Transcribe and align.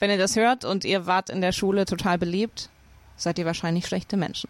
Wenn 0.00 0.10
ihr 0.10 0.16
das 0.16 0.34
hört 0.34 0.64
und 0.64 0.86
ihr 0.86 1.06
wart 1.06 1.28
in 1.28 1.42
der 1.42 1.52
Schule 1.52 1.84
total 1.84 2.16
beliebt, 2.16 2.70
seid 3.16 3.38
ihr 3.38 3.44
wahrscheinlich 3.44 3.86
schlechte 3.86 4.16
Menschen. 4.16 4.48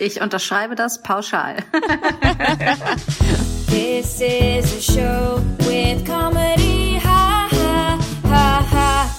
Ich 0.00 0.20
unterschreibe 0.20 0.74
das 0.74 1.00
pauschal. 1.02 1.58
This 3.68 4.20
is 4.20 4.76
a 4.76 4.80
show 4.80 5.40
with 5.58 6.04
comedy, 6.04 6.98
ha 6.98 7.48
ha 7.52 7.98
ha 8.24 8.66
ha. 8.72 9.16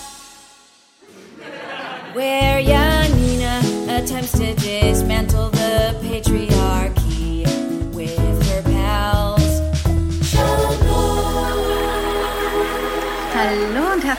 Where 2.14 2.60
Janina 2.60 3.62
attempts 3.88 4.34
to 4.34 4.54
dismantle 4.56 5.50
the 5.52 5.61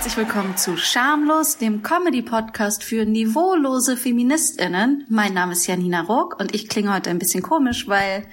herzlich 0.03 0.27
willkommen 0.27 0.57
zu 0.57 0.77
Schamlos, 0.77 1.59
dem 1.59 1.82
Comedy-Podcast 1.82 2.82
für 2.82 3.05
niveaulose 3.05 3.97
FeministInnen. 3.97 5.06
Mein 5.09 5.33
Name 5.33 5.52
ist 5.52 5.69
Janina 5.69 6.01
Rock 6.01 6.41
und 6.41 6.56
ich 6.56 6.69
klinge 6.69 6.92
heute 6.92 7.09
ein 7.09 7.20
bisschen 7.20 7.41
komisch, 7.41 7.87
weil 7.87 8.27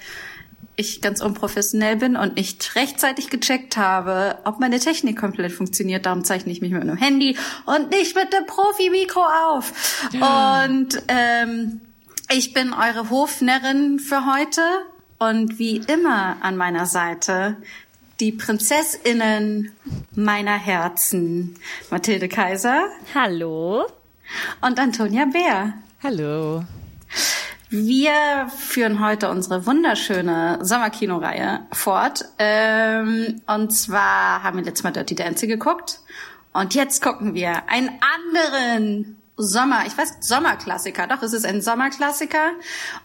ich 0.75 0.99
ganz 0.99 1.21
unprofessionell 1.21 1.97
bin 1.97 2.15
und 2.15 2.37
nicht 2.37 2.75
rechtzeitig 2.75 3.29
gecheckt 3.29 3.77
habe, 3.77 4.39
ob 4.45 4.59
meine 4.59 4.79
Technik 4.79 5.19
komplett 5.19 5.51
funktioniert. 5.51 6.07
Darum 6.07 6.23
zeichne 6.23 6.51
ich 6.51 6.59
mich 6.59 6.71
mit 6.71 6.81
einem 6.81 6.97
Handy 6.97 7.37
und 7.67 7.91
nicht 7.91 8.15
mit 8.15 8.33
dem 8.33 8.47
Profi-Mikro 8.47 9.21
auf. 9.21 10.09
Und 10.13 11.03
ähm, 11.07 11.81
ich 12.31 12.55
bin 12.55 12.73
eure 12.73 13.11
Hofnärrin 13.11 13.99
für 13.99 14.25
heute 14.25 14.63
und 15.19 15.59
wie 15.59 15.77
immer 15.77 16.37
an 16.41 16.57
meiner 16.57 16.87
Seite 16.87 17.57
die 18.19 18.31
Prinzessinnen 18.33 19.71
meiner 20.13 20.57
Herzen. 20.57 21.55
Mathilde 21.89 22.27
Kaiser 22.27 22.87
Hallo. 23.15 23.85
und 24.61 24.79
Antonia 24.79 25.25
Bär. 25.25 25.73
Hallo. 26.03 26.63
Wir 27.69 28.49
führen 28.57 28.99
heute 28.99 29.29
unsere 29.29 29.65
wunderschöne 29.65 30.59
Sommerkinoreihe 30.61 31.67
fort. 31.71 32.25
Ähm, 32.39 33.41
und 33.47 33.71
zwar 33.71 34.43
haben 34.43 34.57
wir 34.57 34.65
letztes 34.65 34.83
Mal 34.83 34.91
Dirty 34.91 35.15
Dancing 35.15 35.49
geguckt. 35.49 35.99
Und 36.51 36.73
jetzt 36.73 37.01
gucken 37.01 37.35
wir 37.35 37.69
einen 37.69 37.91
anderen 38.01 39.17
Sommer, 39.37 39.83
ich 39.85 39.97
weiß, 39.97 40.17
Sommerklassiker. 40.21 41.07
Doch, 41.07 41.21
es 41.21 41.31
ist 41.31 41.45
ein 41.45 41.61
Sommerklassiker. 41.61 42.51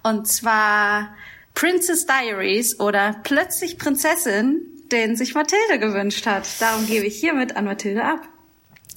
Und 0.02 0.26
zwar 0.26 1.14
Princess 1.54 2.06
Diaries 2.06 2.80
oder 2.80 3.14
Plötzlich 3.22 3.78
Prinzessin, 3.78 4.73
den 4.92 5.16
sich 5.16 5.34
Mathilde 5.34 5.78
gewünscht 5.78 6.26
hat. 6.26 6.46
Darum 6.60 6.86
gebe 6.86 7.06
ich 7.06 7.16
hiermit 7.16 7.56
an 7.56 7.64
Mathilde 7.64 8.04
ab. 8.04 8.20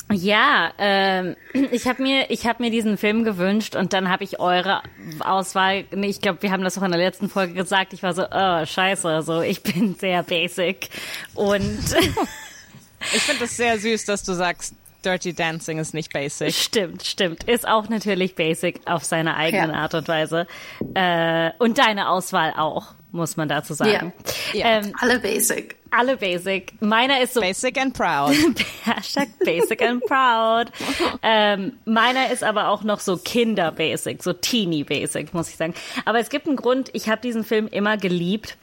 Ja, 0.10 0.72
ähm, 0.78 1.36
ich 1.72 1.86
habe 1.86 2.02
mir, 2.02 2.30
ich 2.32 2.48
habe 2.48 2.64
mir 2.64 2.70
diesen 2.72 2.98
Film 2.98 3.26
gewünscht 3.26 3.76
und 3.76 3.92
dann 3.92 4.10
habe 4.10 4.24
ich 4.24 4.40
eure 4.40 4.82
Auswahl. 5.20 5.84
Nee, 5.92 6.08
ich 6.08 6.22
glaube, 6.22 6.42
wir 6.44 6.52
haben 6.52 6.64
das 6.64 6.78
auch 6.78 6.84
in 6.84 6.92
der 6.92 7.00
letzten 7.00 7.30
Folge 7.30 7.54
gesagt. 7.54 7.92
Ich 7.92 8.04
war 8.04 8.14
so, 8.14 8.24
oh 8.32 8.66
scheiße, 8.66 9.22
so 9.24 9.42
ich 9.42 9.64
bin 9.64 9.96
sehr 9.96 10.24
basic 10.24 10.90
und 11.36 11.80
Ich 13.14 13.22
finde 13.22 13.46
es 13.46 13.56
sehr 13.56 13.78
süß, 13.78 14.06
dass 14.06 14.24
du 14.24 14.34
sagst, 14.34 14.74
Dirty 15.06 15.34
Dancing 15.34 15.78
ist 15.78 15.94
nicht 15.94 16.12
basic. 16.12 16.54
stimmt, 16.54 17.06
stimmt, 17.06 17.44
ist 17.44 17.68
auch 17.68 17.90
natürlich 17.90 18.34
basic 18.36 18.82
auf 18.86 19.04
seine 19.04 19.36
eigene 19.38 19.74
Ja. 19.74 19.80
Art 19.80 19.94
und 19.94 20.08
Weise 20.08 20.48
äh, 20.96 21.52
und 21.60 21.78
deine 21.78 22.10
Auswahl 22.10 22.54
auch, 22.58 22.96
muss 23.12 23.38
man 23.38 23.48
dazu 23.48 23.74
sagen. 23.74 24.14
Ja. 24.54 24.80
Ähm, 24.80 24.94
Alle 25.00 25.20
basic. 25.20 25.76
Alle 25.92 26.18
basic. 26.18 26.82
Meiner 26.82 27.22
ist 27.22 27.34
so 27.34 27.42
Basic 27.42 27.80
and 27.80 27.94
proud. 27.94 28.36
Hashtag 28.84 29.30
basic 29.44 29.82
and 29.82 30.04
proud. 30.06 30.72
Ähm, 31.22 31.74
meiner 31.86 32.32
ist 32.32 32.44
aber 32.44 32.70
auch 32.70 32.84
noch 32.84 33.00
so 33.00 33.18
Kinder-basic, 33.18 34.24
so 34.24 34.34
Teenie-basic, 34.34 35.34
muss 35.34 35.50
ich 35.50 35.56
sagen. 35.56 35.74
Aber 36.06 36.20
es 36.20 36.30
gibt 36.30 36.48
einen 36.48 36.56
Grund, 36.56 36.90
ich 36.94 37.10
habe 37.10 37.22
diesen 37.22 37.44
Film 37.44 37.68
immer 37.68 37.98
geliebt, 37.98 38.58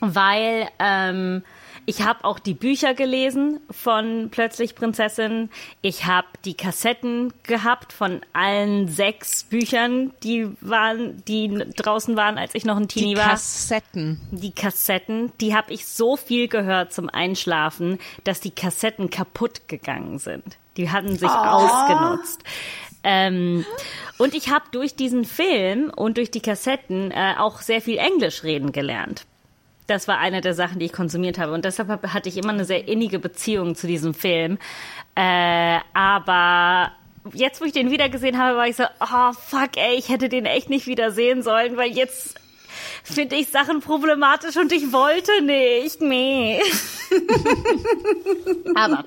weil 0.00 0.68
ähm, 0.78 1.42
ich 1.90 2.02
habe 2.02 2.24
auch 2.24 2.38
die 2.38 2.54
Bücher 2.54 2.94
gelesen 2.94 3.58
von 3.68 4.28
Plötzlich 4.30 4.76
Prinzessin. 4.76 5.50
Ich 5.82 6.06
habe 6.06 6.28
die 6.44 6.54
Kassetten 6.54 7.32
gehabt 7.42 7.92
von 7.92 8.20
allen 8.32 8.86
sechs 8.86 9.42
Büchern, 9.42 10.12
die 10.22 10.48
waren, 10.60 11.20
die 11.26 11.48
draußen 11.76 12.14
waren, 12.14 12.38
als 12.38 12.54
ich 12.54 12.64
noch 12.64 12.76
ein 12.76 12.86
Teenie 12.86 13.14
Die 13.14 13.20
war 13.20 13.30
Kassetten. 13.30 14.20
die 14.30 14.52
Kassetten, 14.52 15.32
die 15.40 15.56
habe 15.56 15.72
ich 15.72 15.88
so 15.88 16.16
viel 16.16 16.46
gehört 16.46 16.92
zum 16.92 17.08
Einschlafen, 17.10 17.98
dass 18.22 18.40
die 18.40 18.52
Kassetten 18.52 19.10
kaputt 19.10 19.66
gegangen 19.66 20.20
sind. 20.20 20.44
Die 20.76 20.90
hatten 20.90 21.16
sich 21.18 21.28
ausgenutzt. 21.28 22.44
Ähm, 23.02 23.64
und 24.18 24.34
ich 24.36 24.50
habe 24.50 24.66
durch 24.70 24.94
diesen 24.94 25.24
Film 25.24 25.90
und 25.94 26.18
durch 26.18 26.30
die 26.30 26.40
Kassetten 26.40 27.10
äh, 27.10 27.34
auch 27.36 27.60
sehr 27.62 27.80
viel 27.80 27.98
Englisch 27.98 28.44
reden 28.44 28.70
gelernt. 28.70 29.26
Das 29.90 30.06
war 30.06 30.18
eine 30.18 30.40
der 30.40 30.54
Sachen, 30.54 30.78
die 30.78 30.86
ich 30.86 30.92
konsumiert 30.92 31.36
habe. 31.36 31.52
Und 31.52 31.64
deshalb 31.64 31.88
hatte 32.12 32.28
ich 32.28 32.36
immer 32.36 32.50
eine 32.50 32.64
sehr 32.64 32.86
innige 32.86 33.18
Beziehung 33.18 33.74
zu 33.74 33.88
diesem 33.88 34.14
Film. 34.14 34.56
Äh, 35.16 35.78
aber 35.92 36.92
jetzt, 37.34 37.60
wo 37.60 37.64
ich 37.64 37.72
den 37.72 37.90
wiedergesehen 37.90 38.38
habe, 38.38 38.56
war 38.56 38.68
ich 38.68 38.76
so, 38.76 38.84
oh 39.00 39.32
fuck, 39.32 39.76
ey, 39.76 39.96
ich 39.96 40.08
hätte 40.08 40.28
den 40.28 40.46
echt 40.46 40.70
nicht 40.70 40.86
wieder 40.86 41.10
sehen 41.10 41.42
sollen, 41.42 41.76
weil 41.76 41.90
jetzt 41.90 42.38
finde 43.02 43.34
ich 43.34 43.48
Sachen 43.48 43.80
problematisch 43.80 44.56
und 44.56 44.70
ich 44.70 44.92
wollte 44.92 45.42
nicht. 45.42 46.00
Nee. 46.00 46.60
Aber 48.76 49.04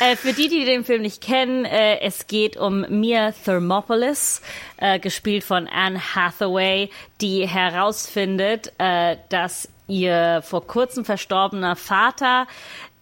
äh, 0.00 0.16
für 0.16 0.32
die, 0.32 0.48
die 0.48 0.64
den 0.64 0.84
Film 0.84 1.02
nicht 1.02 1.22
kennen, 1.22 1.66
äh, 1.66 2.00
es 2.00 2.26
geht 2.26 2.56
um 2.56 2.86
Mia 2.88 3.32
Thermopolis, 3.32 4.40
äh, 4.78 4.98
gespielt 4.98 5.44
von 5.44 5.68
Anne 5.68 6.00
Hathaway, 6.14 6.88
die 7.20 7.46
herausfindet, 7.46 8.72
äh, 8.78 9.18
dass 9.28 9.68
ihr 9.86 10.42
vor 10.42 10.66
kurzem 10.66 11.04
verstorbener 11.04 11.76
Vater, 11.76 12.46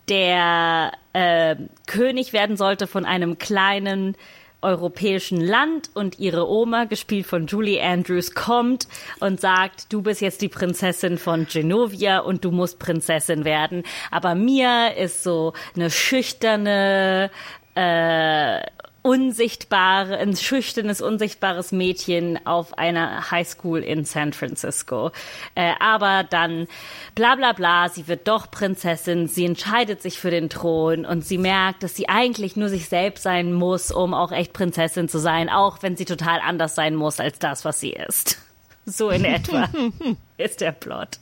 der 0.08 0.92
äh, 1.12 1.56
König 1.86 2.32
werden 2.32 2.56
sollte 2.56 2.86
von 2.86 3.04
einem 3.04 3.38
kleinen 3.38 4.16
europäischen 4.62 5.40
Land 5.40 5.90
und 5.94 6.18
ihre 6.18 6.48
Oma, 6.48 6.84
gespielt 6.84 7.26
von 7.26 7.46
Julie 7.46 7.82
Andrews, 7.82 8.32
kommt 8.34 8.86
und 9.20 9.40
sagt, 9.40 9.92
du 9.92 10.02
bist 10.02 10.20
jetzt 10.20 10.40
die 10.40 10.48
Prinzessin 10.48 11.18
von 11.18 11.46
Genovia 11.46 12.20
und 12.20 12.44
du 12.44 12.52
musst 12.52 12.78
Prinzessin 12.78 13.44
werden. 13.44 13.82
Aber 14.10 14.34
Mia 14.34 14.88
ist 14.88 15.22
so 15.24 15.52
eine 15.74 15.90
schüchterne, 15.90 17.30
äh, 17.74 18.60
unsichtbare, 19.02 20.16
ein 20.18 20.36
schüchternes, 20.36 21.00
unsichtbares 21.00 21.72
Mädchen 21.72 22.38
auf 22.46 22.78
einer 22.78 23.30
Highschool 23.30 23.80
in 23.80 24.04
San 24.04 24.32
Francisco. 24.32 25.10
Äh, 25.56 25.72
aber 25.80 26.24
dann 26.24 26.68
bla 27.16 27.34
bla 27.34 27.52
bla, 27.52 27.88
sie 27.88 28.06
wird 28.06 28.28
doch 28.28 28.50
Prinzessin, 28.50 29.26
sie 29.26 29.44
entscheidet 29.44 30.02
sich 30.02 30.20
für 30.20 30.30
den 30.30 30.48
Thron 30.48 31.04
und 31.04 31.24
sie 31.26 31.38
merkt, 31.38 31.82
dass 31.82 31.96
sie 31.96 32.08
eigentlich 32.08 32.56
nur 32.56 32.68
sich 32.68 32.88
selbst 32.88 33.24
sein 33.24 33.52
muss, 33.52 33.90
um 33.90 34.14
auch 34.14 34.30
echt 34.30 34.52
Prinzessin 34.52 35.08
zu 35.08 35.18
sein, 35.18 35.48
auch 35.48 35.82
wenn 35.82 35.96
sie 35.96 36.04
total 36.04 36.40
anders 36.40 36.76
sein 36.76 36.94
muss 36.94 37.18
als 37.18 37.40
das, 37.40 37.64
was 37.64 37.80
sie 37.80 37.92
ist. 37.92 38.38
So 38.84 39.10
in 39.10 39.24
etwa 39.24 39.68
ist 40.38 40.60
der 40.60 40.72
Plot. 40.72 41.20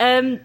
Ähm, 0.00 0.40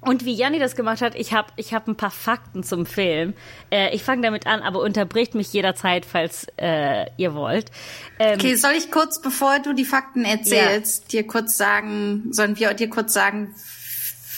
und 0.00 0.24
wie 0.24 0.32
Janni 0.32 0.58
das 0.58 0.76
gemacht 0.76 1.02
hat, 1.02 1.14
ich 1.14 1.34
habe 1.34 1.48
ich 1.56 1.74
hab 1.74 1.86
ein 1.86 1.96
paar 1.96 2.10
Fakten 2.10 2.62
zum 2.62 2.86
Film. 2.86 3.34
Äh, 3.70 3.94
ich 3.94 4.02
fange 4.02 4.22
damit 4.22 4.46
an, 4.46 4.62
aber 4.62 4.80
unterbricht 4.80 5.34
mich 5.34 5.52
jederzeit, 5.52 6.06
falls 6.06 6.46
äh, 6.56 7.06
ihr 7.18 7.34
wollt. 7.34 7.70
Ähm, 8.18 8.38
Okay, 8.38 8.54
soll 8.56 8.72
ich 8.72 8.90
kurz, 8.90 9.20
bevor 9.20 9.58
du 9.58 9.74
die 9.74 9.84
Fakten 9.84 10.24
erzählst, 10.24 11.12
dir 11.12 11.26
kurz 11.26 11.56
sagen, 11.58 12.24
sollen 12.30 12.58
wir 12.58 12.72
dir 12.72 12.88
kurz 12.88 13.12
sagen, 13.12 13.54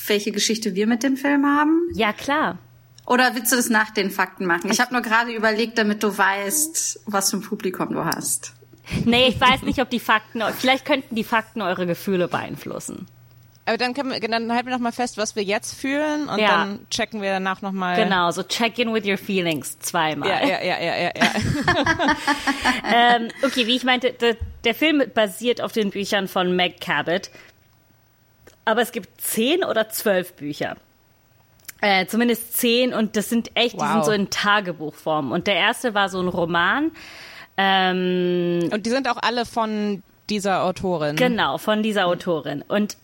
welche 0.08 0.32
Geschichte 0.32 0.74
wir 0.74 0.88
mit 0.88 1.04
dem 1.04 1.16
Film 1.16 1.46
haben? 1.46 1.88
Ja, 1.94 2.12
klar. 2.12 2.58
Oder 3.06 3.34
willst 3.34 3.52
du 3.52 3.56
das 3.56 3.68
nach 3.68 3.90
den 3.90 4.10
Fakten 4.10 4.46
machen? 4.46 4.70
Ich 4.70 4.80
habe 4.80 4.92
nur 4.92 5.02
gerade 5.02 5.32
überlegt, 5.32 5.78
damit 5.78 6.02
du 6.02 6.16
weißt, 6.16 7.02
was 7.06 7.30
für 7.30 7.36
ein 7.36 7.42
Publikum 7.42 7.92
du 7.92 8.04
hast. 8.04 8.52
Nee, 9.04 9.28
ich 9.28 9.40
weiß 9.40 9.62
nicht, 9.62 9.80
ob 9.80 9.90
die 9.90 10.00
Fakten, 10.00 10.42
vielleicht 10.58 10.84
könnten 10.84 11.14
die 11.14 11.24
Fakten 11.24 11.62
eure 11.62 11.86
Gefühle 11.86 12.26
beeinflussen. 12.26 13.06
Aber 13.64 13.76
dann, 13.78 13.94
können 13.94 14.10
wir, 14.10 14.18
dann 14.20 14.52
halten 14.52 14.66
wir 14.66 14.72
noch 14.74 14.82
mal 14.82 14.90
fest, 14.92 15.16
was 15.18 15.36
wir 15.36 15.44
jetzt 15.44 15.74
fühlen 15.78 16.28
und 16.28 16.38
Ja. 16.40 16.48
dann 16.48 16.86
checken 16.90 17.22
wir 17.22 17.30
danach 17.30 17.62
noch 17.62 17.70
mal. 17.70 17.94
Genau, 17.96 18.30
so 18.32 18.42
check 18.42 18.76
in 18.78 18.92
with 18.92 19.06
your 19.06 19.16
feelings 19.18 19.78
zweimal. 19.78 20.28
Ja, 20.28 20.40
ja, 20.44 20.62
ja, 20.62 20.80
ja, 20.80 20.96
ja, 20.96 21.10
ja. 21.14 22.16
Ähm, 23.16 23.28
okay, 23.44 23.66
wie 23.66 23.76
ich 23.76 23.84
meinte, 23.84 24.12
der, 24.12 24.36
der 24.64 24.74
Film 24.74 25.02
basiert 25.14 25.60
auf 25.60 25.72
den 25.72 25.90
Büchern 25.90 26.26
von 26.28 26.54
Meg 26.56 26.80
Cabot. 26.80 27.30
Aber 28.64 28.82
es 28.82 28.92
gibt 28.92 29.20
zehn 29.20 29.64
oder 29.64 29.88
zwölf 29.88 30.34
Bücher. 30.34 30.76
Äh, 31.80 32.06
zumindest 32.06 32.56
zehn 32.56 32.92
und 32.94 33.16
das 33.16 33.28
sind 33.28 33.50
echt, 33.56 33.74
die 33.74 33.80
Wow. 33.80 33.92
sind 33.92 34.04
so 34.04 34.12
in 34.12 34.30
Tagebuchform. 34.30 35.32
Und 35.32 35.46
der 35.46 35.54
erste 35.56 35.94
war 35.94 36.08
so 36.08 36.20
ein 36.20 36.28
Roman. 36.28 36.90
Ähm, 37.56 38.68
Und 38.72 38.86
die 38.86 38.90
sind 38.90 39.08
auch 39.08 39.18
alle 39.20 39.46
von 39.46 40.02
dieser 40.30 40.62
Autorin. 40.64 41.16
Genau, 41.16 41.58
von 41.58 41.82
dieser 41.82 42.06
Autorin. 42.06 42.62
Und 42.66 42.96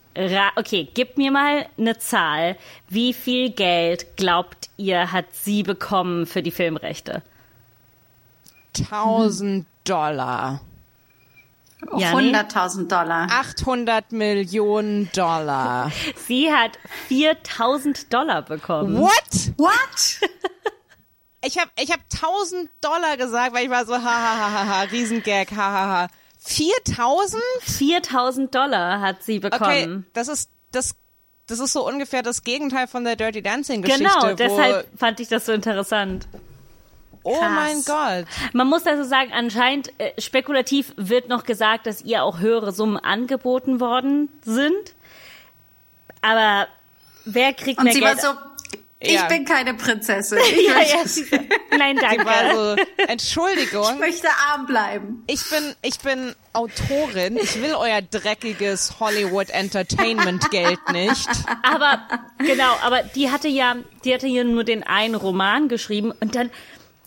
okay, 0.56 0.88
gib 0.94 1.16
mir 1.16 1.30
mal 1.30 1.66
eine 1.78 1.98
Zahl. 1.98 2.56
Wie 2.88 3.12
viel 3.12 3.50
Geld 3.50 4.16
glaubt 4.16 4.68
ihr, 4.76 5.12
hat 5.12 5.26
sie 5.32 5.62
bekommen 5.62 6.26
für 6.26 6.42
die 6.42 6.50
Filmrechte? 6.50 7.22
4000 8.76 9.66
Dollar. 9.84 10.60
Ja, 11.96 12.20
nee. 12.20 12.32
100.000 12.34 12.88
Dollar. 12.88 13.28
800 13.30 14.12
Millionen 14.12 15.10
Dollar. 15.12 15.92
Sie 16.26 16.52
hat 16.52 16.78
4000 17.06 18.12
Dollar 18.12 18.42
bekommen. 18.42 18.98
What? 18.98 19.52
What? 19.56 20.30
Ich 21.44 21.56
habe 21.60 21.70
ich 21.80 21.92
hab 21.92 22.00
1000 22.12 22.68
Dollar 22.80 23.16
gesagt, 23.16 23.54
weil 23.54 23.64
ich 23.64 23.70
war 23.70 23.86
so, 23.86 23.94
ha, 23.94 24.02
ha, 24.02 24.38
ha, 24.38 24.52
ha, 24.52 24.66
ha, 24.66 24.80
Riesengag, 24.82 25.52
ha, 25.52 25.56
ha, 25.56 25.86
ha. 25.86 26.08
4000? 26.48 27.42
4000 27.62 28.54
Dollar 28.54 29.00
hat 29.00 29.22
sie 29.22 29.36
Okay, 29.38 29.50
bekommen. 29.50 30.06
das 30.14 30.28
ist, 30.28 30.50
das, 30.72 30.94
das 31.46 31.58
ist 31.60 31.72
so 31.74 31.86
ungefähr 31.86 32.22
das 32.22 32.42
Gegenteil 32.42 32.86
von 32.88 33.04
der 33.04 33.16
Dirty 33.16 33.42
Dancing 33.42 33.82
Geschichte. 33.82 34.04
Genau, 34.04 34.30
wo, 34.30 34.34
deshalb 34.34 34.98
fand 34.98 35.20
ich 35.20 35.28
das 35.28 35.44
so 35.46 35.52
interessant. 35.52 36.26
Oh 37.24 37.38
Krass. 37.38 37.50
mein 37.50 37.82
Gott. 37.84 38.26
Man 38.54 38.66
muss 38.68 38.86
also 38.86 39.04
sagen, 39.04 39.30
anscheinend 39.34 39.92
äh, 39.98 40.18
spekulativ 40.18 40.94
wird 40.96 41.28
noch 41.28 41.44
gesagt, 41.44 41.86
dass 41.86 42.00
ihr 42.00 42.22
auch 42.22 42.38
höhere 42.38 42.72
Summen 42.72 42.96
angeboten 42.96 43.80
worden 43.80 44.30
sind. 44.42 44.94
Aber 46.22 46.66
wer 47.26 47.52
kriegt 47.52 47.78
Und 47.78 47.84
mehr 47.84 47.92
sie 47.92 48.00
Geld? 48.00 48.22
war 48.22 48.34
so, 48.34 48.38
ich 49.00 49.12
Ja. 49.12 49.26
bin 49.28 49.44
keine 49.44 49.74
Prinzessin. 49.74 50.38
Ich, 50.50 50.66
ja, 50.66 50.80
ja, 50.80 51.40
Nein, 51.78 51.96
danke. 51.96 52.24
war 52.24 52.54
so, 52.54 52.82
ich 52.82 53.08
Entschuldigung, 53.08 53.98
möchte 53.98 54.28
arm 54.50 54.66
bleiben. 54.66 55.22
ich 55.26 55.48
bin, 55.50 55.74
ich 55.82 55.98
bin 56.00 56.34
Autorin, 56.52 57.36
ich 57.36 57.60
will 57.62 57.74
euer 57.74 58.02
dreckiges 58.02 58.98
Hollywood 58.98 59.50
Entertainment 59.50 60.50
Geld 60.50 60.80
nicht. 60.92 61.28
Aber 61.62 62.02
genau, 62.38 62.72
aber 62.82 63.02
die 63.14 63.30
hatte 63.30 63.48
ja, 63.48 63.76
die 64.04 64.12
hatte 64.14 64.26
ja 64.26 64.42
nur 64.44 64.64
den 64.64 64.82
einen 64.82 65.14
Roman 65.14 65.68
geschrieben 65.68 66.12
und 66.20 66.34
dann, 66.34 66.50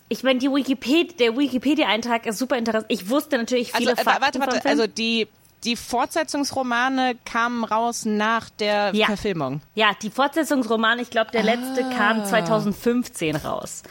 ich 0.08 0.24
meine, 0.24 0.40
die 0.40 0.50
Wikipedia, 0.50 1.16
der 1.18 1.38
Wikipedia-Eintrag 1.38 2.26
ist 2.26 2.38
super 2.38 2.58
interessant. 2.58 2.86
Ich 2.90 3.10
wusste 3.10 3.38
natürlich 3.38 3.74
Also, 3.76 3.88
viele 3.90 4.00
äh, 4.00 4.04
Fakten 4.04 4.22
warte, 4.22 4.40
vom 4.40 4.48
warte, 4.48 4.62
Film. 4.62 4.72
also 4.80 4.88
die, 4.88 5.28
die 5.64 5.76
Fortsetzungsromane 5.76 7.16
kamen 7.26 7.64
raus 7.64 8.06
nach 8.06 8.50
der 8.50 8.92
Ja. 8.96 9.06
Verfilmung. 9.08 9.62
ja, 9.76 9.92
die 10.02 10.10
Fortsetzungsroman, 10.10 11.00
ich 11.00 11.10
glaube, 11.10 11.32
der 11.32 11.44
letzte 11.44 11.84
kam 11.90 12.26
2015 12.26 13.36
raus. 13.36 13.84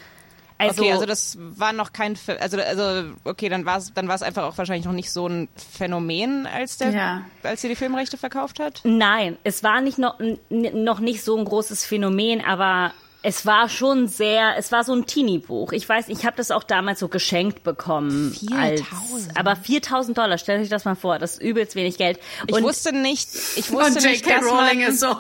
Also, 0.59 0.83
okay, 0.83 0.93
also 0.93 1.07
das 1.07 1.39
war 1.41 1.73
noch 1.73 1.95
kein, 1.95 2.19
also 2.39 2.59
also 2.61 3.13
okay, 3.25 3.49
dann 3.49 3.65
war 3.65 3.79
es 3.79 3.95
dann 3.95 4.09
war 4.09 4.15
es 4.15 4.23
einfach 4.23 4.43
auch 4.45 4.59
wahrscheinlich 4.59 4.85
noch 4.85 4.93
nicht 4.93 5.11
so 5.11 5.27
ein 5.27 5.49
Phänomen, 5.57 6.47
als 6.47 6.77
der, 6.77 6.91
Ja. 6.91 7.23
als 7.43 7.63
sie 7.63 7.69
die 7.69 7.77
Filmrechte 7.77 8.19
verkauft 8.19 8.61
hat. 8.61 8.83
Nein, 8.85 9.39
es 9.43 9.63
war 9.63 9.81
nicht 9.81 9.97
noch, 9.97 10.19
noch 10.51 11.01
nicht 11.01 11.25
so 11.25 11.39
ein 11.39 11.47
großes 11.47 11.87
Phänomen, 11.87 12.45
aber 12.45 12.93
es 13.23 13.45
war 13.45 13.69
schon 13.69 14.09
sehr, 14.09 14.57
es 14.57 14.73
war 14.73 14.85
so 14.85 14.95
ein 14.95 15.07
Teenie-Buch. 15.07 15.73
Ich 15.73 15.89
weiß, 15.89 16.09
ich 16.09 16.25
habe 16.25 16.37
das 16.37 16.51
auch 16.51 16.65
damals 16.65 17.01
so 17.01 17.09
geschenkt 17.09 17.63
bekommen. 17.63 18.35
Als, 18.57 18.81
4000? 18.83 19.37
aber 19.37 19.57
4000 19.57 20.19
Dollar, 20.19 20.39
stellt 20.39 20.63
euch 20.63 20.69
das 20.69 20.85
mal 20.85 20.95
vor, 20.95 21.19
das 21.19 21.35
ist 21.35 21.43
übelst 21.43 21.75
wenig 21.75 21.99
Geld. 21.99 22.19
Ich 22.47 22.55
Und 22.55 22.63
wusste 22.63 22.93
nicht, 22.93 23.29
ich 23.57 23.71
wusste 23.71 23.99
Und 23.99 24.05
nicht, 24.05 24.27
J.K. 24.27 24.41
dass 24.41 24.51
Rowling 24.51 24.81
man, 24.81 24.91
ist 24.91 25.01
so, 25.01 25.17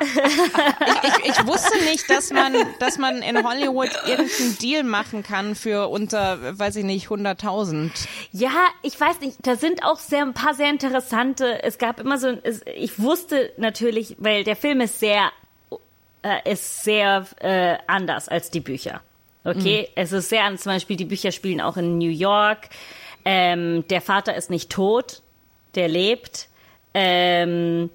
ich, 0.00 1.30
ich 1.30 1.46
wusste 1.46 1.76
nicht, 1.84 2.08
dass 2.08 2.30
man, 2.30 2.54
dass 2.78 2.96
man 2.96 3.22
in 3.22 3.44
Hollywood 3.44 3.90
irgendeinen 4.06 4.58
Deal 4.58 4.82
machen 4.82 5.22
kann 5.22 5.54
für 5.54 5.88
unter, 5.88 6.58
weiß 6.58 6.76
ich 6.76 6.84
nicht, 6.84 7.08
100.000. 7.08 7.90
Ja, 8.32 8.50
ich 8.82 8.98
weiß 8.98 9.20
nicht, 9.20 9.36
da 9.42 9.56
sind 9.56 9.84
auch 9.84 9.98
sehr 9.98 10.22
ein 10.22 10.32
paar 10.32 10.54
sehr 10.54 10.70
interessante. 10.70 11.62
Es 11.62 11.78
gab 11.78 12.00
immer 12.00 12.18
so, 12.18 12.38
ich 12.76 12.98
wusste 12.98 13.52
natürlich, 13.58 14.16
weil 14.18 14.44
der 14.44 14.56
Film 14.56 14.80
ist 14.80 15.00
sehr, 15.00 15.32
äh, 16.22 16.52
ist 16.52 16.84
sehr 16.84 17.26
äh, 17.40 17.76
anders 17.86 18.28
als 18.28 18.50
die 18.50 18.60
Bücher. 18.60 19.02
Okay, 19.44 19.88
es 19.94 20.12
ist 20.12 20.28
sehr 20.28 20.44
anders. 20.44 20.62
Zum 20.62 20.72
Beispiel 20.72 20.96
die 20.96 21.06
Bücher 21.06 21.32
spielen 21.32 21.60
auch 21.60 21.76
in 21.76 21.98
New 21.98 22.10
York. 22.10 22.68
Ähm, 23.24 23.86
der 23.88 24.00
Vater 24.00 24.34
ist 24.34 24.50
nicht 24.50 24.70
tot, 24.70 25.22
der 25.74 25.88
lebt. 25.88 26.48
Ähm, 26.92 27.90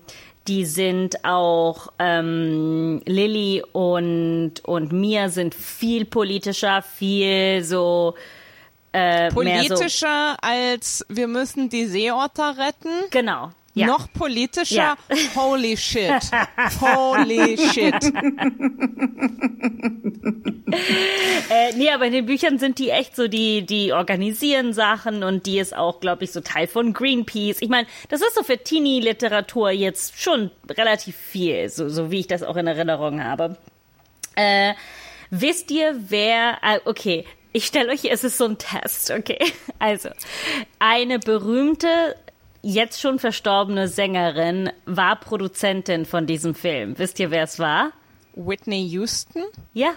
die 0.48 0.66
sind 0.66 1.26
auch 1.26 1.92
ähm, 1.98 3.02
Lilly 3.06 3.64
und 3.72 4.54
und 4.64 4.92
Mia 4.92 5.30
sind 5.30 5.56
viel 5.56 6.06
politischer, 6.06 6.82
viel 6.84 7.64
so 7.64 8.16
äh, 8.94 9.32
mehr 9.32 9.32
so 9.32 9.36
Politischer 9.36 10.38
als 10.42 11.06
wir 11.10 11.28
müssen 11.28 11.70
die 11.70 11.86
Seeotter 11.86 12.58
retten. 12.58 13.10
Genau. 13.10 13.52
Ja. 13.76 13.88
Noch 13.88 14.12
politischer? 14.14 14.76
Ja. 14.76 14.98
Holy 15.36 15.76
shit. 15.76 16.14
Holy 16.80 17.58
shit. 17.58 17.94
Äh, 21.50 21.74
nee, 21.76 21.90
aber 21.92 22.06
in 22.06 22.14
den 22.14 22.26
Büchern 22.26 22.58
sind 22.58 22.80
die 22.80 22.90
echt 22.90 23.18
so, 23.18 23.28
die, 23.28 23.66
die 23.66 23.92
organisieren 23.92 24.72
Sachen 24.74 25.24
und 25.24 25.46
die 25.46 25.60
ist 25.60 25.76
auch, 25.76 26.00
glaube 26.00 26.24
ich, 26.24 26.32
so 26.32 26.40
Teil 26.40 26.68
von 26.68 26.94
Greenpeace. 26.94 27.62
Ich 27.62 27.70
meine, 27.70 27.86
das 28.10 28.22
ist 28.22 28.36
so 28.36 28.44
für 28.44 28.58
Teenie-Literatur 28.58 29.72
jetzt 29.72 30.22
schon 30.22 30.52
relativ 30.70 31.18
viel, 31.18 31.68
so, 31.70 31.90
so 31.90 32.12
wie 32.12 32.22
ich 32.22 32.28
das 32.28 32.44
auch 32.44 32.56
in 32.56 32.68
Erinnerung 32.68 33.22
habe. 33.22 33.58
Äh, 34.36 34.74
wisst 35.30 35.70
ihr, 35.70 35.96
wer, 36.08 36.60
äh, 36.64 36.80
okay, 36.86 37.26
ich 37.52 37.66
stelle 37.66 37.92
euch, 37.92 38.06
es 38.06 38.24
ist 38.24 38.38
so 38.38 38.46
ein 38.46 38.58
Test, 38.58 39.12
okay? 39.12 39.40
Also, 39.80 40.10
eine 40.80 41.20
berühmte, 41.20 42.16
jetzt 42.68 43.00
schon 43.00 43.20
verstorbene 43.20 43.88
Sängerin 43.88 44.72
war 44.86 45.16
Produzentin 45.20 46.06
von 46.06 46.26
diesem 46.26 46.56
Film. 46.56 46.98
Wisst 46.98 47.20
ihr, 47.20 47.30
wer 47.30 47.44
es 47.44 47.60
war? 47.60 47.92
Whitney 48.34 48.88
Houston? 48.90 49.44
Ja, 49.74 49.92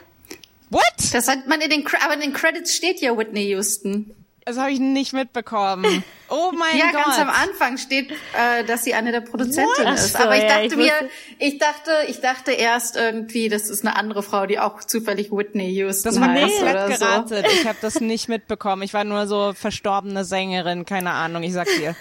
What? 0.70 0.82
das 1.12 1.28
hat 1.28 1.46
man 1.46 1.62
in 1.62 1.70
den, 1.70 1.84
aber 2.04 2.12
in 2.14 2.20
den 2.20 2.32
Credits 2.34 2.74
steht 2.74 3.00
ja 3.00 3.16
Whitney 3.16 3.46
Houston. 3.48 4.14
Das 4.44 4.58
habe 4.58 4.70
ich 4.70 4.80
nicht 4.80 5.12
mitbekommen. 5.14 6.04
Oh 6.30 6.52
mein 6.52 6.76
Ja, 6.76 6.92
Gott. 6.92 7.04
ganz 7.06 7.18
am 7.20 7.30
Anfang 7.30 7.78
steht, 7.78 8.10
äh, 8.12 8.62
dass 8.64 8.84
sie 8.84 8.92
eine 8.92 9.12
der 9.12 9.22
Produzentinnen 9.22 9.94
ist. 9.94 10.12
So, 10.12 10.18
Aber 10.18 10.36
ich 10.36 10.42
ja, 10.42 10.48
dachte 10.60 10.66
ich 10.66 10.76
mir, 10.76 10.92
ich 11.38 11.56
dachte, 11.56 11.90
ich 12.08 12.20
dachte 12.20 12.52
erst 12.52 12.96
irgendwie, 12.96 13.48
das 13.48 13.70
ist 13.70 13.82
eine 13.82 13.96
andere 13.96 14.22
Frau, 14.22 14.44
die 14.44 14.58
auch 14.58 14.84
zufällig 14.84 15.32
Whitney 15.32 15.70
Houston 15.70 16.10
Das 16.12 16.20
war 16.20 16.28
heißt 16.28 16.56
komplett 16.58 16.74
oder 16.74 16.92
so. 16.92 16.98
geratet. 16.98 17.46
Ich 17.54 17.66
habe 17.66 17.78
das 17.80 18.00
nicht 18.02 18.28
mitbekommen. 18.28 18.82
Ich 18.82 18.92
war 18.92 19.04
nur 19.04 19.26
so 19.26 19.54
verstorbene 19.54 20.26
Sängerin, 20.26 20.84
keine 20.84 21.12
Ahnung, 21.12 21.42
ich 21.44 21.54
sag's 21.54 21.74
dir. 21.78 21.96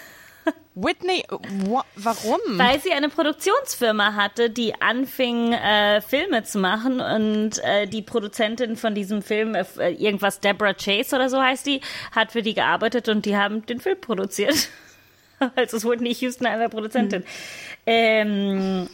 Whitney, 0.74 1.24
wa 1.66 1.84
warum? 1.96 2.38
Weil 2.46 2.80
sie 2.80 2.92
eine 2.92 3.08
Produktionsfirma 3.08 4.14
hatte, 4.14 4.50
die 4.50 4.80
anfing, 4.80 5.52
äh, 5.52 6.00
Filme 6.00 6.44
zu 6.44 6.58
machen 6.58 7.00
und 7.00 7.58
äh, 7.64 7.86
die 7.86 8.02
Produzentin 8.02 8.76
von 8.76 8.94
diesem 8.94 9.22
Film, 9.22 9.54
äh, 9.54 9.64
irgendwas 9.90 10.40
Deborah 10.40 10.74
Chase 10.74 11.16
oder 11.16 11.28
so 11.28 11.42
heißt 11.42 11.66
die, 11.66 11.80
hat 12.12 12.32
für 12.32 12.42
die 12.42 12.54
gearbeitet 12.54 13.08
und 13.08 13.26
die 13.26 13.36
haben 13.36 13.66
den 13.66 13.80
Film 13.80 14.00
produziert. 14.00 14.68
also 15.56 15.76
es 15.76 15.84
wurde 15.84 16.02
nicht 16.02 16.20
Houston 16.20 16.46
einer 16.46 16.68
Produzentin. 16.68 17.24
Ähm, 17.86 18.88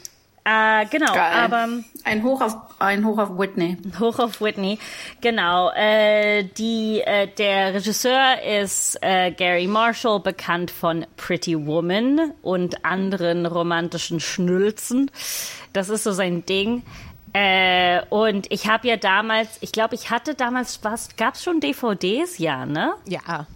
äh, 0.44 0.86
genau, 0.86 1.12
Geil. 1.12 1.32
aber 1.32 1.68
ein 2.04 2.22
Hoch 2.22 2.40
auf, 2.40 2.56
ein 2.78 3.04
Hoch 3.04 3.18
auf 3.18 3.38
Whitney. 3.38 3.78
Hoch 4.00 4.18
auf 4.18 4.40
Whitney, 4.40 4.78
genau. 5.20 5.70
Äh, 5.70 6.44
die, 6.44 7.00
äh, 7.00 7.28
der 7.28 7.74
Regisseur 7.74 8.42
ist 8.42 8.98
äh, 9.00 9.30
Gary 9.30 9.66
Marshall, 9.66 10.20
bekannt 10.20 10.70
von 10.70 11.06
Pretty 11.16 11.66
Woman 11.66 12.32
und 12.42 12.84
anderen 12.84 13.46
romantischen 13.46 14.20
Schnülzen. 14.20 15.10
Das 15.72 15.88
ist 15.88 16.04
so 16.04 16.12
sein 16.12 16.44
Ding. 16.44 16.82
Äh, 17.32 18.02
und 18.10 18.50
ich 18.52 18.68
habe 18.68 18.86
ja 18.86 18.96
damals, 18.96 19.58
ich 19.60 19.72
glaube, 19.72 19.96
ich 19.96 20.10
hatte 20.10 20.34
damals, 20.34 20.84
was, 20.84 21.16
gab's 21.16 21.42
schon 21.42 21.60
DVDs? 21.60 22.38
Ja, 22.38 22.64
ne? 22.64 22.94
ja. 23.06 23.46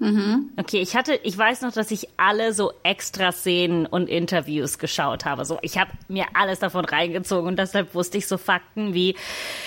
Okay, 0.00 0.80
ich 0.80 0.94
hatte, 0.94 1.18
ich 1.24 1.36
weiß 1.36 1.62
noch, 1.62 1.72
dass 1.72 1.90
ich 1.90 2.08
alle 2.16 2.52
so 2.52 2.72
Extra-Szenen 2.84 3.84
und 3.86 4.08
Interviews 4.08 4.78
geschaut 4.78 5.24
habe. 5.24 5.44
So, 5.44 5.58
ich 5.62 5.76
habe 5.76 5.90
mir 6.08 6.26
alles 6.34 6.60
davon 6.60 6.84
reingezogen 6.84 7.48
und 7.48 7.58
deshalb 7.58 7.94
wusste 7.96 8.18
ich 8.18 8.28
so 8.28 8.38
Fakten 8.38 8.94
wie 8.94 9.16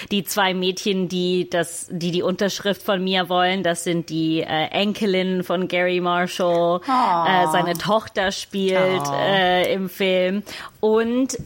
die 0.10 0.24
zwei 0.24 0.54
Mädchen, 0.54 1.10
die 1.10 1.50
das, 1.50 1.88
die 1.92 2.12
die 2.12 2.24
Unterschrift 2.24 2.82
von 2.82 3.04
mir 3.04 3.28
wollen. 3.28 3.62
Das 3.64 3.84
sind 3.84 4.10
die 4.10 4.40
äh, 4.42 4.68
Enkelinnen 4.72 5.44
von 5.44 5.68
Gary 5.68 6.00
Marshall. 6.00 6.80
Äh, 6.88 7.48
seine 7.52 7.74
Tochter 7.74 8.32
spielt 8.32 9.02
Oh. 9.06 9.14
äh, 9.14 9.74
im 9.74 9.90
Film 9.90 10.44
und 10.80 11.38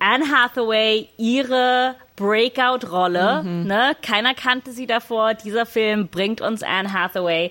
Anne 0.00 0.24
Hathaway 0.32 1.08
ihre 1.18 1.94
Breakout-Rolle. 2.18 3.44
Ne? 3.44 3.96
Keiner 4.02 4.34
kannte 4.34 4.72
sie 4.72 4.86
davor. 4.86 5.34
Dieser 5.34 5.66
Film 5.66 6.08
bringt 6.08 6.40
uns 6.40 6.62
Anne 6.62 6.92
Hathaway. 6.92 7.50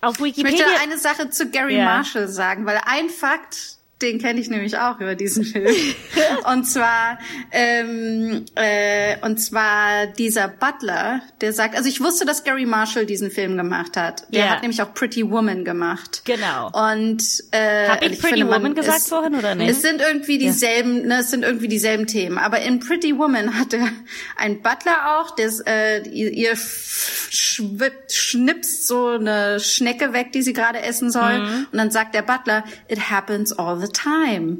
Auf 0.00 0.16
Ich 0.18 0.24
Wikipedia. 0.36 0.66
möchte 0.66 0.80
eine 0.82 0.98
Sache 0.98 1.30
zu 1.30 1.50
Gary 1.50 1.76
Ja. 1.78 1.84
Marshall 1.84 2.28
sagen, 2.28 2.66
weil 2.66 2.80
ein 2.86 3.08
Fakt, 3.08 3.76
den 4.02 4.20
kenne 4.20 4.40
ich 4.40 4.50
nämlich 4.50 4.76
auch 4.78 5.00
über 5.00 5.14
diesen 5.14 5.44
Film. 5.44 5.74
und 6.52 6.64
zwar, 6.64 7.18
ähm, 7.52 8.44
äh, 8.56 9.16
und 9.22 9.38
zwar 9.38 10.06
dieser 10.06 10.48
Butler, 10.48 11.22
der 11.40 11.52
sagt, 11.52 11.76
also 11.76 11.88
ich 11.88 12.00
wusste, 12.00 12.24
dass 12.26 12.44
Gary 12.44 12.66
Marshall 12.66 13.06
diesen 13.06 13.30
Film 13.30 13.56
gemacht 13.56 13.96
hat. 13.96 14.24
Der 14.32 14.44
Ja. 14.46 14.50
hat 14.50 14.62
nämlich 14.62 14.82
auch 14.82 14.92
Pretty 14.94 15.30
Woman 15.30 15.64
gemacht. 15.64 16.22
Genau. 16.24 16.66
Und 16.90 17.22
äh, 17.52 17.88
Hab 17.88 18.02
ich 18.02 18.10
und 18.10 18.18
Pretty 18.20 18.36
finde, 18.36 18.44
man- 18.46 18.60
Woman 18.62 18.74
gesagt 18.74 18.98
es, 18.98 19.08
vorhin 19.08 19.34
oder 19.34 19.54
nicht? 19.54 19.70
Es 19.70 19.82
sind 19.82 20.00
irgendwie 20.00 20.38
dieselben, 20.38 21.06
ne, 21.06 21.20
es 21.20 21.30
sind 21.30 21.44
irgendwie 21.44 21.68
dieselben 21.68 22.06
Themen. 22.06 22.38
Aber 22.38 22.60
in 22.60 22.80
Pretty 22.80 23.16
Woman 23.16 23.58
hat 23.58 23.72
er 23.72 23.88
einen 24.36 24.60
Butler 24.62 25.18
auch, 25.20 25.34
der 25.36 25.50
äh, 25.66 26.08
ihr, 26.08 26.30
ihr 26.32 26.56
schwippt, 26.56 28.12
schnipst 28.12 28.86
so 28.86 29.08
eine 29.08 29.60
Schnecke 29.60 30.12
weg, 30.12 30.32
die 30.32 30.42
sie 30.42 30.52
gerade 30.52 30.80
essen 30.82 31.10
soll. 31.10 31.38
Mhm. 31.40 31.66
Und 31.72 31.78
dann 31.78 31.90
sagt 31.90 32.14
der 32.14 32.22
Butler, 32.22 32.64
it 32.88 33.10
happens 33.10 33.52
all 33.52 33.78
the 33.80 33.91
time. 33.92 34.58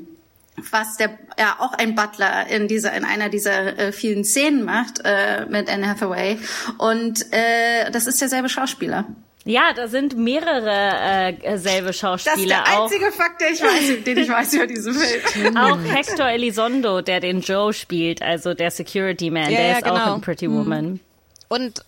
Was 0.70 0.98
der 0.98 1.18
ja 1.38 1.56
auch 1.60 1.72
ein 1.72 1.94
Butler 1.94 2.46
in 2.48 2.68
dieser 2.68 2.92
in 2.92 3.04
einer 3.04 3.30
dieser 3.30 3.78
äh, 3.78 3.92
vielen 3.92 4.22
Szenen 4.22 4.64
macht 4.64 5.00
äh, 5.02 5.46
mit 5.48 5.70
Anne 5.70 5.88
Hathaway 5.88 6.38
und 6.76 7.24
äh, 7.32 7.90
das 7.90 8.06
ist 8.06 8.20
derselbe 8.20 8.50
Schauspieler. 8.50 9.06
Ja, 9.44 9.72
da 9.74 9.88
sind 9.88 10.16
mehrere 10.16 11.34
äh, 11.42 11.58
selbe 11.58 11.86
Das 11.86 11.96
ist 11.96 12.00
Schauspieler 12.00 12.62
der 12.64 12.78
auch. 12.78 12.84
einzige 12.84 13.10
Fakt, 13.10 13.40
den 13.40 13.54
ich 13.54 13.62
weiß, 13.62 14.04
den 14.04 14.18
ich 14.18 14.28
weiß 14.28 14.52
über 14.54 14.66
diesen 14.68 14.94
Film. 14.94 15.56
Auch 15.56 15.78
Hector 15.82 16.28
Elizondo, 16.28 17.00
der 17.00 17.18
den 17.18 17.40
Joe 17.40 17.72
spielt, 17.72 18.22
also 18.22 18.54
der 18.54 18.70
Security 18.70 19.30
Man, 19.30 19.50
Ja, 19.50 19.56
der 19.58 19.66
ja, 19.66 19.78
ist 19.78 19.84
auch 19.86 19.94
genau. 19.94 20.14
in 20.14 20.20
Pretty 20.20 20.48
Woman. 20.48 21.00
Und 21.48 21.84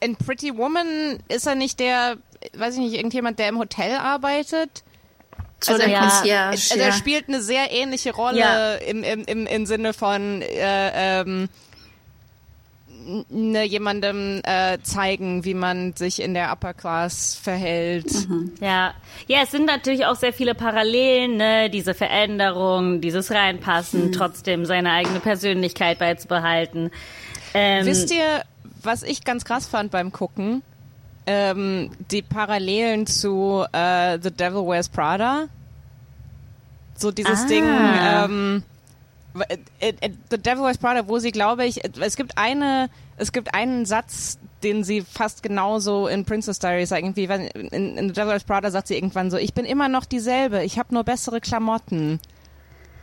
in 0.00 0.14
Pretty 0.14 0.56
Woman 0.56 1.18
ist 1.28 1.46
er 1.48 1.56
nicht 1.56 1.80
der, 1.80 2.18
weiß 2.54 2.74
ich 2.74 2.80
nicht, 2.80 2.94
irgendjemand, 2.94 3.40
der 3.40 3.48
im 3.48 3.58
Hotel 3.58 3.96
arbeitet? 3.96 4.84
So 5.60 5.72
Also 5.72 5.86
ja, 5.88 6.00
Concierge, 6.00 6.48
Also 6.50 6.74
er 6.76 6.86
ja. 6.88 6.92
spielt 6.92 7.28
eine 7.28 7.40
sehr 7.42 7.70
ähnliche 7.72 8.14
Rolle 8.14 8.38
Ja. 8.38 8.74
im, 8.76 9.02
im, 9.02 9.24
im, 9.24 9.46
im 9.46 9.66
Sinne 9.66 9.92
von 9.94 10.42
äh, 10.42 11.20
ähm, 11.20 11.48
ne, 13.28 13.64
jemandem 13.64 14.40
äh, 14.44 14.78
zeigen, 14.82 15.44
wie 15.44 15.54
man 15.54 15.94
sich 15.94 16.20
in 16.20 16.34
der 16.34 16.52
Upper 16.52 16.74
Class 16.74 17.38
verhält. 17.40 18.10
Ja. 18.60 18.94
ja, 19.28 19.38
es 19.42 19.50
sind 19.50 19.64
natürlich 19.66 20.06
auch 20.06 20.16
sehr 20.16 20.32
viele 20.32 20.54
Parallelen, 20.54 21.36
ne? 21.36 21.70
diese 21.70 21.94
Veränderung, 21.94 23.00
dieses 23.00 23.30
Reinpassen, 23.30 24.12
trotzdem 24.12 24.66
seine 24.66 24.92
eigene 24.92 25.20
Persönlichkeit 25.20 25.98
beizubehalten. 25.98 26.90
Ähm, 27.54 27.86
Wisst 27.86 28.10
ihr, 28.12 28.42
was 28.82 29.02
ich 29.02 29.24
ganz 29.24 29.44
krass 29.44 29.66
fand 29.66 29.90
beim 29.90 30.12
Gucken? 30.12 30.62
Ähm, 31.26 31.90
die 32.10 32.22
Parallelen 32.22 33.06
zu 33.06 33.64
äh, 33.72 34.18
The 34.22 34.30
Devil 34.30 34.66
Wears 34.66 34.88
Prada. 34.88 35.48
So 36.96 37.10
dieses 37.10 37.42
Ah. 37.42 37.46
Ding, 37.46 37.64
ähm, 37.64 38.62
äh, 39.80 39.92
äh, 40.00 40.10
The 40.30 40.38
Devil 40.38 40.62
Wears 40.62 40.78
Prada, 40.78 41.08
wo 41.08 41.18
sie, 41.18 41.32
glaube 41.32 41.66
ich, 41.66 41.84
äh, 41.84 41.90
es 42.00 42.16
gibt 42.16 42.38
eine, 42.38 42.88
es 43.16 43.32
gibt 43.32 43.54
einen 43.54 43.86
Satz, 43.86 44.38
den 44.62 44.84
sie 44.84 45.02
fast 45.02 45.42
genauso 45.42 46.06
in 46.06 46.24
Princess 46.24 46.58
Diaries 46.58 46.88
sagt. 46.90 47.02
Irgendwie, 47.02 47.24
in, 47.24 47.96
in 47.98 48.08
The 48.08 48.14
Devil 48.14 48.28
Wears 48.30 48.44
Prada 48.44 48.70
sagt 48.70 48.88
sie 48.88 48.94
irgendwann 48.94 49.30
so, 49.30 49.36
ich 49.36 49.52
bin 49.52 49.64
immer 49.64 49.88
noch 49.88 50.04
dieselbe, 50.04 50.62
ich 50.64 50.78
habe 50.78 50.94
nur 50.94 51.04
bessere 51.04 51.40
Klamotten. 51.40 52.20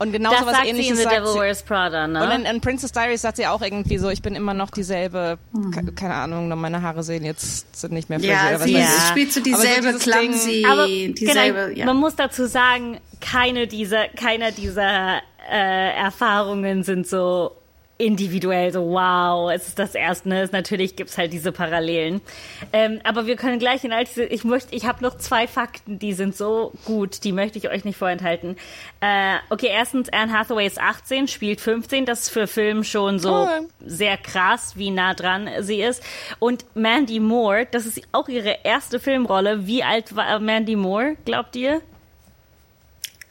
Und 0.03 0.11
genau 0.11 0.29
das 0.31 0.41
so 0.41 0.45
was 0.45 0.53
sagt 0.53 0.63
sie 0.65 0.69
in 0.69 0.75
ähnliches 0.77 0.97
The 0.99 1.03
sagt 1.03 1.15
Devil 1.15 1.31
sie. 1.33 1.39
Wears 1.39 1.63
Prada, 1.63 2.07
ne? 2.07 2.23
Und 2.23 2.31
in, 2.31 2.45
in 2.45 2.61
Princess 2.61 2.91
Diaries 2.91 3.21
sagt 3.21 3.37
sie 3.37 3.47
auch 3.47 3.61
irgendwie 3.61 3.97
so, 3.97 4.09
ich 4.09 4.21
bin 4.21 4.35
immer 4.35 4.53
noch 4.53 4.69
dieselbe, 4.69 5.37
ke- 5.73 5.91
keine 5.93 6.13
Ahnung, 6.15 6.47
nur 6.49 6.57
meine 6.57 6.81
Haare 6.81 7.01
sehen 7.03 7.25
jetzt 7.25 7.75
sind 7.79 7.93
nicht 7.93 8.09
mehr 8.09 8.19
frisiert. 8.19 8.37
Ja, 8.51 8.59
sie 8.59 8.73
Ja. 8.73 8.87
spielt 9.09 9.31
so 9.33 9.39
Aber 9.39 9.49
so 9.49 9.63
dieselbe 9.63 9.97
clumsy, 9.99 10.65
Aber 10.69 10.87
dieselbe, 10.87 11.65
genau, 11.69 11.77
ja. 11.79 11.85
man 11.85 11.97
muss 11.97 12.15
dazu 12.15 12.45
sagen, 12.45 12.99
keine 13.21 13.65
dieser, 13.67 14.07
keiner 14.09 14.51
dieser 14.51 15.17
äh, 15.51 15.95
Erfahrungen 15.97 16.83
sind 16.83 17.07
so 17.07 17.51
individuell, 17.97 18.71
so 18.73 18.81
wow, 18.89 19.51
es 19.51 19.67
ist 19.69 19.79
das 19.79 19.95
erste, 19.95 20.27
ne? 20.29 20.41
Es- 20.41 20.51
natürlich 20.51 20.95
gibt's 20.95 21.17
halt 21.17 21.31
diese 21.31 21.51
Parallelen. 21.51 22.21
Ähm, 22.73 22.99
aber 23.03 23.27
wir 23.27 23.35
können 23.35 23.59
gleich 23.59 23.83
in 23.83 23.93
all 23.93 24.03
diese, 24.03 24.23
ich 24.25 24.43
möchte, 24.43 24.75
ich 24.75 24.85
habe 24.85 25.03
noch 25.03 25.17
zwei 25.17 25.47
Fakten, 25.47 25.99
die 25.99 26.13
sind 26.13 26.35
so 26.35 26.73
gut, 26.85 27.23
die 27.23 27.31
möchte 27.31 27.57
ich 27.59 27.69
euch 27.69 27.85
nicht 27.85 27.97
vorenthalten. 27.97 28.57
Äh, 28.99 29.35
okay, 29.49 29.69
erstens, 29.71 30.09
Anne 30.11 30.33
Hathaway 30.33 30.65
ist 30.65 30.79
18, 30.81 31.27
spielt 31.27 31.61
15, 31.61 32.05
das 32.05 32.21
ist 32.23 32.29
für 32.29 32.47
Film 32.47 32.83
schon 32.83 33.19
so 33.19 33.31
Cool. 33.33 33.67
sehr 33.85 34.17
krass, 34.17 34.73
wie 34.75 34.89
nah 34.89 35.13
dran 35.13 35.47
sie 35.59 35.81
ist. 35.81 36.03
Und 36.39 36.65
Mandy 36.75 37.19
Moore, 37.19 37.67
das 37.71 37.85
ist 37.85 38.01
auch 38.11 38.27
ihre 38.27 38.57
erste 38.63 38.99
Filmrolle. 38.99 39.67
Wie 39.67 39.83
alt 39.83 40.15
war 40.15 40.39
Mandy 40.39 40.75
Moore, 40.75 41.15
glaubt 41.25 41.55
ihr? 41.55 41.81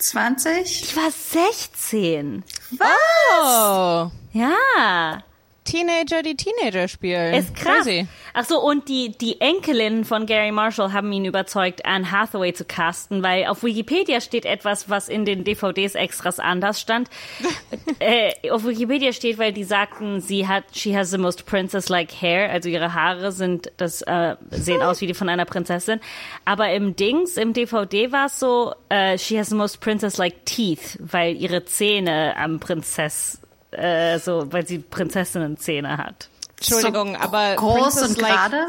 20? 0.02 0.82
Ich 0.84 0.96
war 0.96 1.10
16. 1.10 2.42
Oh, 2.74 4.10
Ja, 4.32 5.22
Teenager, 5.72 6.22
die 6.22 6.36
Teenager 6.36 6.86
spielen. 6.86 7.32
ist 7.32 7.54
krass. 7.54 7.84
Crazy. 7.84 8.06
Ach 8.34 8.44
so, 8.44 8.60
und 8.60 8.88
die, 8.88 9.16
die 9.16 9.40
Enkelin 9.40 10.04
von 10.04 10.26
Gary 10.26 10.52
Marshall 10.52 10.92
haben 10.92 11.10
ihn 11.12 11.24
überzeugt, 11.24 11.86
Anne 11.86 12.10
Hathaway 12.10 12.52
zu 12.52 12.64
casten, 12.64 13.22
weil 13.22 13.46
auf 13.46 13.62
Wikipedia 13.62 14.20
steht 14.20 14.44
etwas, 14.44 14.90
was 14.90 15.08
in 15.08 15.24
den 15.24 15.44
DVDs 15.44 15.94
extras 15.94 16.38
anders 16.38 16.80
stand. 16.80 17.08
äh, 17.98 18.50
auf 18.50 18.64
Wikipedia 18.64 19.12
steht, 19.12 19.38
weil 19.38 19.52
die 19.52 19.64
sagten, 19.64 20.20
sie 20.20 20.46
hat, 20.46 20.64
she 20.74 20.96
has 20.96 21.10
the 21.10 21.18
most 21.18 21.46
princess-like 21.46 22.10
hair, 22.12 22.50
also 22.50 22.68
ihre 22.68 22.94
Haare 22.94 23.32
sind, 23.32 23.72
das 23.76 24.02
äh, 24.02 24.36
sehen 24.50 24.82
aus 24.82 25.00
wie 25.00 25.06
die 25.06 25.14
von 25.14 25.28
einer 25.28 25.44
Prinzessin. 25.44 26.00
Aber 26.44 26.70
im 26.72 26.96
Dings, 26.96 27.36
im 27.36 27.54
DVD 27.54 28.12
war 28.12 28.26
es 28.26 28.38
so, 28.38 28.74
äh, 28.88 29.16
she 29.18 29.38
has 29.38 29.48
the 29.48 29.54
most 29.54 29.80
princess-like 29.80 30.44
teeth, 30.44 30.98
weil 31.00 31.34
ihre 31.34 31.64
Zähne 31.64 32.36
am 32.36 32.60
Prinzess, 32.60 33.41
äh, 33.72 34.18
so, 34.18 34.52
weil 34.52 34.66
sie 34.66 34.78
Prinzessinnenzähne 34.78 35.96
hat. 35.98 36.28
Entschuldigung, 36.58 37.14
so 37.14 37.20
aber 37.20 37.56
groß 37.56 37.80
Princess 37.80 38.08
und 38.10 38.20
like, 38.20 38.32
gerade? 38.32 38.66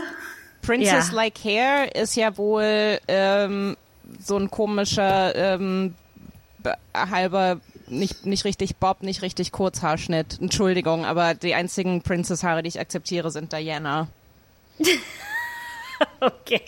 Princess 0.62 1.10
Ja. 1.10 1.13
Like 1.15 1.38
Hair 1.43 1.95
ist 1.95 2.15
ja 2.15 2.36
wohl 2.38 3.00
ähm, 3.07 3.77
so 4.19 4.38
ein 4.38 4.50
komischer 4.50 5.36
ähm, 5.36 5.93
be- 6.60 6.75
halber 6.95 7.60
nicht 7.88 8.25
nicht 8.25 8.45
richtig 8.45 8.77
Bob, 8.77 9.03
nicht 9.03 9.22
richtig 9.22 9.51
Kurzhaarschnitt. 9.51 10.39
Entschuldigung, 10.41 11.05
aber 11.05 11.33
die 11.36 11.53
einzigen 11.53 12.01
Princess-Haare, 12.01 12.63
die 12.63 12.69
ich 12.69 12.79
akzeptiere, 12.79 13.29
sind 13.31 13.51
Diana. 13.53 14.07
Okay. 16.19 16.62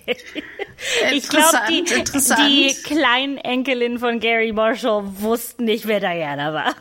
Ich 1.11 1.27
glaube, 1.27 1.57
Interessant, 1.73 2.39
die, 2.39 2.67
die 2.67 2.81
kleinen 2.83 3.37
Enkelin 3.37 3.99
von 3.99 4.19
Gary 4.21 4.53
Marshall 4.53 5.03
wussten 5.19 5.65
nicht, 5.65 5.87
wer 5.87 5.99
Diana 5.99 6.53
war. 6.53 6.73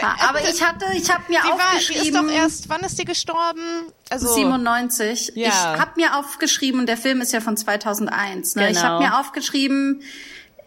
Ah, 0.00 0.28
aber 0.28 0.40
ich 0.48 0.62
hatte, 0.62 0.84
ich 0.94 1.10
habe 1.10 1.24
mir 1.28 1.40
Die, 1.42 1.48
war, 1.48 1.56
die 1.72 1.78
ist 1.78 1.90
aufgeschrieben. 1.90 2.26
doch 2.28 2.32
erst, 2.34 2.68
wann 2.68 2.80
ist 2.82 2.98
die 2.98 3.04
gestorben? 3.04 3.60
Also 4.08 4.32
97. 4.32 5.32
Ja. 5.34 5.48
Ich 5.48 5.54
habe 5.80 5.92
mir 5.96 6.16
aufgeschrieben, 6.16 6.80
und 6.80 6.86
der 6.88 6.96
Film 6.96 7.20
ist 7.20 7.32
ja 7.32 7.40
von 7.40 7.56
2001. 7.56 8.54
Ne? 8.56 8.70
Ich 8.70 8.76
Genau. 8.76 8.88
habe 8.88 9.04
mir 9.04 9.18
aufgeschrieben, 9.18 10.02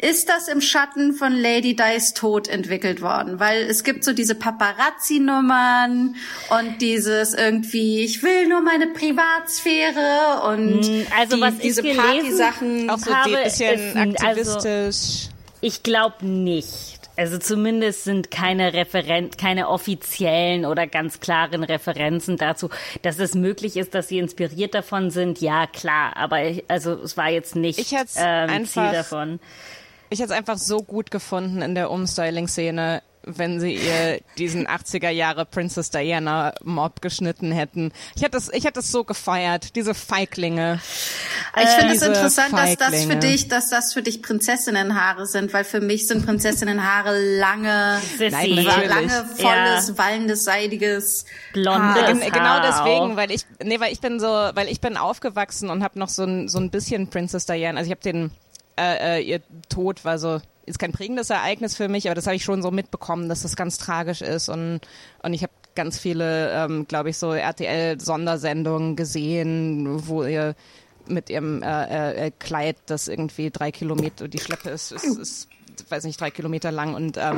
ist 0.02 0.28
das 0.28 0.50
im 0.50 0.60
Schatten 0.60 1.14
von 1.14 1.32
Lady 1.34 1.76
Di's 1.78 2.14
Tod 2.14 2.50
entwickelt 2.50 3.02
worden? 3.02 3.40
Weil 3.40 3.62
es 3.64 3.86
gibt 3.86 4.04
so 4.04 4.12
diese 4.12 4.36
Paparazzi-Nummern 4.36 6.16
und 6.50 6.82
dieses 6.82 7.34
irgendwie, 7.34 8.04
ich 8.04 8.22
will 8.24 8.48
nur 8.48 8.62
meine 8.62 8.88
Privatsphäre 8.88 10.42
und 10.48 11.06
also 11.18 11.36
die, 11.38 11.42
was 11.42 11.54
ich 11.56 11.62
diese 11.62 11.84
Partysachen. 11.84 12.90
auch 12.90 12.98
so 13.00 13.16
habe, 13.16 13.38
ein 13.38 13.44
bisschen 13.46 13.80
ist 13.80 13.96
also- 13.96 14.58
aktivistisch. 14.58 15.30
Ich 15.62 15.82
glaube 15.84 16.26
nicht. 16.26 16.93
Also 17.16 17.38
zumindest 17.38 18.04
sind 18.06 18.32
keine 18.32 18.74
Referen 18.74 19.30
keine 19.32 19.70
offiziellen 19.70 20.66
oder 20.66 20.88
ganz 20.88 21.20
klaren 21.20 21.64
Referenzen 21.64 22.38
dazu, 22.38 22.70
dass 23.04 23.20
es 23.20 23.36
möglich 23.36 23.78
ist, 23.78 23.94
dass 23.94 24.08
sie 24.08 24.18
inspiriert 24.18 24.74
davon 24.74 25.12
sind. 25.12 25.40
Ja, 25.40 25.68
klar, 25.68 26.18
aber 26.18 26.44
ich, 26.44 26.64
also 26.70 26.94
es 26.94 27.16
war 27.16 27.30
jetzt 27.30 27.56
nicht 27.56 27.78
Ich 27.80 27.92
ähm, 27.94 28.50
einfach- 28.50 28.84
Ziel 28.90 28.92
davon. 28.92 29.40
Ich 30.10 30.20
hätte 30.20 30.32
es 30.32 30.38
einfach 30.38 30.58
so 30.58 30.78
gut 30.84 31.10
gefunden 31.10 31.62
in 31.64 31.74
der 31.74 31.90
Umstyling-Szene, 31.90 33.02
wenn 33.24 33.60
sie 33.60 33.74
ihr 33.76 34.20
diesen 34.38 34.68
80er 34.68 35.10
Jahre 35.10 35.46
Princess 35.46 35.90
Diana 35.90 36.54
Mob 36.64 37.02
geschnitten 37.02 37.52
hätten. 37.52 37.92
Ich 38.16 38.22
hätte 38.22 38.38
es, 38.38 38.52
ich 38.54 38.66
hätte 38.66 38.82
es 38.82 38.92
so 38.92 39.04
gefeiert, 39.04 39.76
diese 39.76 39.94
Feiglinge. 39.96 40.80
Ich 41.62 41.70
finde 41.70 41.94
es 41.94 42.00
diese 42.00 42.06
interessant, 42.08 42.54
dass 42.54 42.76
das 42.78 43.06
für 43.06 43.16
dich, 43.16 43.48
dass 43.48 43.70
das 43.70 43.94
für 43.94 44.02
dich 44.02 44.22
Prinzessinnenhaare 44.24 45.26
sind, 45.28 45.54
weil 45.54 45.64
für 45.64 45.82
mich 45.82 46.08
sind 46.08 46.26
Prinzessinnenhaare 46.26 47.18
lange, 47.38 48.00
natürlich. 48.20 48.66
lange 48.66 49.10
volles, 49.10 49.88
Ja. 49.90 49.98
wallendes, 49.98 50.44
seidiges 50.46 51.26
Blondes 51.54 52.02
Haar. 52.02 52.14
Gen- 52.14 52.32
genau 52.32 52.60
deswegen, 52.62 53.18
weil 53.18 53.32
ich, 53.32 53.46
nee, 53.64 53.80
weil 53.80 53.92
ich 53.94 54.02
bin 54.02 54.20
so, 54.20 54.28
weil 54.28 54.68
ich 54.70 54.82
bin 54.82 54.98
aufgewachsen 54.98 55.70
und 55.70 55.84
habe 55.84 56.00
noch 56.00 56.10
so 56.10 56.24
ein, 56.24 56.48
so 56.50 56.58
ein 56.60 56.70
bisschen 56.72 57.10
Princess 57.10 57.46
Diana. 57.46 57.78
Also 57.80 57.90
ich 57.92 57.96
habe 57.96 58.02
den, 58.02 58.32
äh, 58.80 59.20
äh, 59.20 59.22
ihr 59.22 59.42
Tod 59.70 60.04
war 60.06 60.18
so, 60.18 60.42
ist 60.66 60.80
kein 60.80 60.94
prägendes 60.94 61.30
Ereignis 61.30 61.76
für 61.76 61.90
mich, 61.90 62.08
aber 62.08 62.16
das 62.16 62.26
habe 62.26 62.36
ich 62.38 62.44
schon 62.44 62.62
so 62.64 62.72
mitbekommen, 62.72 63.28
dass 63.30 63.42
das 63.44 63.56
ganz 63.56 63.78
tragisch 63.78 64.22
ist 64.22 64.48
und 64.50 64.80
und 65.22 65.34
ich 65.34 65.44
habe 65.44 65.52
ganz 65.76 65.98
viele, 66.00 66.52
ähm, 66.54 66.88
glaube 66.88 67.10
ich, 67.10 67.18
so 67.18 67.34
RTL-Sondersendungen 67.34 68.96
gesehen, 68.96 70.08
wo 70.08 70.24
ihr 70.24 70.56
mit 71.08 71.30
ihrem 71.30 71.62
äh, 71.64 72.28
äh, 72.28 72.32
Kleid, 72.38 72.78
das 72.86 73.08
irgendwie 73.08 73.52
drei 73.52 73.72
Kilometer 73.72 74.28
die 74.28 74.40
Schleppe 74.40 74.70
ist, 74.70 74.92
ist, 74.92 75.06
ist 75.06 75.50
weiß 75.90 76.04
nicht, 76.06 76.20
drei 76.20 76.32
Kilometer 76.32 76.72
lang 76.72 76.94
und 76.96 77.18
ähm, 77.18 77.38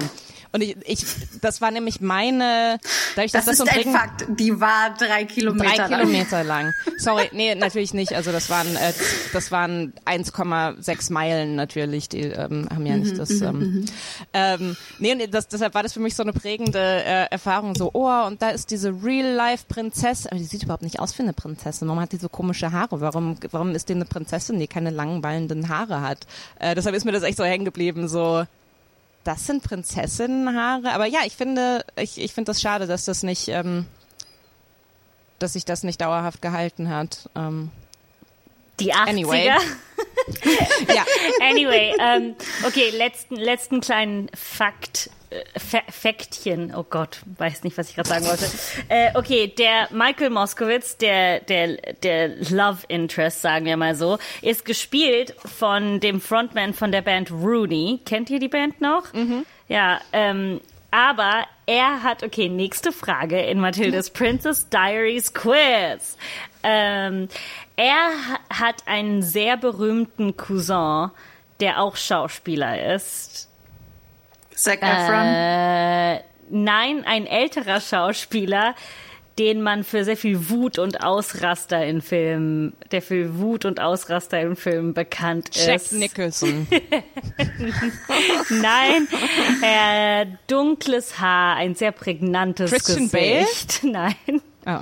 und 0.51 0.61
ich, 0.61 0.77
ich 0.85 1.05
das 1.41 1.59
war 1.61 1.71
nämlich 1.71 1.99
meine, 2.01 2.79
dadurch, 3.15 3.31
dass 3.33 3.45
Das, 3.45 3.57
das, 3.57 3.67
ist 3.67 3.73
so 3.73 3.79
ein 3.79 3.83
prägend- 3.83 3.97
Fakt. 3.97 4.25
Die 4.39 4.59
war 4.59 4.93
drei 4.97 5.25
Kilometer 5.25 5.65
drei 5.69 5.77
lang. 5.87 5.99
Kilometer 5.99 6.43
lang. 6.43 6.73
Sorry, 6.97 7.29
nee, 7.33 7.53
natürlich 7.55 7.93
nicht. 7.93 8.13
Also 8.13 8.31
das 8.31 8.49
waren 8.49 8.75
äh, 8.75 8.93
das 9.33 9.51
waren 9.51 9.93
1,6 10.05 11.11
Meilen 11.13 11.55
natürlich. 11.55 12.09
Die 12.09 12.21
ähm, 12.21 12.67
haben 12.73 12.85
ja 12.85 12.95
nicht 12.97 13.17
das. 13.17 13.29
Ähm, 13.41 13.85
ähm, 14.33 14.75
nee, 14.99 15.11
und 15.13 15.33
das, 15.33 15.47
deshalb 15.47 15.73
war 15.73 15.83
das 15.83 15.93
für 15.93 15.99
mich 15.99 16.15
so 16.15 16.23
eine 16.23 16.33
prägende 16.33 16.79
äh, 16.79 17.25
Erfahrung. 17.31 17.75
So, 17.75 17.89
oh, 17.93 18.25
und 18.25 18.41
da 18.41 18.49
ist 18.49 18.71
diese 18.71 18.89
Real-Life-Prinzessin. 19.03 20.31
Aber 20.31 20.39
die 20.39 20.45
sieht 20.45 20.63
überhaupt 20.63 20.83
nicht 20.83 20.99
aus 20.99 21.17
wie 21.17 21.23
eine 21.23 21.33
Prinzessin. 21.33 21.87
Warum 21.87 22.01
hat 22.01 22.11
die 22.11 22.17
so 22.17 22.29
komische 22.29 22.71
Haare? 22.71 23.01
Warum, 23.01 23.37
warum 23.51 23.71
ist 23.75 23.89
die 23.89 23.93
eine 23.93 24.05
Prinzessin, 24.05 24.59
die 24.59 24.67
keine 24.67 24.89
langen 24.89 25.23
wallenden 25.23 25.69
Haare 25.69 26.01
hat? 26.01 26.25
Äh, 26.59 26.75
deshalb 26.75 26.95
ist 26.95 27.05
mir 27.05 27.11
das 27.11 27.23
echt 27.23 27.37
so 27.37 27.43
hängen 27.43 27.65
geblieben. 27.65 28.07
So, 28.07 28.24
das 29.23 29.45
sind 29.47 29.63
Prinzessinnenhaare. 29.63 30.93
Aber 30.93 31.05
ja, 31.05 31.19
ich 31.25 31.35
finde, 31.35 31.83
ich, 31.95 32.19
ich 32.19 32.33
finde 32.33 32.49
das 32.49 32.61
schade, 32.61 32.87
dass 32.87 33.05
das 33.05 33.23
nicht. 33.23 33.47
Ähm, 33.47 33.85
dass 35.39 35.53
sich 35.53 35.65
das 35.65 35.83
nicht 35.83 36.01
dauerhaft 36.01 36.41
gehalten 36.41 36.89
hat. 36.89 37.29
Ähm, 37.35 37.71
Die 38.79 38.93
80er. 38.93 39.09
Anyway. 39.09 39.45
ja, 40.93 41.05
Anyway, 41.41 41.93
ähm, 41.99 42.35
okay, 42.65 42.89
letzten, 42.89 43.35
letzten 43.35 43.79
kleinen 43.81 44.29
Fakt. 44.35 45.09
äh, 45.29 45.59
Fa 45.59 45.79
Faktchen, 45.89 46.73
oh 46.75 46.83
Gott, 46.83 47.19
weiß 47.37 47.63
nicht, 47.63 47.77
was 47.77 47.89
ich 47.89 47.95
gerade 47.95 48.09
sagen 48.09 48.25
wollte. 48.25 48.45
Äh, 48.89 49.11
okay, 49.17 49.47
der 49.47 49.87
Michael 49.91 50.29
Moskowitz, 50.31 50.97
der, 50.97 51.39
der, 51.41 51.77
der 52.03 52.29
Love 52.49 52.79
Interest, 52.87 53.41
sagen 53.41 53.65
wir 53.65 53.77
mal 53.77 53.95
so, 53.95 54.17
ist 54.41 54.65
gespielt 54.65 55.33
von 55.57 55.99
dem 55.99 56.19
Frontman 56.19 56.73
von 56.73 56.91
der 56.91 57.01
Band 57.01 57.31
Rooney. 57.31 58.01
Kennt 58.05 58.29
ihr 58.29 58.39
die 58.39 58.49
Band 58.49 58.81
noch? 58.81 59.13
Ja, 59.67 60.01
ähm, 60.11 60.59
aber 60.91 61.45
er 61.65 62.03
hat, 62.03 62.23
okay, 62.23 62.47
nächste 62.47 62.91
Frage 62.91 63.41
in 63.41 63.59
Mathildes 63.59 64.11
Princess 64.11 64.69
Diaries 64.69 65.33
Quiz. 65.33 66.15
Ähm, 66.67 67.27
er 67.75 67.93
ha- 67.93 68.39
hat 68.59 68.87
einen 68.87 69.21
sehr 69.21 69.55
berühmten 69.55 70.35
Cousin, 70.35 71.11
der 71.59 71.79
auch 71.79 71.95
Schauspieler 71.95 72.95
ist. 72.95 73.49
Zac 74.55 74.81
Efron. 74.81 75.25
Äh, 75.27 76.19
nein, 76.49 77.03
ein 77.05 77.27
älterer 77.27 77.79
Schauspieler, 77.81 78.73
den 79.37 79.61
man 79.61 79.83
für 79.83 80.05
sehr 80.05 80.15
viel 80.15 80.49
Wut 80.49 80.79
und 80.79 81.03
Ausraster 81.03 81.85
in 81.85 82.01
Filmen, 82.01 82.73
der 82.91 83.01
für 83.01 83.37
Wut 83.37 83.65
und 83.65 83.81
Ausraster 83.81 84.39
in 84.39 84.55
Filmen 84.55 84.93
bekannt 84.93 85.49
Jack 85.53 85.75
ist. 85.75 85.91
Nicholson. 85.91 86.65
Nein, 88.49 89.07
äh, 89.61 90.25
dunkles 90.47 91.19
Haar, 91.19 91.57
ein 91.57 91.75
sehr 91.75 91.91
prägnantes 91.91 92.71
Christian 92.71 93.09
Bale? 93.09 93.39
Gesicht. 93.41 93.79
Nein. 93.83 94.15
Oh. 94.65 94.79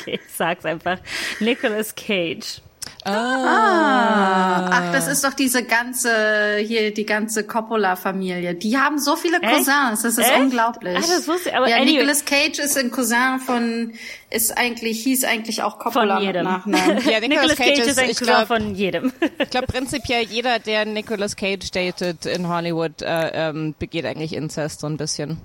Okay, 0.00 0.20
ich 0.24 0.34
sag's 0.36 0.64
einfach. 0.64 0.98
Nicolas 1.40 1.94
Cage. 1.94 2.60
Ah, 3.04 4.68
ach, 4.70 4.92
das 4.92 5.06
ist 5.06 5.22
doch 5.24 5.34
diese 5.34 5.62
ganze, 5.62 6.56
hier, 6.58 6.92
die 6.92 7.06
ganze 7.06 7.44
Coppola-Familie. 7.44 8.54
Die 8.54 8.78
haben 8.78 8.98
so 8.98 9.14
viele 9.16 9.40
Cousins, 9.40 10.02
das 10.02 10.18
ist 10.18 10.18
Echt? 10.18 10.40
unglaublich. 10.40 10.96
Ah, 10.96 11.00
das 11.00 11.28
wusste 11.28 11.50
ich, 11.50 11.56
aber 11.56 11.68
ja, 11.68 11.76
anyway. 11.76 11.92
Nicolas 11.92 12.24
Cage 12.24 12.58
ist 12.58 12.76
ein 12.76 12.90
Cousin 12.90 13.38
von, 13.44 13.92
ist 14.30 14.56
eigentlich, 14.58 15.02
hieß 15.04 15.24
eigentlich 15.24 15.62
auch 15.62 15.78
Coppola 15.78 16.16
Von 16.16 16.24
jedem. 16.24 16.44
mit 16.44 16.52
Nachnamen. 16.52 17.02
Ja, 17.08 17.20
Nicolas 17.20 17.56
Cage 17.56 17.78
ist 17.78 17.98
ein 17.98 18.10
ich 18.10 18.18
Cousin 18.18 18.34
glaube, 18.34 18.46
von 18.46 18.74
jedem. 18.74 19.12
ich 19.38 19.50
glaub, 19.50 19.66
prinzipiell 19.66 20.24
jeder, 20.24 20.58
der 20.58 20.84
Nicolas 20.84 21.36
Cage 21.36 21.70
datet 21.70 22.26
in 22.26 22.48
Hollywood, 22.48 23.02
äh, 23.02 23.48
ähm, 23.48 23.74
begeht 23.78 24.04
eigentlich 24.04 24.34
Inzest 24.34 24.80
so 24.80 24.88
ein 24.88 24.96
bisschen. 24.96 25.38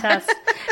Krass. 0.00 0.24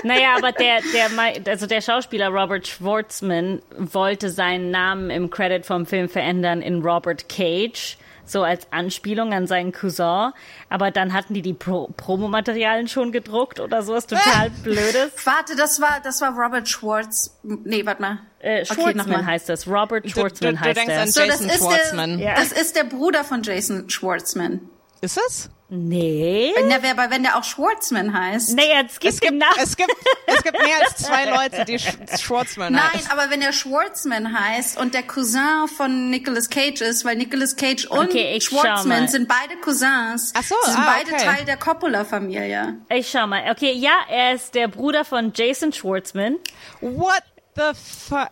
Naja, 0.02 0.36
aber 0.36 0.52
der, 0.52 0.80
der, 0.92 1.08
also 1.52 1.66
der 1.66 1.80
Schauspieler 1.80 2.28
Robert 2.28 2.66
Schwartzman 2.66 3.60
wollte 3.76 4.30
seinen 4.30 4.70
Namen 4.70 5.10
im 5.10 5.30
Credit 5.30 5.64
vom 5.64 5.86
Film 5.86 6.08
verändern 6.08 6.62
in 6.62 6.82
Robert 6.82 7.28
Cage, 7.28 7.96
so 8.26 8.42
als 8.42 8.66
Anspielung 8.72 9.32
an 9.32 9.46
seinen 9.46 9.72
Cousin. 9.72 10.32
Aber 10.68 10.90
dann 10.90 11.12
hatten 11.12 11.34
die 11.34 11.42
die 11.42 11.52
Pro 11.54 11.88
Promomaterialien 11.96 12.88
schon 12.88 13.12
gedruckt 13.12 13.60
oder 13.60 13.82
so, 13.82 13.92
was 13.94 14.06
total 14.06 14.50
blödes. 14.62 15.12
Warte, 15.24 15.56
das 15.56 15.80
war, 15.80 16.00
das 16.02 16.20
war 16.20 16.32
Robert 16.36 16.68
Schwartz, 16.68 17.38
nee, 17.42 17.84
warte 17.86 18.02
mal. 18.02 18.18
Äh, 18.40 18.62
Okay, 18.62 18.74
Schwartzman 18.74 18.96
nochmal. 18.96 19.26
heißt 19.26 19.48
das. 19.48 19.66
Robert 19.66 20.04
Du, 20.04 20.08
Schwartzman 20.10 20.54
du, 20.54 20.60
du 20.60 20.64
heißt 20.66 20.76
denkst 20.78 20.94
an 20.94 21.10
So, 21.10 21.20
das 21.26 21.40
Jason 21.40 21.50
ist 21.50 22.20
der, 22.20 22.26
Ja. 22.26 22.34
das 22.34 22.52
ist 22.52 22.76
der 22.76 22.84
Bruder 22.84 23.24
von 23.24 23.42
Jason 23.42 23.88
Schwartzman. 23.88 24.60
Ist 25.00 25.18
es? 25.26 25.50
Nee. 25.76 26.54
Na, 26.68 26.78
wer, 26.82 26.92
aber 26.92 27.10
wenn 27.10 27.24
der 27.24 27.36
auch 27.36 27.44
Schwartzman 27.44 28.12
heißt. 28.16 28.54
Naja, 28.56 28.82
es 28.86 29.00
gibt 29.00 29.14
Es 29.14 29.20
gibt, 29.20 29.32
Namen. 29.34 29.52
es 29.60 29.76
gibt, 29.76 29.90
es 30.26 30.42
gibt 30.42 30.58
mehr 30.62 30.76
als 30.84 30.96
zwei 30.96 31.24
Leute, 31.24 31.64
die 31.64 31.78
Sch 31.78 31.88
Schwartzman 32.20 32.72
Nein, 32.72 32.92
heißen. 32.92 33.10
aber 33.10 33.30
wenn 33.30 33.40
der 33.40 33.52
Schwartzman 33.52 34.38
heißt 34.38 34.78
und 34.78 34.94
der 34.94 35.02
Cousin 35.02 35.66
von 35.76 36.10
Nicolas 36.10 36.48
Cage 36.48 36.80
ist, 36.82 37.04
weil 37.04 37.16
Nicolas 37.16 37.56
Cage 37.56 37.86
und 37.86 38.08
Okay, 38.10 38.40
Schwartzman 38.40 39.08
sind 39.08 39.28
beide 39.28 39.60
Cousins. 39.60 40.32
Ach 40.36 40.42
so, 40.42 40.54
Sie 40.64 40.70
sind 40.70 40.80
ah, 40.80 40.94
beide 40.96 41.12
okay. 41.12 41.24
Teil 41.24 41.44
der 41.44 41.56
Coppola-Familie. 41.56 42.78
Ich 42.90 43.10
schau 43.10 43.26
mal. 43.26 43.50
Okay, 43.50 43.72
ja, 43.72 43.92
er 44.08 44.34
ist 44.34 44.54
der 44.54 44.68
Bruder 44.68 45.04
von 45.04 45.32
Jason 45.34 45.72
Schwartzman. 45.72 46.36
What 46.80 47.22
the 47.56 47.72
fuck? 47.74 48.30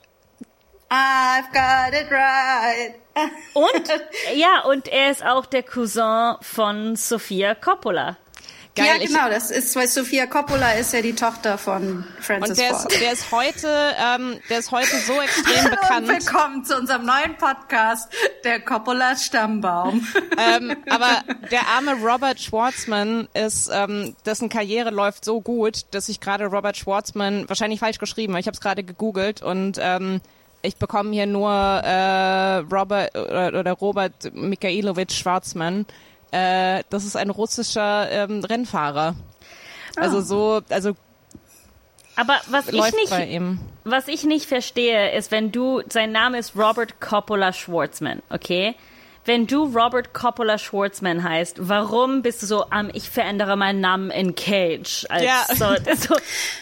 I've 0.92 1.50
got 1.54 1.94
it 1.94 2.10
right. 2.10 2.96
Und, 3.54 3.88
ja, 4.34 4.60
und 4.66 4.88
er 4.88 5.10
ist 5.10 5.24
auch 5.24 5.46
der 5.46 5.62
Cousin 5.62 6.34
von 6.42 6.96
Sofia 6.96 7.54
Coppola. 7.54 8.18
Geil, 8.74 8.86
ja, 9.00 9.06
genau, 9.06 9.28
das 9.30 9.50
ist, 9.50 9.74
weil 9.74 9.88
Sofia 9.88 10.26
Coppola 10.26 10.72
ist 10.72 10.92
ja 10.92 11.00
die 11.00 11.14
Tochter 11.14 11.56
von 11.56 12.04
Francis 12.20 12.50
Und 12.50 12.58
der 12.58 12.74
Ford. 12.74 12.92
ist, 12.92 13.00
der 13.00 13.12
ist 13.12 13.32
heute, 13.32 13.94
ähm, 14.02 14.40
der 14.50 14.58
ist 14.58 14.70
heute 14.70 14.98
so 14.98 15.18
extrem 15.18 15.70
bekannt. 15.70 16.08
Und 16.08 16.14
willkommen 16.14 16.64
zu 16.64 16.76
unserem 16.76 17.06
neuen 17.06 17.38
Podcast, 17.38 18.12
der 18.44 18.60
Coppola 18.60 19.16
Stammbaum. 19.16 20.06
ähm, 20.38 20.76
aber 20.90 21.22
der 21.50 21.68
arme 21.68 21.94
Robert 22.02 22.38
Schwartzman 22.38 23.28
ist, 23.32 23.70
ähm, 23.72 24.14
dessen 24.26 24.50
Karriere 24.50 24.90
läuft 24.90 25.24
so 25.24 25.40
gut, 25.40 25.86
dass 25.92 26.10
ich 26.10 26.20
gerade 26.20 26.46
Robert 26.46 26.76
Schwartzman 26.76 27.48
wahrscheinlich 27.48 27.80
falsch 27.80 27.98
geschrieben, 27.98 28.34
habe. 28.34 28.40
ich 28.40 28.46
habe 28.46 28.54
es 28.54 28.60
gerade 28.60 28.84
gegoogelt 28.84 29.40
und 29.40 29.78
ähm, 29.80 30.20
ich 30.62 30.76
bekomme 30.76 31.12
hier 31.12 31.26
nur 31.26 31.50
äh, 31.50 32.58
Robert 32.58 33.16
oder, 33.16 33.58
oder 33.58 33.72
Robert 33.72 34.32
Mikhailowitsch 34.34 35.14
Schwarzman. 35.14 35.86
Äh, 36.30 36.82
das 36.90 37.04
ist 37.04 37.16
ein 37.16 37.30
russischer 37.30 38.10
ähm, 38.10 38.44
Rennfahrer. 38.44 39.14
Also 39.96 40.20
so, 40.22 40.62
also 40.70 40.92
Aber 42.16 42.40
was 42.48 42.68
ich 42.68 42.74
nicht, 42.94 43.40
was 43.84 44.08
ich 44.08 44.24
nicht 44.24 44.46
verstehe, 44.46 45.12
ist, 45.12 45.30
wenn 45.30 45.52
du, 45.52 45.82
sein 45.88 46.12
Name 46.12 46.38
ist 46.38 46.56
Robert 46.56 47.00
Coppola 47.00 47.52
Schwartzman, 47.52 48.22
okay? 48.30 48.74
Wenn 49.24 49.46
du 49.46 49.64
Robert 49.66 50.14
Coppola 50.14 50.58
Schwartzman 50.58 51.22
heißt, 51.22 51.68
warum 51.68 52.22
bist 52.22 52.42
du 52.42 52.46
so, 52.46 52.64
um, 52.64 52.90
ich 52.92 53.08
verändere 53.08 53.56
meinen 53.56 53.80
Namen 53.80 54.10
in 54.10 54.34
Cage? 54.34 55.06
Als 55.08 55.22
Ja. 55.22 55.44
so, 55.54 55.66
so, 55.94 56.16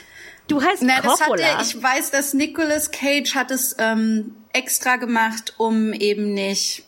du 0.51 0.63
heißt 0.63 0.83
Na, 0.83 1.01
Coppola. 1.01 1.43
er, 1.43 1.61
ich 1.63 1.81
weiß, 1.83 2.11
dass 2.11 2.35
Nicolas 2.35 2.91
Cage 2.91 3.35
hat 3.35 3.51
es 3.51 3.77
ähm, 3.79 4.37
extra 4.53 4.97
gemacht, 4.97 5.55
um 5.59 5.93
eben 5.93 6.35
nicht 6.35 6.85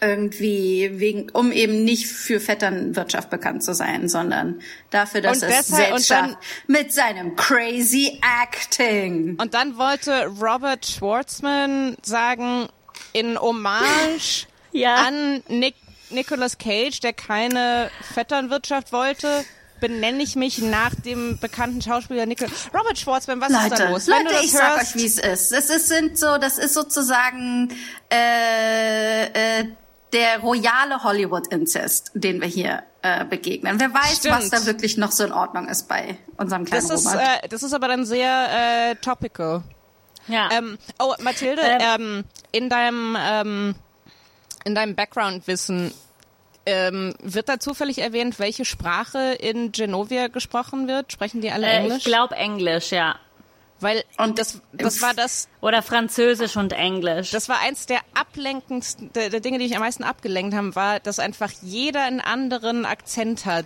irgendwie 0.00 0.90
wegen, 0.94 1.30
um 1.30 1.52
eben 1.52 1.84
nicht 1.84 2.06
für 2.06 2.38
Vetternwirtschaft 2.38 3.30
bekannt 3.30 3.62
zu 3.64 3.72
sein, 3.74 4.08
sondern 4.10 4.60
dafür, 4.90 5.22
dass 5.22 5.42
Und 5.42 5.48
er 5.48 5.60
es 5.60 5.66
deshalb- 5.68 5.86
selbst 5.88 6.10
und 6.10 6.16
dann- 6.16 6.30
schafft 6.30 6.38
mit 6.66 6.92
seinem 6.92 7.36
crazy 7.36 8.20
acting. 8.42 9.38
Und 9.40 9.54
dann 9.54 9.78
wollte 9.78 10.26
Robert 10.26 10.84
Schwartzman 10.84 11.96
sagen, 12.02 12.68
in 13.14 13.38
Hommage 13.40 14.46
Ja. 14.72 14.96
an 14.96 15.42
Nick, 15.48 15.74
Nicolas 16.10 16.58
Cage, 16.58 17.00
der 17.00 17.12
keine 17.14 17.90
Vetternwirtschaft 18.12 18.92
wollte, 18.92 19.44
benenne 19.80 20.22
ich 20.22 20.36
mich 20.36 20.58
nach 20.58 20.94
dem 20.94 21.38
bekannten 21.38 21.80
Schauspieler 21.82 22.26
Nicolas. 22.26 22.52
Robert 22.72 22.98
Schwartzman, 22.98 23.40
was 23.40 23.50
ist 23.50 23.56
da 23.58 23.66
Leute, 23.68 23.88
los? 23.92 24.06
Wenn 24.06 24.18
du 24.18 24.22
Leute, 24.24 24.34
das 24.36 24.44
ich 24.44 24.52
sag 24.52 24.76
hörst, 24.76 24.94
euch, 24.96 25.02
wie 25.02 25.06
es 25.06 25.18
ist. 25.18 25.52
Das 25.52 25.70
ist 25.70 25.88
sind 25.88 26.18
so, 26.18 26.38
das 26.38 26.58
ist 26.58 26.74
sozusagen 26.74 27.70
äh, 28.12 29.60
äh, 29.60 29.64
der 30.12 30.40
royale 30.40 31.02
Hollywood-Inzest, 31.04 32.10
den 32.14 32.40
wir 32.40 32.48
hier 32.48 32.82
äh, 33.02 33.24
begegnen. 33.24 33.78
Wer 33.80 33.92
weiß, 33.94 34.16
Stimmt. 34.18 34.34
was 34.36 34.50
da 34.50 34.66
wirklich 34.66 34.96
noch 34.96 35.12
so 35.12 35.24
in 35.24 35.32
Ordnung 35.32 35.68
ist 35.68 35.88
bei 35.88 36.16
unserem 36.36 36.64
kleinen 36.64 36.86
das 36.88 37.00
ist, 37.00 37.06
Robert. 37.06 37.44
äh, 37.44 37.48
das 37.48 37.62
ist 37.62 37.72
aber 37.72 37.88
dann 37.88 38.04
sehr 38.04 38.90
äh, 38.90 38.94
topical. 38.96 39.62
ja. 40.26 40.48
Ähm, 40.52 40.78
oh, 40.98 41.14
Mathilde, 41.20 41.62
Ähm. 41.62 41.80
ähm, 41.80 42.24
in 42.52 42.68
deinem 42.68 43.16
ähm, 43.18 43.74
in 44.64 44.74
deinem 44.74 44.94
Background-Wissen 44.94 45.94
ähm, 46.70 47.14
wird 47.22 47.48
da 47.48 47.58
zufällig 47.58 47.98
erwähnt, 47.98 48.38
welche 48.38 48.64
Sprache 48.64 49.32
in 49.38 49.72
Genovia 49.72 50.28
gesprochen 50.28 50.88
wird? 50.88 51.12
Sprechen 51.12 51.40
die 51.40 51.50
alle 51.50 51.66
äh, 51.66 51.76
Englisch? 51.78 51.98
ich 51.98 52.04
glaube 52.04 52.36
Englisch, 52.36 52.90
ja. 52.92 53.16
Weil 53.80 54.04
Und 54.18 54.38
das, 54.38 54.60
das 54.72 55.00
war 55.00 55.14
das, 55.14 55.48
Oder 55.62 55.82
Französisch 55.82 56.56
und 56.56 56.72
Englisch. 56.74 57.30
das 57.30 57.48
war 57.48 57.60
eins 57.60 57.86
der 57.86 58.00
ablenkendsten, 58.12 59.10
der, 59.14 59.30
der 59.30 59.40
Dinge, 59.40 59.58
die 59.58 59.64
mich 59.64 59.74
am 59.76 59.80
meisten 59.82 60.04
abgelenkt 60.04 60.54
haben, 60.54 60.74
war, 60.76 61.00
dass 61.00 61.18
einfach 61.18 61.50
jeder 61.62 62.02
einen 62.04 62.20
anderen 62.20 62.84
Akzent 62.84 63.46
hat 63.46 63.64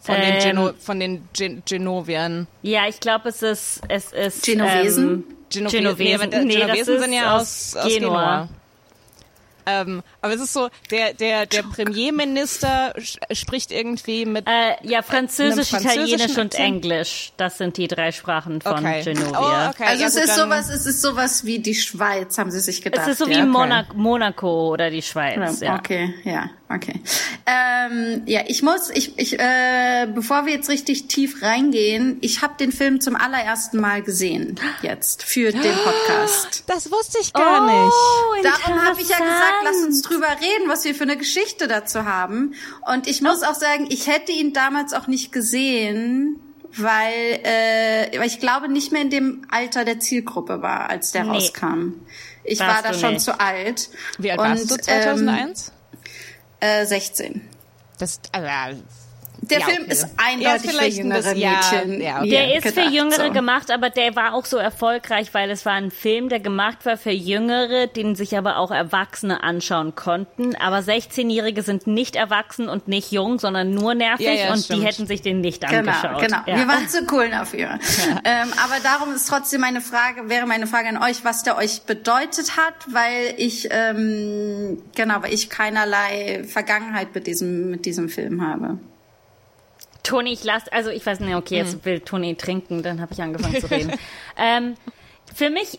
von 0.00 0.14
den, 0.14 0.34
Ähm. 0.34 0.40
Geno, 0.42 0.70
von 0.78 1.00
den 1.00 1.28
Gen 1.32 1.62
Genoviern. 1.66 2.46
ja, 2.62 2.86
ich 2.86 3.00
glaube, 3.00 3.30
es 3.30 3.42
ist, 3.42 3.80
es 3.88 4.12
ist, 4.12 4.44
Genovesen? 4.44 5.08
Ähm, 5.08 5.24
Genove 5.50 5.72
Genovesen. 5.72 6.28
Nee, 6.30 6.44
Nee, 6.44 6.54
Genovesen 6.60 6.94
ist 6.94 7.02
sind 7.02 7.12
ja 7.14 7.36
aus, 7.36 7.76
aus 7.76 7.84
Genua. 7.92 8.10
Genua. 8.20 8.48
Ähm, 9.68 10.02
aber 10.22 10.34
es 10.34 10.40
ist 10.40 10.52
so, 10.54 10.68
der, 10.90 11.12
der, 11.12 11.46
der 11.46 11.62
Premierminister 11.62 12.94
spricht 13.32 13.70
irgendwie 13.70 14.24
mit 14.24 14.46
Äh, 14.48 14.76
ja, 14.82 15.02
Französisch, 15.02 15.72
Italienisch 15.72 16.38
und 16.38 16.54
Akzent? 16.54 16.54
Englisch. 16.54 17.32
Das 17.36 17.58
sind 17.58 17.76
die 17.76 17.86
drei 17.88 18.12
Sprachen 18.12 18.60
von 18.60 18.78
Okay. 18.78 19.02
Genovia. 19.02 19.66
Oh, 19.66 19.70
okay. 19.70 19.84
Also 19.86 20.02
ja, 20.02 20.08
es 20.08 20.14
gut, 20.14 20.24
ist 20.24 20.34
sowas, 20.36 20.68
es 20.70 20.86
ist 20.86 21.02
sowas 21.02 21.44
wie 21.44 21.58
die 21.58 21.74
Schweiz, 21.74 22.38
haben 22.38 22.50
sie 22.50 22.60
sich 22.60 22.82
gedacht. 22.82 23.02
Es 23.02 23.12
ist 23.12 23.18
so 23.18 23.28
wie 23.28 23.34
ja? 23.34 23.44
Monaco, 23.44 23.94
Monaco 23.94 24.68
oder 24.72 24.90
die 24.90 25.02
Schweiz. 25.02 25.60
Ja. 25.60 25.76
Okay, 25.76 26.14
ja, 26.24 26.48
okay. 26.74 27.00
Ähm, 27.46 28.22
ja, 28.26 28.40
ich 28.46 28.62
muss, 28.62 28.90
ich, 28.90 29.18
ich, 29.18 29.38
äh, 29.38 30.06
bevor 30.14 30.46
wir 30.46 30.52
jetzt 30.54 30.68
richtig 30.68 31.08
tief 31.08 31.42
reingehen, 31.42 32.18
ich 32.20 32.42
habe 32.42 32.54
den 32.58 32.72
Film 32.72 33.00
zum 33.00 33.16
allerersten 33.16 33.80
Mal 33.80 34.02
gesehen 34.02 34.56
jetzt 34.82 35.22
für 35.22 35.50
den 35.52 35.74
Podcast. 35.76 36.64
Das 36.66 36.90
wusste 36.90 37.18
ich 37.20 37.32
gar 37.32 37.64
nicht. 37.66 37.92
Oh, 37.94 38.42
Darum 38.42 38.84
habe 38.84 39.00
ich 39.00 39.08
ja 39.08 39.18
gesagt, 39.18 39.54
lass 39.64 39.76
uns 39.84 40.02
drüber 40.02 40.28
reden, 40.28 40.68
was 40.68 40.84
wir 40.84 40.94
für 40.94 41.04
eine 41.04 41.16
Geschichte 41.16 41.68
dazu 41.68 42.04
haben. 42.04 42.54
Und 42.92 43.06
ich 43.06 43.22
muss 43.22 43.42
auch 43.42 43.54
sagen, 43.54 43.86
ich 43.90 44.06
hätte 44.06 44.32
ihn 44.32 44.52
damals 44.52 44.92
auch 44.92 45.06
nicht 45.06 45.32
gesehen, 45.32 46.40
weil, 46.76 47.40
äh, 47.44 48.18
weil 48.18 48.26
ich 48.26 48.40
glaube 48.40 48.68
nicht 48.68 48.92
mehr 48.92 49.02
in 49.02 49.10
dem 49.10 49.46
Alter 49.50 49.84
der 49.84 50.00
Zielgruppe 50.00 50.60
war, 50.62 50.90
als 50.90 51.12
der 51.12 51.24
Nee. 51.24 51.30
rauskam. 51.30 51.94
Ich 52.44 52.60
Warst 52.60 52.84
war 52.84 52.92
da 52.92 52.98
schon 52.98 53.14
nicht. 53.14 53.24
zu 53.24 53.40
alt. 53.40 53.88
Wie 54.18 54.30
alt 54.30 54.40
Und, 54.40 54.48
warst 54.48 54.70
du 54.70 54.76
2001? 54.76 55.68
Ähm, 55.68 55.74
äh, 56.60 56.84
16. 56.84 57.48
das, 57.98 58.20
also, 58.32 58.82
Der 59.50 59.60
Ja, 59.60 59.66
Film 59.66 59.82
okay. 59.82 59.92
ist 59.92 60.06
eindeutig 60.16 60.64
ist 60.70 60.78
für 60.78 60.84
jüngere 60.86 61.16
bisschen- 61.18 61.38
ja, 61.38 61.50
Mädchen. 61.72 62.00
ja, 62.02 62.18
okay. 62.20 62.30
Der 62.30 62.56
ist 62.56 62.74
für 62.74 62.80
Jüngere 62.88 63.26
so. 63.26 63.32
gemacht, 63.32 63.70
aber 63.70 63.90
der 63.90 64.14
war 64.16 64.34
auch 64.34 64.44
so 64.44 64.56
erfolgreich, 64.56 65.32
weil 65.34 65.50
es 65.50 65.64
war 65.66 65.72
ein 65.74 65.90
Film, 65.90 66.28
der 66.28 66.40
gemacht 66.40 66.84
war 66.86 66.96
für 66.96 67.10
Jüngere, 67.10 67.86
den 67.86 68.14
sich 68.14 68.36
aber 68.36 68.58
auch 68.58 68.70
Erwachsene 68.70 69.42
anschauen 69.42 69.94
konnten. 69.94 70.54
Aber 70.56 70.78
16-Jährige 70.82 71.62
sind 71.62 71.86
nicht 71.86 72.16
erwachsen 72.16 72.68
und 72.68 72.88
nicht 72.88 73.10
jung, 73.12 73.38
sondern 73.38 73.72
nur 73.72 73.94
nervig 73.94 74.26
Ja, 74.26 74.32
ja, 74.32 74.52
und 74.52 74.58
stimmt. 74.64 74.82
die 74.82 74.86
hätten 74.86 75.06
sich 75.06 75.22
den 75.22 75.40
nicht 75.40 75.60
Genau, 75.66 75.90
angeschaut. 75.90 76.20
genau. 76.20 76.38
Ja. 76.46 76.56
Wir 76.56 76.68
waren 76.68 76.88
zu 76.88 77.06
cool 77.12 77.28
dafür. 77.30 77.78
Ähm, 78.24 78.52
aber 78.62 78.74
darum 78.82 79.14
ist 79.14 79.28
trotzdem 79.28 79.60
meine 79.60 79.80
Frage, 79.80 80.28
wäre 80.28 80.46
meine 80.46 80.66
Frage 80.66 80.88
an 80.88 80.96
euch, 81.02 81.24
was 81.24 81.42
der 81.44 81.56
euch 81.56 81.82
bedeutet 81.82 82.56
hat, 82.56 82.74
weil 82.92 83.34
ich, 83.36 83.68
ähm, 83.70 84.82
genau, 84.94 85.22
weil 85.22 85.32
ich 85.32 85.48
keinerlei 85.50 86.44
Vergangenheit 86.44 87.14
mit 87.14 87.26
diesem, 87.26 87.70
mit 87.70 87.86
diesem 87.86 88.08
Film 88.08 88.46
habe. 88.46 88.78
Toni, 90.08 90.32
ich 90.32 90.44
lass, 90.44 90.68
also 90.68 90.90
ich 90.90 91.04
weiß 91.04 91.20
nicht, 91.20 91.34
okay, 91.34 91.56
jetzt 91.56 91.74
Hm. 91.74 91.84
will 91.84 92.00
Toni 92.00 92.34
trinken, 92.36 92.82
dann 92.82 93.00
habe 93.00 93.12
ich 93.12 93.20
angefangen 93.22 93.60
zu 93.60 93.66
reden. 93.70 93.92
ähm, 94.36 94.74
für 95.34 95.50
mich, 95.50 95.78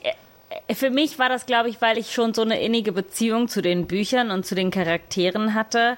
äh, 0.67 0.73
für 0.75 0.89
mich 0.89 1.17
war 1.19 1.29
das, 1.29 1.45
glaube 1.45 1.69
ich, 1.69 1.81
weil 1.81 1.97
ich 1.97 2.13
schon 2.13 2.33
so 2.33 2.41
eine 2.43 2.61
innige 2.61 2.91
Beziehung 2.91 3.47
zu 3.47 3.61
den 3.61 3.87
Büchern 3.87 4.31
und 4.31 4.45
zu 4.45 4.55
den 4.55 4.71
Charakteren 4.71 5.53
hatte. 5.53 5.97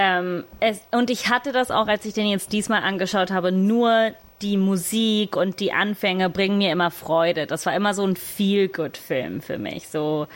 Ähm, 0.00 0.44
es, 0.60 0.80
und 0.92 1.10
ich 1.10 1.28
hatte 1.28 1.52
das 1.52 1.70
auch, 1.70 1.88
als 1.88 2.04
ich 2.04 2.14
den 2.14 2.26
jetzt 2.28 2.52
diesmal 2.52 2.82
angeschaut 2.82 3.30
habe, 3.30 3.50
nur 3.52 4.12
die 4.42 4.56
Musik 4.56 5.34
und 5.36 5.58
die 5.58 5.72
Anfänge 5.72 6.30
bringen 6.30 6.58
mir 6.58 6.70
immer 6.70 6.92
Freude. 6.92 7.46
Das 7.48 7.66
war 7.66 7.74
immer 7.74 7.92
so 7.94 8.04
ein 8.06 8.14
Feel-Good-Film 8.14 9.40
für 9.42 9.58
mich. 9.58 9.88
So, 9.88 10.28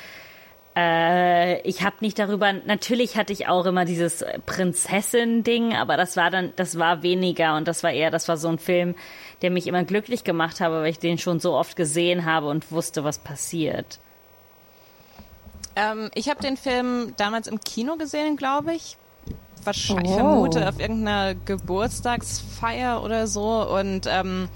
äh, 0.77 1.61
ich 1.63 1.83
habe 1.83 1.97
nicht 2.01 2.19
darüber, 2.19 2.53
natürlich 2.53 3.17
hatte 3.17 3.33
ich 3.33 3.49
auch 3.49 3.67
immer 3.67 3.85
dieses 3.85 4.25
Prinzessin-Ding, 4.47 5.75
aber 5.75 5.97
das 5.97 6.17
war 6.17 6.31
dann, 6.31 6.53
das 6.57 6.79
war 6.79 7.03
weniger 7.03 7.57
und 7.57 7.69
das 7.69 7.83
war 7.83 7.93
eher, 7.93 8.11
das 8.11 8.29
war 8.29 8.37
so 8.37 8.49
ein 8.49 8.59
Film, 8.59 8.95
der 9.43 9.51
mich 9.51 9.67
immer 9.67 9.85
glücklich 9.85 10.25
gemacht 10.25 10.61
habe, 10.61 10.81
weil 10.83 10.91
ich 10.91 10.99
den 10.99 11.19
schon 11.19 11.41
so 11.41 11.55
oft 11.55 11.77
gesehen 11.77 12.25
habe 12.25 12.49
und 12.49 12.71
wusste, 12.73 13.05
was 13.05 13.19
passiert. 13.19 13.99
Ähm, 15.77 16.11
ich 16.15 16.29
habe 16.29 16.41
den 16.41 16.57
Film 16.57 17.15
damals 17.17 17.49
im 17.49 17.61
Kino 17.61 17.97
gesehen, 17.97 18.37
glaube 18.37 18.75
ich. 18.75 18.97
Wahrscheinlich, 19.65 20.09
Oh. 20.09 20.11
ich 20.11 20.17
vermute, 20.17 20.69
auf 20.69 20.79
irgendeiner 20.81 21.35
Geburtstagsfeier 21.35 23.03
oder 23.03 23.27
so. 23.27 23.69
Und 23.69 24.07
ähm, 24.09 24.49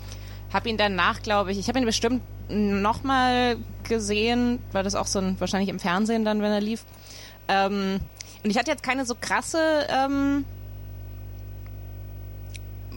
habe 0.53 0.69
ihn 0.69 0.77
danach, 0.77 1.23
glaube 1.23 1.53
ich, 1.53 1.59
ich 1.59 1.69
habe 1.69 1.79
ihn 1.79 1.85
bestimmt 1.85 2.23
nochmal 2.49 3.57
gesehen, 3.85 4.61
weil 4.73 4.85
das 4.85 4.95
auch 4.95 5.07
so 5.07 5.19
ein, 5.19 5.39
wahrscheinlich 5.41 5.69
im 5.69 5.79
Fernsehen 5.81 6.25
dann, 6.25 6.43
wenn 6.43 6.53
er 6.53 6.61
lief. 6.61 6.85
Ähm, 7.49 8.01
und 8.43 8.51
ich 8.51 8.59
hatte 8.59 8.71
jetzt 8.71 8.83
keine 8.83 9.05
so 9.05 9.15
krasse, 9.21 9.87
ähm, 9.89 10.45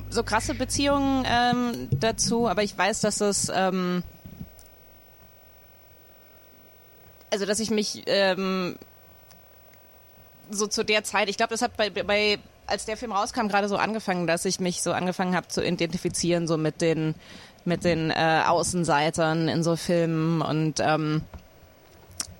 so 0.10 0.24
krasse 0.24 0.56
Beziehungen 0.56 1.26
ähm, 1.28 1.88
dazu, 1.92 2.48
aber 2.48 2.64
ich 2.64 2.78
weiß, 2.78 3.02
dass 3.02 3.22
es, 3.22 3.52
ähm, 3.54 4.04
also 7.32 7.46
dass 7.46 7.60
ich 7.60 7.70
mich 7.70 8.04
ähm, 8.08 8.76
so 10.52 10.68
zu 10.68 10.84
der 10.84 11.04
Zeit, 11.04 11.30
ich 11.30 11.38
glaube, 11.38 11.52
das 11.52 11.62
hat 11.62 11.78
bei, 11.78 11.90
bei 11.90 12.40
als 12.70 12.86
der 12.86 12.98
Film 12.98 13.12
rauskam 13.12 13.48
gerade 13.48 13.68
so 13.68 13.78
angefangen, 13.78 14.28
dass 14.28 14.46
ich 14.46 14.60
mich 14.60 14.82
so 14.82 14.94
angefangen 14.94 15.36
habe 15.36 15.48
zu 15.48 15.64
identifizieren 15.64 16.48
so 16.48 16.58
mit 16.58 16.82
den 16.82 17.16
mit 17.70 17.86
den 17.86 18.12
äh, 18.12 18.44
Außenseitern 18.46 19.48
in 19.48 19.64
so 19.64 19.78
Filmen 19.78 20.42
und 20.42 20.82
ähm, 20.82 21.22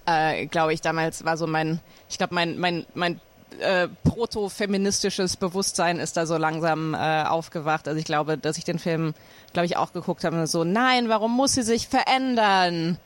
äh, 0.06 0.48
glaube 0.48 0.74
ich 0.74 0.82
damals 0.82 1.24
war 1.24 1.38
so 1.38 1.48
mein 1.48 1.80
ich 2.10 2.18
glaube 2.18 2.36
mein 2.36 2.60
mein 2.60 2.86
mein 2.94 3.22
äh, 3.60 3.88
proto-feministisches 4.04 5.38
Bewusstsein 5.38 6.00
ist 6.00 6.18
da 6.18 6.26
so 6.26 6.38
langsam 6.38 6.94
äh, 6.94 7.24
aufgewacht. 7.24 7.88
Also 7.88 8.00
ich 8.00 8.06
glaube, 8.06 8.38
dass 8.38 8.58
ich 8.58 8.64
den 8.64 8.80
Film, 8.80 9.14
glaube 9.54 9.66
ich, 9.66 9.76
auch 9.78 9.92
geguckt 9.92 10.24
habe 10.24 10.40
und 10.40 10.48
so, 10.48 10.64
nein, 10.64 11.10
warum 11.10 11.36
muss 11.36 11.54
sie 11.54 11.64
sich 11.64 11.88
verändern? 11.88 12.98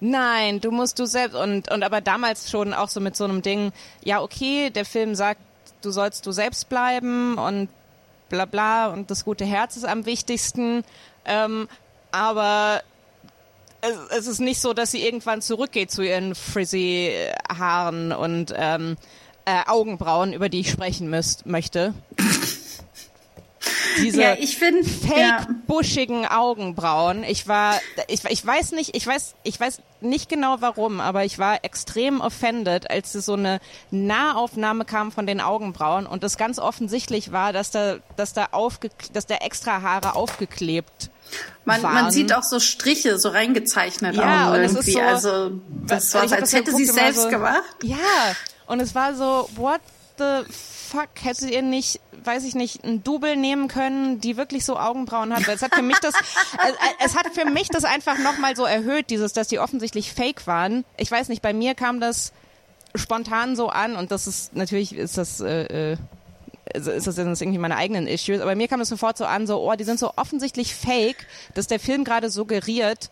Nein, 0.00 0.60
du 0.60 0.70
musst 0.70 0.98
du 0.98 1.06
selbst 1.06 1.36
und 1.36 1.70
und 1.70 1.82
aber 1.84 2.00
damals 2.00 2.50
schon 2.50 2.74
auch 2.74 2.88
so 2.88 3.00
mit 3.00 3.16
so 3.16 3.24
einem 3.24 3.42
Ding, 3.42 3.72
ja 4.02 4.20
okay, 4.20 4.70
der 4.70 4.84
Film 4.84 5.14
sagt, 5.14 5.40
du 5.82 5.90
sollst 5.90 6.26
du 6.26 6.32
selbst 6.32 6.68
bleiben 6.68 7.38
und 7.38 7.68
bla 8.28 8.46
bla 8.46 8.88
und 8.88 9.10
das 9.10 9.24
gute 9.24 9.44
Herz 9.44 9.76
ist 9.76 9.84
am 9.84 10.06
wichtigsten, 10.06 10.84
ähm, 11.24 11.68
aber 12.10 12.82
es, 13.80 13.96
es 14.18 14.26
ist 14.26 14.40
nicht 14.40 14.60
so, 14.60 14.72
dass 14.72 14.90
sie 14.90 15.04
irgendwann 15.04 15.42
zurückgeht 15.42 15.90
zu 15.90 16.02
ihren 16.02 16.34
frizzy 16.34 17.12
Haaren 17.48 18.12
und 18.12 18.54
ähm, 18.56 18.96
äh, 19.44 19.62
Augenbrauen, 19.66 20.32
über 20.32 20.48
die 20.48 20.60
ich 20.60 20.70
sprechen 20.70 21.10
müsst, 21.10 21.46
möchte. 21.46 21.94
Diese 23.98 24.22
Ja, 24.22 24.34
ich 24.34 24.56
finde, 24.56 24.84
fake 24.84 25.18
ja, 25.18 25.46
buschigen 25.66 26.26
Augenbrauen. 26.26 27.24
Ich 27.24 27.46
war, 27.46 27.78
ich, 28.08 28.24
ich 28.24 28.44
weiß 28.44 28.72
nicht, 28.72 28.96
ich 28.96 29.06
weiß, 29.06 29.34
ich 29.42 29.60
weiß 29.60 29.82
nicht 30.00 30.28
genau 30.28 30.56
warum, 30.60 31.00
aber 31.00 31.24
ich 31.24 31.38
war 31.38 31.64
extrem 31.64 32.20
offended, 32.20 32.90
als 32.90 33.12
so 33.12 33.34
eine 33.34 33.60
Nahaufnahme 33.90 34.84
kam 34.84 35.12
von 35.12 35.26
den 35.26 35.40
Augenbrauen 35.40 36.06
und 36.06 36.24
es 36.24 36.36
ganz 36.36 36.58
offensichtlich 36.58 37.32
war, 37.32 37.52
dass 37.52 37.70
da, 37.70 37.98
dass 38.16 38.32
da 38.32 38.48
aufge, 38.52 38.90
dass 39.12 39.26
da 39.26 39.36
extra 39.36 39.82
Haare 39.82 40.14
aufgeklebt 40.14 41.10
man, 41.64 41.82
waren. 41.82 41.94
man 41.94 42.10
sieht 42.10 42.32
auch 42.34 42.42
so 42.42 42.58
Striche 42.60 43.18
so 43.18 43.28
reingezeichnet 43.30 44.16
Ja, 44.16 44.48
auch 44.50 44.54
und 44.54 44.60
es 44.60 44.72
irgendwie. 44.72 44.92
so- 44.92 45.00
also 45.00 45.50
das 45.86 46.12
war, 46.14 46.22
als 46.22 46.30
das 46.32 46.52
hätte 46.52 46.74
sie 46.74 46.84
es 46.84 46.94
selbst 46.94 47.22
so, 47.22 47.28
gemacht. 47.28 47.62
Ja, 47.82 47.96
und 48.66 48.80
es 48.80 48.94
war 48.94 49.14
so, 49.14 49.48
what 49.56 49.80
the 50.18 50.42
fuck, 50.90 51.08
hättet 51.22 51.50
ihr 51.50 51.62
nicht, 51.62 52.00
weiß 52.24 52.44
ich 52.44 52.54
nicht, 52.54 52.84
ein 52.84 53.02
Double 53.02 53.34
nehmen 53.36 53.68
können, 53.68 54.20
die 54.20 54.36
wirklich 54.36 54.64
so 54.64 54.78
Augenbrauen 54.78 55.34
hat? 55.34 55.46
Weil 55.48 55.56
es 55.56 55.62
hat 55.62 55.74
für 55.74 55.82
mich 55.82 55.98
das, 56.00 56.14
es, 57.00 57.12
es 57.12 57.16
hat 57.16 57.28
für 57.32 57.46
mich 57.46 57.68
das 57.68 57.84
einfach 57.84 58.18
nochmal 58.18 58.54
so 58.56 58.64
erhöht, 58.64 59.08
dieses, 59.10 59.32
dass 59.32 59.48
die 59.48 59.58
offensichtlich 59.58 60.12
fake 60.12 60.46
waren. 60.46 60.84
Ich 60.98 61.10
weiß 61.10 61.28
nicht, 61.28 61.40
bei 61.42 61.52
mir 61.54 61.74
kam 61.74 61.98
das 62.00 62.32
spontan 62.94 63.56
so 63.56 63.68
an 63.70 63.96
und 63.96 64.10
das 64.10 64.26
ist, 64.26 64.54
natürlich 64.54 64.94
ist 64.94 65.16
das, 65.16 65.40
äh, 65.40 65.92
äh, 65.92 65.96
ist 66.74 67.06
das 67.06 67.16
jetzt 67.16 67.42
irgendwie 67.42 67.58
meine 67.58 67.76
eigenen 67.76 68.06
Issues, 68.06 68.40
aber 68.40 68.54
mir 68.54 68.68
kam 68.68 68.78
das 68.78 68.88
sofort 68.88 69.18
so 69.18 69.24
an, 69.24 69.46
so, 69.46 69.60
oh, 69.60 69.74
die 69.74 69.84
sind 69.84 69.98
so 69.98 70.12
offensichtlich 70.16 70.74
fake, 70.74 71.26
dass 71.54 71.66
der 71.66 71.80
Film 71.80 72.04
gerade 72.04 72.30
suggeriert, 72.30 73.10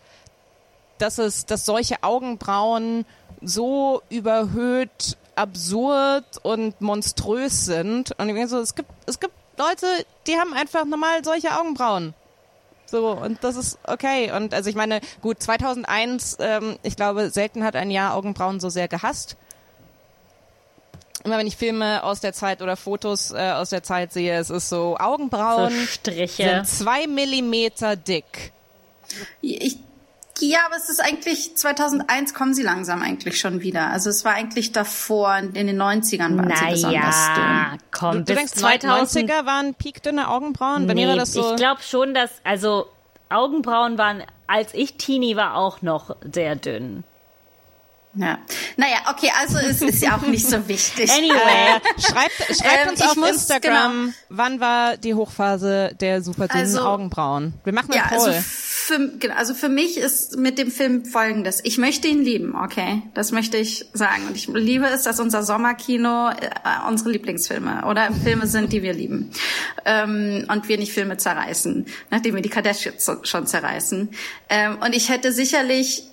dass 0.97 1.17
es, 1.17 1.45
dass 1.45 1.65
solche 1.65 2.03
Augenbrauen 2.03 3.05
so 3.41 4.01
überhöht, 4.09 5.17
absurd 5.35 6.25
und 6.43 6.79
monströs 6.81 7.65
sind. 7.65 8.11
Und 8.19 8.29
ich 8.29 8.35
denke 8.35 8.49
so, 8.49 8.59
es 8.59 8.75
gibt, 8.75 8.89
es 9.05 9.19
gibt 9.19 9.33
Leute, 9.57 9.87
die 10.27 10.37
haben 10.37 10.53
einfach 10.53 10.85
normal 10.85 11.23
solche 11.23 11.57
Augenbrauen. 11.57 12.13
So, 12.85 13.11
und 13.11 13.43
das 13.43 13.55
ist 13.55 13.79
okay. 13.87 14.31
Und 14.31 14.53
also 14.53 14.69
ich 14.69 14.75
meine, 14.75 15.01
gut, 15.21 15.41
2001, 15.41 16.37
ähm, 16.39 16.77
ich 16.83 16.95
glaube, 16.95 17.29
selten 17.29 17.63
hat 17.63 17.75
ein 17.75 17.89
Jahr 17.89 18.15
Augenbrauen 18.15 18.59
so 18.59 18.69
sehr 18.69 18.87
gehasst. 18.87 19.37
Immer 21.23 21.37
wenn 21.37 21.47
ich 21.47 21.57
Filme 21.57 22.03
aus 22.03 22.19
der 22.19 22.33
Zeit 22.33 22.61
oder 22.61 22.75
Fotos 22.75 23.31
äh, 23.31 23.51
aus 23.51 23.69
der 23.69 23.83
Zeit 23.83 24.11
sehe, 24.13 24.33
es 24.39 24.49
ist 24.49 24.69
so, 24.69 24.91
So 24.91 24.97
Augenbrauen 24.97 25.71
Striche. 25.87 26.43
sind 26.43 26.67
zwei 26.67 27.07
Millimeter 27.07 27.95
dick. 27.95 28.51
Ich, 29.41 29.77
Ja, 30.39 30.59
aber 30.65 30.77
es 30.77 30.89
ist 30.89 30.99
eigentlich 30.99 31.55
2001 31.55 32.33
kommen 32.33 32.53
sie 32.53 32.63
langsam 32.63 33.01
eigentlich 33.03 33.39
schon 33.39 33.61
wieder. 33.61 33.87
Also 33.91 34.09
es 34.09 34.25
war 34.25 34.33
eigentlich 34.33 34.71
davor 34.71 35.37
in 35.37 35.53
den 35.53 35.79
90ern 35.79 36.37
waren 36.37 36.55
sie 36.55 36.65
besonders 36.71 37.27
Naja, 37.27 37.69
dünn. 37.71 37.79
komm, 37.91 38.11
Du 38.13 38.23
bis 38.23 38.35
denkst, 38.35 38.53
2000 38.53 39.29
90er 39.29 39.45
waren 39.45 39.73
piekdünne 39.75 40.27
Augenbrauen? 40.29 40.87
Bei 40.87 40.95
mir 40.95 41.05
Nee, 41.05 41.11
war 41.11 41.17
das 41.17 41.33
so. 41.33 41.51
ich 41.51 41.55
glaube 41.57 41.81
schon, 41.83 42.13
dass, 42.15 42.31
also 42.43 42.87
Augenbrauen 43.29 43.97
waren, 43.97 44.23
als 44.47 44.73
ich 44.73 44.95
Teenie 44.97 45.35
war, 45.35 45.55
auch 45.55 45.81
noch 45.83 46.15
sehr 46.33 46.55
dünn. 46.55 47.03
Ja. 48.13 48.39
Naja, 48.75 48.97
okay, 49.09 49.31
also 49.39 49.57
es 49.59 49.81
ist 49.81 50.01
ja 50.03 50.17
auch 50.17 50.21
nicht 50.27 50.45
so 50.47 50.67
wichtig. 50.67 51.09
Anyway. 51.17 51.31
Äh, 51.33 52.01
schreibt 52.01 52.31
schreibt 52.57 52.83
Ähm, 52.85 52.89
uns 52.89 53.01
auf 53.01 53.15
muss- 53.15 53.29
Instagram, 53.29 54.13
wann 54.29 54.59
war 54.59 54.97
die 54.97 55.13
Hochphase 55.13 55.95
der 55.99 56.21
super 56.21 56.47
dünnen 56.49 56.63
Also- 56.63 56.81
Augenbrauen? 56.81 57.53
Wir 57.63 57.71
machen 57.73 57.93
Ja, 57.93 58.03
einen 58.03 58.13
also 58.13 58.25
Poll. 58.31 58.41
für, 58.41 59.09
genau, 59.17 59.35
also 59.35 59.53
für 59.53 59.69
mich 59.69 59.97
ist 59.97 60.35
mit 60.37 60.57
dem 60.57 60.71
Film 60.71 61.05
folgendes. 61.05 61.61
Ich 61.63 61.77
möchte 61.77 62.09
ihn 62.09 62.21
lieben, 62.21 62.53
okay? 62.53 63.01
Das 63.13 63.31
möchte 63.31 63.55
ich 63.55 63.85
sagen. 63.93 64.27
Und 64.27 64.35
ich 64.35 64.47
liebe 64.47 64.87
es, 64.87 65.03
dass 65.03 65.21
unser 65.21 65.43
Sommerkino 65.43 66.29
äh, 66.31 66.33
unsere 66.89 67.11
Lieblingsfilme 67.11 67.85
oder 67.85 68.11
Filme 68.11 68.45
sind, 68.47 68.73
die 68.73 68.83
wir 68.83 68.91
lieben. 68.93 69.31
Ähm, 69.85 70.45
und 70.51 70.67
wir 70.67 70.77
nicht 70.77 70.91
Filme 70.91 71.15
zerreißen, 71.15 71.85
nachdem 72.09 72.35
wir 72.35 72.41
die 72.41 72.49
Kardashians 72.49 73.09
schon 73.23 73.47
zerreißen. 73.47 74.09
Ähm, 74.49 74.77
und 74.83 74.93
ich 74.93 75.07
hätte 75.09 75.31
sicherlich 75.31 76.03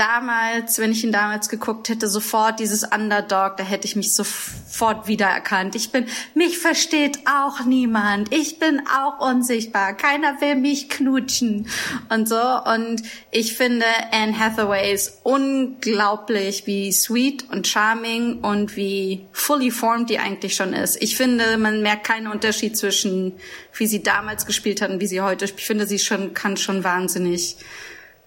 damals, 0.00 0.78
wenn 0.78 0.92
ich 0.92 1.04
ihn 1.04 1.12
damals 1.12 1.50
geguckt 1.50 1.90
hätte, 1.90 2.08
sofort 2.08 2.58
dieses 2.58 2.84
Underdog, 2.84 3.58
da 3.58 3.64
hätte 3.64 3.86
ich 3.86 3.96
mich 3.96 4.14
sofort 4.14 5.06
wiedererkannt. 5.08 5.74
Ich 5.74 5.92
bin, 5.92 6.06
mich 6.34 6.58
versteht 6.58 7.18
auch 7.26 7.66
niemand. 7.66 8.32
Ich 8.32 8.58
bin 8.58 8.80
auch 8.88 9.20
unsichtbar. 9.20 9.92
Keiner 9.92 10.40
will 10.40 10.54
mich 10.56 10.88
knutschen 10.88 11.68
und 12.08 12.26
so. 12.26 12.40
Und 12.40 13.02
ich 13.30 13.56
finde 13.56 13.84
Anne 14.10 14.38
Hathaway 14.38 14.90
ist 14.90 15.20
unglaublich, 15.22 16.66
wie 16.66 16.90
sweet 16.92 17.44
und 17.50 17.68
charming 17.68 18.40
und 18.40 18.76
wie 18.76 19.26
fully 19.32 19.70
formed 19.70 20.08
die 20.08 20.18
eigentlich 20.18 20.56
schon 20.56 20.72
ist. 20.72 20.96
Ich 21.02 21.14
finde, 21.14 21.58
man 21.58 21.82
merkt 21.82 22.04
keinen 22.04 22.28
Unterschied 22.28 22.74
zwischen, 22.74 23.34
wie 23.74 23.86
sie 23.86 24.02
damals 24.02 24.46
gespielt 24.46 24.80
hat 24.80 24.88
und 24.88 25.02
wie 25.02 25.06
sie 25.06 25.20
heute. 25.20 25.44
Ich 25.44 25.52
finde, 25.52 25.86
sie 25.86 25.98
schon, 25.98 26.32
kann 26.32 26.56
schon 26.56 26.84
wahnsinnig 26.84 27.58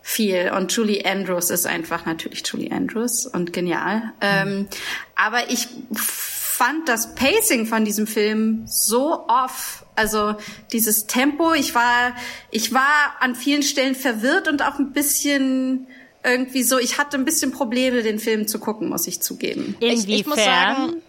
viel. 0.04 0.52
Und 0.56 0.72
Julie 0.74 1.04
Andrews 1.06 1.50
ist 1.50 1.66
einfach 1.66 2.06
natürlich 2.06 2.44
Julie 2.46 2.72
Andrews 2.72 3.26
und 3.26 3.54
genial. 3.54 4.12
Ähm, 4.20 4.68
aber 5.16 5.50
ich 5.50 5.70
fand 5.94 6.89
das 6.89 7.16
Pacing 7.16 7.66
von 7.66 7.86
diesem 7.86 8.06
Film 8.06 8.63
so 8.68 9.26
off. 9.28 9.86
Also 9.96 10.36
dieses 10.74 11.08
Tempo, 11.08 11.54
ich 11.54 11.74
war, 11.74 12.16
ich 12.52 12.74
war 12.74 13.16
an 13.22 13.34
vielen 13.34 13.63
Stellen 13.63 13.96
verwirrt 13.96 14.50
und 14.50 14.62
auch 14.62 14.78
ein 14.78 14.92
bisschen 14.92 15.88
irgendwie 16.24 16.63
so, 16.63 16.80
ich 16.80 16.98
hatte 16.98 17.18
ein 17.18 17.26
bisschen 17.26 17.52
Probleme, 17.52 18.04
den 18.04 18.20
Film 18.20 18.48
zu 18.48 18.60
gucken, 18.60 18.89
muss 18.89 19.08
ich 19.08 19.22
zugeben. 19.22 19.76
Ich, 19.80 20.08
ich 20.08 20.26
muss 20.26 20.38
Inwiefern? 20.38 20.76
sagen, 20.76 21.02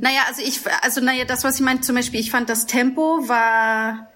Naja, 0.00 0.20
also 0.28 0.42
ich, 0.42 0.60
also 0.82 1.00
naja, 1.00 1.24
das, 1.24 1.44
was 1.44 1.56
ich 1.56 1.62
meinte, 1.62 1.82
zum 1.82 1.96
Beispiel, 1.96 2.20
ich 2.20 2.30
fand 2.30 2.48
das 2.48 2.66
Tempo 2.66 3.28
war 3.28 4.07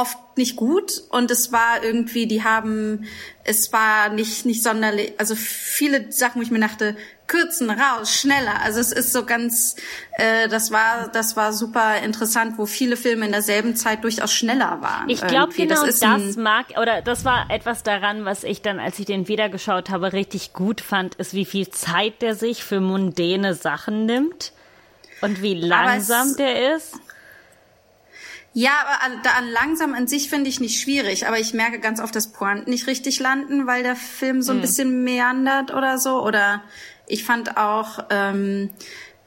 oft 0.00 0.16
nicht 0.36 0.56
gut 0.56 1.02
und 1.10 1.30
es 1.30 1.52
war 1.52 1.82
irgendwie, 1.82 2.26
die 2.26 2.44
haben, 2.44 3.04
es 3.44 3.72
war 3.72 4.08
nicht, 4.08 4.44
nicht 4.46 4.62
sonderlich, 4.62 5.12
also 5.18 5.34
viele 5.34 6.12
Sachen, 6.12 6.38
wo 6.40 6.42
ich 6.42 6.50
mir 6.50 6.60
dachte, 6.60 6.96
kürzen, 7.26 7.68
raus, 7.70 8.14
schneller. 8.14 8.62
Also 8.62 8.80
es 8.80 8.90
ist 8.92 9.12
so 9.12 9.24
ganz, 9.26 9.76
äh, 10.12 10.48
das 10.48 10.70
war, 10.70 11.08
das 11.12 11.36
war 11.36 11.52
super 11.52 11.98
interessant, 12.02 12.54
wo 12.56 12.64
viele 12.66 12.96
Filme 12.96 13.26
in 13.26 13.32
derselben 13.32 13.76
Zeit 13.76 14.02
durchaus 14.04 14.32
schneller 14.32 14.78
waren. 14.80 15.08
Ich 15.10 15.20
glaube 15.26 15.52
genau 15.52 15.84
das, 15.84 16.00
ein- 16.02 16.34
mag, 16.42 16.66
oder 16.80 17.02
das 17.02 17.24
war 17.24 17.50
etwas 17.50 17.82
daran, 17.82 18.24
was 18.24 18.44
ich 18.44 18.62
dann, 18.62 18.80
als 18.80 18.98
ich 18.98 19.06
den 19.06 19.28
wiedergeschaut 19.28 19.90
habe, 19.90 20.12
richtig 20.14 20.52
gut 20.54 20.80
fand, 20.80 21.16
ist, 21.16 21.34
wie 21.34 21.44
viel 21.44 21.68
Zeit 21.68 22.22
der 22.22 22.34
sich 22.34 22.64
für 22.64 22.80
mundäne 22.80 23.54
Sachen 23.54 24.06
nimmt 24.06 24.52
und 25.20 25.42
wie 25.42 25.56
Aber 25.70 25.96
es- 25.96 26.08
langsam 26.08 26.36
der 26.36 26.76
ist. 26.76 26.94
Ja, 28.58 28.72
aber 28.82 29.04
an, 29.04 29.20
da 29.22 29.30
an 29.34 29.48
langsam 29.48 29.94
an 29.94 30.08
sich 30.08 30.28
finde 30.28 30.50
ich 30.50 30.58
nicht 30.58 30.80
schwierig, 30.80 31.28
aber 31.28 31.38
ich 31.38 31.54
merke 31.54 31.78
ganz 31.78 32.00
oft, 32.00 32.12
dass 32.16 32.32
Pointen 32.32 32.70
nicht 32.70 32.88
richtig 32.88 33.20
landen, 33.20 33.68
weil 33.68 33.84
der 33.84 33.94
Film 33.94 34.42
so 34.42 34.50
ein 34.50 34.60
bisschen 34.60 35.04
meandert 35.04 35.72
oder 35.72 35.96
so. 35.96 36.20
Oder 36.24 36.64
ich 37.06 37.22
fand 37.22 37.56
auch, 37.56 38.06
ähm, 38.10 38.70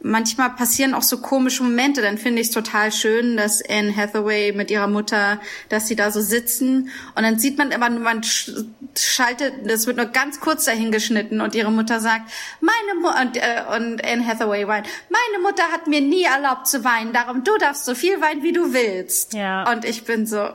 manchmal 0.03 0.51
passieren 0.51 0.93
auch 0.93 1.03
so 1.03 1.19
komische 1.19 1.63
Momente. 1.63 2.01
Dann 2.01 2.17
finde 2.17 2.41
ich 2.41 2.47
es 2.47 2.53
total 2.53 2.91
schön, 2.91 3.37
dass 3.37 3.61
Anne 3.67 3.95
Hathaway 3.95 4.51
mit 4.51 4.71
ihrer 4.71 4.87
Mutter, 4.87 5.39
dass 5.69 5.87
sie 5.87 5.95
da 5.95 6.11
so 6.11 6.21
sitzen 6.21 6.89
und 7.15 7.23
dann 7.23 7.37
sieht 7.39 7.57
man 7.57 7.71
immer, 7.71 7.89
man 7.89 8.21
sch- 8.21 8.65
schaltet, 8.97 9.53
das 9.65 9.87
wird 9.87 9.97
nur 9.97 10.07
ganz 10.07 10.39
kurz 10.39 10.65
dahin 10.65 10.91
geschnitten 10.91 11.39
und 11.41 11.55
ihre 11.55 11.71
Mutter 11.71 11.99
sagt, 11.99 12.31
meine 12.59 12.99
Mu 12.99 13.07
und, 13.09 13.37
äh, 13.37 13.63
und 13.77 14.03
Anne 14.03 14.25
Hathaway 14.25 14.67
weint, 14.67 14.87
meine 15.09 15.43
Mutter 15.43 15.63
hat 15.71 15.87
mir 15.87 16.01
nie 16.01 16.23
erlaubt 16.23 16.67
zu 16.67 16.83
weinen, 16.83 17.13
darum 17.13 17.43
du 17.43 17.55
darfst 17.57 17.85
so 17.85 17.95
viel 17.95 18.19
weinen, 18.21 18.43
wie 18.43 18.53
du 18.53 18.73
willst. 18.73 19.33
Ja. 19.33 19.71
Und 19.71 19.85
ich 19.85 20.03
bin 20.03 20.25
so, 20.25 20.49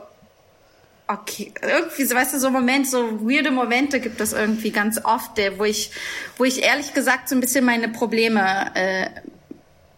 okay, 1.07 1.53
irgendwie, 1.61 2.13
weißt 2.13 2.33
du, 2.33 2.39
so 2.39 2.49
Moment, 2.49 2.87
so 2.87 3.21
weirde 3.27 3.51
Momente 3.51 3.99
gibt 4.01 4.19
es 4.19 4.33
irgendwie 4.33 4.71
ganz 4.71 4.99
oft, 5.05 5.37
der, 5.37 5.57
wo 5.57 5.63
ich, 5.63 5.91
wo 6.37 6.43
ich 6.43 6.63
ehrlich 6.63 6.93
gesagt 6.93 7.29
so 7.29 7.35
ein 7.35 7.39
bisschen 7.39 7.63
meine 7.63 7.87
Probleme 7.87 8.71
äh, 8.75 9.07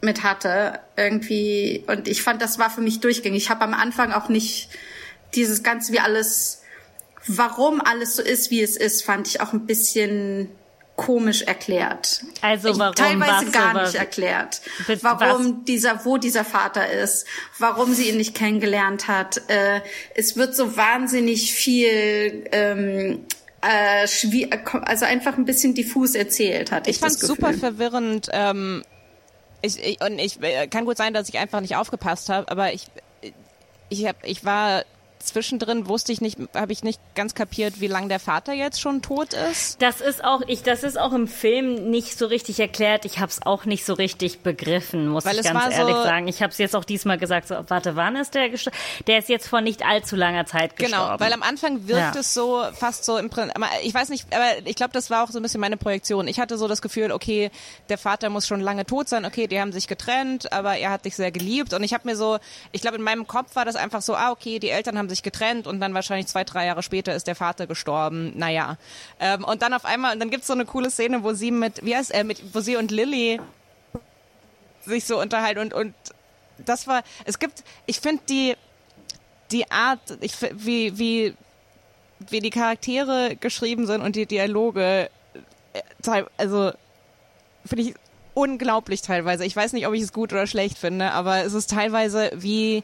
mit 0.02 0.24
hatte 0.24 0.80
irgendwie 0.96 1.84
und 1.88 2.08
ich 2.08 2.22
fand, 2.22 2.42
das 2.42 2.58
war 2.60 2.70
für 2.70 2.82
mich 2.82 3.00
durchgängig. 3.02 3.44
Ich 3.44 3.50
habe 3.50 3.64
am 3.64 3.74
Anfang 3.74 4.12
auch 4.14 4.30
nicht 4.30 4.70
dieses 5.36 5.62
ganze 5.64 5.92
wie 5.94 6.00
alles, 6.00 6.62
warum 7.28 7.82
alles 7.82 8.16
so 8.16 8.22
ist, 8.24 8.50
wie 8.52 8.62
es 8.62 8.78
ist, 8.78 9.04
fand 9.04 9.28
ich 9.28 9.42
auch 9.42 9.54
ein 9.54 9.66
bisschen 9.66 10.50
komisch 10.96 11.44
erklärt. 11.44 12.22
Also 12.42 12.70
ich, 12.72 12.78
warum 12.80 12.96
teilweise 12.96 13.46
was, 13.48 13.52
gar 13.54 13.70
aber- 13.72 13.84
nicht 13.84 13.96
erklärt, 13.96 14.62
Bis- 14.86 15.02
warum 15.04 15.64
dieser, 15.66 16.04
wo 16.06 16.18
dieser 16.18 16.44
Vater 16.44 16.90
ist, 16.92 17.26
warum 17.58 17.94
sie 17.94 18.10
ihn 18.10 18.18
nicht 18.18 18.36
kennengelernt 18.36 19.08
hat. 19.08 19.42
Äh, 19.50 19.82
es 20.16 20.36
wird 20.36 20.56
so 20.56 20.76
wahnsinnig 20.76 21.54
viel 21.54 22.48
ähm, 22.52 23.26
äh, 23.62 24.08
schwier 24.08 24.50
also 24.84 25.06
einfach 25.06 25.38
ein 25.38 25.46
bisschen 25.46 25.74
diffus 25.74 26.16
erzählt, 26.16 26.72
hatte 26.72 26.90
ich, 26.90 26.98
ich 26.98 27.00
fand 27.02 27.14
das 27.14 27.22
es 27.24 27.30
Gefühl. 27.30 27.36
super 27.46 27.54
verwirrend. 27.54 28.28
Ähm, 28.34 28.84
ich, 29.62 29.84
ich, 29.84 30.02
und 30.02 30.19
ich 30.19 30.41
äh, 30.41 30.67
kann 30.67 30.86
gut 30.86 30.98
sein, 30.98 31.13
dass 31.13 31.30
ich 31.30 31.38
einfach 31.38 31.62
nicht 31.62 31.76
aufgepasst 31.76 32.30
habe, 32.30 32.50
aber 32.50 32.74
ich, 32.74 32.88
ich, 33.89 34.06
hab, 34.06 34.15
ich 34.24 34.45
war 34.45 34.84
zwischendrin, 35.19 35.88
wusste 35.88 36.12
ich 36.12 36.21
nicht, 36.21 36.38
habe 36.55 36.71
ich 36.71 36.84
nicht 36.84 36.99
ganz 37.15 37.36
kapiert, 37.36 37.79
wie 37.82 37.88
lange 37.88 38.08
der 38.08 38.19
Vater 38.19 38.53
jetzt 38.53 38.79
schon 38.82 39.01
tot 39.01 39.34
ist. 39.34 39.82
Das 39.82 40.01
ist 40.01 40.23
auch, 40.23 40.41
ich, 40.47 40.63
das 40.63 40.84
ist 40.84 40.97
auch 40.99 41.13
im 41.13 41.27
Film 41.27 41.89
nicht 41.89 42.17
so 42.17 42.25
richtig 42.25 42.60
erklärt. 42.60 43.05
Ich 43.05 43.19
habe 43.19 43.29
es 43.29 43.41
auch 43.45 43.65
nicht 43.65 43.86
so 43.86 43.93
richtig 43.93 44.39
begriffen, 44.41 45.08
muss 45.08 45.25
Weil 45.25 45.38
ich 45.39 45.43
ganz 45.43 45.75
ehrlich 45.75 45.95
so- 45.95 46.03
sagen. 46.03 46.27
Ich 46.27 46.41
habe 46.41 46.51
es 46.51 46.58
jetzt 46.58 46.75
auch 46.75 46.84
diesmal 46.86 47.17
gesagt. 47.17 47.47
So, 47.49 47.55
warte, 47.67 47.95
wann 47.95 48.15
ist 48.15 48.34
der 48.36 48.49
gestorben? 48.49 48.77
Der 49.08 49.19
ist 49.19 49.29
jetzt 49.29 49.47
vor 49.47 49.62
nicht 49.62 49.86
allzu 49.86 50.15
langer 50.15 50.45
Zeit 50.45 50.75
gestorben. 50.77 51.05
Genau, 51.08 51.19
weil 51.19 51.34
am 51.34 51.43
Anfang 51.43 51.88
wirkt 51.88 52.15
Ja. 52.15 52.21
es 52.21 52.34
so 52.34 52.63
fast 52.73 53.03
so 53.05 53.17
im 53.17 53.29
Prinzip, 53.29 53.55
ich 53.84 53.93
weiß 53.93 54.10
nicht, 54.10 54.34
aber 54.34 54.65
ich 54.65 54.75
glaube, 54.75 54.93
das 54.93 55.10
war 55.10 55.23
auch 55.23 55.29
so 55.32 55.39
ein 55.39 55.43
bisschen 55.43 55.60
meine 55.62 55.77
Projektion. 55.77 56.27
Ich 56.27 56.39
hatte 56.39 56.58
so 56.58 56.67
das 56.67 56.82
Gefühl, 56.82 57.12
okay, 57.12 57.51
der 57.89 57.97
Vater 57.97 58.29
muss 58.29 58.47
schon 58.47 58.62
lange 58.62 58.86
tot 58.86 59.10
sein, 59.10 59.25
okay, 59.25 59.47
die 59.47 59.60
haben 59.60 59.71
sich 59.71 59.88
getrennt, 59.88 60.51
aber 60.53 60.77
er 60.77 60.91
hat 60.91 61.05
dich 61.05 61.15
sehr 61.15 61.32
geliebt 61.32 61.73
und 61.73 61.84
ich 61.84 61.93
habe 61.93 62.08
mir 62.08 62.15
so, 62.15 62.38
ich 62.71 62.82
glaube, 62.82 62.97
in 62.97 63.03
meinem 63.03 63.27
Kopf 63.27 63.55
war 63.55 63.65
das 63.65 63.75
einfach 63.75 64.01
so, 64.01 64.15
ah, 64.15 64.32
okay, 64.32 64.60
die 64.60 64.69
Eltern 64.69 64.97
haben 64.97 65.09
sich 65.10 65.24
getrennt 65.24 65.67
und 65.67 65.80
dann 65.80 65.93
wahrscheinlich 65.93 66.28
zwei, 66.28 66.43
drei 66.43 66.65
Jahre 66.65 66.84
später 66.84 67.15
ist 67.15 67.28
der 67.28 67.36
Vater 67.36 67.67
gestorben, 67.67 68.38
naja. 68.38 68.78
Ähm, 69.19 69.43
und 69.43 69.62
dann 69.62 69.74
auf 69.74 69.86
einmal, 69.86 70.13
und 70.13 70.19
dann 70.19 70.30
gibt's 70.30 70.48
so 70.48 70.54
eine 70.54 70.65
coole 70.65 70.89
Szene, 70.89 71.24
wo 71.24 71.34
sie 71.34 71.52
mit, 71.52 71.84
wie 71.84 71.95
heißt 71.95 72.12
er, 72.12 72.24
mit, 72.24 72.54
wo 72.54 72.60
sie 72.62 72.78
und 72.78 72.91
Lilly 72.91 73.39
sich 74.86 75.06
so 75.06 75.19
unterhalten 75.19 75.60
und, 75.60 75.74
und 75.74 75.93
das 76.65 76.88
war, 76.88 77.04
es 77.26 77.39
gibt, 77.39 77.63
ich 77.86 78.00
finde 78.00 78.22
die, 78.30 78.56
die 79.52 79.69
Art, 79.72 80.00
ich, 80.22 80.34
wie, 80.54 80.98
wie, 80.98 81.36
wie 82.19 82.39
die 82.39 82.50
Charaktere 82.50 83.36
geschrieben 83.36 83.88
sind 83.88 84.02
und 84.02 84.15
die 84.15 84.26
Dialoge, 84.26 85.10
äh, 85.74 86.24
also 86.38 86.72
finde 87.65 87.84
ich 87.84 87.95
unglaublich 88.34 89.02
teilweise. 89.02 89.45
Ich 89.45 89.56
weiß 89.56 89.74
nicht, 89.74 89.88
ob 89.88 89.93
ich 89.93 90.02
es 90.02 90.13
gut 90.13 90.32
oder 90.32 90.48
schlecht 90.48 90.78
finde, 90.78 91.12
aber 91.12 91.43
es 91.43 91.54
ist 91.54 91.69
teilweise 91.69 92.32
wie, 92.36 92.84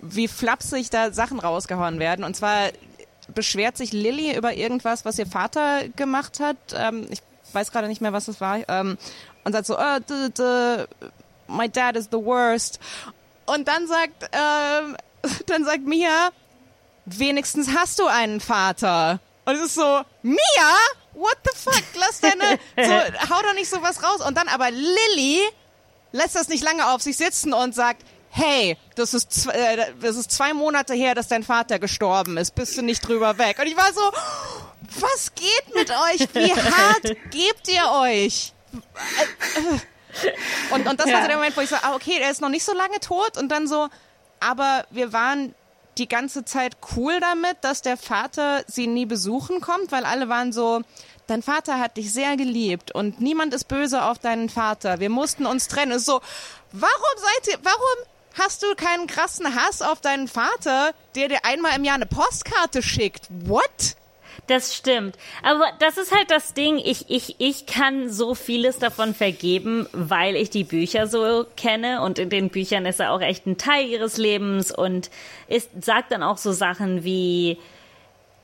wie 0.00 0.28
flapsig 0.28 0.90
da 0.90 1.12
Sachen 1.12 1.40
rausgehauen 1.40 1.98
werden. 1.98 2.24
Und 2.24 2.36
zwar 2.36 2.70
beschwert 3.34 3.76
sich 3.76 3.92
Lilly 3.92 4.36
über 4.36 4.54
irgendwas, 4.54 5.04
was 5.04 5.18
ihr 5.18 5.26
Vater 5.26 5.88
gemacht 5.96 6.40
hat. 6.40 6.56
Ähm, 6.74 7.06
ich 7.10 7.22
weiß 7.52 7.72
gerade 7.72 7.88
nicht 7.88 8.00
mehr, 8.00 8.12
was 8.12 8.28
es 8.28 8.40
war. 8.40 8.68
Ähm, 8.68 8.98
und 9.44 9.52
sagt 9.52 9.66
so, 9.66 9.78
oh, 9.78 9.98
d, 9.98 10.28
d, 10.30 10.84
my 11.48 11.68
dad 11.68 11.96
is 11.96 12.08
the 12.10 12.18
worst. 12.18 12.78
Und 13.46 13.68
dann 13.68 13.86
sagt, 13.86 14.30
ähm, 14.32 14.96
dann 15.46 15.64
sagt 15.64 15.86
Mia, 15.86 16.30
wenigstens 17.04 17.74
hast 17.74 17.98
du 17.98 18.06
einen 18.06 18.40
Vater. 18.40 19.20
Und 19.44 19.54
es 19.54 19.66
ist 19.66 19.74
so, 19.74 20.02
Mia? 20.22 20.38
What 21.14 21.36
the 21.44 21.58
fuck? 21.58 21.84
Lass 21.94 22.20
deine, 22.20 22.58
so, 22.76 23.34
hau 23.34 23.42
doch 23.42 23.54
nicht 23.54 23.70
sowas 23.70 24.02
raus. 24.02 24.20
Und 24.26 24.36
dann 24.36 24.48
aber 24.48 24.70
Lilly 24.70 25.40
lässt 26.12 26.34
das 26.34 26.48
nicht 26.48 26.62
lange 26.62 26.90
auf 26.90 27.02
sich 27.02 27.16
sitzen 27.16 27.52
und 27.52 27.74
sagt, 27.74 28.02
hey, 28.36 28.76
das 28.94 29.14
ist, 29.14 29.46
äh, 29.46 29.92
das 30.00 30.16
ist 30.16 30.30
zwei 30.30 30.52
Monate 30.52 30.94
her, 30.94 31.14
dass 31.14 31.28
dein 31.28 31.42
Vater 31.42 31.78
gestorben 31.78 32.36
ist, 32.36 32.54
bist 32.54 32.76
du 32.76 32.82
nicht 32.82 33.06
drüber 33.06 33.38
weg? 33.38 33.58
Und 33.58 33.66
ich 33.66 33.76
war 33.76 33.92
so, 33.92 34.02
was 35.00 35.34
geht 35.34 35.74
mit 35.74 35.90
euch? 35.90 36.28
Wie 36.34 36.54
hart 36.54 37.16
gebt 37.30 37.68
ihr 37.68 37.90
euch? 37.92 38.52
Und, 40.70 40.86
und 40.86 41.00
das 41.00 41.10
war 41.10 41.22
so 41.22 41.28
der 41.28 41.36
Moment, 41.36 41.56
wo 41.56 41.62
ich 41.62 41.70
so, 41.70 41.76
ah, 41.76 41.94
okay, 41.94 42.18
der 42.18 42.30
ist 42.30 42.42
noch 42.42 42.50
nicht 42.50 42.64
so 42.64 42.74
lange 42.74 43.00
tot 43.00 43.38
und 43.38 43.48
dann 43.48 43.66
so, 43.66 43.88
aber 44.40 44.84
wir 44.90 45.12
waren 45.12 45.54
die 45.96 46.08
ganze 46.08 46.44
Zeit 46.44 46.76
cool 46.94 47.20
damit, 47.20 47.56
dass 47.62 47.80
der 47.80 47.96
Vater 47.96 48.64
sie 48.66 48.86
nie 48.86 49.06
besuchen 49.06 49.62
kommt, 49.62 49.92
weil 49.92 50.04
alle 50.04 50.28
waren 50.28 50.52
so, 50.52 50.82
dein 51.26 51.42
Vater 51.42 51.78
hat 51.78 51.96
dich 51.96 52.12
sehr 52.12 52.36
geliebt 52.36 52.92
und 52.92 53.20
niemand 53.20 53.54
ist 53.54 53.64
böse 53.64 54.04
auf 54.04 54.18
deinen 54.18 54.50
Vater. 54.50 55.00
Wir 55.00 55.08
mussten 55.08 55.46
uns 55.46 55.68
trennen. 55.68 55.92
Ist 55.92 56.04
so, 56.04 56.20
warum 56.72 57.16
seid 57.16 57.54
ihr, 57.54 57.58
warum 57.62 58.06
hast 58.38 58.62
du 58.62 58.74
keinen 58.76 59.06
krassen 59.06 59.54
Hass 59.54 59.82
auf 59.82 60.00
deinen 60.00 60.28
Vater, 60.28 60.94
der 61.14 61.28
dir 61.28 61.44
einmal 61.44 61.76
im 61.76 61.84
Jahr 61.84 61.96
eine 61.96 62.06
Postkarte 62.06 62.82
schickt? 62.82 63.26
What? 63.28 63.96
Das 64.46 64.76
stimmt. 64.76 65.16
Aber 65.42 65.66
das 65.80 65.96
ist 65.96 66.14
halt 66.14 66.30
das 66.30 66.54
Ding. 66.54 66.78
Ich, 66.78 67.10
ich, 67.10 67.36
ich 67.38 67.66
kann 67.66 68.10
so 68.10 68.34
vieles 68.34 68.78
davon 68.78 69.14
vergeben, 69.14 69.88
weil 69.92 70.36
ich 70.36 70.50
die 70.50 70.64
Bücher 70.64 71.08
so 71.08 71.46
kenne 71.56 72.02
und 72.02 72.18
in 72.18 72.30
den 72.30 72.50
Büchern 72.50 72.86
ist 72.86 73.00
er 73.00 73.12
auch 73.12 73.20
echt 73.20 73.46
ein 73.46 73.58
Teil 73.58 73.86
ihres 73.88 74.18
Lebens 74.18 74.70
und 74.70 75.10
ist, 75.48 75.70
sagt 75.80 76.12
dann 76.12 76.22
auch 76.22 76.38
so 76.38 76.52
Sachen 76.52 77.02
wie, 77.02 77.58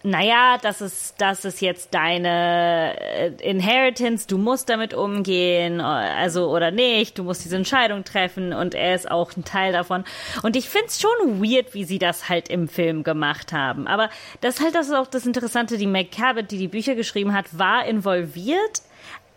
naja, 0.05 0.59
das 0.61 0.81
ist, 0.81 1.15
das 1.21 1.45
ist 1.45 1.61
jetzt 1.61 1.95
deine 1.95 2.99
äh, 2.99 3.29
Inheritance, 3.43 4.27
du 4.27 4.37
musst 4.37 4.69
damit 4.69 4.95
umgehen, 4.95 5.79
äh, 5.79 5.83
also 5.83 6.51
oder 6.51 6.71
nicht, 6.71 7.19
du 7.19 7.25
musst 7.25 7.45
diese 7.45 7.57
Entscheidung 7.57 8.03
treffen 8.03 8.53
und 8.53 8.75
er 8.75 8.95
ist 8.95 9.11
auch 9.11 9.37
ein 9.37 9.45
Teil 9.45 9.73
davon. 9.73 10.05
Und 10.43 10.57
ich 10.57 10.69
find's 10.69 11.01
schon 11.01 11.43
weird, 11.43 11.75
wie 11.75 11.85
sie 11.85 11.99
das 11.99 12.29
halt 12.29 12.49
im 12.49 12.69
Film 12.69 13.05
gemacht 13.05 13.53
haben. 13.53 13.87
Aber 13.87 14.11
das 14.41 14.57
ist 14.57 14.65
halt 14.65 14.75
das 14.75 14.89
ist 14.89 14.95
auch 14.95 15.07
das 15.07 15.25
Interessante, 15.27 15.79
die 15.79 16.05
Cabot, 16.05 16.51
die 16.51 16.59
die 16.59 16.69
Bücher 16.69 16.95
geschrieben 16.97 17.33
hat, 17.33 17.57
war 17.57 17.85
involviert, 17.87 18.83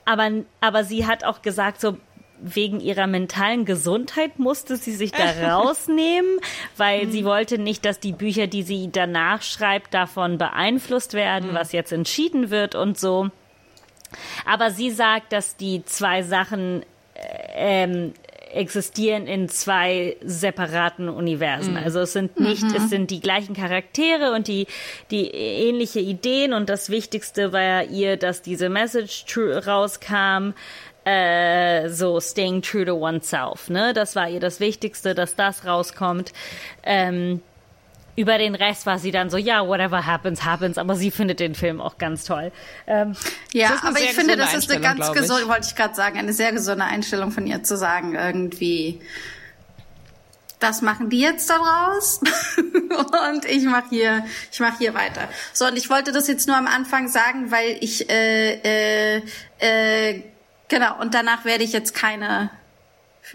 aber, 0.06 0.32
aber 0.62 0.84
sie 0.84 1.06
hat 1.06 1.24
auch 1.24 1.42
gesagt, 1.42 1.80
so, 1.80 1.98
wegen 2.42 2.80
ihrer 2.80 3.08
mentalen 3.08 3.66
Gesundheit 3.66 4.40
musste 4.40 4.78
sie 4.78 4.94
sich 4.94 5.12
da 5.12 5.32
rausnehmen, 5.56 6.40
weil 6.78 7.10
sie 7.10 7.26
wollte 7.26 7.58
nicht, 7.58 7.86
dass 7.86 8.00
die 8.00 8.14
Bücher, 8.14 8.48
die 8.48 8.64
sie 8.64 8.90
danach 8.92 9.42
schreibt, 9.42 9.94
davon 9.94 10.38
beeinflusst 10.38 11.14
werden, 11.14 11.54
was 11.54 11.72
jetzt 11.72 11.92
entschieden 11.92 12.50
wird 12.50 12.76
und 12.76 12.98
so. 12.98 13.30
Aber 14.46 14.72
sie 14.72 14.92
sagt, 14.92 15.34
dass 15.34 15.58
die 15.58 15.84
zwei 15.86 16.24
Sachen 16.24 16.84
äh, 17.16 17.84
ähm, 17.84 18.14
existieren 18.56 19.28
in 19.28 19.50
zwei 19.50 20.16
separaten 20.24 21.10
Universen. 21.10 21.78
Also 21.78 22.00
es 22.00 22.14
sind 22.14 22.40
nicht, 22.40 22.64
es 22.76 22.90
sind 22.90 23.12
die 23.12 23.20
gleichen 23.20 23.54
Charaktere 23.54 24.32
und 24.34 24.48
die, 24.48 24.68
die 25.12 25.30
ähnliche 25.30 26.00
Ideen 26.00 26.54
und 26.54 26.70
das 26.70 26.90
Wichtigste 26.90 27.52
war 27.52 27.84
ihr, 27.84 28.18
dass 28.18 28.42
diese 28.42 28.70
Message 28.70 29.26
true 29.26 29.66
rauskam, 29.66 30.54
äh, 31.06 31.88
so 31.90 32.20
staying 32.20 32.62
true 32.62 32.86
to 32.86 32.96
oneself, 32.96 33.70
ne? 33.70 33.94
Das 33.94 34.16
war 34.16 34.28
ihr 34.28 34.40
das 34.40 34.60
Wichtigste, 34.60 35.16
dass 35.16 35.36
das 35.36 35.66
rauskommt. 35.66 36.34
Ähm, 36.84 37.42
über 38.16 38.38
den 38.38 38.56
Rest 38.56 38.86
war 38.86 38.98
sie 38.98 39.12
dann 39.12 39.30
so, 39.30 39.38
ja, 39.38 39.68
whatever 39.68 40.06
happens, 40.06 40.44
happens, 40.46 40.78
aber 40.78 40.96
sie 40.96 41.12
findet 41.12 41.40
den 41.40 41.54
Film 41.54 41.82
auch 41.82 41.98
ganz 41.98 42.24
toll. 42.24 42.52
Ähm, 42.88 43.16
Ja, 43.52 43.78
aber 43.84 44.00
ich 44.00 44.14
finde, 44.14 44.38
das 44.38 44.54
ist 44.54 44.72
eine 44.72 44.82
ganz 44.82 45.12
gesunde, 45.12 45.48
wollte 45.48 45.68
ich 45.68 45.76
gerade 45.76 45.96
sagen, 45.96 46.18
eine 46.18 46.34
sehr 46.34 46.52
gesunde 46.52 46.86
Einstellung 46.86 47.32
von 47.32 47.46
ihr 47.46 47.62
zu 47.64 47.78
sagen, 47.78 48.16
irgendwie, 48.16 49.02
das 50.60 50.82
machen 50.82 51.10
die 51.10 51.20
jetzt 51.20 51.50
daraus 51.50 52.22
und 52.58 53.46
ich 53.46 53.64
mache 53.66 53.90
hier, 53.90 54.26
ich 54.52 54.60
mache 54.62 54.78
hier 54.78 54.94
weiter. 54.94 55.28
So 55.52 55.66
und 55.66 55.78
ich 55.78 55.90
wollte 55.90 56.14
das 56.14 56.28
jetzt 56.28 56.48
nur 56.48 56.56
am 56.56 56.68
Anfang 56.68 57.10
sagen, 57.10 57.52
weil 57.52 57.78
ich, 57.82 58.10
äh, 58.10 59.18
äh, 59.18 59.22
äh, 59.60 60.24
genau 60.68 61.00
und 61.00 61.14
danach 61.14 61.46
werde 61.46 61.64
ich 61.64 61.74
jetzt 61.74 61.94
keine 61.94 62.50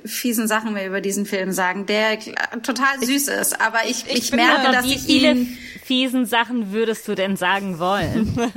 fiesen 0.05 0.47
Sachen 0.47 0.73
mehr 0.73 0.87
über 0.87 1.01
diesen 1.01 1.27
Film 1.27 1.53
sagen, 1.53 1.87
der 1.87 2.19
total 2.63 3.03
süß 3.03 3.29
ist, 3.29 3.61
aber 3.61 3.81
ich, 3.87 4.05
ich, 4.09 4.31
finde, 4.31 4.45
merke, 4.45 4.73
dass 4.73 4.85
wie 4.85 4.95
ich 4.95 5.03
viele 5.03 5.47
fiesen 5.85 6.27
Sachen 6.27 6.73
würdest 6.73 7.09
du 7.09 7.15
denn 7.15 7.37
sagen 7.37 7.79
wollen? 7.79 8.37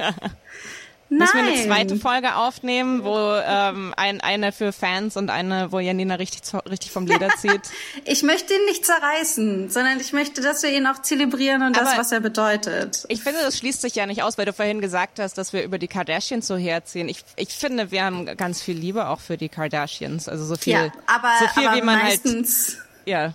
Müssen 1.17 1.33
wir 1.35 1.43
eine 1.43 1.55
Nein. 1.55 1.65
zweite 1.67 1.95
Folge 1.97 2.35
aufnehmen, 2.35 3.03
wo 3.03 3.17
ähm, 3.45 3.93
ein, 3.97 4.21
eine 4.21 4.51
für 4.51 4.71
Fans 4.73 5.15
und 5.17 5.29
eine, 5.29 5.71
wo 5.71 5.79
Janina 5.79 6.15
richtig, 6.15 6.41
richtig 6.69 6.91
vom 6.91 7.05
Leder 7.05 7.29
zieht? 7.37 7.61
Ich 8.05 8.23
möchte 8.23 8.53
ihn 8.53 8.65
nicht 8.65 8.85
zerreißen, 8.85 9.69
sondern 9.69 9.99
ich 9.99 10.13
möchte, 10.13 10.41
dass 10.41 10.63
wir 10.63 10.71
ihn 10.71 10.87
auch 10.87 11.01
zelebrieren 11.01 11.61
und 11.61 11.77
das, 11.77 11.89
Aber- 11.89 11.99
was 11.99 12.11
er 12.11 12.19
bedeutet. 12.19 13.05
Ich 13.09 13.21
finde, 13.21 13.39
das 13.41 13.57
schließt 13.57 13.81
sich 13.81 13.95
ja 13.95 14.05
nicht 14.05 14.23
aus, 14.23 14.37
weil 14.37 14.45
du 14.45 14.53
vorhin 14.53 14.81
gesagt 14.81 15.19
hast, 15.19 15.37
dass 15.37 15.53
wir 15.53 15.63
über 15.63 15.77
die 15.77 15.87
Kardashians 15.87 16.47
so 16.47 16.57
herziehen. 16.57 17.09
Ich, 17.09 17.23
ich 17.35 17.49
finde, 17.49 17.91
wir 17.91 18.03
haben 18.03 18.25
ganz 18.37 18.61
viel 18.61 18.77
Liebe 18.77 19.07
auch 19.07 19.19
für 19.19 19.37
die 19.37 19.49
Kardashians. 19.49 20.27
Also 20.27 20.45
so 20.45 20.55
viel, 20.55 20.73
ja, 20.73 20.91
aber, 21.05 21.31
so 21.39 21.47
viel 21.59 21.67
aber 21.67 21.77
wie 21.77 21.81
man 21.81 22.01
halt, 22.01 22.23
meistens, 22.25 22.77
ja. 23.05 23.33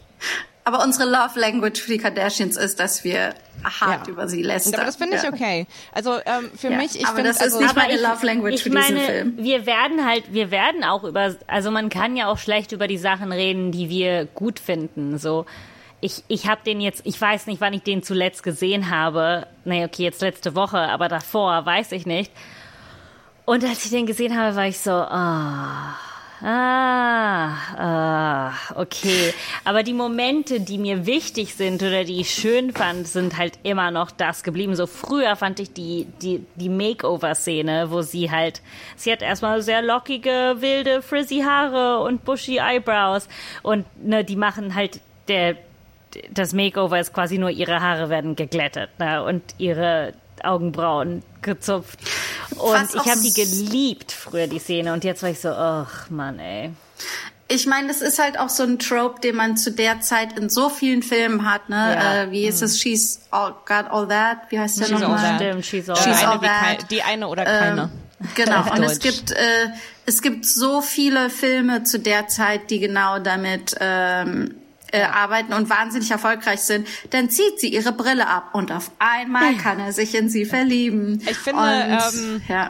aber 0.65 0.83
unsere 0.83 1.09
Love 1.09 1.39
Language 1.39 1.81
für 1.81 1.93
die 1.93 1.99
Kardashians 1.99 2.57
ist, 2.57 2.81
dass 2.81 3.05
wir 3.05 3.35
hart 3.65 4.07
Ja. 4.07 4.13
über 4.13 4.29
sie 4.29 4.43
lästern. 4.43 4.75
Aber 4.77 4.85
das 4.85 4.97
finde 4.97 5.17
ich 5.17 5.23
ja. 5.23 5.33
okay. 5.33 5.67
Also 5.93 6.15
ähm, 6.15 6.51
für 6.57 6.71
Ja, 6.71 6.77
mich, 6.77 6.99
ich 7.01 7.07
finde, 7.07 7.25
das 7.25 7.37
ist 7.37 7.43
also, 7.43 7.61
nicht 7.61 7.71
Aber 7.71 7.81
meine 7.81 7.95
ich- 7.95 8.01
Love 8.03 8.27
Language 8.27 8.55
ich 8.55 8.63
für 8.63 8.71
diesen 8.71 8.95
meine, 8.95 9.07
Film. 9.07 9.35
Wir 9.39 9.67
werden 9.67 10.07
halt, 10.07 10.33
wir 10.33 10.51
werden 10.51 10.85
auch 10.85 11.05
über, 11.05 11.35
also 11.47 11.71
man 11.71 11.89
kann 11.89 12.17
ja 12.17 12.29
auch 12.29 12.39
schlecht 12.39 12.73
über 12.73 12.87
die 12.89 12.99
Sachen 12.99 13.33
reden, 13.33 13.73
die 13.73 13.89
wir 13.89 14.27
gut 14.27 14.59
finden. 14.61 15.19
So, 15.19 15.47
ich, 16.01 16.23
ich 16.29 16.47
habe 16.49 16.61
den 16.65 16.81
jetzt, 16.81 17.01
ich 17.05 17.21
weiß 17.21 17.47
nicht, 17.49 17.61
wann 17.61 17.73
ich 17.75 17.83
den 17.83 18.03
zuletzt 18.03 18.43
gesehen 18.43 18.91
habe. 18.91 19.47
Nee, 19.65 19.85
okay, 19.85 20.05
jetzt 20.05 20.21
letzte 20.23 20.55
Woche, 20.55 20.79
aber 20.79 21.09
davor 21.09 21.67
weiß 21.67 21.93
ich 21.93 22.07
nicht. 22.07 22.31
Und 23.45 23.65
als 23.65 23.85
ich 23.85 23.91
den 23.91 24.07
gesehen 24.07 24.39
habe, 24.39 24.55
war 24.57 24.67
ich 24.67 24.79
so, 24.79 24.91
ah, 24.93 25.95
ah, 26.43 27.57
ah, 27.77 28.53
okay. 28.75 29.35
Aber 29.65 29.83
die 29.83 29.93
Momente, 29.93 30.61
die 30.61 30.79
mir 30.79 31.07
wichtig 31.07 31.55
sind 31.55 31.83
oder 31.83 32.05
die 32.05 32.21
ich 32.21 32.31
schön 32.31 32.73
fand, 32.73 33.07
sind 33.09 33.37
halt 33.37 33.59
immer 33.63 33.91
noch 33.91 34.11
das 34.11 34.43
geblieben. 34.43 34.77
So 34.77 34.87
früher 34.87 35.37
fand 35.37 35.61
ich 35.61 35.73
die, 35.73 36.07
die, 36.23 36.45
die 36.57 36.69
Makeover-Szene, 36.69 37.91
wo 37.91 38.03
sie 38.03 38.31
halt, 38.31 38.63
sie 38.97 39.13
hat 39.13 39.23
erstmal 39.23 39.63
sehr 39.63 39.83
lockige, 39.83 40.57
wilde, 40.59 41.03
frizzy 41.03 41.41
Haare 41.41 42.03
und 42.03 42.25
bushy 42.25 42.59
Eyebrows 42.59 43.29
und 43.63 43.85
ne, 44.05 44.25
die 44.25 44.37
machen 44.37 44.75
halt 44.75 45.01
der, 45.29 45.57
das 46.31 46.53
Makeover 46.53 46.99
ist 47.01 47.13
quasi 47.13 47.39
nur 47.39 47.51
ihre 47.51 47.81
Haare 47.81 48.09
werden 48.09 48.37
geglättet 48.37 48.91
ne, 48.99 49.23
und 49.23 49.43
ihre 49.59 50.15
Augenbrauen 50.45 51.23
gezupft. 51.43 51.99
Und 52.57 52.73
Was 52.73 52.95
ich 52.95 53.11
habe 53.11 53.21
die 53.21 53.33
geliebt 53.33 54.13
früher, 54.13 54.47
die 54.47 54.59
Szene. 54.59 54.93
Und 54.93 55.05
jetzt 55.05 55.23
war 55.23 55.31
ich 55.31 55.41
so, 55.41 55.51
ach 55.51 56.11
Mann, 56.11 56.39
ey. 56.39 56.71
Ich 57.51 57.67
meine, 57.67 57.89
das 57.89 58.03
ist 58.03 58.19
halt 58.19 58.39
auch 58.39 58.51
so 58.51 58.63
ein 58.63 58.79
Trope, 58.79 59.21
den 59.21 59.35
man 59.37 59.57
zu 59.57 59.73
der 59.73 60.01
Zeit 60.03 60.39
in 60.39 60.51
so 60.51 60.69
vielen 60.69 61.03
Filmen 61.03 61.51
hat, 61.51 61.71
ne? 61.71 61.95
Ja. 61.95 62.23
Äh, 62.23 62.31
wie 62.31 62.47
ist 62.47 62.61
es? 62.61 62.79
She's 62.79 63.21
all, 63.31 63.55
got 63.65 63.91
all 63.91 64.07
that. 64.09 64.39
Wie 64.51 64.59
heißt 64.59 64.81
der 64.81 64.87
She's 64.87 64.95
all 64.95 65.01
nochmal? 65.01 65.37
Stimmt, 65.37 65.65
she's 65.65 65.89
all 65.89 65.97
die, 65.97 66.03
She's 66.03 66.25
all 66.25 66.41
that. 66.41 66.91
die 66.91 67.03
eine 67.03 67.27
oder 67.27 67.45
keine. 67.45 67.91
Genau. 68.35 68.61
Auf 68.61 68.71
Und 68.77 68.83
es 68.83 68.99
gibt 68.99 69.31
äh, 69.31 69.69
es 70.05 70.21
gibt 70.21 70.45
so 70.45 70.83
viele 70.83 71.31
Filme 71.31 71.85
zu 71.85 71.99
der 71.99 72.29
Zeit, 72.29 72.71
die 72.71 72.81
genau 72.81 73.19
damit 73.19 73.77
ähm, 73.81 74.55
äh, 74.93 75.03
arbeiten 75.03 75.53
und 75.53 75.71
wahnsinnig 75.71 76.11
erfolgreich 76.11 76.61
sind. 76.61 76.87
Dann 77.11 77.31
zieht 77.31 77.61
sie 77.61 77.69
ihre 77.69 77.93
Brille 77.93 78.27
ab 78.27 78.51
und 78.55 78.73
auf 78.73 78.91
einmal 78.99 79.55
kann 79.57 79.81
er 79.81 79.93
sich 79.93 80.15
in 80.15 80.29
sie 80.29 80.45
verlieben. 80.45 81.23
Ich 81.29 81.37
finde, 81.37 81.61
und, 81.61 82.19
ähm, 82.19 82.43
ja. 82.49 82.69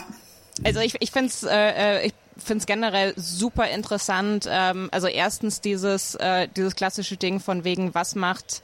Also 0.65 0.81
ich, 0.81 0.97
ich 1.01 1.11
finde 1.11 1.29
es 1.29 1.43
äh, 1.45 2.01
äh, 2.01 2.07
ich 2.07 2.15
find's 2.37 2.67
generell 2.67 3.15
super 3.17 3.69
interessant. 3.69 4.47
Ähm, 4.51 4.89
also 4.93 5.07
erstens 5.07 5.61
dieses, 5.61 6.15
äh, 6.17 6.49
dieses 6.57 6.77
klassische 6.77 7.17
Ding 7.17 7.41
von 7.41 7.65
wegen, 7.65 7.95
was 7.95 8.15
macht 8.15 8.63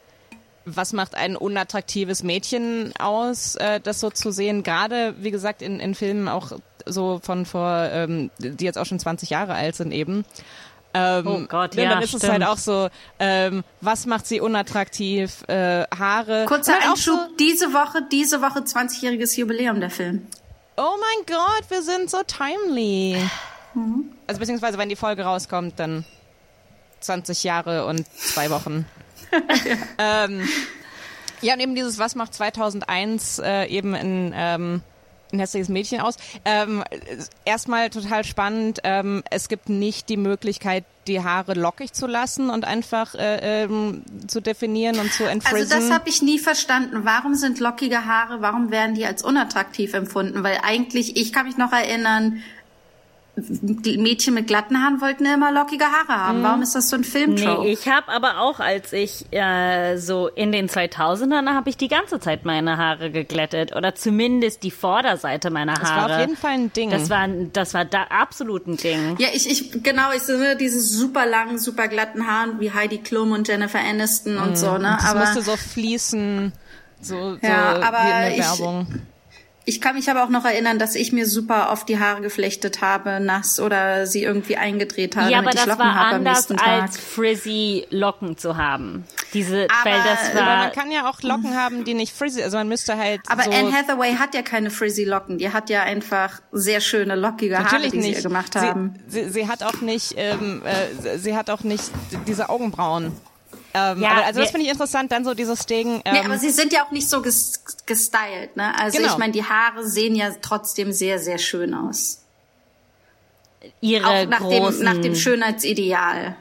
was 0.66 0.92
macht 0.92 1.14
ein 1.14 1.36
unattraktives 1.36 2.22
Mädchen 2.22 2.94
aus, 2.98 3.54
äh, 3.56 3.80
das 3.80 4.00
so 4.00 4.10
zu 4.10 4.30
sehen? 4.30 4.62
Gerade, 4.62 5.14
wie 5.18 5.30
gesagt, 5.30 5.62
in, 5.62 5.80
in 5.80 5.94
Filmen 5.94 6.28
auch 6.28 6.52
so 6.86 7.20
von 7.22 7.46
vor, 7.46 7.88
ähm, 7.92 8.30
die 8.38 8.64
jetzt 8.64 8.78
auch 8.78 8.86
schon 8.86 8.98
20 8.98 9.30
Jahre 9.30 9.54
alt 9.54 9.74
sind 9.74 9.92
eben. 9.92 10.24
Ähm, 10.94 11.26
Oh 11.26 11.40
Gott, 11.48 11.74
ne, 11.74 11.82
ja, 11.84 11.90
Dann 11.90 12.02
ist 12.02 12.14
es 12.14 12.20
stimmt. 12.20 12.32
halt 12.32 12.44
auch 12.44 12.56
so, 12.58 12.88
ähm, 13.18 13.64
was 13.80 14.06
macht 14.06 14.26
sie 14.26 14.40
unattraktiv? 14.40 15.42
Äh, 15.48 15.84
Haare. 15.96 16.44
Kurzer 16.46 16.74
halt 16.74 16.88
Einschub, 16.90 17.18
So, 17.30 17.36
diese 17.36 17.72
Woche, 17.72 18.02
diese 18.10 18.40
Woche 18.40 18.60
20-jähriges 18.60 19.36
Jubiläum 19.38 19.80
der 19.80 19.90
Film. 19.90 20.26
Oh 20.76 20.94
mein 21.00 21.26
Gott, 21.26 21.64
wir 21.68 21.82
sind 21.82 22.10
so 22.10 22.18
timely. 22.26 23.18
Also 24.26 24.38
beziehungsweise, 24.38 24.78
wenn 24.78 24.88
die 24.88 24.96
Folge 24.96 25.24
rauskommt, 25.24 25.78
dann 25.80 26.04
20 27.00 27.42
Jahre 27.44 27.86
und 27.86 28.06
zwei 28.16 28.50
Wochen. 28.50 28.86
ähm, 29.98 30.48
ja, 31.40 31.54
und 31.54 31.60
eben 31.60 31.74
dieses 31.74 31.98
Was 31.98 32.14
macht 32.14 32.34
2001 32.34 33.40
äh, 33.40 33.66
eben 33.66 33.94
in, 33.94 34.32
ähm, 34.36 34.82
ein 35.32 35.38
hässliches 35.38 35.68
Mädchen 35.68 36.00
aus. 36.00 36.16
Ähm, 36.44 36.84
erstmal 37.44 37.90
total 37.90 38.24
spannend. 38.24 38.80
Ähm, 38.84 39.22
es 39.30 39.48
gibt 39.48 39.68
nicht 39.68 40.08
die 40.08 40.16
Möglichkeit, 40.16 40.84
die 41.06 41.22
Haare 41.22 41.54
lockig 41.54 41.92
zu 41.92 42.06
lassen 42.06 42.50
und 42.50 42.64
einfach 42.64 43.14
äh, 43.14 43.64
ähm, 43.64 44.02
zu 44.26 44.40
definieren 44.40 44.98
und 44.98 45.12
zu 45.12 45.24
entfrizzen. 45.24 45.72
Also 45.72 45.88
das 45.88 45.90
habe 45.90 46.08
ich 46.08 46.22
nie 46.22 46.38
verstanden. 46.38 47.00
Warum 47.04 47.34
sind 47.34 47.60
lockige 47.60 48.06
Haare, 48.06 48.40
warum 48.40 48.70
werden 48.70 48.94
die 48.94 49.04
als 49.04 49.22
unattraktiv 49.22 49.94
empfunden? 49.94 50.42
Weil 50.42 50.58
eigentlich, 50.62 51.16
ich 51.16 51.32
kann 51.32 51.46
mich 51.46 51.56
noch 51.56 51.72
erinnern, 51.72 52.42
Mädchen 53.36 54.34
mit 54.34 54.46
glatten 54.46 54.80
Haaren 54.82 55.00
wollten 55.00 55.24
immer 55.26 55.50
lockige 55.52 55.84
Haare 55.84 56.26
haben. 56.26 56.42
Warum 56.44 56.62
ist 56.62 56.74
das 56.74 56.88
so 56.88 56.96
ein 56.96 57.02
Filmtrope? 57.04 57.62
Nee, 57.62 57.72
ich 57.72 57.88
habe 57.88 58.08
aber 58.12 58.38
auch, 58.40 58.60
als 58.60 58.92
ich 58.92 59.26
äh, 59.32 59.96
so 59.96 60.28
in 60.28 60.52
den 60.52 60.68
2000ern, 60.68 61.48
habe 61.52 61.68
ich 61.68 61.76
die 61.76 61.88
ganze 61.88 62.20
Zeit 62.20 62.44
meine 62.44 62.76
Haare 62.76 63.10
geglättet 63.10 63.74
oder 63.74 63.94
zumindest 63.96 64.62
die 64.62 64.70
Vorderseite 64.70 65.50
meiner 65.50 65.74
das 65.74 65.90
Haare. 65.90 66.08
war 66.10 66.14
auf 66.16 66.20
jeden 66.20 66.36
Fall 66.36 66.52
ein 66.52 66.72
Ding. 66.72 66.90
Das 66.90 67.10
war, 67.10 67.26
das 67.28 67.74
war 67.74 67.84
da 67.84 68.04
absolut 68.04 68.68
ein 68.68 68.76
Ding. 68.76 69.16
Ja, 69.18 69.28
ich, 69.32 69.50
ich, 69.50 69.82
genau, 69.82 70.12
ich 70.14 70.22
sehe 70.22 70.56
diese 70.56 70.80
super 70.80 71.26
langen, 71.26 71.58
super 71.58 71.88
glatten 71.88 72.26
Haaren 72.28 72.60
wie 72.60 72.70
Heidi 72.72 72.98
Klum 72.98 73.32
und 73.32 73.48
Jennifer 73.48 73.80
Aniston 73.80 74.38
und 74.38 74.56
so, 74.56 74.78
ne? 74.78 74.96
das 75.00 75.10
Aber 75.10 75.20
musste 75.20 75.42
so 75.42 75.56
fließen, 75.56 76.52
so, 77.00 77.36
Ja, 77.42 77.76
so 77.76 77.82
aber 77.82 77.98
wie 77.98 78.10
in 78.30 78.36
der 78.36 78.44
Werbung. 78.46 78.86
ich 78.90 79.13
kann 79.80 79.94
mich 79.96 80.10
aber 80.10 80.24
auch 80.24 80.28
noch 80.28 80.44
erinnern, 80.44 80.78
dass 80.78 80.94
ich 80.94 81.12
mir 81.12 81.26
super 81.26 81.70
oft 81.72 81.88
die 81.88 81.98
Haare 81.98 82.20
geflechtet 82.20 82.82
habe, 82.82 83.18
nass 83.20 83.58
oder 83.60 84.06
sie 84.06 84.22
irgendwie 84.22 84.56
eingedreht 84.58 85.16
habe, 85.16 85.30
Ja, 85.30 85.38
aber 85.38 85.50
damit 85.52 85.54
ich 85.54 85.60
das 85.64 85.68
Locken 85.78 85.84
war 85.86 85.94
habe 85.94 86.08
am 86.08 86.14
anders 86.16 86.50
als 86.50 86.98
frizzy 86.98 87.86
Locken 87.90 88.36
zu 88.36 88.56
haben. 88.58 89.04
Diese, 89.32 89.66
Aber- 89.70 89.90
weil 89.90 90.02
das 90.02 90.30
Aber 90.30 90.40
war 90.46 90.56
man 90.58 90.72
kann 90.72 90.90
ja 90.90 91.08
auch 91.08 91.22
Locken 91.22 91.56
haben, 91.56 91.84
die 91.84 91.94
nicht 91.94 92.14
frizzy, 92.14 92.42
also 92.42 92.58
man 92.58 92.68
müsste 92.68 92.96
halt 92.98 93.20
Aber 93.28 93.44
so 93.44 93.50
Anne 93.50 93.72
Hathaway 93.72 94.14
hat 94.16 94.34
ja 94.34 94.42
keine 94.42 94.70
frizzy 94.70 95.04
Locken. 95.04 95.38
Die 95.38 95.50
hat 95.50 95.70
ja 95.70 95.82
einfach 95.82 96.40
sehr 96.52 96.80
schöne 96.80 97.14
lockige 97.14 97.56
Haare, 97.56 97.64
Natürlich 97.64 97.92
die 97.92 98.02
sie 98.02 98.08
nicht. 98.08 98.16
ihr 98.18 98.22
gemacht 98.22 98.54
haben. 98.56 98.94
Sie, 99.08 99.24
sie, 99.24 99.30
sie 99.30 99.48
hat 99.48 99.62
auch 99.62 99.80
nicht, 99.80 100.14
ähm, 100.16 100.62
äh, 100.64 101.18
sie 101.18 101.36
hat 101.36 101.48
auch 101.50 101.62
nicht 101.62 101.84
diese 102.26 102.48
Augenbrauen. 102.50 103.12
Ähm, 103.74 104.00
Ja, 104.00 104.10
aber 104.12 104.24
also 104.26 104.40
das 104.40 104.50
finde 104.50 104.66
ich 104.66 104.72
interessant, 104.72 105.10
dann 105.12 105.24
so 105.24 105.34
dieses 105.34 105.66
Ding. 105.66 106.00
Ähm, 106.04 106.12
Nee, 106.14 106.20
aber 106.24 106.38
sie 106.38 106.50
sind 106.50 106.72
ja 106.72 106.84
auch 106.86 106.90
nicht 106.92 107.08
so 107.10 107.20
ges 107.22 107.62
gestylt, 107.86 108.56
ne? 108.56 108.72
Also 108.78 108.98
Genau. 108.98 109.12
ich 109.12 109.18
meine, 109.18 109.32
die 109.32 109.44
Haare 109.44 109.84
sehen 109.86 110.14
ja 110.14 110.30
trotzdem 110.40 110.92
sehr, 110.92 111.18
sehr 111.18 111.38
schön 111.38 111.74
aus. 111.74 112.20
ihre 113.80 114.06
Auch 114.06 114.26
nach 114.26 114.38
dem, 114.40 114.62
großen... 114.62 114.84
nach 114.84 114.98
dem 115.00 115.14
Schönheitsideal. 115.14 116.36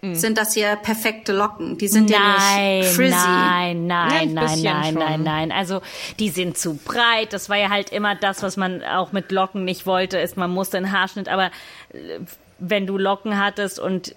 Mhm. 0.00 0.14
Sind 0.14 0.36
das 0.38 0.54
ja 0.54 0.76
perfekte 0.76 1.32
Locken. 1.32 1.78
Die 1.78 1.88
sind 1.88 2.10
Nein, 2.10 2.20
ja 2.20 2.78
nicht 2.80 2.88
frizzy. 2.94 3.14
nein, 3.16 3.86
nein, 3.86 4.12
ein 4.12 4.34
nein, 4.34 4.62
nein, 4.62 4.94
nein, 4.94 5.22
nein. 5.22 5.52
Also 5.52 5.80
die 6.18 6.28
sind 6.28 6.58
zu 6.58 6.74
breit. 6.74 7.32
Das 7.32 7.48
war 7.48 7.56
ja 7.56 7.70
halt 7.70 7.90
immer 7.90 8.14
das, 8.14 8.42
was 8.42 8.56
man 8.56 8.82
auch 8.82 9.12
mit 9.12 9.30
Locken 9.32 9.64
nicht 9.64 9.86
wollte, 9.86 10.18
ist 10.18 10.36
man 10.36 10.50
musste 10.50 10.76
einen 10.76 10.92
Haarschnitt. 10.92 11.28
Aber 11.28 11.46
äh, 11.92 12.18
wenn 12.58 12.86
du 12.86 12.98
Locken 12.98 13.38
hattest 13.42 13.78
und 13.78 14.14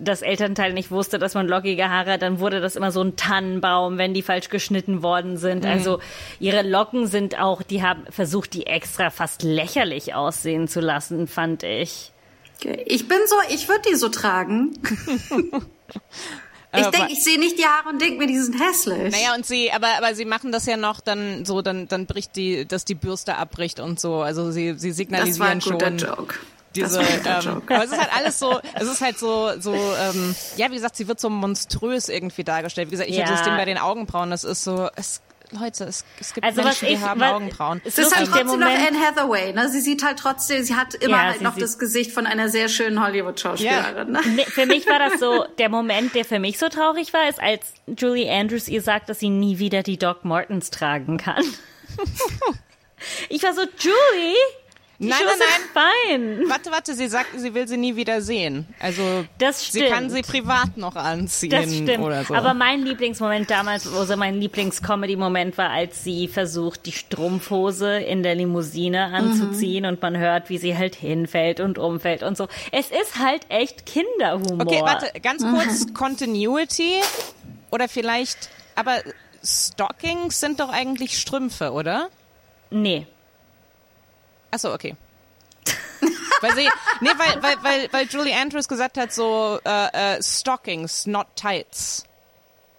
das 0.00 0.22
Elternteil 0.22 0.72
nicht 0.72 0.90
wusste, 0.90 1.18
dass 1.18 1.34
man 1.34 1.46
lockige 1.46 1.88
Haare 1.88 2.12
hat, 2.12 2.22
dann 2.22 2.40
wurde 2.40 2.60
das 2.60 2.76
immer 2.76 2.90
so 2.90 3.02
ein 3.02 3.16
Tannenbaum, 3.16 3.98
wenn 3.98 4.14
die 4.14 4.22
falsch 4.22 4.48
geschnitten 4.48 5.02
worden 5.02 5.36
sind. 5.36 5.64
Mhm. 5.64 5.70
Also 5.70 6.00
ihre 6.38 6.62
Locken 6.62 7.06
sind 7.06 7.38
auch, 7.38 7.62
die 7.62 7.82
haben 7.82 8.04
versucht, 8.10 8.54
die 8.54 8.66
extra 8.66 9.10
fast 9.10 9.42
lächerlich 9.42 10.14
aussehen 10.14 10.68
zu 10.68 10.80
lassen, 10.80 11.26
fand 11.26 11.62
ich. 11.62 12.12
Ich 12.86 13.08
bin 13.08 13.18
so, 13.26 13.36
ich 13.54 13.68
würde 13.68 13.82
die 13.90 13.94
so 13.94 14.08
tragen. 14.08 14.72
ich 16.76 16.86
denke, 16.86 17.12
ich 17.12 17.24
sehe 17.24 17.38
nicht 17.38 17.58
die 17.58 17.64
Haare 17.64 17.88
und 17.88 18.00
denke 18.00 18.18
mir, 18.18 18.26
die 18.26 18.38
sind 18.38 18.60
hässlich. 18.60 19.12
Naja, 19.12 19.34
und 19.34 19.46
sie, 19.46 19.72
aber, 19.72 19.88
aber 19.96 20.14
sie 20.14 20.24
machen 20.24 20.52
das 20.52 20.66
ja 20.66 20.76
noch 20.76 21.00
dann 21.00 21.44
so, 21.44 21.62
dann, 21.62 21.88
dann 21.88 22.06
bricht 22.06 22.36
die, 22.36 22.66
dass 22.66 22.84
die 22.84 22.94
Bürste 22.94 23.36
abbricht 23.36 23.80
und 23.80 23.98
so. 23.98 24.16
Also 24.16 24.50
sie, 24.50 24.74
sie 24.76 24.90
das 24.90 25.38
war 25.38 25.48
ein 25.48 25.60
signalisieren 25.60 25.60
guter 25.60 25.98
schon. 25.98 25.98
Joke. 25.98 26.34
Diese, 26.74 27.00
ähm, 27.00 27.40
Joke. 27.42 27.74
aber 27.74 27.84
es 27.84 27.90
ist 27.90 27.98
halt 27.98 28.16
alles 28.16 28.38
so, 28.38 28.60
es 28.74 28.86
ist 28.86 29.00
halt 29.00 29.18
so, 29.18 29.50
so, 29.60 29.74
ähm, 29.74 30.34
ja, 30.56 30.70
wie 30.70 30.74
gesagt, 30.74 30.96
sie 30.96 31.08
wird 31.08 31.18
so 31.20 31.28
monströs 31.28 32.08
irgendwie 32.08 32.44
dargestellt. 32.44 32.88
Wie 32.88 32.92
gesagt, 32.92 33.10
ich 33.10 33.18
hatte 33.18 33.30
Ja. 33.30 33.36
das 33.36 33.44
Ding 33.44 33.56
bei 33.56 33.64
den 33.64 33.78
Augenbrauen, 33.78 34.30
das 34.30 34.44
ist 34.44 34.62
so, 34.62 34.88
es, 34.94 35.20
Leute, 35.50 35.82
es, 35.82 36.04
es 36.20 36.32
gibt 36.32 36.46
Also 36.46 36.62
Menschen, 36.62 36.82
was 36.86 36.92
ich, 36.92 36.98
die 37.00 37.04
haben 37.04 37.20
was, 37.20 37.32
Augenbrauen. 37.32 37.82
Es 37.84 37.98
ist 37.98 38.14
halt 38.16 38.28
trotzdem 38.28 38.46
noch 38.46 38.52
Moment, 38.54 38.86
Anne 38.86 39.00
Hathaway, 39.04 39.52
ne? 39.52 39.68
Sie 39.68 39.80
sieht 39.80 40.04
halt 40.04 40.20
trotzdem, 40.20 40.62
sie 40.62 40.76
hat 40.76 40.94
immer 40.94 41.16
Ja, 41.16 41.22
halt 41.30 41.40
noch 41.40 41.56
das 41.56 41.76
Gesicht 41.80 42.12
von 42.12 42.24
einer 42.24 42.48
sehr 42.48 42.68
schönen 42.68 43.02
Hollywood-Schauspielerin, 43.04 44.12
ne? 44.12 44.20
Mi- 44.20 44.44
Für 44.48 44.66
mich 44.66 44.86
war 44.88 45.00
das 45.00 45.18
so, 45.18 45.44
der 45.58 45.70
Moment, 45.70 46.14
der 46.14 46.24
für 46.24 46.38
mich 46.38 46.56
so 46.60 46.68
traurig 46.68 47.12
war, 47.12 47.28
ist, 47.28 47.40
als 47.42 47.62
Julie 47.98 48.30
Andrews 48.30 48.68
ihr 48.68 48.80
sagt, 48.80 49.08
dass 49.08 49.18
sie 49.18 49.28
nie 49.30 49.58
wieder 49.58 49.82
die 49.82 49.98
Doc 49.98 50.24
Martens 50.24 50.70
tragen 50.70 51.16
kann. 51.16 51.42
Ich 53.28 53.42
war 53.42 53.54
so, 53.54 53.62
Julie, 53.62 54.36
die 55.00 55.08
Nein, 55.08 55.18
Schuhe 55.18 55.28
nein, 55.28 55.48
sind 55.56 56.38
fein. 56.42 56.48
Warte, 56.50 56.70
warte, 56.70 56.94
sie 56.94 57.08
sagt, 57.08 57.28
sie 57.38 57.54
will 57.54 57.66
sie 57.66 57.78
nie 57.78 57.96
wieder 57.96 58.20
sehen. 58.20 58.66
Also, 58.78 59.02
Das 59.38 59.72
sie 59.72 59.80
kann 59.88 60.10
stimmt. 60.10 60.26
sie 60.26 60.30
privat 60.30 60.76
noch 60.76 60.94
anziehen 60.94 61.50
Das 61.50 61.74
stimmt. 61.74 61.98
oder 62.00 62.22
so. 62.24 62.34
Aber 62.34 62.52
mein 62.52 62.84
Lieblingsmoment 62.84 63.50
damals, 63.50 63.90
also 63.92 64.16
mein 64.18 64.38
Lieblings-Comedy-Moment 64.40 65.56
war, 65.56 65.70
als 65.70 66.04
sie 66.04 66.28
versucht, 66.28 66.84
die 66.84 66.92
Strumpfhose 66.92 67.98
in 67.98 68.22
der 68.22 68.34
Limousine 68.34 69.06
anzuziehen 69.06 69.86
und 69.86 70.02
man 70.02 70.18
hört, 70.18 70.50
wie 70.50 70.58
sie 70.58 70.76
halt 70.76 70.94
hinfällt 70.96 71.60
und 71.60 71.78
umfällt 71.78 72.22
und 72.22 72.36
so. 72.36 72.48
Es 72.70 72.90
ist 72.90 73.18
halt 73.18 73.42
echt 73.48 73.86
Kinderhumor. 73.86 74.66
Okay, 74.66 74.82
warte, 74.82 75.18
ganz 75.20 75.42
kurz 75.42 75.94
Continuity 75.94 76.96
oder 77.70 77.88
vielleicht, 77.88 78.50
aber 78.74 78.98
Stockings 79.42 80.40
sind 80.40 80.60
doch 80.60 80.68
eigentlich 80.70 81.18
Strümpfe, 81.18 81.72
oder? 81.72 82.08
Nee. 82.70 83.06
Achso, 84.50 84.72
okay. 84.72 84.96
weil 86.40 86.54
sie, 86.54 86.68
nee, 87.00 87.10
weil, 87.16 87.42
weil, 87.42 87.62
weil, 87.62 87.92
weil 87.92 88.06
Julie 88.06 88.34
Andrews 88.34 88.68
gesagt 88.68 88.98
hat, 88.98 89.12
so 89.12 89.60
äh, 89.64 90.16
äh, 90.16 90.22
Stockings, 90.22 91.06
not 91.06 91.26
tights. 91.36 92.04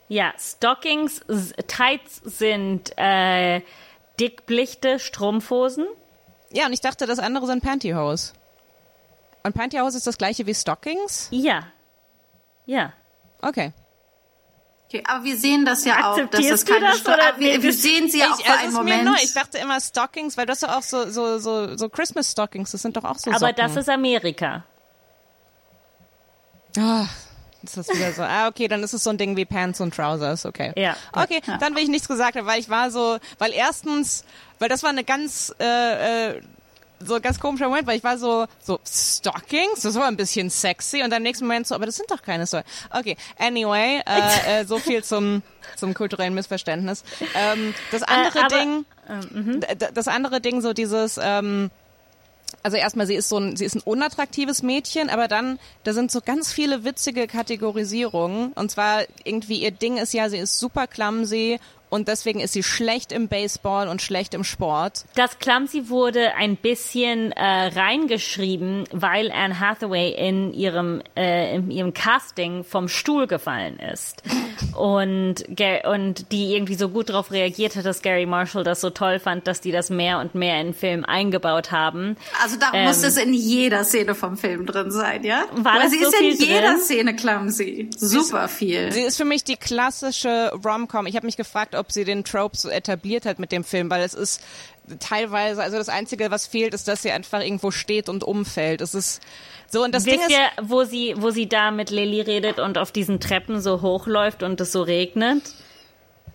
Ja, 0.07 0.33
Stockings, 0.37 1.21
Tights 1.67 2.21
sind 2.25 2.91
äh, 2.97 3.61
dickblichte 4.19 4.99
Strumpfhosen. 4.99 5.87
Ja, 6.51 6.65
und 6.65 6.73
ich 6.73 6.81
dachte, 6.81 7.05
das 7.05 7.19
andere 7.19 7.47
sind 7.47 7.63
Pantyhose. 7.63 8.33
Und 9.43 9.55
Pantyhose 9.55 9.97
ist 9.97 10.07
das 10.07 10.17
gleiche 10.17 10.45
wie 10.45 10.53
Stockings? 10.53 11.29
Ja. 11.31 11.67
Ja. 12.65 12.93
Okay. 13.41 13.71
Okay, 14.91 15.03
aber 15.07 15.23
wir 15.23 15.37
sehen 15.37 15.63
das 15.63 15.85
ja 15.85 16.11
auch, 16.11 16.17
dass 16.17 16.45
das 16.45 16.65
keine 16.65 16.87
das, 16.87 16.99
Sto- 16.99 17.13
oder 17.13 17.29
aber 17.29 17.39
wir, 17.39 17.63
wir 17.63 17.71
sehen 17.71 18.09
sie 18.09 18.19
ja 18.19 18.25
auch 18.31 18.37
ich, 18.39 18.45
für 18.45 18.51
also 18.51 18.59
einen 18.59 18.67
ist 18.71 18.73
mir 18.73 18.79
Moment. 18.79 19.03
neu. 19.05 19.15
Ich 19.23 19.33
dachte 19.33 19.57
immer 19.57 19.79
Stockings, 19.79 20.35
weil 20.35 20.45
das 20.45 20.59
doch 20.59 20.67
auch 20.69 20.81
so, 20.81 21.09
so, 21.09 21.37
so, 21.37 21.77
so 21.77 21.87
Christmas 21.87 22.29
Stockings, 22.29 22.71
das 22.71 22.81
sind 22.81 22.97
doch 22.97 23.05
auch 23.05 23.17
so 23.17 23.31
Aber 23.31 23.39
Socken. 23.39 23.55
das 23.55 23.77
ist 23.77 23.87
Amerika. 23.87 24.65
Ah, 26.77 27.05
ist 27.63 27.77
das 27.77 27.87
wieder 27.87 28.11
so. 28.11 28.23
Ah, 28.23 28.49
okay, 28.49 28.67
dann 28.67 28.83
ist 28.83 28.93
es 28.93 29.05
so 29.05 29.11
ein 29.11 29.17
Ding 29.17 29.37
wie 29.37 29.45
Pants 29.45 29.79
und 29.79 29.95
Trousers, 29.95 30.45
okay. 30.45 30.73
Ja. 30.75 30.97
Okay, 31.13 31.41
dann 31.61 31.73
will 31.73 31.83
ich 31.83 31.89
nichts 31.89 32.09
gesagt 32.09 32.35
haben, 32.35 32.45
weil 32.45 32.59
ich 32.59 32.67
war 32.67 32.91
so, 32.91 33.17
weil 33.37 33.53
erstens, 33.53 34.25
weil 34.59 34.67
das 34.67 34.83
war 34.83 34.89
eine 34.89 35.05
ganz, 35.05 35.55
äh, 35.61 36.31
äh, 36.31 36.41
so 37.05 37.15
ein 37.15 37.21
ganz 37.21 37.39
komischer 37.39 37.67
Moment, 37.67 37.87
weil 37.87 37.97
ich 37.97 38.03
war 38.03 38.17
so, 38.17 38.45
so 38.61 38.79
Stockings, 38.85 39.81
das 39.81 39.95
war 39.95 40.07
ein 40.07 40.17
bisschen 40.17 40.49
sexy 40.49 41.01
und 41.03 41.09
dann 41.09 41.17
im 41.17 41.23
nächsten 41.23 41.45
Moment 41.45 41.67
so, 41.67 41.75
aber 41.75 41.85
das 41.85 41.95
sind 41.95 42.09
doch 42.11 42.21
keine 42.21 42.47
Stockings. 42.47 42.71
Okay, 42.91 43.17
anyway, 43.37 44.01
äh, 44.05 44.61
äh, 44.61 44.65
so 44.65 44.77
viel 44.79 45.03
zum, 45.03 45.41
zum 45.75 45.93
kulturellen 45.93 46.33
Missverständnis. 46.33 47.03
Ähm, 47.35 47.73
das 47.91 48.03
andere 48.03 48.39
Äh, 48.39 48.41
aber- 48.43 48.57
Ding, 48.57 48.85
d- 49.61 49.75
d- 49.75 49.87
das 49.93 50.07
andere 50.07 50.41
Ding, 50.41 50.61
so 50.61 50.73
dieses, 50.73 51.19
ähm, 51.21 51.69
also 52.63 52.77
erstmal, 52.77 53.07
sie 53.07 53.15
ist 53.15 53.29
so 53.29 53.37
ein, 53.37 53.55
sie 53.55 53.65
ist 53.65 53.75
ein 53.75 53.81
unattraktives 53.81 54.61
Mädchen, 54.61 55.09
aber 55.09 55.27
dann, 55.27 55.57
da 55.83 55.93
sind 55.93 56.11
so 56.11 56.19
ganz 56.21 56.51
viele 56.51 56.83
witzige 56.83 57.25
Kategorisierungen. 57.27 58.51
Und 58.53 58.69
zwar 58.71 59.03
irgendwie 59.23 59.61
ihr 59.61 59.71
Ding 59.71 59.97
ist 59.97 60.13
ja, 60.13 60.29
sie 60.29 60.37
ist 60.37 60.59
super 60.59 60.85
clumsy 60.87 61.59
und 61.91 62.07
deswegen 62.07 62.39
ist 62.39 62.53
sie 62.53 62.63
schlecht 62.63 63.11
im 63.11 63.27
Baseball 63.27 63.87
und 63.89 64.01
schlecht 64.01 64.33
im 64.33 64.43
Sport. 64.43 65.05
Das 65.15 65.37
Clumsy 65.39 65.89
wurde 65.89 66.33
ein 66.35 66.55
bisschen 66.55 67.33
äh, 67.33 67.43
reingeschrieben, 67.43 68.85
weil 68.91 69.29
Anne 69.31 69.59
Hathaway 69.59 70.11
in 70.11 70.53
ihrem, 70.53 71.03
äh, 71.15 71.53
in 71.53 71.69
ihrem 71.69 71.93
Casting 71.93 72.63
vom 72.63 72.87
Stuhl 72.87 73.27
gefallen 73.27 73.77
ist. 73.79 74.23
Und, 74.75 75.35
und 75.85 76.31
die 76.31 76.53
irgendwie 76.55 76.75
so 76.75 76.89
gut 76.89 77.09
darauf 77.09 77.31
reagiert 77.31 77.75
hat, 77.75 77.85
dass 77.85 78.01
Gary 78.01 78.25
Marshall 78.25 78.63
das 78.63 78.81
so 78.81 78.89
toll 78.89 79.19
fand, 79.19 79.47
dass 79.47 79.61
die 79.61 79.71
das 79.71 79.89
mehr 79.89 80.19
und 80.19 80.35
mehr 80.35 80.59
in 80.61 80.67
den 80.67 80.73
Film 80.73 81.05
eingebaut 81.05 81.71
haben. 81.71 82.15
Also 82.43 82.57
da 82.57 82.71
Ähm, 82.73 82.85
muss 82.85 83.03
es 83.03 83.17
in 83.17 83.33
jeder 83.33 83.83
Szene 83.83 84.15
vom 84.15 84.37
Film 84.37 84.65
drin 84.65 84.91
sein, 84.91 85.23
ja? 85.23 85.45
War 85.51 85.75
Weil 85.75 85.81
das 85.83 85.91
sie 85.91 85.99
so 86.03 86.09
ist 86.09 86.21
in 86.21 86.37
viel 86.37 86.47
jeder 86.47 86.71
drin? 86.73 86.79
Szene 86.81 87.15
clumsy. 87.15 87.89
Super 87.97 88.47
viel. 88.47 88.91
Sie 88.91 89.01
ist 89.01 89.17
für 89.17 89.25
mich 89.25 89.43
die 89.43 89.57
klassische 89.57 90.51
Rom-Com. 90.65 91.05
Ich 91.07 91.15
habe 91.15 91.25
mich 91.25 91.37
gefragt, 91.37 91.75
ob 91.75 91.91
sie 91.91 92.05
den 92.05 92.23
Trope 92.23 92.57
so 92.57 92.69
etabliert 92.69 93.25
hat 93.25 93.39
mit 93.39 93.51
dem 93.51 93.63
Film, 93.63 93.89
weil 93.89 94.03
es 94.03 94.13
ist 94.13 94.41
teilweise, 94.99 95.61
also 95.61 95.77
das 95.77 95.89
Einzige, 95.89 96.31
was 96.31 96.47
fehlt, 96.47 96.73
ist, 96.73 96.87
dass 96.87 97.01
sie 97.01 97.11
einfach 97.11 97.41
irgendwo 97.41 97.71
steht 97.71 98.09
und 98.09 98.23
umfällt. 98.23 98.81
Es 98.81 98.93
ist 98.95 99.21
so 99.71 99.83
und 99.83 99.95
das 99.95 100.03
Ding 100.03 100.19
Wisst 100.19 100.29
ist, 100.29 100.35
ihr, 100.37 100.45
wo 100.61 100.83
sie, 100.83 101.15
wo 101.17 101.31
sie 101.31 101.47
da 101.47 101.71
mit 101.71 101.89
Lily 101.89 102.21
redet 102.21 102.59
und 102.59 102.77
auf 102.77 102.91
diesen 102.91 103.19
Treppen 103.19 103.61
so 103.61 103.81
hochläuft 103.81 104.43
und 104.43 104.59
es 104.61 104.71
so 104.71 104.81
regnet 104.83 105.41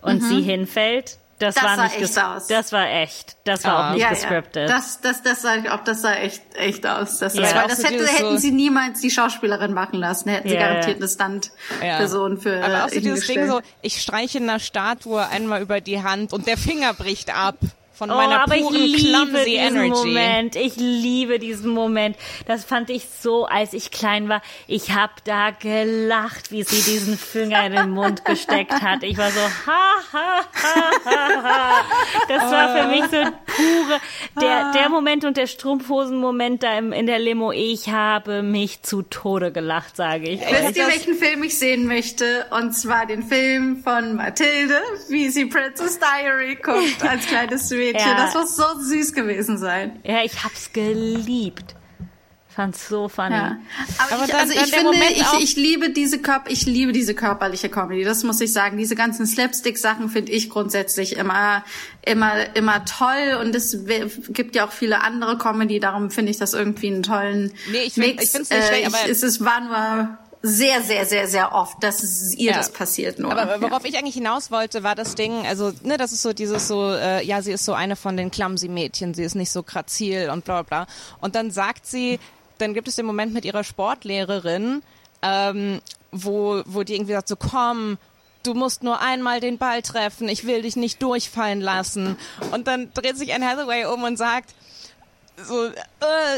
und 0.02 0.22
sie 0.22 0.42
hinfällt? 0.42 1.18
Das, 1.38 1.54
Das 1.56 1.64
war 1.64 1.76
sah 1.76 1.84
nicht 1.84 2.00
echt 2.00 2.18
aus. 2.18 2.46
Das 2.46 2.72
war 2.72 2.88
echt. 2.88 3.36
Das 3.44 3.62
war 3.64 3.74
Ah. 3.74 3.88
auch 3.88 3.92
nicht 3.92 4.00
ja, 4.00 4.08
gescriptet. 4.08 4.70
ja. 4.70 4.74
Das, 4.74 5.02
das, 5.02 5.22
das 5.22 5.42
sah 5.42 5.56
ich 5.56 5.68
auch, 5.68 5.84
das 5.84 6.00
sah 6.00 6.14
echt, 6.14 6.40
echt 6.54 6.86
aus. 6.86 7.18
Das, 7.18 7.34
Ja. 7.34 7.42
das, 7.42 7.52
Auch 7.54 7.68
das 7.68 7.84
hätte, 7.84 8.06
hätten 8.06 8.38
sie 8.38 8.52
niemals 8.52 9.02
die 9.02 9.10
Schauspielerin 9.10 9.74
machen 9.74 9.98
lassen. 9.98 10.30
Hätten 10.30 10.48
sie 10.48 10.54
Ja, 10.54 10.60
garantiert 10.68 10.96
eine 10.96 11.08
Stunt-Person 11.08 12.38
für 12.38 12.64
Aber 12.64 12.84
auch 12.84 12.88
so 12.88 13.00
dieses 13.00 13.26
Ding 13.26 13.46
so, 13.48 13.60
ich 13.82 14.00
streiche 14.00 14.38
einer 14.38 14.58
Statue 14.58 15.26
einmal 15.28 15.60
über 15.60 15.82
die 15.82 16.02
Hand 16.02 16.32
und 16.32 16.46
der 16.46 16.56
Finger 16.56 16.94
bricht 16.94 17.34
ab 17.36 17.56
von 17.96 18.10
Oh, 18.10 18.14
meiner 18.14 18.42
aber 18.42 18.56
ich 18.56 18.62
puren 18.62 18.74
liebe 18.76 18.98
clumsy 18.98 19.44
diesen 19.44 19.76
Energy. 19.76 20.08
Moment. 20.08 20.56
Ich 20.56 20.76
liebe 20.76 21.38
diesen 21.38 21.70
Moment. 21.70 22.16
Das 22.46 22.64
fand 22.64 22.90
ich 22.90 23.06
so, 23.20 23.46
als 23.46 23.72
ich 23.72 23.90
klein 23.90 24.28
war. 24.28 24.42
Ich 24.66 24.90
habe 24.92 25.12
da 25.24 25.50
gelacht, 25.50 26.50
wie 26.50 26.62
sie 26.62 26.82
diesen 26.90 27.16
Finger 27.16 27.64
in 27.66 27.72
den 27.72 27.90
Mund 27.90 28.24
gesteckt 28.24 28.82
hat. 28.82 29.02
Ich 29.02 29.16
war 29.16 29.30
so, 29.30 29.40
ha, 29.40 29.94
ha, 30.12 30.40
ha, 30.62 30.90
ha, 31.04 31.42
ha. 31.42 31.84
Das 32.28 32.42
war 32.50 32.76
für 32.76 32.88
mich 32.88 33.04
so 33.04 33.30
pure, 33.56 34.00
der, 34.40 34.72
der 34.72 34.88
Moment 34.90 35.24
und 35.24 35.36
der 35.38 35.46
Strumpfhosen-Moment 35.46 36.62
da 36.62 36.76
im, 36.76 36.92
in 36.92 37.06
der 37.06 37.18
Limo. 37.18 37.52
Ich 37.52 37.88
habe 37.88 38.42
mich 38.42 38.82
zu 38.82 39.02
Tode 39.02 39.52
gelacht, 39.52 39.96
sage 39.96 40.28
ich. 40.28 40.40
Wisst 40.40 40.76
ihr, 40.76 40.86
welchen 40.86 41.14
Film 41.14 41.42
ich 41.44 41.58
sehen 41.58 41.86
möchte? 41.86 42.46
Und 42.50 42.72
zwar 42.72 43.06
den 43.06 43.22
Film 43.22 43.82
von 43.82 44.16
Mathilde, 44.16 44.80
wie 45.08 45.30
sie 45.30 45.46
Princess 45.46 45.98
Diary 45.98 46.56
guckt 46.56 47.02
als 47.02 47.26
kleines 47.26 47.70
Mädchen. 47.70 47.85
Ja. 47.94 48.16
Das 48.16 48.34
muss 48.34 48.56
so 48.56 48.64
süß 48.80 49.12
gewesen 49.12 49.58
sein. 49.58 50.00
Ja, 50.04 50.22
ich 50.24 50.42
hab's 50.44 50.72
geliebt. 50.72 51.74
Fand's 52.48 52.88
so 52.88 53.06
funny. 53.08 53.34
Ja. 53.34 53.58
Aber, 53.98 54.14
Aber 54.14 54.24
ich, 54.24 54.30
dann- 54.30 54.40
also 54.40 54.54
dann 54.54 54.64
ich 54.64 54.70
finde, 54.74 54.84
Moment 54.92 55.10
ich, 55.10 55.42
ich 55.42 55.56
liebe 55.56 55.90
diese 55.90 56.20
Körper, 56.20 56.50
ich 56.50 56.64
liebe 56.64 56.92
diese 56.92 57.12
körperliche 57.14 57.68
Comedy. 57.68 58.02
Das 58.02 58.24
muss 58.24 58.40
ich 58.40 58.50
sagen. 58.50 58.78
Diese 58.78 58.94
ganzen 58.94 59.26
Slapstick-Sachen 59.26 60.08
finde 60.08 60.32
ich 60.32 60.48
grundsätzlich 60.48 61.16
immer, 61.18 61.64
immer, 62.06 62.56
immer 62.56 62.82
toll. 62.86 63.38
Und 63.42 63.54
es 63.54 63.76
gibt 64.30 64.56
ja 64.56 64.66
auch 64.66 64.72
viele 64.72 65.02
andere 65.02 65.36
Comedy. 65.36 65.80
Darum 65.80 66.10
finde 66.10 66.30
ich 66.30 66.38
das 66.38 66.54
irgendwie 66.54 66.86
einen 66.86 67.02
tollen 67.02 67.52
Nee, 67.70 67.78
ich 67.88 67.92
find- 67.92 68.06
Mix. 68.06 68.24
ich 68.24 68.30
find's 68.30 68.48
nicht 68.48 68.66
schlecht, 68.66 68.88
ich, 68.88 68.94
aber- 68.94 69.10
es 69.10 69.22
ist, 69.22 69.44
war 69.44 69.60
nur 69.60 70.18
sehr, 70.46 70.82
sehr, 70.82 71.06
sehr, 71.06 71.26
sehr 71.26 71.52
oft, 71.52 71.82
dass 71.82 72.02
es 72.02 72.32
ihr 72.34 72.52
Ja. 72.52 72.56
das 72.58 72.70
passiert 72.70 73.18
nur. 73.18 73.36
Aber 73.36 73.60
worauf 73.60 73.84
ich 73.84 73.98
eigentlich 73.98 74.14
hinaus 74.14 74.50
wollte, 74.50 74.82
war 74.84 74.94
das 74.94 75.14
Ding, 75.16 75.44
also, 75.46 75.72
ne, 75.82 75.96
das 75.96 76.12
ist 76.12 76.22
so 76.22 76.32
dieses 76.32 76.68
so, 76.68 76.92
äh, 76.92 77.24
ja, 77.24 77.42
sie 77.42 77.52
ist 77.52 77.64
so 77.64 77.72
eine 77.74 77.96
von 77.96 78.16
den 78.16 78.30
clumsy 78.30 78.68
Mädchen, 78.68 79.12
sie 79.14 79.24
ist 79.24 79.34
nicht 79.34 79.50
so 79.50 79.62
grazil 79.62 80.30
und 80.30 80.44
bla 80.44 80.62
bla 80.62 80.84
bla. 80.84 80.92
Und 81.20 81.34
dann 81.34 81.50
sagt 81.50 81.86
sie, 81.86 82.20
dann 82.58 82.74
gibt 82.74 82.86
es 82.86 82.96
den 82.96 83.06
Moment 83.06 83.34
mit 83.34 83.44
ihrer 83.44 83.64
Sportlehrerin, 83.64 84.82
ähm, 85.22 85.80
wo, 86.12 86.62
wo 86.66 86.82
die 86.84 86.94
irgendwie 86.94 87.12
sagt 87.14 87.28
so, 87.28 87.36
komm, 87.36 87.98
du 88.44 88.54
musst 88.54 88.84
nur 88.84 89.00
einmal 89.00 89.40
den 89.40 89.58
Ball 89.58 89.82
treffen, 89.82 90.28
ich 90.28 90.46
will 90.46 90.62
dich 90.62 90.76
nicht 90.76 91.02
durchfallen 91.02 91.60
lassen. 91.60 92.16
Und 92.52 92.68
dann 92.68 92.92
dreht 92.94 93.18
sich 93.18 93.34
Anne 93.34 93.46
Hathaway 93.48 93.86
um 93.86 94.04
und 94.04 94.16
sagt, 94.16 94.54
so, 95.44 95.66
äh, 95.66 95.72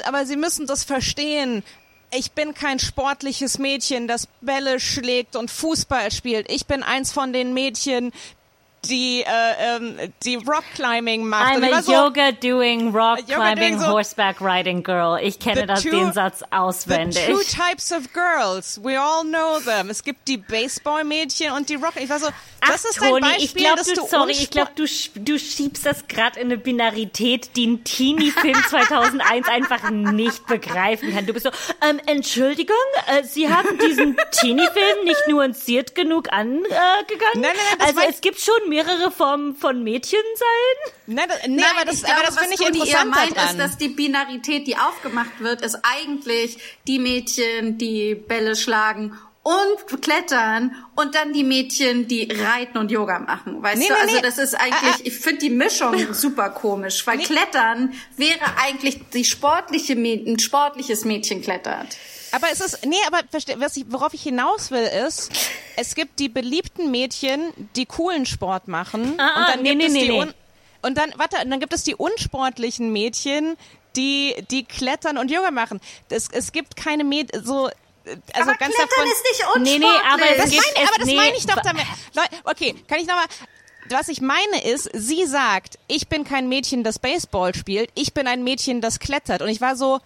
aber 0.06 0.26
Sie 0.26 0.36
müssen 0.36 0.66
das 0.66 0.82
verstehen. 0.82 1.62
Ich 2.10 2.32
bin 2.32 2.54
kein 2.54 2.78
sportliches 2.78 3.58
Mädchen, 3.58 4.08
das 4.08 4.28
Bälle 4.40 4.80
schlägt 4.80 5.36
und 5.36 5.50
Fußball 5.50 6.10
spielt. 6.10 6.50
Ich 6.50 6.66
bin 6.66 6.82
eins 6.82 7.12
von 7.12 7.34
den 7.34 7.52
Mädchen, 7.52 8.12
die, 8.88 9.22
äh, 9.22 9.76
ähm, 9.76 9.98
die 10.24 10.36
Rockclimbing 10.36 11.26
macht. 11.26 11.56
I'm 11.56 11.72
a 11.72 11.82
so, 11.82 11.92
yoga 11.92 12.32
doing 12.32 12.90
rock 12.94 13.18
Yoga 13.20 13.34
climbing 13.34 13.74
doing 13.74 13.80
so- 13.80 13.86
horseback 13.92 14.40
riding 14.40 14.82
girl. 14.82 15.18
Ich 15.22 15.38
kenne 15.38 15.60
The 15.62 15.66
das, 15.66 15.82
two- 15.82 15.90
den 15.90 16.12
Satz 16.12 16.38
The 16.40 16.46
auswendig. 16.50 17.26
two 17.26 17.40
types 17.42 17.92
of 17.92 18.12
girls, 18.12 18.80
we 18.82 18.98
all 19.00 19.22
know 19.24 19.58
them. 19.60 19.90
Es 19.90 20.02
gibt 20.02 20.26
die 20.28 20.38
Baseball-Mädchen 20.38 21.52
und 21.52 21.68
die 21.68 21.74
Rock. 21.76 21.94
Ich 21.96 22.08
war 22.08 22.18
so, 22.18 22.26
das 22.26 22.34
Ach, 22.62 22.74
ist 22.90 23.02
ein 23.02 23.08
Toni, 23.10 23.20
Beispiel, 23.20 23.44
ich 23.44 23.54
glaube, 23.54 23.76
dass 23.76 23.86
du, 23.88 23.94
du 24.00 24.06
sorry, 24.06 24.32
ich 24.32 24.50
glaube, 24.50 24.70
du, 24.74 24.84
du 25.16 25.38
schiebst 25.38 25.86
das 25.86 26.08
gerade 26.08 26.40
in 26.40 26.46
eine 26.48 26.58
Binarität, 26.58 27.50
die 27.56 27.66
ein 27.66 27.84
Teenie-Film 27.84 28.56
2001 28.68 29.48
einfach 29.48 29.90
nicht 29.90 30.46
begreifen 30.46 31.14
kann. 31.14 31.26
Du 31.26 31.32
bist 31.32 31.44
so, 31.46 31.50
ähm, 31.88 32.00
Entschuldigung, 32.06 32.76
äh, 33.06 33.22
Sie 33.24 33.48
haben 33.52 33.78
diesen 33.78 34.16
Teenie-Film 34.40 35.04
nicht 35.04 35.28
nuanciert 35.28 35.94
genug 35.94 36.32
angegangen? 36.32 36.64
Nein, 37.34 37.42
nein, 37.42 37.52
nein, 37.54 37.78
das 37.78 37.88
also 37.88 38.00
es 38.08 38.20
gibt 38.20 38.40
schon 38.40 38.68
mehrere 38.78 39.10
Formen 39.10 39.54
von 39.56 39.82
Mädchen 39.82 40.20
sein? 40.36 40.92
Nein, 41.06 41.28
das, 41.28 41.38
nee, 41.46 41.56
Nein, 41.56 41.64
aber 41.76 41.84
das, 41.84 42.02
glaube, 42.02 42.16
aber 42.16 42.26
das 42.26 42.38
finde 42.38 42.54
ich 42.54 42.60
was 42.60 42.68
interessant 42.68 43.10
meint, 43.10 43.36
daran. 43.36 43.48
ist, 43.50 43.58
dass 43.58 43.78
die 43.78 43.88
Binarität, 43.88 44.66
die 44.66 44.76
aufgemacht 44.76 45.40
wird, 45.40 45.62
ist 45.62 45.78
eigentlich 45.82 46.58
die 46.86 46.98
Mädchen, 46.98 47.78
die 47.78 48.14
Bälle 48.14 48.56
schlagen 48.56 49.18
und 49.42 50.02
klettern 50.02 50.74
und 50.94 51.14
dann 51.14 51.32
die 51.32 51.44
Mädchen, 51.44 52.06
die 52.06 52.28
reiten 52.30 52.76
und 52.76 52.90
Yoga 52.90 53.18
machen. 53.20 53.62
Weißt 53.62 53.78
Nee, 53.78 53.88
du, 53.88 53.94
nee, 53.94 54.00
also 54.00 54.16
nee. 54.16 54.22
das 54.22 54.36
ist 54.38 54.54
Ah, 54.54 54.64
eigentlich, 54.64 54.94
ah. 54.94 55.00
ich 55.04 55.14
finde 55.14 55.38
die 55.38 55.50
Mischung 55.50 56.12
super 56.12 56.50
komisch, 56.50 57.06
weil 57.06 57.18
Klettern 57.18 57.94
wäre 58.16 58.40
eigentlich 58.62 58.98
die 59.14 59.24
sportliche, 59.24 59.94
ein 59.94 60.38
sportliches 60.38 61.04
Mädchen 61.04 61.40
klettert. 61.40 61.96
Aber 62.32 62.46
es 62.52 62.60
ist, 62.60 62.84
nee, 62.84 62.96
aber 63.06 63.20
was 63.56 63.76
ich, 63.76 63.86
worauf 63.88 64.14
ich 64.14 64.22
hinaus 64.22 64.70
will, 64.70 64.82
ist, 64.82 65.30
es 65.76 65.94
gibt 65.94 66.18
die 66.18 66.28
beliebten 66.28 66.90
Mädchen, 66.90 67.52
die 67.76 67.86
coolen 67.86 68.26
Sport 68.26 68.68
machen. 68.68 69.14
Ah, 69.18 69.22
ah, 69.22 69.40
und 69.40 69.48
dann 69.48 69.62
nee, 69.62 69.70
gibt 69.70 69.78
nee, 69.80 69.86
es 69.86 69.92
nee, 69.92 70.00
die 70.06 70.12
nee. 70.12 70.20
un, 70.20 70.34
und 70.82 70.96
dann, 70.96 71.12
warte, 71.16 71.42
und 71.42 71.50
dann 71.50 71.60
gibt 71.60 71.72
es 71.72 71.84
die 71.84 71.94
unsportlichen 71.94 72.92
Mädchen, 72.92 73.56
die, 73.96 74.34
die 74.50 74.64
klettern 74.64 75.18
und 75.18 75.30
Yoga 75.30 75.50
machen. 75.50 75.80
Das, 76.08 76.28
es 76.30 76.52
gibt 76.52 76.76
keine 76.76 77.04
Mädchen, 77.04 77.44
so, 77.44 77.64
also 77.64 77.72
aber 78.34 78.54
ganz 78.54 78.74
Klettern 78.74 78.88
davon. 78.90 79.12
ist 79.12 79.24
nicht 79.24 79.44
unsportlich. 79.44 79.78
Nee, 79.78 79.78
nee, 79.78 80.12
aber 80.12 80.36
das 80.36 80.50
gibt 80.50 80.74
meine, 80.74 80.88
aber 80.88 80.98
das 80.98 81.06
nee, 81.06 81.16
meine 81.16 81.36
ich 81.36 81.46
doch 81.46 81.62
damit. 81.62 81.84
Leute, 82.14 82.30
okay, 82.44 82.74
kann 82.86 83.00
ich 83.00 83.06
nochmal, 83.06 83.26
was 83.90 84.08
ich 84.08 84.20
meine 84.20 84.64
ist, 84.64 84.90
sie 84.92 85.26
sagt, 85.26 85.78
ich 85.88 86.08
bin 86.08 86.24
kein 86.24 86.48
Mädchen, 86.48 86.84
das 86.84 86.98
Baseball 86.98 87.54
spielt, 87.54 87.90
ich 87.94 88.14
bin 88.14 88.26
ein 88.26 88.44
Mädchen, 88.44 88.80
das 88.80 88.98
klettert. 88.98 89.42
Und 89.42 89.48
ich 89.48 89.60
war 89.60 89.76
so, 89.76 90.00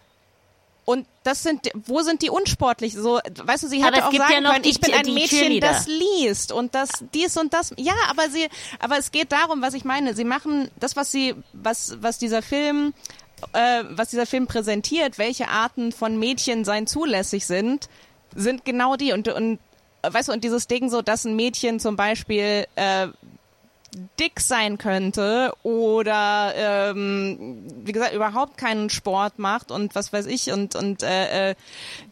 und 0.85 1.07
das 1.23 1.43
sind, 1.45 1.71
wo 1.87 2.03
sind 2.03 2.23
die 2.23 2.31
unsportlich? 2.31 2.95
So, 2.95 3.21
weißt 3.45 3.63
du, 3.65 3.69
sie 3.69 3.79
hätte 3.85 4.05
auch 4.07 4.13
sagen 4.13 4.17
ja 4.45 4.51
können, 4.51 4.63
die- 4.63 4.71
ich 4.71 4.81
bin 4.81 4.93
ein 4.95 5.15
Mädchen, 5.15 5.39
das 5.61 5.87
liest 5.87 6.51
und 6.53 6.75
das 6.75 6.91
dies 7.15 7.37
und 7.37 7.53
das. 7.55 7.73
Ja, 7.77 7.95
aber 8.11 8.29
sie, 8.31 8.49
aber 8.81 8.99
es 8.99 9.13
geht 9.13 9.31
darum, 9.31 9.63
was 9.63 9.75
ich 9.75 9.85
meine. 9.85 10.15
Sie 10.15 10.25
machen 10.25 10.71
das, 10.81 10.97
was 10.97 11.13
sie, 11.13 11.35
was, 11.53 11.97
was 12.03 12.19
dieser 12.19 12.43
Film, 12.43 12.95
äh, 13.53 13.85
was 13.91 14.11
dieser 14.11 14.27
Film 14.27 14.47
präsentiert, 14.49 15.19
welche 15.19 15.49
Arten 15.49 15.93
von 15.93 16.19
Mädchen 16.19 16.65
sein 16.65 16.87
zulässig 16.89 17.47
sind, 17.47 17.89
sind 18.35 18.65
genau 18.65 18.97
die 18.97 19.13
und 19.13 19.29
und 19.29 19.59
weißt 20.05 20.29
du 20.29 20.33
und 20.33 20.43
dieses 20.43 20.67
Ding 20.67 20.91
so, 20.91 21.01
dass 21.01 21.25
ein 21.25 21.37
Mädchen 21.37 21.79
zum 21.79 21.95
Beispiel 21.95 22.67
äh, 22.75 23.07
dick 24.19 24.41
sein 24.41 24.79
könnte 24.79 25.53
oder 25.63 26.53
ähm, 26.57 27.63
wie 27.85 27.93
gesagt 27.93 28.15
überhaupt 28.15 28.57
keinen 28.57 28.89
Sport 28.89 29.39
macht 29.39 29.71
und 29.71 29.95
was 29.95 30.13
weiß 30.13 30.27
ich 30.27 30.51
und 30.51 30.75
und 30.77 31.03
äh, 31.03 31.51
äh, 31.51 31.55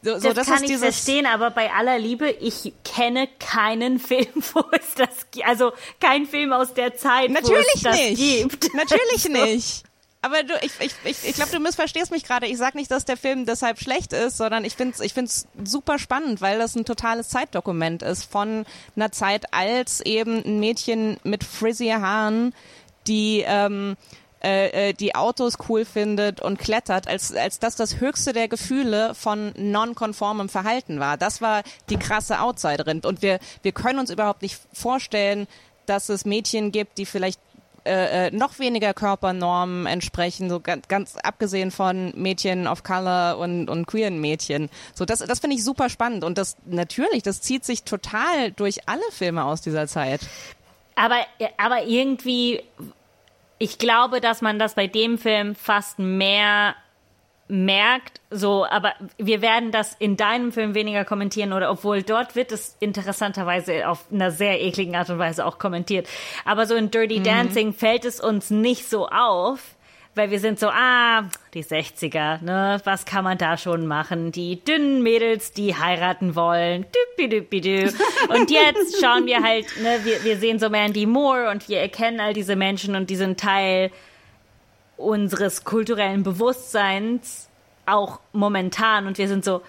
so, 0.02 0.18
so 0.18 0.28
Das 0.28 0.34
das 0.34 0.46
kann 0.46 0.64
ich 0.64 0.76
verstehen, 0.76 1.26
aber 1.26 1.50
bei 1.50 1.72
aller 1.72 1.98
Liebe, 1.98 2.28
ich 2.30 2.72
kenne 2.84 3.28
keinen 3.38 3.98
Film, 4.10 4.26
wo 4.52 4.62
es 4.72 4.94
das. 4.94 5.08
Also 5.44 5.72
kein 6.00 6.26
Film 6.26 6.52
aus 6.52 6.74
der 6.74 6.96
Zeit, 6.96 7.30
wo 7.30 7.34
es 7.34 7.42
natürlich 7.42 7.82
das 7.82 7.96
nicht 7.96 8.16
gibt. 8.18 8.74
natürlich 8.74 9.28
nicht 9.28 9.89
aber 10.22 10.42
du 10.42 10.54
ich 10.62 10.72
ich 10.80 10.92
ich, 11.04 11.28
ich 11.28 11.34
glaube 11.34 11.50
du 11.50 11.60
missverstehst 11.60 12.10
mich 12.10 12.24
gerade 12.24 12.46
ich 12.46 12.58
sag 12.58 12.74
nicht 12.74 12.90
dass 12.90 13.04
der 13.04 13.16
Film 13.16 13.46
deshalb 13.46 13.80
schlecht 13.80 14.12
ist 14.12 14.36
sondern 14.36 14.64
ich 14.64 14.74
finde 14.74 15.02
ich 15.02 15.14
finde 15.14 15.30
es 15.30 15.46
super 15.64 15.98
spannend 15.98 16.40
weil 16.40 16.58
das 16.58 16.76
ein 16.76 16.84
totales 16.84 17.28
Zeitdokument 17.28 18.02
ist 18.02 18.24
von 18.24 18.64
einer 18.96 19.12
Zeit 19.12 19.52
als 19.52 20.00
eben 20.00 20.44
ein 20.44 20.60
Mädchen 20.60 21.18
mit 21.24 21.44
frizzy 21.44 21.88
Haaren 21.88 22.54
die 23.06 23.44
ähm, 23.46 23.96
äh, 24.42 24.88
äh, 24.88 24.92
die 24.94 25.14
Autos 25.14 25.58
cool 25.68 25.84
findet 25.84 26.40
und 26.40 26.58
klettert, 26.58 27.06
als, 27.06 27.34
als 27.34 27.58
das 27.58 27.76
das 27.76 28.00
höchste 28.00 28.32
der 28.32 28.48
Gefühle 28.48 29.14
von 29.14 29.52
nonkonformem 29.58 30.48
Verhalten 30.48 30.98
war. 30.98 31.18
Das 31.18 31.42
war 31.42 31.62
die 31.90 31.98
krasse 31.98 32.40
Outsiderin. 32.40 33.00
Und 33.00 33.20
wir, 33.20 33.38
wir 33.60 33.72
können 33.72 33.98
uns 33.98 34.08
überhaupt 34.08 34.40
nicht 34.40 34.58
vorstellen, 34.72 35.46
dass 35.84 36.08
es 36.08 36.24
Mädchen 36.24 36.72
gibt, 36.72 36.96
die 36.96 37.04
vielleicht 37.04 37.38
äh, 37.91 38.28
äh, 38.28 38.30
noch 38.30 38.61
weniger 38.61 38.95
Körpernormen 38.95 39.86
entsprechen, 39.86 40.49
so 40.49 40.61
ganz, 40.61 40.86
ganz 40.86 41.16
abgesehen 41.16 41.72
von 41.72 42.12
Mädchen 42.14 42.68
of 42.68 42.84
Color 42.84 43.36
und, 43.38 43.68
und 43.68 43.86
queeren 43.86 44.20
Mädchen. 44.20 44.70
So, 44.95 45.05
das, 45.05 45.18
das 45.18 45.41
finde 45.41 45.57
ich 45.57 45.64
super 45.64 45.88
spannend. 45.88 46.22
Und 46.22 46.38
das 46.38 46.57
natürlich, 46.66 47.24
das 47.24 47.41
zieht 47.41 47.64
sich 47.64 47.82
total 47.82 48.53
durch 48.53 48.88
alle 48.88 49.03
Filme 49.11 49.43
aus 49.43 49.61
dieser 49.61 49.88
Zeit. 49.88 50.20
Aber, 50.95 51.16
aber 51.57 51.82
irgendwie, 51.82 52.62
ich 53.59 53.78
glaube, 53.78 54.20
dass 54.20 54.41
man 54.41 54.61
das 54.61 54.74
bei 54.74 54.86
dem 54.86 55.18
Film 55.18 55.57
fast 55.57 55.99
mehr 55.99 56.76
merkt, 57.51 58.20
so, 58.30 58.64
aber 58.64 58.94
wir 59.18 59.42
werden 59.42 59.72
das 59.72 59.94
in 59.98 60.16
deinem 60.16 60.53
Film 60.53 60.74
weniger 60.74 61.05
kommentieren 61.05 61.53
oder 61.53 61.70
obwohl 61.70 62.03
dort 62.03 62.36
wird 62.36 62.53
es 62.53 62.76
interessanterweise 62.80 63.88
auf 63.88 64.07
einer 64.12 64.30
sehr 64.30 64.61
ekligen 64.61 64.94
Art 64.94 65.11
und 65.11 65.18
Weise 65.18 65.44
auch 65.44 65.59
kommentiert. 65.59 66.09
Aber 66.44 66.66
so 66.66 66.74
in 66.76 66.90
Dirty 66.90 67.22
Dancing 67.22 67.72
fällt 67.72 68.05
es 68.05 68.20
uns 68.20 68.51
nicht 68.51 68.88
so 68.88 69.09
auf, 69.09 69.74
weil 70.14 70.30
wir 70.30 70.40
sind 70.40 70.59
so, 70.59 70.68
ah, 70.68 71.28
die 71.55 71.64
60er, 71.64 72.42
ne, 72.42 72.80
was 72.84 73.05
kann 73.05 73.24
man 73.24 73.38
da 73.38 73.57
schon 73.57 73.86
machen? 73.86 74.32
Die 74.32 74.62
dünnen 74.62 75.03
Mädels, 75.03 75.53
die 75.53 75.76
heiraten 75.76 76.34
wollen. 76.34 76.84
Und 78.28 78.51
jetzt 78.51 79.01
schauen 79.01 79.26
wir 79.26 79.42
halt, 79.42 79.66
ne, 79.80 80.01
wir, 80.05 80.24
wir 80.24 80.36
sehen 80.36 80.59
so 80.59 80.68
Mandy 80.68 81.07
Moore 81.07 81.51
und 81.51 81.68
wir 81.68 81.78
erkennen 81.80 82.20
all 82.20 82.32
diese 82.32 82.57
Menschen 82.57 82.96
und 82.96 83.11
die 83.11 83.16
sind 83.16 83.38
Teil 83.38 83.90
unseres 85.01 85.64
kulturellen 85.64 86.22
Bewusstseins, 86.22 87.48
auch 87.86 88.20
momentan. 88.32 89.07
Und 89.07 89.18
wir 89.18 89.28
sind 89.28 89.44
so, 89.44 89.62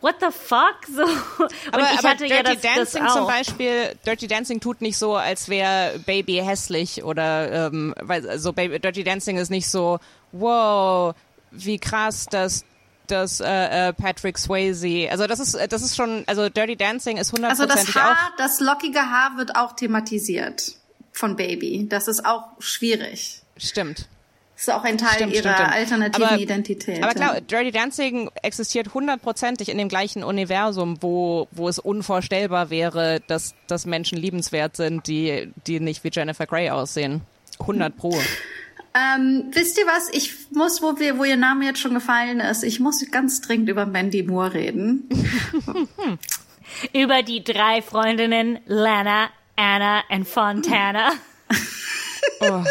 what 0.00 0.16
the 0.20 0.30
fuck? 0.30 0.76
So. 0.92 1.02
Und 1.02 1.50
Aber, 1.72 1.82
ich 1.92 1.98
aber 1.98 2.08
hatte 2.10 2.26
Dirty 2.26 2.34
ja 2.34 2.42
das, 2.42 2.60
Dancing 2.60 3.02
das 3.02 3.12
auch. 3.12 3.16
zum 3.16 3.26
Beispiel, 3.26 3.96
Dirty 4.06 4.26
Dancing 4.26 4.60
tut 4.60 4.80
nicht 4.80 4.98
so, 4.98 5.16
als 5.16 5.48
wäre 5.48 5.98
Baby 6.00 6.42
hässlich 6.44 7.04
oder 7.04 7.66
ähm, 7.66 7.94
weil 8.00 8.38
so 8.38 8.52
Baby, 8.52 8.78
Dirty 8.80 9.04
Dancing 9.04 9.36
ist 9.36 9.50
nicht 9.50 9.68
so, 9.68 9.98
wow, 10.32 11.14
wie 11.50 11.78
krass, 11.78 12.26
dass 12.26 12.64
dass 13.06 13.40
äh, 13.40 13.88
äh, 13.88 13.92
Patrick 13.92 14.38
Swayze, 14.38 15.08
also 15.10 15.26
das 15.26 15.40
ist 15.40 15.58
das 15.72 15.82
ist 15.82 15.96
schon, 15.96 16.22
also 16.28 16.48
Dirty 16.48 16.76
Dancing 16.76 17.16
ist 17.16 17.34
Also 17.34 17.66
das 17.66 17.80
hundertprozentig 17.80 17.96
auch 17.96 18.00
Haar, 18.02 18.32
das 18.38 18.60
lockige 18.60 19.00
Haar 19.00 19.36
wird 19.36 19.56
auch 19.56 19.72
thematisiert 19.74 20.76
von 21.10 21.34
Baby. 21.34 21.86
Das 21.88 22.06
ist 22.06 22.24
auch 22.24 22.44
schwierig. 22.60 23.42
stimmt. 23.56 24.08
Das 24.60 24.68
ist 24.68 24.74
auch 24.74 24.84
ein 24.84 24.98
Teil 24.98 25.14
Stimmt, 25.14 25.32
ihrer 25.32 25.54
stimmt, 25.54 25.72
alternativen 25.72 26.28
aber, 26.28 26.38
Identität. 26.38 27.02
Aber 27.02 27.14
klar, 27.14 27.40
Dirty 27.40 27.70
Dancing 27.70 28.30
existiert 28.42 28.92
hundertprozentig 28.92 29.70
in 29.70 29.78
dem 29.78 29.88
gleichen 29.88 30.22
Universum, 30.22 30.98
wo, 31.00 31.48
wo 31.50 31.66
es 31.66 31.78
unvorstellbar 31.78 32.68
wäre, 32.68 33.22
dass, 33.26 33.54
dass 33.68 33.86
Menschen 33.86 34.18
liebenswert 34.18 34.76
sind, 34.76 35.06
die, 35.06 35.50
die 35.66 35.80
nicht 35.80 36.04
wie 36.04 36.10
Jennifer 36.12 36.44
Grey 36.44 36.68
aussehen. 36.68 37.22
100 37.58 37.96
pro. 37.96 38.10
Ähm, 38.92 39.44
wisst 39.52 39.78
ihr 39.78 39.86
was? 39.86 40.10
Ich 40.12 40.34
muss, 40.50 40.82
wo 40.82 40.98
wir, 40.98 41.16
wo 41.16 41.24
ihr 41.24 41.38
Name 41.38 41.64
jetzt 41.64 41.80
schon 41.80 41.94
gefallen 41.94 42.40
ist, 42.40 42.62
ich 42.62 42.80
muss 42.80 43.02
ganz 43.10 43.40
dringend 43.40 43.70
über 43.70 43.86
Mandy 43.86 44.24
Moore 44.24 44.52
reden. 44.52 45.08
Über 46.92 47.22
die 47.22 47.42
drei 47.42 47.82
Freundinnen 47.82 48.58
Lana, 48.66 49.30
Anna 49.56 50.02
und 50.10 50.28
Fontana. 50.28 51.12
Oh. 52.42 52.64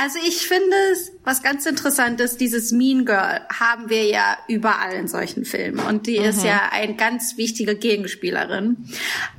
Also 0.00 0.18
ich 0.26 0.46
finde 0.46 0.76
es, 0.92 1.12
was 1.24 1.42
ganz 1.42 1.66
interessant 1.66 2.20
ist, 2.20 2.40
dieses 2.40 2.72
Mean 2.72 3.04
Girl 3.04 3.40
haben 3.52 3.88
wir 3.88 4.04
ja 4.04 4.36
überall 4.48 4.94
in 4.94 5.08
solchen 5.08 5.44
Filmen 5.44 5.78
und 5.80 6.06
die 6.06 6.16
ist 6.16 6.44
ja 6.44 6.70
eine 6.72 6.94
ganz 6.96 7.36
wichtige 7.36 7.76
Gegenspielerin. 7.76 8.76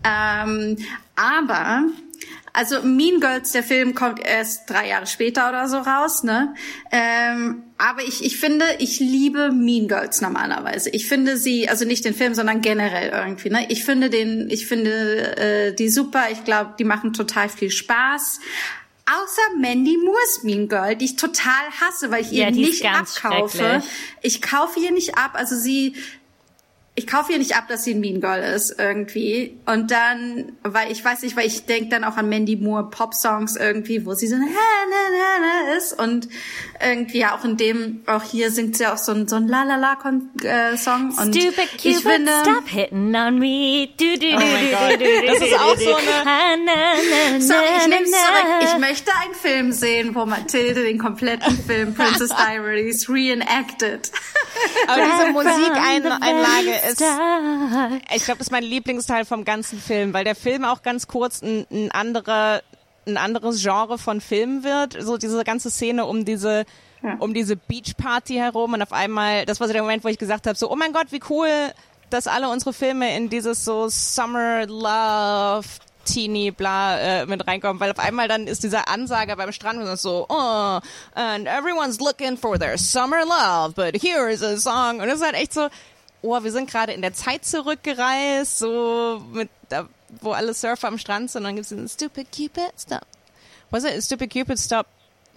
Ähm, 0.04 0.78
aber 1.16 1.84
also 2.58 2.82
Mean 2.82 3.20
Girls, 3.20 3.52
der 3.52 3.62
Film 3.62 3.94
kommt 3.94 4.20
erst 4.20 4.68
drei 4.68 4.90
Jahre 4.90 5.06
später 5.06 5.48
oder 5.48 5.70
so 5.70 5.78
raus, 5.78 6.24
ne? 6.24 6.56
Ähm, 6.92 7.62
aber 7.78 8.02
ich, 8.02 8.26
ich 8.26 8.40
finde, 8.40 8.66
ich 8.80 9.00
liebe 9.00 9.52
Mean 9.52 9.88
Girls 9.88 10.22
normalerweise. 10.22 10.90
Ich 10.90 11.08
finde 11.08 11.38
sie, 11.38 11.70
also 11.70 11.86
nicht 11.86 12.04
den 12.04 12.16
Film, 12.16 12.34
sondern 12.34 12.62
generell 12.62 13.10
irgendwie, 13.10 13.52
ne? 13.52 13.68
Ich 13.70 13.86
finde 13.86 14.10
den, 14.10 14.50
ich 14.50 14.66
finde 14.66 15.38
äh, 15.38 15.76
die 15.76 15.90
super. 15.90 16.24
Ich 16.32 16.46
glaube, 16.46 16.74
die 16.80 16.84
machen 16.84 17.14
total 17.14 17.48
viel 17.48 17.70
Spaß. 17.70 18.40
Außer 19.10 19.58
Mandy 19.58 19.98
Moores 19.98 20.44
Mean 20.44 20.68
Girl, 20.68 20.96
die 20.98 21.06
ich 21.06 21.16
total 21.16 21.72
hasse, 21.80 22.12
weil 22.12 22.24
ich 22.24 22.32
ihr 22.34 22.44
Ja, 22.44 22.52
nicht 22.52 22.86
abkaufe. 22.86 23.82
Ich 24.22 24.42
kaufe 24.42 24.80
ihr 24.82 24.92
nicht 24.92 25.18
ab. 25.18 25.32
Also 25.36 25.56
sie, 25.56 25.96
ich 27.00 27.06
kaufe 27.06 27.32
ihr 27.32 27.38
nicht 27.38 27.56
ab, 27.56 27.66
dass 27.70 27.84
sie 27.84 27.94
ein 27.94 28.00
Mean 28.00 28.20
Girl 28.22 28.42
ist 28.42 28.76
irgendwie. 28.80 29.56
Und 29.68 29.92
dann, 29.92 30.54
weil 30.64 30.92
ich 30.92 31.06
weiß 31.06 31.22
nicht, 31.22 31.38
weil 31.38 31.46
ich 31.46 31.66
denke 31.68 31.90
dann 31.92 32.04
auch 32.04 32.18
an 32.18 32.28
Mandy 32.28 32.56
Moore 32.56 32.90
Pop-Songs 32.90 33.56
irgendwie, 33.56 34.04
wo 34.04 34.16
sie 34.16 34.26
so 34.28 34.36
na, 34.36 34.46
na, 34.46 34.50
na, 35.12 35.68
na 35.70 35.78
ist. 35.78 35.94
Und 35.94 36.28
irgendwie 36.84 37.20
ja 37.20 37.36
auch 37.38 37.46
in 37.46 37.56
dem, 37.56 38.02
auch 38.08 38.24
hier 38.24 38.50
singt 38.50 38.78
sie 38.78 38.88
auch 38.88 38.98
so 38.98 39.12
ein, 39.12 39.28
so 39.28 39.36
ein 39.36 39.48
La-La-La-Song. 39.48 41.14
und 41.20 41.36
Stupid 41.36 41.70
ich 41.76 41.94
Cupid, 41.98 42.12
finde, 42.12 42.32
stop 42.42 42.68
hitting 42.68 43.16
on 43.16 43.38
me. 43.38 43.90
Du, 43.98 44.18
du, 44.18 44.28
Oh 44.34 44.40
mein 44.40 44.72
Gott. 44.72 45.08
Das 45.28 45.38
ist 45.48 45.54
auch 45.60 45.78
so 45.78 45.96
eine- 45.96 47.42
Sorry, 47.42 47.64
ich 47.80 47.88
nehme 47.88 48.06
zurück. 48.06 48.64
Ich 48.74 48.78
möchte 48.80 49.12
einen 49.24 49.36
Film 49.36 49.72
sehen, 49.72 50.16
wo 50.16 50.26
Mathilde 50.26 50.84
den 50.84 50.98
kompletten 50.98 51.58
Film 51.60 51.94
Princess 51.94 52.30
Diaries 52.48 53.08
reenacted. 53.08 54.12
Aber 54.88 55.02
diese 55.02 55.32
Musikeinlage 55.32 56.72
ist, 56.90 57.04
ich 58.16 58.24
glaube, 58.24 58.40
das 58.40 58.48
ist 58.48 58.52
mein 58.52 58.64
Lieblingsteil 58.64 59.26
vom 59.26 59.46
ganzen 59.46 59.80
Film, 59.80 60.14
weil 60.14 60.24
der 60.24 60.36
Film 60.36 60.66
auch 60.66 60.82
ganz 60.82 61.08
kurz 61.08 61.42
ein, 61.42 61.66
ein 61.72 61.92
anderer, 61.92 62.62
ein 63.06 63.18
anderes 63.18 63.62
Genre 63.62 63.98
von 63.98 64.22
Film 64.22 64.64
wird. 64.64 64.98
So 65.00 65.18
diese 65.18 65.44
ganze 65.44 65.70
Szene 65.70 66.06
um 66.06 66.26
diese, 66.26 66.66
um 67.20 67.34
diese 67.34 67.56
Beachparty 67.56 68.36
herum 68.36 68.74
und 68.74 68.82
auf 68.82 68.94
einmal, 68.94 69.46
das 69.46 69.60
war 69.60 69.68
so 69.68 69.74
der 69.74 69.84
Moment, 69.84 70.04
wo 70.04 70.08
ich 70.08 70.18
gesagt 70.18 70.48
habe, 70.48 70.58
so, 70.58 70.72
oh 70.72 70.76
mein 70.76 70.94
Gott, 70.94 71.08
wie 71.12 71.22
cool, 71.30 71.50
dass 72.10 72.28
alle 72.28 72.50
unsere 72.50 72.74
Filme 72.74 73.16
in 73.16 73.30
dieses 73.30 73.66
so 73.66 73.88
Summer 73.90 74.66
Love 74.66 75.68
Teenie 76.08 76.52
bla 76.52 77.00
äh, 77.00 77.26
mit 77.26 77.46
reinkommen, 77.46 77.80
weil 77.80 77.92
auf 77.92 78.00
einmal 78.00 78.28
dann 78.28 78.48
ist 78.48 78.64
dieser 78.64 78.88
Ansager 78.88 79.36
beim 79.36 79.52
Strand 79.52 79.80
und 79.82 80.00
so, 80.00 80.26
oh, 80.30 80.80
and 81.14 81.48
everyone's 81.48 82.00
looking 82.00 82.38
for 82.38 82.58
their 82.58 82.78
summer 82.78 83.24
love, 83.26 83.76
but 83.76 84.02
here 84.02 84.32
is 84.32 84.42
a 84.42 84.58
song. 84.58 85.02
Und 85.02 85.10
es 85.10 85.16
ist 85.16 85.26
halt 85.26 85.36
echt 85.36 85.54
so, 85.54 85.68
oh, 86.22 86.44
wir 86.44 86.52
sind 86.52 86.70
gerade 86.70 86.94
in 86.94 87.02
der 87.02 87.14
Zeit 87.14 87.46
zurückgereist, 87.46 88.58
so 88.58 89.22
mit, 89.32 89.50
da, 89.70 89.88
wo 90.22 90.32
alle 90.32 90.54
Surfer 90.54 90.88
am 90.88 90.98
Strand 90.98 91.30
sind 91.32 91.42
und 91.42 91.46
dann 91.46 91.56
gibt's 91.56 91.70
diesen 91.70 91.88
Stupid 91.88 92.28
Cupid, 92.32 92.74
stop. 92.80 93.06
Was 93.70 93.84
it? 93.84 94.02
Stupid 94.02 94.32
Cupid, 94.32 94.58
stop 94.58 94.88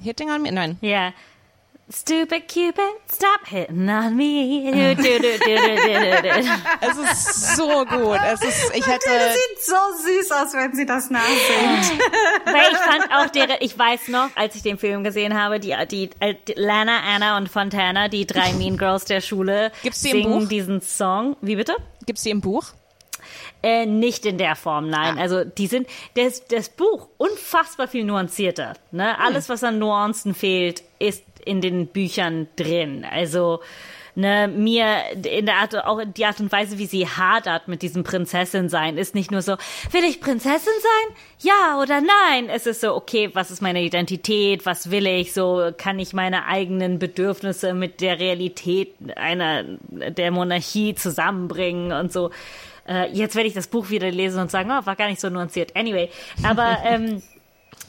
hitting 0.01 0.31
on 0.31 0.43
me? 0.43 0.53
Nein. 0.53 0.79
Ja. 0.81 1.13
Stupid 1.93 2.47
Cupid, 2.47 2.79
stop 3.13 3.45
hitting 3.47 3.89
on 3.89 4.17
me. 4.17 4.71
Du, 4.95 5.03
du, 5.03 5.39
du. 5.39 5.51
Es 6.81 6.97
ist 6.97 7.57
so 7.57 7.85
gut. 7.85 8.21
Es 8.33 8.41
ist, 8.43 8.77
ich 8.77 8.87
hätte, 8.87 9.09
Das 9.09 9.35
sieht 9.35 9.65
so 9.65 9.75
süß 10.05 10.31
aus, 10.31 10.53
wenn 10.55 10.73
sie 10.73 10.87
das 10.87 11.11
nachsingt. 11.11 12.01
Weil 12.45 12.71
ich 12.71 12.79
fand 12.79 13.13
auch 13.13 13.29
deren, 13.31 13.57
ich 13.59 13.77
weiß 13.77 14.07
noch, 14.07 14.29
als 14.37 14.55
ich 14.55 14.63
den 14.63 14.79
Film 14.79 15.03
gesehen 15.03 15.37
habe, 15.37 15.59
die, 15.59 15.75
die, 15.91 16.11
äh, 16.21 16.37
die 16.47 16.55
Lana, 16.55 17.01
Anna 17.13 17.37
und 17.37 17.49
Fontana, 17.49 18.07
die 18.07 18.25
drei 18.25 18.53
Mean 18.53 18.77
Girls 18.79 19.05
der 19.07 19.21
Schule, 19.21 19.73
Gibt's 19.83 20.03
die 20.03 20.11
im 20.11 20.23
singen 20.23 20.41
Buch? 20.43 20.49
diesen 20.49 20.81
Song. 20.83 21.37
Wie 21.41 21.57
bitte? 21.57 21.75
gibt's 22.07 22.23
die 22.23 22.31
im 22.31 22.41
Buch? 22.41 22.67
Äh, 23.63 23.85
nicht 23.87 24.25
in 24.25 24.39
der 24.39 24.57
Form, 24.57 24.89
nein. 24.89 25.19
Ah. 25.19 25.23
Also 25.23 25.45
die 25.45 25.67
sind 25.67 25.87
das, 26.15 26.47
das 26.47 26.69
Buch 26.71 27.09
unfassbar 27.19 27.89
viel 27.89 28.05
nuancierter. 28.05 28.75
Ne? 28.91 29.17
Hm. 29.17 29.23
Alles, 29.23 29.49
was 29.49 29.63
an 29.65 29.79
Nuancen 29.79 30.35
fehlt, 30.35 30.83
ist 30.99 31.23
in 31.45 31.61
den 31.61 31.89
Büchern 31.89 32.49
drin. 32.57 33.07
Also 33.09 33.61
ne, 34.15 34.49
mir 34.49 34.87
in 35.15 35.47
der 35.47 35.57
Art, 35.57 35.77
auch 35.85 36.03
die 36.05 36.25
Art 36.25 36.41
und 36.41 36.53
Weise, 36.53 36.79
wie 36.79 36.87
sie 36.87 37.07
hadert 37.07 37.69
mit 37.69 37.83
diesem 37.83 38.05
Prinzessin 38.05 38.69
sein, 38.69 38.97
ist 38.97 39.15
nicht 39.15 39.31
nur 39.31 39.43
so, 39.43 39.57
will 39.91 40.05
ich 40.05 40.21
Prinzessin 40.21 40.73
sein? 40.81 41.17
Ja 41.41 41.81
oder 41.81 42.01
nein? 42.01 42.49
Es 42.49 42.67
ist 42.67 42.81
so, 42.81 42.95
okay, 42.95 43.31
was 43.33 43.51
ist 43.51 43.63
meine 43.63 43.83
Identität? 43.83 44.67
Was 44.67 44.91
will 44.91 45.07
ich? 45.07 45.33
So 45.33 45.71
kann 45.77 45.99
ich 45.99 46.13
meine 46.13 46.47
eigenen 46.47 46.99
Bedürfnisse 46.99 47.75
mit 47.75 48.01
der 48.01 48.19
Realität 48.19 48.95
einer 49.17 49.65
der 49.89 50.31
Monarchie 50.31 50.95
zusammenbringen 50.95 51.93
und 51.93 52.13
so. 52.13 52.31
Äh, 52.89 53.13
jetzt 53.13 53.37
werde 53.37 53.49
ich 53.49 53.55
das 53.55 53.69
Buch 53.69 53.91
wieder 53.91 54.11
lesen 54.11 54.41
und 54.41 54.51
sagen, 54.51 54.71
oh, 54.71 54.87
war 54.87 54.97
gar 54.97 55.09
nicht 55.09 55.21
so 55.21 55.31
nuanciert. 55.31 55.77
Anyway, 55.77 56.11
aber 56.43 56.79
ähm, 56.85 57.23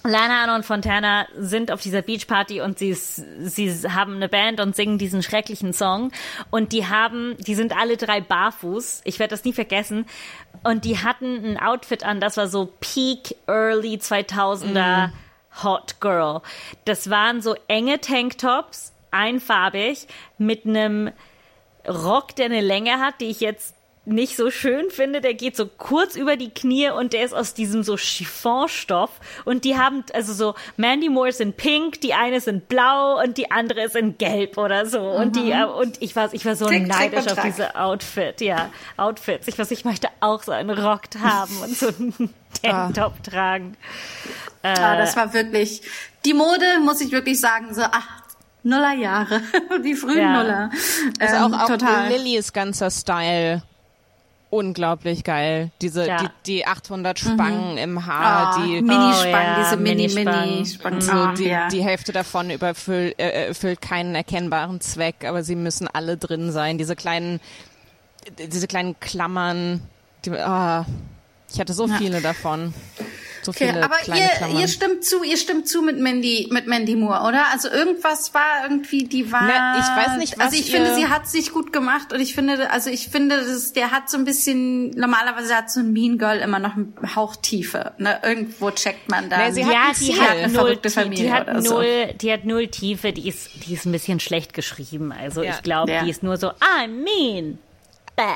Lana 0.03 0.43
Anna 0.43 0.55
und 0.55 0.65
Fontana 0.65 1.27
sind 1.37 1.71
auf 1.71 1.81
dieser 1.81 2.01
Beachparty 2.01 2.61
und 2.61 2.79
sie, 2.79 2.93
sie 2.93 3.71
haben 3.89 4.15
eine 4.15 4.29
Band 4.29 4.59
und 4.59 4.75
singen 4.75 4.97
diesen 4.97 5.21
schrecklichen 5.21 5.73
Song. 5.73 6.11
Und 6.49 6.73
die 6.73 6.87
haben, 6.87 7.35
die 7.39 7.55
sind 7.55 7.77
alle 7.77 7.97
drei 7.97 8.19
barfuß. 8.19 9.01
Ich 9.03 9.19
werde 9.19 9.31
das 9.31 9.43
nie 9.43 9.53
vergessen. 9.53 10.05
Und 10.63 10.85
die 10.85 10.97
hatten 10.97 11.45
ein 11.45 11.59
Outfit 11.59 12.03
an, 12.03 12.19
das 12.19 12.37
war 12.37 12.47
so 12.47 12.71
Peak 12.79 13.35
Early 13.47 13.95
2000er 13.95 15.11
Hot 15.63 15.99
Girl. 15.99 16.41
Das 16.85 17.09
waren 17.09 17.41
so 17.41 17.55
enge 17.67 17.99
Tanktops, 17.99 18.93
einfarbig, 19.11 20.07
mit 20.37 20.65
einem 20.65 21.11
Rock, 21.87 22.35
der 22.35 22.45
eine 22.45 22.61
Länge 22.61 22.99
hat, 22.99 23.21
die 23.21 23.25
ich 23.25 23.39
jetzt 23.39 23.75
nicht 24.03 24.35
so 24.35 24.49
schön 24.49 24.89
finde, 24.89 25.21
der 25.21 25.35
geht 25.35 25.55
so 25.55 25.67
kurz 25.67 26.15
über 26.15 26.35
die 26.35 26.49
Knie 26.49 26.89
und 26.89 27.13
der 27.13 27.23
ist 27.23 27.33
aus 27.33 27.53
diesem 27.53 27.83
so 27.83 27.97
Chiffonstoff 27.97 29.11
und 29.45 29.63
die 29.63 29.77
haben 29.77 30.03
also 30.13 30.33
so 30.33 30.55
Mandy 30.75 31.07
Moore 31.07 31.29
ist 31.29 31.39
in 31.39 31.53
pink, 31.53 32.01
die 32.01 32.15
eine 32.15 32.37
ist 32.37 32.47
in 32.47 32.61
blau 32.61 33.21
und 33.21 33.37
die 33.37 33.51
andere 33.51 33.83
ist 33.83 33.95
in 33.95 34.17
gelb 34.17 34.57
oder 34.57 34.87
so 34.87 34.99
und 35.01 35.35
die 35.35 35.51
äh, 35.51 35.65
und 35.65 36.01
ich 36.01 36.15
war 36.15 36.33
ich 36.33 36.43
war 36.45 36.55
so 36.55 36.65
Tick, 36.67 36.87
neidisch 36.87 37.27
auf 37.27 37.33
Track. 37.33 37.43
diese 37.45 37.75
Outfit, 37.75 38.41
ja, 38.41 38.71
Outfits. 38.97 39.47
Ich 39.47 39.59
weiß, 39.59 39.69
ich 39.69 39.85
möchte 39.85 40.07
auch 40.19 40.41
so 40.41 40.51
einen 40.51 40.71
Rock 40.71 41.03
haben 41.21 41.55
und 41.61 41.77
so 41.77 41.87
einen 41.89 42.33
Tanktop 42.63 43.21
tragen. 43.23 43.77
Ah, 44.63 44.97
das 44.97 45.15
war 45.15 45.31
wirklich, 45.33 45.83
die 46.25 46.33
Mode, 46.33 46.65
muss 46.83 47.01
ich 47.01 47.11
wirklich 47.11 47.39
sagen, 47.39 47.73
so, 47.73 47.81
ach, 47.83 48.07
Nullerjahre, 48.63 49.41
die 49.83 49.95
frühen 49.95 50.17
Ja. 50.17 50.41
Nuller. 50.43 50.69
Also 51.19 51.35
Ähm, 51.35 51.53
auch, 51.53 51.61
auch 51.61 51.67
total. 51.67 52.09
Lillys 52.09 52.51
ganzer 52.53 52.91
Style 52.91 53.63
unglaublich 54.51 55.23
geil. 55.23 55.71
Diese, 55.81 56.05
Ja. 56.07 56.17
die, 56.17 56.27
die 56.45 56.67
800 56.67 57.17
Spangen 57.17 57.77
im 57.77 58.05
Haar, 58.05 58.53
Ah, 58.57 58.57
die, 58.63 58.81
Minispangen, 58.81 59.15
Oh, 59.23 59.27
ja, 59.31 59.63
diese 59.63 59.77
Minispangen. 59.77 60.33
Mini-Mini-Spangen. 60.33 61.01
so, 61.01 61.11
Ah, 61.11 61.33
die, 61.33 61.45
ja. 61.47 61.67
die 61.69 61.83
Hälfte 61.83 62.11
davon 62.11 62.51
überfüllt, 62.51 63.17
äh, 63.17 63.47
erfüllt 63.47 63.81
keinen 63.81 64.13
erkennbaren 64.13 64.79
Zweck, 64.81 65.25
aber 65.25 65.41
sie 65.43 65.55
müssen 65.55 65.87
alle 65.87 66.17
drin 66.17 66.51
sein. 66.51 66.77
Diese 66.77 66.95
kleinen, 66.95 67.39
diese 68.37 68.67
kleinen 68.67 68.99
Klammern, 68.99 69.81
die, 70.25 70.31
ah, 70.31 70.85
ich 71.51 71.59
hatte 71.59 71.73
so 71.73 71.87
viele 71.87 72.21
davon. 72.21 72.73
So 73.43 73.51
Okay, 73.51 73.67
viele 73.69 73.83
aber 73.83 73.95
kleine 73.97 74.21
ihr, 74.21 74.27
Klammern. 74.29 74.59
ihr 74.59 74.67
stimmt 74.67 75.03
zu, 75.03 75.23
ihr 75.23 75.37
stimmt 75.37 75.67
zu 75.67 75.81
mit 75.81 75.99
Mandy, 75.99 76.47
mit 76.51 76.67
Mandy 76.67 76.95
Moore, 76.95 77.27
oder? 77.27 77.45
Also 77.51 77.69
irgendwas 77.69 78.33
war 78.33 78.63
irgendwie, 78.63 79.03
die 79.05 79.31
war. 79.31 79.41
Na, 79.43 79.79
ich 79.79 79.85
weiß 80.09 80.17
nicht, 80.17 80.37
was 80.37 80.45
Also 80.47 80.57
ich 80.57 80.69
ihr- 80.69 80.75
finde, 80.75 80.93
sie 80.95 81.07
hat 81.07 81.27
sich 81.27 81.51
gut 81.51 81.73
gemacht 81.73 82.13
und 82.13 82.19
ich 82.19 82.35
finde, 82.35 82.69
also 82.71 82.89
ich 82.89 83.07
finde, 83.09 83.37
das, 83.37 83.73
der 83.73 83.91
hat 83.91 84.09
so 84.09 84.17
ein 84.17 84.25
bisschen, 84.25 84.91
normalerweise 84.91 85.55
hat 85.55 85.71
so 85.71 85.79
ein 85.79 85.91
Mean 85.91 86.17
Girl 86.17 86.37
immer 86.39 86.59
noch 86.59 86.75
einen 86.75 86.93
Hauch 87.15 87.35
Tiefe. 87.35 87.93
Ne? 87.97 88.19
Irgendwo 88.23 88.71
checkt 88.71 89.09
man 89.09 89.29
da. 89.29 89.37
Nee, 89.47 89.51
sie 89.51 89.65
hat 89.65 89.73
ja, 89.73 89.81
ein 89.89 89.95
die 89.99 90.13
hat, 90.19 90.29
Eine 90.29 90.41
null, 90.47 90.55
verrückte 90.55 90.89
Familie 90.89 91.23
die 91.25 91.33
hat 91.33 91.47
oder 91.49 91.61
so. 91.61 91.73
null, 91.75 92.13
die 92.21 92.31
hat 92.31 92.45
null 92.45 92.67
Tiefe, 92.67 93.11
die 93.13 93.27
ist, 93.27 93.49
die 93.67 93.73
ist 93.73 93.85
ein 93.85 93.91
bisschen 93.91 94.19
schlecht 94.19 94.53
geschrieben. 94.53 95.11
Also 95.11 95.41
Ja. 95.43 95.51
ich 95.51 95.63
glaube, 95.63 95.91
Ja. 95.91 96.03
die 96.03 96.09
ist 96.09 96.21
nur 96.23 96.37
so, 96.37 96.49
I'm 96.49 96.87
mean. 97.03 97.57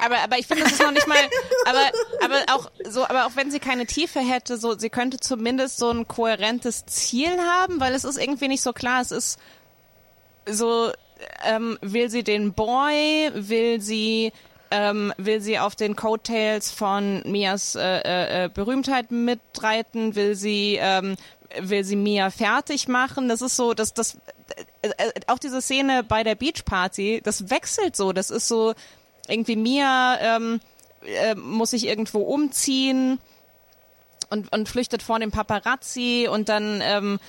Aber, 0.04 0.20
aber 0.20 0.38
ich 0.38 0.48
finde, 0.48 0.64
das 0.64 0.74
ist 0.74 0.82
noch 0.82 0.92
nicht 0.92 1.08
mal, 1.08 1.18
aber, 1.66 1.92
aber 2.24 2.54
auch 2.54 2.72
so, 2.88 3.04
aber 3.04 3.26
auch 3.26 3.36
wenn 3.36 3.52
sie 3.52 3.60
keine 3.60 3.86
Tiefe 3.86 4.20
hätte, 4.20 4.58
so, 4.58 4.78
sie 4.78 4.90
könnte 4.90 5.20
zumindest 5.20 5.78
so 5.78 5.90
ein 5.90 6.08
kohärentes 6.08 6.86
Ziel 6.86 7.38
haben, 7.40 7.80
weil 7.80 7.94
es 7.94 8.04
ist 8.04 8.18
irgendwie 8.18 8.48
nicht 8.48 8.62
so 8.62 8.74
klar, 8.74 9.02
es 9.02 9.12
ist 9.12 9.40
so, 10.48 10.92
ähm, 11.46 11.78
will 11.82 12.10
sie 12.10 12.24
den 12.24 12.54
Boy, 12.54 13.32
will 13.34 13.82
sie, 13.82 14.32
ähm, 14.72 15.14
will 15.18 15.42
sie 15.42 15.60
auf 15.60 15.76
den 15.76 15.96
Coattails 15.96 16.72
von 16.72 17.22
Mias 17.26 17.76
äh, 17.76 18.00
äh, 18.00 18.46
äh, 18.46 18.50
Berühmtheit 18.50 19.12
mitreiten, 19.12 20.16
will 20.16 20.36
sie, 20.36 20.78
ähm, 20.80 21.16
will 21.60 21.84
sie 21.84 21.96
Mia 21.96 22.30
fertig 22.30 22.88
machen, 22.88 23.30
das 23.30 23.42
ist 23.42 23.56
so, 23.56 23.74
das, 23.74 23.94
das, 23.94 24.18
äh, 24.82 24.90
äh, 24.98 25.12
auch 25.28 25.40
diese 25.40 25.62
Szene 25.62 26.04
bei 26.04 26.24
der 26.24 26.36
Beachparty, 26.36 27.22
das 27.24 27.50
wechselt 27.50 27.96
so, 27.96 28.14
das 28.14 28.30
ist 28.30 28.48
so, 28.48 28.74
irgendwie 29.30 29.56
Mia 29.56 30.18
ähm, 30.22 30.60
äh, 31.06 31.36
muss 31.36 31.72
sich 31.72 31.88
irgendwo 31.88 32.20
umziehen 32.20 33.20
und, 34.30 34.52
und 34.52 34.70
flüchtet 34.70 35.04
vor 35.04 35.20
dem 35.20 35.32
Paparazzi 35.32 36.28
und 36.32 36.50
dann 36.50 36.82
ähm, 36.84 37.20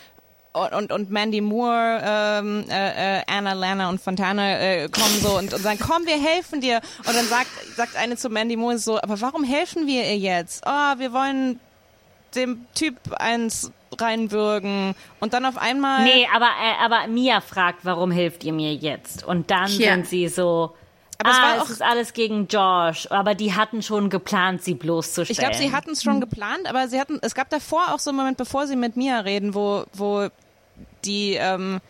und, 0.53 0.91
und, 0.91 1.11
Mandy 1.11 1.43
Moore, 1.43 2.01
ähm, 2.03 2.65
äh, 2.71 3.19
äh, 3.19 3.23
Anna, 3.27 3.53
Lana 3.53 3.91
und 3.91 4.01
Fontana 4.01 4.59
äh, 4.59 4.89
kommen 4.89 5.21
so 5.21 5.37
und, 5.37 5.53
und 5.53 5.61
sagen, 5.61 5.79
komm, 5.79 6.07
wir 6.07 6.19
helfen 6.19 6.63
dir. 6.63 6.81
Und 7.07 7.15
dann 7.15 7.27
sagt, 7.27 7.49
sagt 7.77 7.95
eine 7.97 8.17
zu 8.17 8.31
Mandy 8.31 8.57
Moore 8.57 8.79
so, 8.79 8.97
aber 8.99 9.21
warum 9.21 9.45
helfen 9.45 9.87
wir 9.87 10.05
ihr 10.05 10.17
jetzt? 10.17 10.65
Oh, 10.67 10.99
wir 10.99 11.13
wollen 11.13 11.61
dem 12.35 12.65
Typ 12.75 12.97
eins 13.19 13.71
reinwürgen. 14.01 14.95
Und 15.21 15.35
dann 15.35 15.45
auf 15.45 15.59
einmal... 15.59 16.05
Nee, 16.05 16.27
aber, 16.35 16.47
äh, 16.47 16.85
aber 16.85 17.07
Mia 17.07 17.43
fragt, 17.43 17.85
warum 17.85 18.11
hilft 18.11 18.43
ihr 18.45 18.53
mir 18.55 18.75
jetzt? 18.75 19.25
Und 19.25 19.51
dann 19.51 19.71
Ja. 19.73 19.93
sind 19.93 20.07
sie 20.07 20.29
so, 20.29 20.75
Aber 21.19 21.31
es 21.31 21.37
ah, 21.37 21.43
war 21.43 21.63
es 21.65 21.71
ist 21.71 21.83
alles 21.83 22.13
gegen 22.13 22.47
Josh. 22.47 23.07
Aber 23.11 23.35
die 23.35 23.55
hatten 23.55 23.83
schon 23.83 24.11
geplant, 24.11 24.63
sie 24.63 24.75
bloßzustellen. 24.75 25.31
Ich 25.31 25.39
glaube, 25.39 25.55
sie 25.55 25.75
hatten 25.75 25.91
es 25.91 26.03
schon 26.03 26.21
geplant, 26.21 26.69
aber 26.69 26.89
sie 26.89 27.01
hatten, 27.01 27.19
es 27.23 27.35
gab 27.35 27.49
davor 27.51 27.95
auch 27.95 27.99
so 27.99 28.11
einen 28.11 28.19
Moment, 28.19 28.37
bevor 28.37 28.67
sie 28.67 28.77
mit 28.77 28.97
Mia 28.97 29.21
reden, 29.21 29.55
wo, 29.55 29.85
wo 29.95 30.29
die, 31.05 31.35
ähm, 31.35 31.81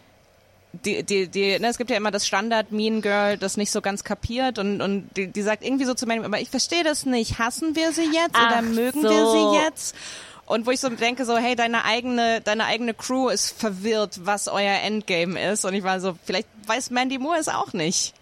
die, 0.84 1.02
die, 1.02 1.28
die, 1.28 1.58
ne, 1.58 1.68
es 1.68 1.78
gibt 1.78 1.90
ja 1.90 1.96
immer 1.96 2.10
das 2.10 2.26
Standard 2.26 2.70
Mean 2.70 3.02
Girl, 3.02 3.36
das 3.36 3.56
nicht 3.56 3.70
so 3.70 3.80
ganz 3.80 4.04
kapiert 4.04 4.58
und, 4.58 4.80
und 4.80 5.08
die, 5.16 5.28
die 5.28 5.42
sagt 5.42 5.64
irgendwie 5.64 5.86
so 5.86 5.94
zu 5.94 6.06
mir, 6.06 6.24
aber 6.24 6.40
ich 6.40 6.50
verstehe 6.50 6.84
das 6.84 7.06
nicht. 7.06 7.38
Hassen 7.38 7.74
wir 7.74 7.92
sie 7.92 8.04
jetzt 8.12 8.36
oder 8.36 8.58
Ach 8.58 8.62
mögen 8.62 9.02
so. 9.02 9.08
wir 9.08 9.30
sie 9.30 9.64
jetzt? 9.64 9.96
Und 10.44 10.64
wo 10.64 10.70
ich 10.70 10.78
so 10.78 10.88
denke, 10.88 11.24
so, 11.24 11.36
hey, 11.36 11.56
deine 11.56 11.84
eigene, 11.84 12.40
deine 12.40 12.66
eigene 12.66 12.94
Crew 12.94 13.28
ist 13.28 13.50
verwirrt, 13.58 14.20
was 14.24 14.46
euer 14.46 14.80
Endgame 14.80 15.50
ist. 15.50 15.64
Und 15.64 15.74
ich 15.74 15.82
war 15.82 15.98
so, 15.98 16.16
vielleicht 16.24 16.46
weiß 16.66 16.90
Mandy 16.90 17.18
Moore 17.18 17.38
es 17.38 17.48
auch 17.48 17.72
nicht. 17.72 18.14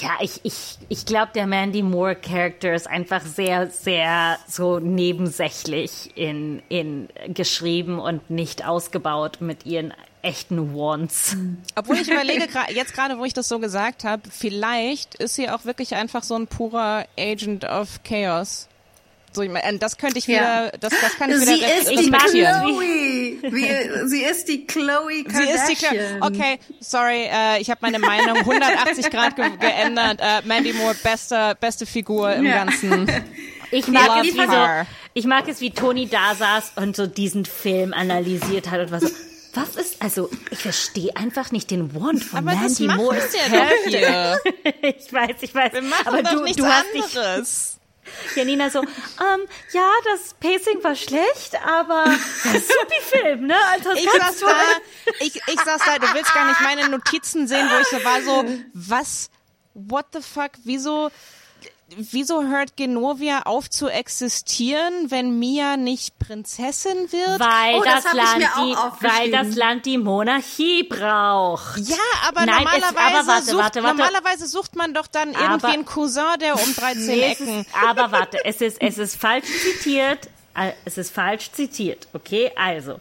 Ja, 0.00 0.12
ich, 0.22 0.40
ich, 0.42 0.78
ich 0.88 1.04
glaube, 1.04 1.32
der 1.34 1.46
Mandy 1.46 1.82
Moore 1.82 2.16
Charakter 2.16 2.72
ist 2.72 2.88
einfach 2.88 3.20
sehr, 3.20 3.68
sehr 3.68 4.38
so 4.48 4.78
nebensächlich 4.78 6.16
in, 6.16 6.62
in 6.70 7.08
geschrieben 7.28 7.98
und 7.98 8.30
nicht 8.30 8.64
ausgebaut 8.64 9.42
mit 9.42 9.66
ihren 9.66 9.92
echten 10.22 10.74
Wants. 10.74 11.36
Obwohl 11.76 11.96
ich 11.96 12.08
überlege, 12.10 12.48
jetzt 12.72 12.94
gerade, 12.94 13.18
wo 13.18 13.26
ich 13.26 13.34
das 13.34 13.48
so 13.48 13.58
gesagt 13.58 14.04
habe, 14.04 14.22
vielleicht 14.30 15.16
ist 15.16 15.34
sie 15.34 15.50
auch 15.50 15.66
wirklich 15.66 15.94
einfach 15.94 16.22
so 16.22 16.36
ein 16.36 16.46
purer 16.46 17.04
Agent 17.18 17.66
of 17.66 18.02
Chaos. 18.02 18.68
So, 19.34 19.42
ich 19.42 19.50
mein, 19.50 19.78
das 19.78 19.96
könnte 19.96 20.18
ich 20.18 20.26
Ja. 20.26 20.66
wieder, 20.68 20.72
das, 20.78 20.92
das 21.00 21.16
kann 21.16 21.30
ich 21.30 21.36
Sie 21.38 21.54
wieder 21.54 21.66
re- 21.66 21.80
ist 21.80 21.90
die. 21.90 22.10
Chloe. 22.10 23.52
Wie, 23.52 24.08
sie 24.08 24.22
ist 24.22 24.48
die 24.48 24.66
Chloe 24.66 25.08
Sie 25.10 25.24
Kardashian. 25.24 25.54
ist 25.54 25.68
die 25.68 25.86
Kla 25.86 26.26
Okay, 26.26 26.58
sorry, 26.80 27.28
äh, 27.32 27.60
ich 27.60 27.70
habe 27.70 27.78
meine 27.82 27.98
Meinung 27.98 28.36
180 28.38 29.10
Grad 29.10 29.36
ge 29.36 29.50
geändert. 29.58 30.20
Äh, 30.20 30.42
Mandy 30.46 30.72
Moore, 30.72 30.94
beste, 31.02 31.56
beste 31.60 31.86
Figur 31.86 32.32
im 32.34 32.44
Ja. 32.46 32.64
Ganzen. 32.64 33.10
Ich 33.74 33.88
mag, 33.88 34.22
es, 34.22 34.34
wie 34.34 34.38
so, 34.46 34.66
ich 35.14 35.24
mag 35.24 35.48
es, 35.48 35.62
wie 35.62 35.70
Toni 35.70 36.06
da 36.06 36.34
saß 36.34 36.72
und 36.76 36.94
so 36.94 37.06
diesen 37.06 37.46
Film 37.46 37.94
analysiert 37.94 38.70
hat 38.70 38.80
und 38.80 38.90
war 38.92 39.00
so, 39.00 39.08
was 39.54 39.76
ist, 39.76 40.02
also, 40.02 40.28
ich 40.50 40.58
verstehe 40.58 41.16
einfach 41.16 41.52
nicht 41.52 41.70
den 41.70 41.94
Want 41.94 42.22
von 42.22 42.40
Aber 42.40 42.50
das 42.50 42.78
Mandy 42.80 42.94
Moore. 42.94 43.16
wir 43.16 43.58
doch 43.58 43.88
hier. 43.88 44.38
Ich 44.98 45.10
weiß, 45.10 45.36
ich 45.40 45.54
weiß. 45.54 45.72
Wir 45.72 45.80
machen 45.80 46.06
aber 46.06 46.22
doch 46.22 46.32
du, 46.32 46.42
nichts 46.42 46.58
du 46.58 46.66
hast 46.66 46.84
dich 46.94 47.16
anderes. 47.16 47.78
Janina 48.34 48.70
so, 48.70 48.80
ähm, 48.80 49.46
ja, 49.72 49.88
das 50.04 50.34
Pacing 50.34 50.82
war 50.82 50.94
schlecht, 50.96 51.54
aber 51.64 52.04
supi 52.44 53.00
Film, 53.02 53.46
ne? 53.46 53.56
Also 53.70 53.92
Ich 53.92 54.10
saß 54.10 54.40
da, 54.40 54.56
ich, 55.20 55.36
ich 55.36 55.60
saß 55.60 55.82
da, 55.84 55.98
du 55.98 56.06
willst 56.14 56.32
gar 56.34 56.46
nicht 56.48 56.60
meine 56.60 56.88
Notizen 56.88 57.46
sehen, 57.46 57.68
wo 57.70 57.80
ich 57.80 57.88
so 57.88 58.04
war 58.04 58.22
so, 58.22 58.44
was, 58.74 59.30
what 59.74 60.06
the 60.12 60.20
fuck, 60.20 60.52
wieso, 60.64 61.10
wieso 61.96 62.42
hört 62.44 62.76
Genovia 62.76 63.42
auf 63.44 63.68
zu 63.70 63.88
existieren, 63.88 65.10
wenn 65.10 65.38
Mia 65.38 65.76
nicht 65.76 66.18
Prinzessin 66.18 67.10
wird? 67.12 67.40
Weil, 67.40 67.74
Oh, 67.76 67.82
das 67.84 68.04
das 68.04 68.12
Land 68.14 68.44
die, 68.58 69.04
weil 69.06 69.30
das 69.30 69.54
Land 69.56 69.86
die 69.86 69.98
Monarchie 69.98 70.82
braucht. 70.84 71.78
ja, 71.78 71.96
aber 72.28 72.46
Nein, 72.46 72.58
es- 72.58 72.64
normalerweise, 72.80 72.98
aber 73.18 73.26
warte, 73.26 73.44
sucht, 73.46 73.58
warte, 73.58 73.82
warte. 73.82 73.96
normalerweise 73.96 74.46
sucht 74.46 74.76
man 74.76 74.94
doch 74.94 75.06
dann 75.06 75.28
irgendwie 75.32 75.44
Aber- 75.44 75.68
einen 75.68 75.84
Cousin, 75.84 76.38
der 76.40 76.54
um 76.54 76.74
13 76.74 77.06
Nee, 77.06 77.32
es 77.32 77.40
Ecken. 77.40 77.60
ist, 77.60 77.70
aber 77.86 78.12
warte, 78.12 78.38
es 78.44 78.60
ist, 78.60 78.80
es 78.80 78.98
ist 78.98 79.16
falsch 79.20 79.46
zitiert. 79.62 80.28
Äh, 80.54 80.72
Es 80.84 80.98
ist 80.98 81.14
falsch 81.14 81.50
zitiert, 81.52 82.08
okay? 82.12 82.52
Also, 82.56 83.00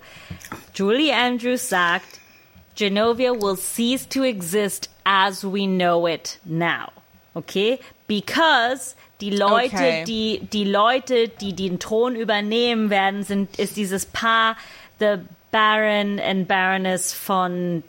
Julie 0.73 1.13
Andrews 1.13 1.67
sagt, 1.67 2.05
Genovia 2.75 3.31
will 3.33 3.57
cease 3.57 4.07
to 4.07 4.23
exist 4.23 4.89
as 5.03 5.43
we 5.43 5.65
know 5.67 6.07
it 6.07 6.39
now. 6.45 6.87
Okay? 7.33 7.79
Because 8.07 8.95
die 9.21 9.29
Leute, 9.29 9.75
Okay. 9.75 10.03
die, 10.05 10.41
die 10.51 10.65
Leute, 10.65 11.27
die 11.29 11.53
den 11.53 11.79
Thron 11.79 12.15
übernehmen 12.15 12.89
werden, 12.89 13.23
sind, 13.23 13.57
ist 13.59 13.77
dieses 13.77 14.05
Paar, 14.05 14.57
the 14.99 15.15
Baron 15.51 16.19
and 16.19 16.47
Baroness 16.47 17.13
von 17.13 17.83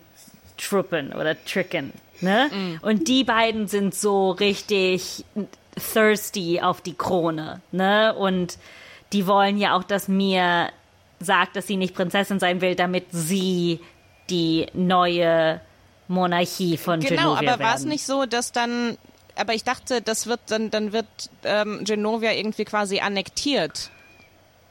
Truppen 0.59 1.12
oder 1.12 1.43
Tricken. 1.45 1.93
Ne? 2.20 2.51
Mm. 2.53 2.84
Und 2.84 3.09
die 3.09 3.24
beiden 3.24 3.66
sind 3.66 3.95
so 3.95 4.30
richtig 4.30 5.24
thirsty 5.76 6.61
auf 6.61 6.80
die 6.80 6.95
Krone. 6.95 7.61
Ne? 7.72 8.14
Und 8.14 8.59
die 9.12 9.26
wollen 9.26 9.59
ja 9.59 9.76
auch, 9.76 9.82
dass 9.84 10.09
mir 10.09 10.68
sagt, 11.20 11.57
dass 11.57 11.66
sie 11.66 11.76
nicht 11.76 11.95
Prinzessin 11.95 12.38
sein 12.38 12.61
will, 12.61 12.74
damit 12.74 13.07
sie 13.11 13.80
die 14.30 14.66
neue 14.72 15.61
Monarchie 16.09 16.76
von 16.76 17.01
Genau, 17.01 17.34
Genovia 17.34 17.55
aber 17.55 17.64
war 17.64 17.74
es 17.74 17.84
nicht 17.84 18.05
so, 18.05 18.26
dass 18.26 18.53
dann, 18.53 18.99
aber 19.37 19.55
ich 19.55 19.64
dachte, 19.64 20.03
das 20.03 20.26
wird 20.26 20.41
dann, 20.49 20.70
dann 20.70 20.93
wird 20.93 21.07
ähm, 21.45 21.85
Genovia 21.85 22.33
irgendwie 22.33 22.64
quasi 22.64 23.01
annektiert. 23.01 23.91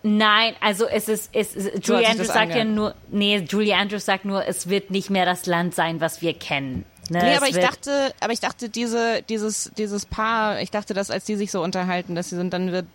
Nein, 0.03 0.55
also 0.61 0.87
es 0.87 1.07
ist, 1.07 1.29
es 1.33 1.55
ist 1.55 1.87
Julie 1.87 2.07
Andrews 2.07 2.27
sagt 2.27 2.55
ja 2.55 2.63
nur, 2.63 2.95
nee, 3.11 3.37
Julie 3.37 3.75
Andrews 3.75 4.05
sagt 4.05 4.25
nur, 4.25 4.45
es 4.47 4.67
wird 4.67 4.89
nicht 4.89 5.11
mehr 5.11 5.25
das 5.25 5.45
Land 5.45 5.75
sein, 5.75 6.01
was 6.01 6.21
wir 6.21 6.33
kennen. 6.33 6.85
Ne? 7.09 7.19
Nee, 7.21 7.35
aber 7.35 7.49
ich 7.49 7.59
dachte, 7.59 8.13
aber 8.19 8.33
ich 8.33 8.39
dachte, 8.39 8.69
diese, 8.69 9.21
dieses, 9.21 9.71
dieses 9.77 10.05
Paar, 10.05 10.61
ich 10.61 10.71
dachte, 10.71 10.93
dass 10.93 11.11
als 11.11 11.25
die 11.25 11.35
sich 11.35 11.51
so 11.51 11.61
unterhalten, 11.61 12.15
dass 12.15 12.29
sie 12.29 12.35
sind, 12.35 12.51
dann 12.53 12.71
wird 12.71 12.85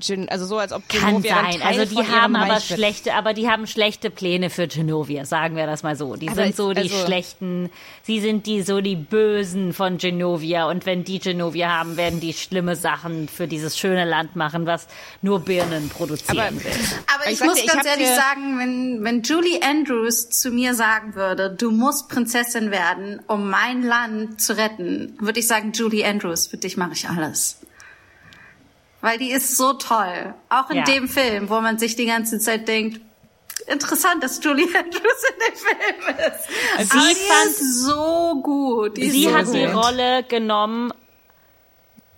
Gen 0.00 0.28
also 0.28 0.46
so 0.46 0.58
als 0.58 0.72
ob 0.72 0.88
Kann 0.88 1.22
Genovia 1.22 1.34
dann 1.42 1.52
sein. 1.52 1.60
Teil 1.60 1.80
Also 1.80 1.94
die 1.94 2.06
haben 2.06 2.36
aber 2.36 2.54
Reich 2.54 2.70
wird. 2.70 2.78
schlechte, 2.78 3.14
aber 3.14 3.34
die 3.34 3.48
haben 3.48 3.66
schlechte 3.66 4.10
Pläne 4.10 4.50
für 4.50 4.66
Genovia, 4.68 5.24
sagen 5.24 5.56
wir 5.56 5.66
das 5.66 5.82
mal 5.82 5.96
so. 5.96 6.16
Die 6.16 6.28
Aber 6.28 6.36
sind 6.36 6.50
ich- 6.50 6.56
so 6.56 6.72
die 6.72 6.80
also- 6.82 7.04
schlechten, 7.06 7.70
sie 8.02 8.20
sind 8.20 8.46
die 8.46 8.62
so 8.62 8.80
die 8.80 8.96
Bösen 8.96 9.72
von 9.72 9.98
Genovia 9.98 10.68
und 10.68 10.86
wenn 10.86 11.04
die 11.04 11.18
Genovia 11.18 11.68
haben, 11.70 11.96
werden 11.96 12.20
die 12.20 12.32
schlimme 12.32 12.76
Sachen 12.76 13.28
für 13.28 13.46
dieses 13.48 13.78
schöne 13.78 14.04
Land 14.04 14.36
machen, 14.36 14.66
was 14.66 14.86
nur 15.22 15.40
Birnen 15.40 15.88
produzieren 15.88 16.38
Aber- 16.38 16.64
will. 16.64 16.72
Aber 17.14 17.26
Ich 17.30 17.40
ich, 17.40 17.44
muss 17.46 17.58
ich 17.58 17.66
ganz 17.66 17.80
hab 17.80 17.86
ehrlich 17.86 18.08
dir- 18.08 18.14
sagen, 18.14 18.58
wenn, 18.58 19.04
wenn 19.04 19.22
Julie 19.22 19.60
Andrews 19.62 20.30
zu 20.30 20.50
mir 20.50 20.74
sagen 20.74 21.14
würde, 21.14 21.50
du 21.50 21.70
musst 21.70 22.08
Prinzessin 22.08 22.70
werden, 22.70 23.20
um 23.26 23.50
mein 23.50 23.82
Land 23.82 24.40
zu 24.40 24.56
retten, 24.56 25.16
würde 25.20 25.40
ich 25.40 25.46
sagen, 25.46 25.72
Julie 25.72 26.06
Andrews, 26.06 26.46
für 26.46 26.56
dich 26.56 26.76
mache 26.76 26.92
ich 26.92 27.08
alles. 27.08 27.58
Weil 29.00 29.18
die 29.18 29.30
ist 29.30 29.56
so 29.56 29.74
toll. 29.74 30.34
Auch 30.48 30.70
in 30.70 30.78
Ja. 30.78 30.84
dem 30.84 31.08
Film, 31.08 31.48
wo 31.50 31.60
man 31.60 31.78
sich 31.78 31.94
die 31.96 32.06
ganze 32.06 32.38
Zeit 32.40 32.66
denkt, 32.66 33.00
interessant, 33.68 34.22
dass 34.22 34.42
Julie 34.42 34.66
Andrews 34.76 35.22
in 35.30 35.38
dem 35.46 35.56
Film 35.56 36.16
ist. 36.26 36.90
Sie 36.90 36.98
Aber 36.98 37.08
die 37.08 37.14
fand- 37.14 37.46
ist 37.50 37.84
so 37.84 38.40
gut. 38.42 38.96
Die 38.96 39.10
Sie 39.10 39.24
so 39.24 39.34
hat 39.34 39.44
gut. 39.46 39.54
die 39.54 39.64
Rolle 39.64 40.22
genommen. 40.24 40.92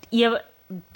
Ihr 0.09 0.41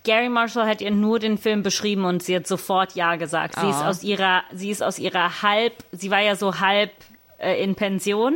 Gary 0.05 0.29
Marshall 0.29 0.67
hat 0.67 0.81
ihr 0.81 0.91
nur 0.91 1.19
den 1.19 1.38
Film 1.38 1.61
beschrieben 1.61 2.05
und 2.05 2.23
sie 2.23 2.36
hat 2.36 2.47
sofort 2.47 2.95
ja 2.95 3.15
gesagt. 3.17 3.55
Sie 3.59 3.69
ist 3.69 3.75
Ah. 3.75 3.89
aus 3.89 4.03
ihrer, 4.03 4.43
sie 4.53 4.69
ist 4.71 4.81
aus 4.81 4.99
ihrer 4.99 5.41
halb, 5.41 5.73
sie 5.91 6.11
war 6.11 6.21
ja 6.21 6.36
so 6.36 6.59
halb 6.61 6.91
äh, 7.39 7.61
in 7.61 7.75
Pension 7.75 8.36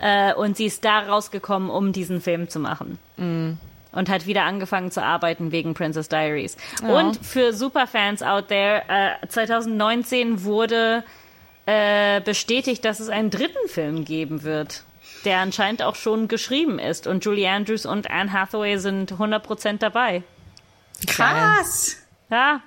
äh, 0.00 0.34
und 0.34 0.56
sie 0.56 0.66
ist 0.66 0.84
da 0.84 1.00
rausgekommen, 1.00 1.70
um 1.70 1.92
diesen 1.92 2.20
Film 2.20 2.48
zu 2.48 2.58
machen. 2.58 2.98
Und 3.92 4.08
hat 4.08 4.26
wieder 4.26 4.44
angefangen 4.44 4.90
zu 4.90 5.02
arbeiten 5.02 5.52
wegen 5.52 5.74
Princess 5.74 6.08
Diaries. 6.08 6.56
Und 6.82 7.24
für 7.24 7.52
Superfans 7.52 8.22
out 8.22 8.48
there, 8.48 8.82
äh, 8.88 9.26
2019 9.26 10.44
wurde 10.44 11.04
äh, 11.66 12.20
bestätigt, 12.22 12.84
dass 12.84 13.00
es 13.00 13.08
einen 13.08 13.30
dritten 13.30 13.68
Film 13.68 14.04
geben 14.04 14.42
wird, 14.42 14.82
der 15.24 15.38
anscheinend 15.40 15.82
auch 15.82 15.94
schon 15.94 16.26
geschrieben 16.26 16.78
ist. 16.78 17.06
Und 17.06 17.24
Julie 17.24 17.48
Andrews 17.48 17.86
und 17.86 18.10
Anne 18.10 18.32
Hathaway 18.32 18.78
sind 18.78 19.12
100% 19.12 19.78
dabei. 19.78 20.22
Krass. 21.06 21.98
Ja. 22.30 22.62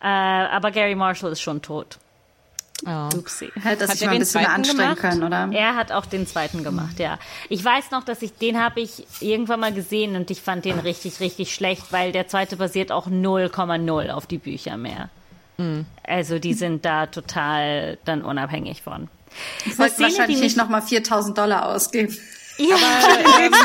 Äh, 0.00 0.06
aber 0.06 0.70
Gary 0.70 0.94
Marshall 0.94 1.32
ist 1.32 1.40
schon 1.40 1.60
tot. 1.62 1.98
Oh. 2.86 3.08
Upsi. 3.16 3.50
Hätte 3.60 3.88
Hat 3.88 3.92
sich 3.92 4.02
er 4.02 4.08
mal 4.08 4.14
ein 4.14 4.18
bisschen 4.20 4.46
anstrengen 4.46 4.94
gemacht? 4.94 4.98
können, 4.98 5.22
oder? 5.24 5.48
Er 5.52 5.74
hat 5.74 5.90
auch 5.90 6.06
den 6.06 6.26
zweiten 6.28 6.62
gemacht, 6.62 6.98
ja. 7.00 7.18
Ich 7.48 7.64
weiß 7.64 7.90
noch, 7.90 8.04
dass 8.04 8.22
ich 8.22 8.34
den 8.34 8.60
habe 8.62 8.80
ich 8.80 9.04
irgendwann 9.20 9.58
mal 9.60 9.72
gesehen 9.72 10.14
und 10.14 10.30
ich 10.30 10.40
fand 10.40 10.64
den 10.64 10.78
richtig, 10.78 11.18
richtig 11.18 11.52
schlecht, 11.54 11.86
weil 11.92 12.12
der 12.12 12.28
zweite 12.28 12.56
basiert 12.56 12.92
auch 12.92 13.08
0,0 13.08 14.10
auf 14.10 14.26
die 14.26 14.38
Bücher 14.38 14.76
mehr. 14.76 15.08
Also 16.04 16.38
die 16.38 16.54
sind 16.54 16.84
da 16.84 17.06
total 17.06 17.98
dann 18.04 18.22
unabhängig 18.22 18.82
von. 18.82 19.08
Ich 19.66 19.76
wollte 19.76 19.94
Szene, 19.94 20.08
die 20.10 20.14
wahrscheinlich 20.14 20.40
nicht 20.40 20.56
nochmal 20.56 20.82
4000 20.82 21.36
Dollar 21.36 21.66
ausgeben. 21.66 22.16
Ja, 22.58 22.76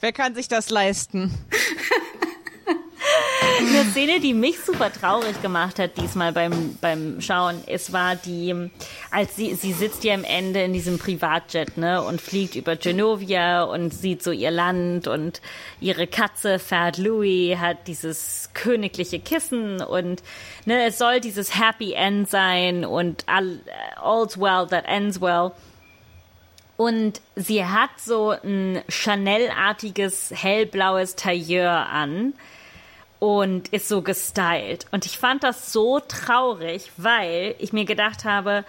Wer 0.00 0.12
kann 0.12 0.34
sich 0.34 0.48
das 0.48 0.70
leisten? 0.70 1.32
eine 3.58 3.84
Szene, 3.90 4.20
die 4.20 4.34
mich 4.34 4.60
super 4.60 4.92
traurig 4.92 5.40
gemacht 5.42 5.78
hat 5.78 5.96
diesmal 5.96 6.32
beim, 6.32 6.76
beim 6.80 7.20
Schauen, 7.20 7.62
es 7.66 7.92
war 7.92 8.16
die, 8.16 8.70
als 9.10 9.36
sie, 9.36 9.54
sie 9.54 9.72
sitzt 9.72 10.04
ja 10.04 10.14
am 10.14 10.24
Ende 10.24 10.62
in 10.62 10.72
diesem 10.72 10.98
Privatjet, 10.98 11.76
ne, 11.76 12.02
und 12.02 12.20
fliegt 12.20 12.54
über 12.54 12.76
Genovia 12.76 13.64
und 13.64 13.92
sieht 13.92 14.22
so 14.22 14.30
ihr 14.30 14.50
Land 14.50 15.06
und 15.08 15.40
ihre 15.80 16.06
Katze 16.06 16.58
Fat 16.58 16.98
Louis 16.98 17.56
hat 17.58 17.86
dieses 17.86 18.50
königliche 18.54 19.20
Kissen 19.20 19.80
und, 19.80 20.22
ne, 20.64 20.86
es 20.86 20.98
soll 20.98 21.20
dieses 21.20 21.58
Happy 21.58 21.92
End 21.92 22.28
sein 22.28 22.84
und 22.84 23.24
all, 23.26 23.60
all's 23.96 24.38
well 24.38 24.66
that 24.66 24.84
ends 24.86 25.20
well. 25.20 25.52
Und 26.76 27.20
sie 27.36 27.64
hat 27.64 27.90
so 27.98 28.30
ein 28.30 28.82
Chanel-artiges 28.88 30.32
hellblaues 30.34 31.14
Tailleur 31.14 31.86
an 31.88 32.34
und 33.22 33.68
ist 33.68 33.86
so 33.86 34.02
gestylt. 34.02 34.86
Und 34.90 35.06
ich 35.06 35.16
fand 35.16 35.44
das 35.44 35.72
so 35.72 36.00
traurig, 36.00 36.90
weil 36.96 37.54
ich 37.60 37.72
mir 37.72 37.84
gedacht 37.84 38.24
habe, 38.24 38.64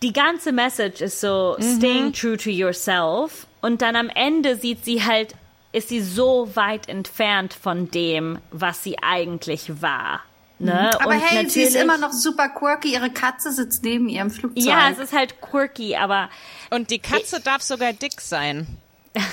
die 0.00 0.14
ganze 0.14 0.52
Message 0.52 1.02
ist 1.02 1.20
so 1.20 1.54
staying 1.60 2.14
true 2.14 2.38
to 2.38 2.48
yourself 2.48 3.46
und 3.60 3.82
dann 3.82 3.94
am 3.94 4.08
Ende 4.08 4.56
sieht 4.56 4.86
sie 4.86 5.04
halt, 5.04 5.34
ist 5.72 5.90
sie 5.90 6.00
so 6.00 6.48
weit 6.56 6.88
entfernt 6.88 7.52
von 7.52 7.90
dem, 7.90 8.38
was 8.52 8.82
sie 8.82 8.96
eigentlich 9.02 9.82
war. 9.82 10.22
Ne? 10.58 10.98
Aber 10.98 11.10
und 11.10 11.20
hey, 11.20 11.46
sie 11.46 11.60
ist 11.60 11.76
immer 11.76 11.98
noch 11.98 12.12
super 12.12 12.48
quirky. 12.48 12.94
Ihre 12.94 13.10
Katze 13.10 13.52
sitzt 13.52 13.84
neben 13.84 14.08
ihr 14.08 14.22
im 14.22 14.30
Flugzeug. 14.30 14.64
Ja, 14.64 14.88
es 14.88 14.98
ist 14.98 15.12
halt 15.12 15.42
quirky, 15.42 15.94
aber 15.96 16.30
Und 16.70 16.90
die 16.90 17.00
Katze 17.00 17.42
darf 17.42 17.60
sogar 17.60 17.92
dick 17.92 18.18
sein. 18.22 18.66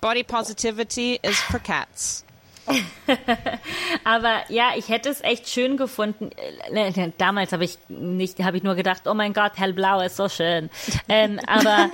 Body 0.00 0.22
Positivity 0.22 1.20
is 1.22 1.38
for 1.38 1.60
cats. 1.60 2.24
Aber 4.04 4.40
ja, 4.48 4.70
ich 4.76 4.88
hätte 4.88 5.08
es 5.08 5.20
echt 5.22 5.48
schön 5.48 5.76
gefunden. 5.76 6.30
Äh, 6.70 6.90
ne, 6.92 7.12
Damals 7.18 7.52
habe 7.52 7.64
ich 7.64 7.78
nicht, 7.88 8.42
habe 8.42 8.56
ich 8.56 8.62
nur 8.62 8.74
gedacht, 8.74 9.02
oh 9.06 9.14
mein 9.14 9.32
Gott, 9.32 9.52
hellblau 9.56 10.00
ist 10.00 10.16
so 10.16 10.28
schön. 10.28 10.70
Ähm, 11.08 11.40
aber 11.46 11.90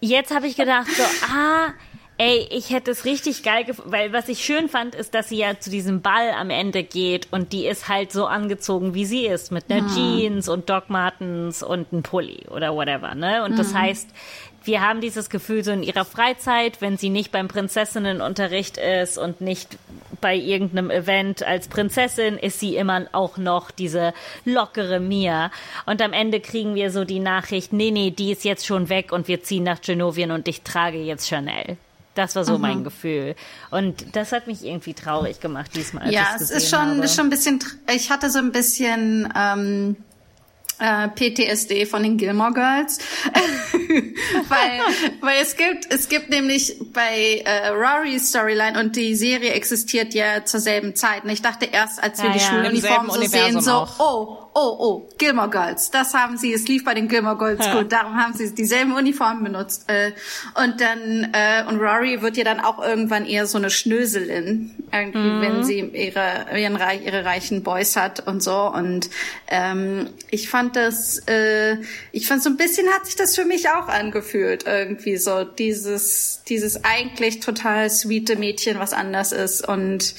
jetzt 0.00 0.34
habe 0.34 0.46
ich 0.46 0.56
gedacht, 0.56 0.88
so, 0.88 1.02
ah, 1.32 1.72
ey, 2.18 2.48
ich 2.50 2.70
hätte 2.70 2.90
es 2.90 3.04
richtig 3.04 3.44
geil 3.44 3.64
gefunden, 3.64 3.92
weil 3.92 4.12
was 4.12 4.28
ich 4.28 4.44
schön 4.44 4.68
fand, 4.68 4.94
ist, 4.94 5.14
dass 5.14 5.28
sie 5.28 5.38
ja 5.38 5.58
zu 5.58 5.70
diesem 5.70 6.02
Ball 6.02 6.32
am 6.32 6.50
Ende 6.50 6.82
geht 6.82 7.28
und 7.32 7.52
die 7.52 7.66
ist 7.66 7.88
halt 7.88 8.12
so 8.12 8.26
angezogen, 8.26 8.92
wie 8.94 9.04
sie 9.04 9.26
ist, 9.26 9.52
mit 9.52 9.70
einer 9.70 9.88
Jeans 9.94 10.48
und 10.48 10.68
Doc 10.68 10.90
Martens 10.90 11.62
und 11.62 11.92
einem 11.92 12.02
Pulli 12.02 12.46
oder 12.50 12.74
whatever, 12.74 13.14
ne? 13.14 13.44
Und 13.44 13.56
das 13.58 13.72
heißt, 13.72 14.08
wir 14.64 14.80
haben 14.80 15.00
dieses 15.00 15.30
Gefühl 15.30 15.64
so 15.64 15.70
in 15.70 15.82
ihrer 15.82 16.04
Freizeit, 16.04 16.80
wenn 16.80 16.96
sie 16.96 17.10
nicht 17.10 17.32
beim 17.32 17.48
Prinzessinnenunterricht 17.48 18.76
ist 18.76 19.18
und 19.18 19.40
nicht 19.40 19.78
bei 20.20 20.34
irgendeinem 20.34 20.90
Event 20.90 21.42
als 21.42 21.68
Prinzessin, 21.68 22.38
ist 22.38 22.60
sie 22.60 22.76
immer 22.76 23.06
auch 23.12 23.36
noch 23.38 23.70
diese 23.70 24.12
lockere 24.44 25.00
Mia. 25.00 25.50
Und 25.86 26.02
am 26.02 26.12
Ende 26.12 26.40
kriegen 26.40 26.74
wir 26.74 26.90
so 26.90 27.04
die 27.04 27.20
Nachricht, 27.20 27.72
nee, 27.72 27.90
nee, 27.90 28.10
die 28.10 28.32
ist 28.32 28.44
jetzt 28.44 28.66
schon 28.66 28.88
weg 28.88 29.12
und 29.12 29.28
wir 29.28 29.42
ziehen 29.42 29.64
nach 29.64 29.80
Genovien 29.80 30.30
und 30.30 30.48
ich 30.48 30.62
trage 30.62 30.98
jetzt 30.98 31.28
Chanel. 31.28 31.76
Das 32.14 32.34
war 32.34 32.44
so 32.44 32.58
mein 32.58 32.82
Gefühl. 32.82 33.36
Und 33.70 34.16
das 34.16 34.32
hat 34.32 34.48
mich 34.48 34.64
irgendwie 34.64 34.92
traurig 34.92 35.38
gemacht 35.38 35.70
diesmal. 35.76 36.02
Als 36.02 36.12
ja, 36.12 36.26
es 36.34 36.50
ist 36.50 36.68
schon, 36.68 36.80
habe. 36.80 37.04
ist 37.04 37.14
schon 37.14 37.26
ein 37.26 37.30
bisschen, 37.30 37.60
ich 37.94 38.10
hatte 38.10 38.28
so 38.28 38.40
ein 38.40 38.50
bisschen 38.50 39.32
ähm, 39.36 39.96
äh, 40.78 41.08
PTSD 41.08 41.86
von 41.86 42.02
den 42.02 42.16
Gilmore 42.16 42.52
Girls, 42.52 42.98
weil, 44.48 44.80
weil 45.20 45.42
es 45.42 45.56
gibt, 45.56 45.92
es 45.92 46.08
gibt 46.08 46.30
nämlich 46.30 46.76
bei 46.92 47.42
äh, 47.44 47.68
Rorys 47.68 48.28
Storyline 48.30 48.78
und 48.78 48.96
die 48.96 49.14
Serie 49.14 49.52
existiert 49.52 50.14
ja 50.14 50.44
zur 50.44 50.60
selben 50.60 50.94
Zeit. 50.94 51.24
Und 51.24 51.30
ich 51.30 51.42
dachte 51.42 51.66
erst, 51.66 52.02
als 52.02 52.22
wir 52.22 52.30
Ja, 52.30 52.68
die 52.70 52.76
ja. 52.76 52.80
Selben 52.80 53.10
so 53.10 53.22
sehen, 53.22 53.60
so, 53.60 53.70
auch. 53.72 53.98
oh, 53.98 54.47
oh, 54.54 54.76
oh, 54.78 55.08
Gilmore 55.18 55.50
Girls, 55.50 55.90
das 55.90 56.14
haben 56.14 56.36
sie, 56.36 56.52
es 56.52 56.66
lief 56.68 56.84
bei 56.84 56.94
den 56.94 57.08
Gilmore 57.08 57.36
Girls 57.36 57.64
Ja. 57.66 57.78
gut, 57.78 57.92
darum 57.92 58.16
haben 58.16 58.34
sie 58.34 58.54
dieselben 58.54 58.92
Uniformen 58.94 59.44
benutzt. 59.44 59.84
Äh, 59.88 60.12
und 60.62 60.80
dann, 60.80 61.28
äh, 61.32 61.64
und 61.68 61.78
Rory 61.80 62.22
wird 62.22 62.36
ja 62.36 62.44
dann 62.44 62.60
auch 62.60 62.82
irgendwann 62.84 63.26
eher 63.26 63.46
so 63.46 63.58
eine 63.58 63.70
Schnöselin, 63.70 64.74
irgendwie, 64.92 65.18
Mhm. 65.18 65.40
wenn 65.42 65.64
sie 65.64 65.78
ihre, 65.80 66.46
ihren, 66.58 66.78
ihre 67.04 67.24
reichen 67.24 67.62
Boys 67.62 67.96
hat 67.96 68.26
und 68.26 68.42
so. 68.42 68.56
Und 68.72 69.10
ähm, 69.48 70.08
ich 70.30 70.48
fand 70.48 70.76
das, 70.76 71.18
äh, 71.28 71.76
ich 72.12 72.26
fand 72.26 72.42
so 72.42 72.50
ein 72.50 72.56
bisschen 72.56 72.88
hat 72.88 73.06
sich 73.06 73.16
das 73.16 73.34
für 73.34 73.44
mich 73.44 73.68
auch 73.68 73.88
angefühlt, 73.88 74.64
irgendwie 74.66 75.16
so 75.16 75.44
dieses, 75.44 76.42
dieses 76.48 76.84
eigentlich 76.84 77.40
total 77.40 77.90
sweete 77.90 78.36
Mädchen, 78.36 78.78
was 78.78 78.92
anders 78.92 79.32
ist 79.32 79.66
und 79.66 80.14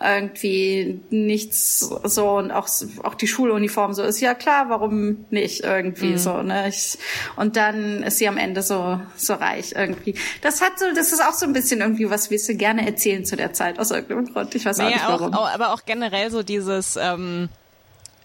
irgendwie 0.00 1.00
nichts 1.10 1.78
so 2.04 2.30
und 2.30 2.50
auch 2.50 2.68
auch 3.04 3.14
die 3.14 3.28
Schuluniform 3.28 3.92
so 3.94 4.02
ist 4.02 4.20
ja 4.20 4.34
klar, 4.34 4.68
warum 4.68 5.24
nicht 5.30 5.62
irgendwie 5.62 6.18
so 6.18 6.42
ne 6.42 6.68
ich, 6.68 6.98
und 7.36 7.56
dann 7.56 8.02
ist 8.02 8.18
sie 8.18 8.26
am 8.28 8.36
Ende 8.36 8.62
so 8.62 9.00
so 9.16 9.34
reich 9.34 9.72
irgendwie. 9.76 10.14
Das 10.42 10.60
hat 10.60 10.78
so, 10.78 10.86
das 10.96 11.12
ist 11.12 11.22
auch 11.22 11.32
so 11.34 11.46
ein 11.46 11.52
bisschen 11.52 11.80
irgendwie 11.80 12.10
was 12.10 12.30
wir 12.30 12.38
so 12.38 12.54
gerne 12.56 12.86
erzählen 12.86 13.24
zu 13.24 13.36
der 13.36 13.52
Zeit 13.52 13.78
aus 13.78 13.90
irgendeinem 13.92 14.32
Grund. 14.32 14.54
Ich 14.54 14.64
weiß 14.64 14.80
auch 14.80 14.84
Nee, 14.84 14.94
nicht 14.94 15.04
auch, 15.04 15.20
warum. 15.20 15.34
auch, 15.34 15.48
aber 15.48 15.72
auch 15.72 15.84
generell 15.86 16.30
so 16.30 16.42
dieses, 16.42 16.96
ähm, 16.96 17.48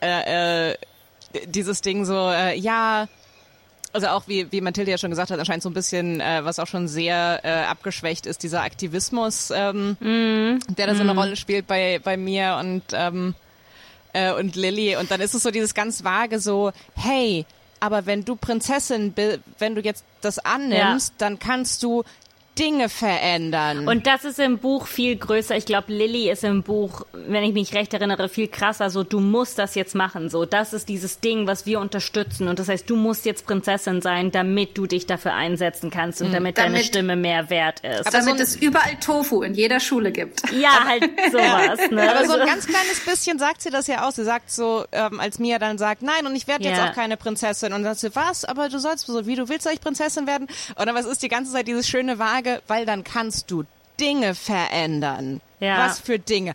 äh, 0.02 0.72
äh, 0.72 0.76
dieses 1.46 1.82
Ding 1.82 2.06
so, 2.06 2.30
äh, 2.32 2.58
ja, 2.58 3.08
also 3.94 4.08
auch 4.08 4.24
wie, 4.28 4.52
wie 4.52 4.62
Mathilde 4.62 4.92
ja 4.92 4.98
schon 4.98 5.10
gesagt 5.10 5.32
hat, 5.32 5.40
anscheinend 5.40 5.64
so 5.64 5.70
ein 5.70 5.74
bisschen, 5.74 6.22
äh, 6.22 6.44
was 6.44 6.60
auch 6.60 6.68
schon 6.68 6.88
sehr 6.88 7.42
äh, 7.44 7.66
abgeschwächt 7.66 8.26
ist, 8.26 8.44
dieser 8.44 8.62
Aktivismus, 8.62 9.52
ähm, 9.56 9.98
der 10.78 10.88
da 10.88 10.96
so 10.96 11.02
eine 11.02 11.16
Rolle 11.16 11.36
spielt 11.36 11.68
bei, 11.68 12.00
bei 12.04 12.18
mir 12.18 12.58
und, 12.60 12.84
ähm, 12.94 13.36
äh, 14.14 14.32
und 14.34 14.56
Lilly. 14.56 14.96
Und 14.98 15.12
dann 15.12 15.22
ist 15.22 15.34
es 15.34 15.44
so 15.44 15.52
dieses 15.52 15.74
ganz 15.74 16.04
vage 16.04 16.40
so, 16.40 16.72
hey, 16.96 17.46
aber 17.80 18.06
wenn 18.06 18.26
du 18.26 18.36
Prinzessin 18.36 19.14
bist, 19.14 19.40
wenn 19.58 19.76
du 19.76 19.82
jetzt 19.82 20.04
das 20.22 20.40
annimmst, 20.40 21.14
dann 21.18 21.40
kannst 21.40 21.82
du 21.84 22.04
Dinge 22.60 22.90
verändern. 22.90 23.88
Und 23.88 24.06
das 24.08 24.26
ist 24.26 24.40
im 24.40 24.58
Buch 24.58 24.88
viel 24.88 25.16
größer. 25.16 25.56
Ich 25.56 25.66
glaube, 25.66 25.94
Lilly 25.94 26.30
ist 26.30 26.44
im 26.44 26.64
Buch, 26.64 27.06
wenn 27.14 27.44
ich 27.44 27.54
mich 27.54 27.74
recht 27.74 27.94
erinnere, 27.94 28.28
viel 28.30 28.48
krasser. 28.48 28.90
So, 28.90 29.04
du 29.04 29.20
musst 29.20 29.58
das 29.60 29.76
jetzt 29.76 29.96
machen. 29.96 30.30
So, 30.30 30.46
das 30.46 30.74
ist 30.74 30.90
dieses 30.90 31.20
Ding, 31.20 31.48
was 31.48 31.66
wir 31.66 31.80
unterstützen. 31.80 32.48
Und 32.48 32.60
das 32.60 32.68
heißt, 32.68 32.90
du 32.90 32.96
musst 32.96 33.26
jetzt 33.26 33.46
Prinzessin 33.46 34.02
sein, 34.02 34.32
damit 34.32 34.78
du 34.78 34.88
dich 34.88 35.06
dafür 35.06 35.34
einsetzen 35.34 35.90
kannst 35.90 36.22
und 36.22 36.34
damit, 36.34 36.58
deine 36.58 36.74
Damit- 36.74 36.86
Stimme 36.86 37.16
mehr 37.16 37.50
wert 37.50 37.80
ist. 37.82 38.02
Aber 38.08 38.12
Damit 38.12 38.24
so 38.26 38.32
ein- 38.32 38.42
es 38.42 38.56
überall 38.58 38.96
Tofu 39.00 39.42
in 39.44 39.54
jeder 39.54 39.80
Schule 39.80 40.12
gibt. 40.12 40.42
ja, 40.52 40.86
halt 40.86 41.04
sowas. 41.32 41.80
Ne? 41.92 42.10
Aber 42.10 42.26
so 42.26 42.34
Also- 42.34 42.42
ein 42.42 42.48
ganz 42.48 42.68
kleines 42.68 43.00
bisschen 43.06 43.40
sagt 43.40 43.62
sie 43.62 43.70
das 43.70 43.88
ja 43.88 44.08
auch. 44.08 44.12
Sie 44.12 44.24
sagt 44.24 44.52
so, 44.52 44.86
ähm, 44.92 45.20
als 45.20 45.40
Mia 45.40 45.60
dann 45.60 45.78
sagt, 45.78 46.02
nein, 46.02 46.26
und 46.26 46.36
ich 46.36 46.48
werde 46.48 46.66
jetzt 46.66 46.78
Ja. 46.78 46.90
auch 46.90 46.94
keine 46.94 47.16
Prinzessin. 47.18 47.74
Und 47.74 47.84
dann 47.84 47.96
sagt 47.96 48.14
sie, 48.14 48.16
was? 48.16 48.44
Aber 48.46 48.70
du 48.70 48.80
sollst 48.80 49.06
so, 49.08 49.26
wie 49.26 49.36
du 49.36 49.48
willst, 49.50 49.64
soll 49.64 49.74
ich 49.74 49.82
Prinzessin 49.82 50.28
werden? 50.28 50.48
Dann 50.78 50.94
was 50.96 51.06
ist 51.06 51.22
die 51.24 51.28
ganze 51.30 51.52
Zeit 51.52 51.68
dieses 51.68 51.88
schöne 51.88 52.18
Vage, 52.20 52.49
weil 52.68 52.86
dann 52.86 53.04
kannst 53.04 53.52
du 53.52 53.64
Dinge 54.00 54.36
verändern. 54.36 55.42
Ja. 55.60 55.86
Was 55.86 56.00
für 56.00 56.20
Dinge? 56.20 56.54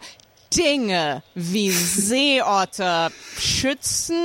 Dinge 0.55 1.23
wie 1.35 1.71
Seeotter 1.71 3.11
schützen, 3.39 4.17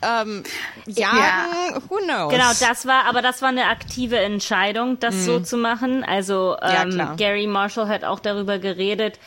ähm, 0.00 0.44
jagen, 0.86 1.82
who 1.88 1.96
knows? 1.98 2.30
Genau, 2.32 2.50
das 2.60 2.86
war, 2.86 3.04
aber 3.06 3.20
das 3.22 3.42
war 3.42 3.48
eine 3.48 3.66
aktive 3.66 4.18
Entscheidung, 4.18 4.98
das 5.00 5.24
so 5.24 5.40
zu 5.40 5.56
machen. 5.56 6.04
Also 6.04 6.56
Mhm. 6.60 6.68
Ja, 6.68 6.82
ähm, 6.82 6.90
klar. 6.90 7.16
Gary 7.16 7.46
Marshall 7.46 7.88
hat 7.88 8.04
auch 8.04 8.20
darüber 8.20 8.58
geredet, 8.58 9.18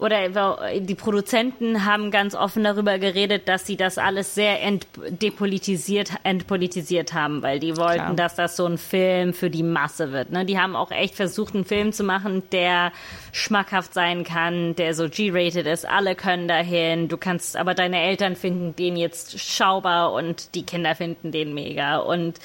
oder 0.00 0.80
die 0.80 0.94
Produzenten 0.94 1.84
haben 1.84 2.10
ganz 2.10 2.34
offen 2.34 2.64
darüber 2.64 2.98
geredet, 2.98 3.48
dass 3.48 3.66
sie 3.66 3.76
das 3.76 3.98
alles 3.98 4.34
sehr 4.34 4.62
ent 4.62 4.86
depolitisiert, 5.08 6.12
entpolitisiert 6.22 7.12
haben, 7.12 7.42
weil 7.42 7.60
die 7.60 7.76
wollten, 7.76 7.96
Klar. 7.96 8.14
dass 8.14 8.34
das 8.34 8.56
so 8.56 8.64
ein 8.64 8.78
Film 8.78 9.34
für 9.34 9.50
die 9.50 9.62
Masse 9.62 10.10
wird. 10.12 10.30
Ne? 10.30 10.46
Die 10.46 10.58
haben 10.58 10.74
auch 10.74 10.90
echt 10.90 11.14
versucht, 11.14 11.54
einen 11.54 11.66
Film 11.66 11.92
zu 11.92 12.02
machen, 12.02 12.42
der 12.50 12.92
schmackhaft 13.32 13.92
sein 13.92 14.24
kann, 14.24 14.74
der 14.74 14.94
so 14.94 15.08
G-rated 15.08 15.66
ist. 15.66 15.86
Alle 15.86 16.14
können 16.14 16.48
dahin. 16.48 17.08
Du 17.08 17.18
kannst, 17.18 17.58
aber 17.58 17.74
deine 17.74 18.00
Eltern 18.00 18.36
finden 18.36 18.74
den 18.74 18.96
jetzt 18.96 19.38
schaubar 19.38 20.14
und 20.14 20.54
die 20.54 20.64
Kinder 20.64 20.94
finden 20.94 21.30
den 21.30 21.52
mega 21.52 21.98
und 21.98 22.38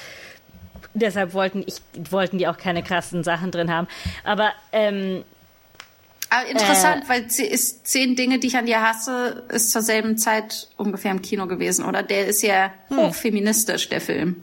deshalb 0.94 1.34
wollten 1.34 1.64
ich 1.66 1.80
wollten 2.10 2.38
die 2.38 2.48
auch 2.48 2.58
keine 2.58 2.82
krassen 2.82 3.24
Sachen 3.24 3.50
drin 3.50 3.72
haben. 3.72 3.86
Aber 4.24 4.52
ähm, 4.72 5.24
Aber 6.28 6.46
interessant, 6.48 7.08
weil 7.08 7.30
sie 7.30 7.44
ist 7.46 7.86
zehn 7.86 8.16
Dinge, 8.16 8.38
die 8.38 8.48
ich 8.48 8.56
an 8.56 8.66
dir 8.66 8.82
hasse, 8.82 9.44
ist 9.48 9.70
zur 9.70 9.82
selben 9.82 10.18
Zeit 10.18 10.68
ungefähr 10.76 11.10
im 11.12 11.22
Kino 11.22 11.46
gewesen, 11.46 11.84
oder? 11.84 12.02
Der 12.02 12.26
ist 12.26 12.42
ja 12.42 12.72
hochfeministisch, 12.90 13.88
der 13.88 14.00
Film. 14.00 14.42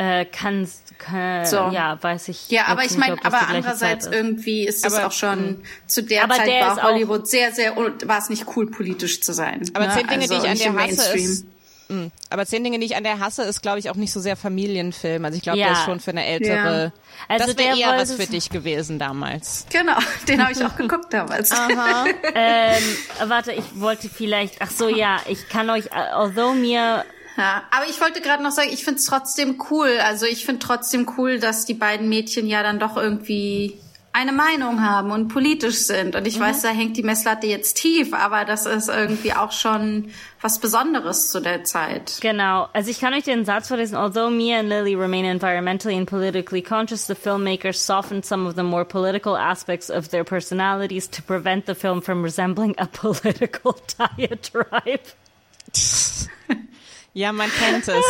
äh, 0.00 0.24
kann, 0.24 0.66
kann 0.98 1.44
So. 1.44 1.56
ja, 1.72 1.98
weiß 2.02 2.28
ich. 2.28 2.50
Ja, 2.50 2.66
aber 2.68 2.84
ich 2.84 2.96
meine, 2.96 3.22
aber 3.22 3.48
andererseits 3.48 4.06
irgendwie 4.06 4.66
ist 4.66 4.84
es 4.84 4.94
auch 4.94 5.12
schon 5.12 5.62
zu 5.86 6.02
der 6.02 6.24
Aber 6.24 6.36
Zeit 6.36 6.46
der 6.46 6.60
war 6.62 6.82
Hollywood 6.82 7.28
sehr, 7.28 7.52
sehr, 7.52 7.76
war 7.76 8.18
es 8.18 8.30
nicht 8.30 8.46
cool, 8.56 8.70
politisch 8.70 9.20
zu 9.20 9.34
sein. 9.34 9.62
Aber 9.74 9.88
ne? 9.88 9.94
zehn 9.94 10.06
Dinge, 10.06 10.22
also 10.22 10.34
die 10.34 10.40
ich 10.40 10.44
an 10.44 10.50
nicht 10.52 10.64
der 10.64 10.70
im 10.70 10.78
hasse, 10.78 10.86
Mainstream. 10.86 11.24
ist, 11.24 11.46
mh, 11.90 12.10
aber 12.30 12.46
zehn 12.46 12.62
Dinge, 12.64 12.78
die 12.78 12.86
ich 12.86 12.96
an 12.96 13.04
der 13.04 13.18
hasse, 13.20 13.42
ist, 13.42 13.60
glaube 13.62 13.78
ich, 13.78 13.90
auch 13.90 13.96
nicht 13.96 14.12
so 14.12 14.20
sehr 14.20 14.36
Familienfilm. 14.36 15.24
Also 15.24 15.36
ich 15.36 15.42
glaube, 15.42 15.58
Ja. 15.58 15.66
der 15.66 15.72
ist 15.74 15.84
schon 15.84 16.00
für 16.00 16.12
eine 16.12 16.24
ältere. 16.24 16.84
Ja. 16.84 16.92
Also 17.28 17.46
das 17.48 17.58
wäre 17.58 17.78
eher 17.78 17.96
was 17.98 18.12
für 18.14 18.26
dich 18.26 18.48
gewesen 18.50 18.98
damals. 18.98 19.66
Genau, 19.70 19.98
den 20.28 20.42
habe 20.42 20.52
ich 20.52 20.64
auch 20.64 20.76
geguckt 20.76 21.12
damals. 21.12 21.50
ähm, 22.34 22.82
warte, 23.26 23.52
ich 23.52 23.64
wollte 23.80 24.08
vielleicht, 24.08 24.56
ach 24.60 24.70
so, 24.70 24.88
ja, 24.88 25.18
ich 25.28 25.48
kann 25.48 25.68
euch, 25.70 25.92
although 25.92 26.52
mir, 26.54 27.04
Ja, 27.36 27.62
aber 27.70 27.86
ich 27.88 28.00
wollte 28.00 28.20
gerade 28.20 28.42
noch 28.42 28.50
sagen, 28.52 28.70
ich 28.72 28.84
finde 28.84 28.98
es 29.00 29.06
trotzdem 29.06 29.62
cool. 29.70 29.98
Also 30.02 30.26
ich 30.26 30.44
finde 30.44 30.60
trotzdem 30.60 31.10
cool, 31.16 31.38
dass 31.38 31.64
die 31.66 31.74
beiden 31.74 32.08
Mädchen 32.08 32.46
ja 32.46 32.62
dann 32.62 32.78
doch 32.78 32.96
irgendwie 32.96 33.78
eine 34.12 34.32
Meinung 34.32 34.82
haben 34.82 35.12
und 35.12 35.28
politisch 35.28 35.76
sind. 35.78 36.16
Und 36.16 36.26
ich 36.26 36.38
Mhm. 36.38 36.42
weiß, 36.42 36.62
da 36.62 36.70
hängt 36.70 36.96
die 36.96 37.02
Messlatte 37.04 37.46
jetzt 37.46 37.76
tief, 37.76 38.12
aber 38.12 38.44
das 38.44 38.66
ist 38.66 38.88
irgendwie 38.88 39.32
auch 39.34 39.52
schon 39.52 40.10
was 40.42 40.58
Besonderes 40.58 41.30
zu 41.30 41.40
der 41.40 41.62
Zeit. 41.64 42.18
genau, 42.20 42.68
also 42.72 42.90
ich 42.90 42.98
kann 43.00 43.14
euch 43.14 43.22
den 43.24 43.44
Satz 43.44 43.68
vorlesen, 43.68 43.96
although 43.96 44.28
Mia 44.30 44.58
and 44.58 44.68
Lily 44.68 44.94
remain 44.96 45.24
environmentally 45.24 45.96
and 45.96 46.08
politically 46.08 46.60
conscious, 46.62 47.06
the 47.06 47.14
filmmakers 47.14 47.74
softened 47.84 48.24
some 48.24 48.48
of 48.48 48.56
the 48.56 48.62
more 48.64 48.84
political 48.84 49.36
aspects 49.36 49.90
of 49.90 50.08
their 50.08 50.24
personalities 50.24 51.08
to 51.10 51.22
prevent 51.22 51.66
the 51.66 51.74
film 51.74 52.02
from 52.02 52.24
resembling 52.24 52.74
a 52.78 52.86
political 52.92 53.78
diatribe. 54.16 55.00
Ja, 57.12 57.32
man 57.32 57.50
kennt 57.50 57.88
es. 57.88 57.96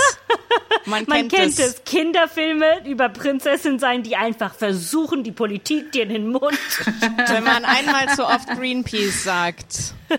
Man, 0.87 1.05
Man 1.07 1.29
kennt, 1.29 1.33
kennt 1.33 1.59
es. 1.59 1.75
es. 1.75 1.85
Kinderfilme 1.85 2.87
über 2.87 3.11
Prinzessin 3.11 3.79
sein, 3.79 4.03
die 4.03 4.17
einfach 4.17 4.55
versuchen, 4.55 5.23
die 5.25 5.31
Politik 5.33 5.93
dir 5.93 6.05
in 6.05 6.09
den 6.09 6.29
Mund. 6.31 6.59
wenn 7.29 7.45
man 7.45 7.65
einmal 7.67 8.09
zu 8.17 8.27
oft 8.27 8.49
Greenpeace 8.49 9.23
sagt. 9.23 9.95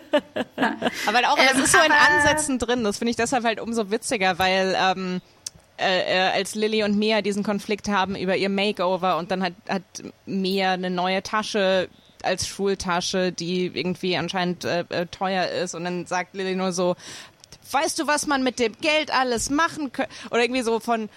Aber 1.08 1.20
auch, 1.30 1.38
das 1.38 1.56
Ähm, 1.56 1.64
ist 1.64 1.72
so 1.72 1.80
in 1.80 1.92
Ansätzen 1.92 2.60
drin. 2.60 2.84
Das 2.84 3.00
finde 3.00 3.10
ich 3.12 3.18
deshalb 3.18 3.44
halt 3.44 3.60
umso 3.60 3.90
witziger, 3.90 4.38
weil 4.40 4.76
ähm, 4.80 5.22
äh, 5.78 6.18
äh, 6.28 6.32
als 6.32 6.54
Lilly 6.54 6.84
und 6.84 6.98
Mia 6.98 7.22
diesen 7.22 7.44
Konflikt 7.44 7.88
haben 7.90 8.16
über 8.16 8.36
ihr 8.38 8.50
Makeover 8.50 9.18
und 9.18 9.32
dann 9.32 9.42
hat, 9.44 9.54
hat 9.68 9.84
Mia 10.28 10.74
eine 10.74 10.92
neue 10.92 11.24
Tasche 11.24 11.90
als 12.24 12.48
Schultasche, 12.48 13.32
die 13.32 13.66
irgendwie 13.66 14.16
anscheinend 14.16 14.64
äh, 14.64 14.86
äh, 14.90 15.08
teuer 15.08 15.48
ist 15.48 15.74
und 15.74 15.84
dann 15.86 16.06
sagt 16.06 16.36
Lilly 16.36 16.56
nur 16.56 16.72
so, 16.72 16.96
weißt 17.74 18.00
du, 18.00 18.08
was 18.08 18.28
man 18.28 18.44
mit 18.44 18.60
dem 18.60 18.78
Geld 18.80 19.12
alles 19.12 19.50
machen 19.50 19.92
könnte? 19.92 20.12
Oder 20.30 20.42
irgendwie 20.42 20.62
so 20.62 20.80
von, 20.80 21.10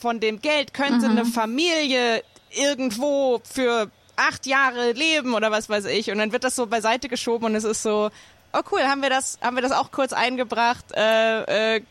von 0.00 0.20
dem 0.20 0.40
Geld 0.40 0.74
könnte 0.74 1.06
eine 1.06 1.24
Familie 1.24 2.22
irgendwo 2.50 3.40
für 3.44 3.90
acht 4.16 4.46
Jahre 4.46 4.92
leben 4.92 5.34
oder 5.34 5.50
was 5.50 5.68
weiß 5.68 5.86
ich. 5.86 6.10
Und 6.10 6.18
dann 6.18 6.32
wird 6.32 6.44
das 6.44 6.56
so 6.56 6.66
beiseite 6.66 7.08
geschoben 7.08 7.46
und 7.46 7.54
es 7.54 7.64
ist 7.64 7.82
so, 7.82 8.10
oh 8.52 8.60
cool, 8.72 8.82
haben 8.82 9.02
wir 9.02 9.10
das, 9.10 9.38
haben 9.40 9.56
wir 9.56 9.62
das 9.62 9.72
auch 9.72 9.90
kurz 9.90 10.12
eingebracht. 10.12 10.84
Äh, 10.94 11.76
äh, 11.76 11.82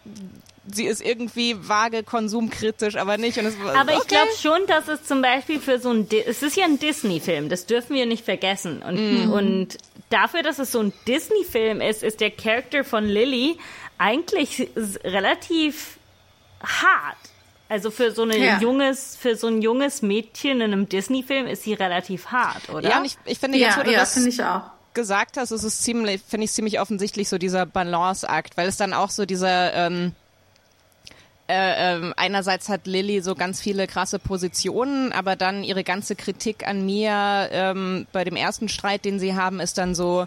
sie 0.71 0.85
ist 0.85 1.01
irgendwie 1.01 1.55
vage 1.57 2.03
konsumkritisch, 2.03 2.95
aber 2.95 3.17
nicht. 3.17 3.37
Und 3.37 3.45
es, 3.45 3.55
Aber 3.73 3.93
ich 3.93 3.99
okay. 3.99 4.07
glaube 4.09 4.31
schon, 4.39 4.67
dass 4.67 4.87
es 4.87 5.03
zum 5.03 5.21
Beispiel 5.21 5.59
für 5.59 5.79
so 5.79 5.91
ein, 5.91 6.09
Di 6.09 6.19
es 6.19 6.43
ist 6.43 6.57
ja 6.57 6.65
ein 6.65 6.79
Disney-Film, 6.79 7.49
das 7.49 7.65
dürfen 7.65 7.95
wir 7.95 8.05
nicht 8.05 8.25
vergessen. 8.25 8.81
Und, 8.81 9.31
und 9.31 9.77
dafür, 10.09 10.43
dass 10.43 10.59
es 10.59 10.71
so 10.71 10.79
ein 10.79 10.93
Disney-Film 11.07 11.81
ist, 11.81 12.03
ist 12.03 12.19
der 12.19 12.31
Charakter 12.31 12.83
von 12.83 13.05
Lily 13.05 13.57
eigentlich 13.97 14.69
relativ 15.03 15.97
hart. 16.63 17.17
Also 17.69 17.91
für 17.91 18.11
so 18.11 18.23
ein 18.23 18.31
Ja. 18.31 18.59
junges, 18.59 19.17
für 19.17 19.35
so 19.35 19.47
ein 19.47 19.61
junges 19.61 20.01
Mädchen 20.01 20.61
in 20.61 20.73
einem 20.73 20.87
Disney-Film 20.87 21.47
ist 21.47 21.63
sie 21.63 21.73
relativ 21.73 22.27
hart, 22.27 22.69
oder? 22.69 22.89
Ja, 22.89 22.99
und 22.99 23.05
ich, 23.05 23.17
ich 23.25 23.39
finde, 23.39 23.57
jetzt, 23.57 23.75
Ja, 23.77 23.83
du 23.83 23.91
ja, 23.91 23.99
das 23.99 24.13
finde 24.13 24.29
ich 24.29 24.41
auch. 24.43 24.61
gesagt 24.93 25.35
hast, 25.37 25.51
ist 25.51 25.63
es 25.63 25.81
ziemlich, 25.81 26.21
finde 26.25 26.45
ich 26.45 26.51
ziemlich 26.51 26.79
offensichtlich 26.79 27.27
so 27.27 27.37
dieser 27.37 27.65
Balanceakt, 27.65 28.55
weil 28.55 28.67
es 28.69 28.77
dann 28.77 28.93
auch 28.93 29.09
so 29.09 29.25
dieser 29.25 29.73
ähm, 29.73 30.13
äh, 31.49 31.95
ähm, 31.95 32.13
einerseits 32.17 32.67
hat 32.67 32.87
Lilly 32.87 33.21
so 33.21 33.33
ganz 33.35 33.61
viele 33.61 33.87
krasse 33.87 34.19
Positionen, 34.19 35.11
aber 35.13 35.35
dann 35.35 35.63
ihre 35.63 35.83
ganze 35.83 36.15
Kritik 36.15 36.67
an 36.67 36.85
mir 36.85 37.49
ähm, 37.51 38.05
bei 38.11 38.23
dem 38.25 38.35
ersten 38.35 38.67
Streit, 38.69 39.05
den 39.05 39.19
sie 39.19 39.35
haben, 39.35 39.59
ist 39.61 39.77
dann 39.77 39.95
so, 39.95 40.25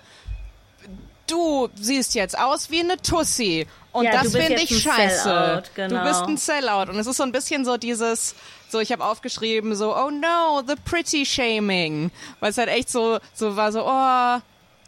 du 1.31 1.69
siehst 1.75 2.15
jetzt 2.15 2.39
aus 2.39 2.71
wie 2.71 2.81
eine 2.81 2.97
Tussi. 2.97 3.67
Und 3.93 4.05
Ja, 4.05 4.23
das 4.23 4.33
finde 4.33 4.63
ich 4.63 4.83
scheiße. 4.83 5.23
Sellout, 5.23 5.63
genau. 5.75 6.03
Du 6.03 6.09
bist 6.09 6.23
ein 6.23 6.37
Sellout. 6.37 6.91
Und 6.91 6.99
es 6.99 7.07
ist 7.07 7.17
so 7.17 7.25
ein 7.25 7.33
bisschen 7.33 7.65
so 7.65 7.77
dieses, 7.77 8.35
so 8.69 8.79
ich 8.81 8.93
habe 8.93 9.05
aufgeschrieben 9.05 9.75
so, 9.75 9.97
oh 9.97 10.11
no, 10.11 10.63
the 10.67 10.75
pretty 10.85 11.27
shaming, 11.27 12.11
weil 12.39 12.51
es 12.51 12.59
halt 12.59 12.69
echt 12.69 12.91
so, 12.91 13.19
so 13.35 13.57
war 13.57 13.73
so, 13.73 13.85
oh. 13.85 14.41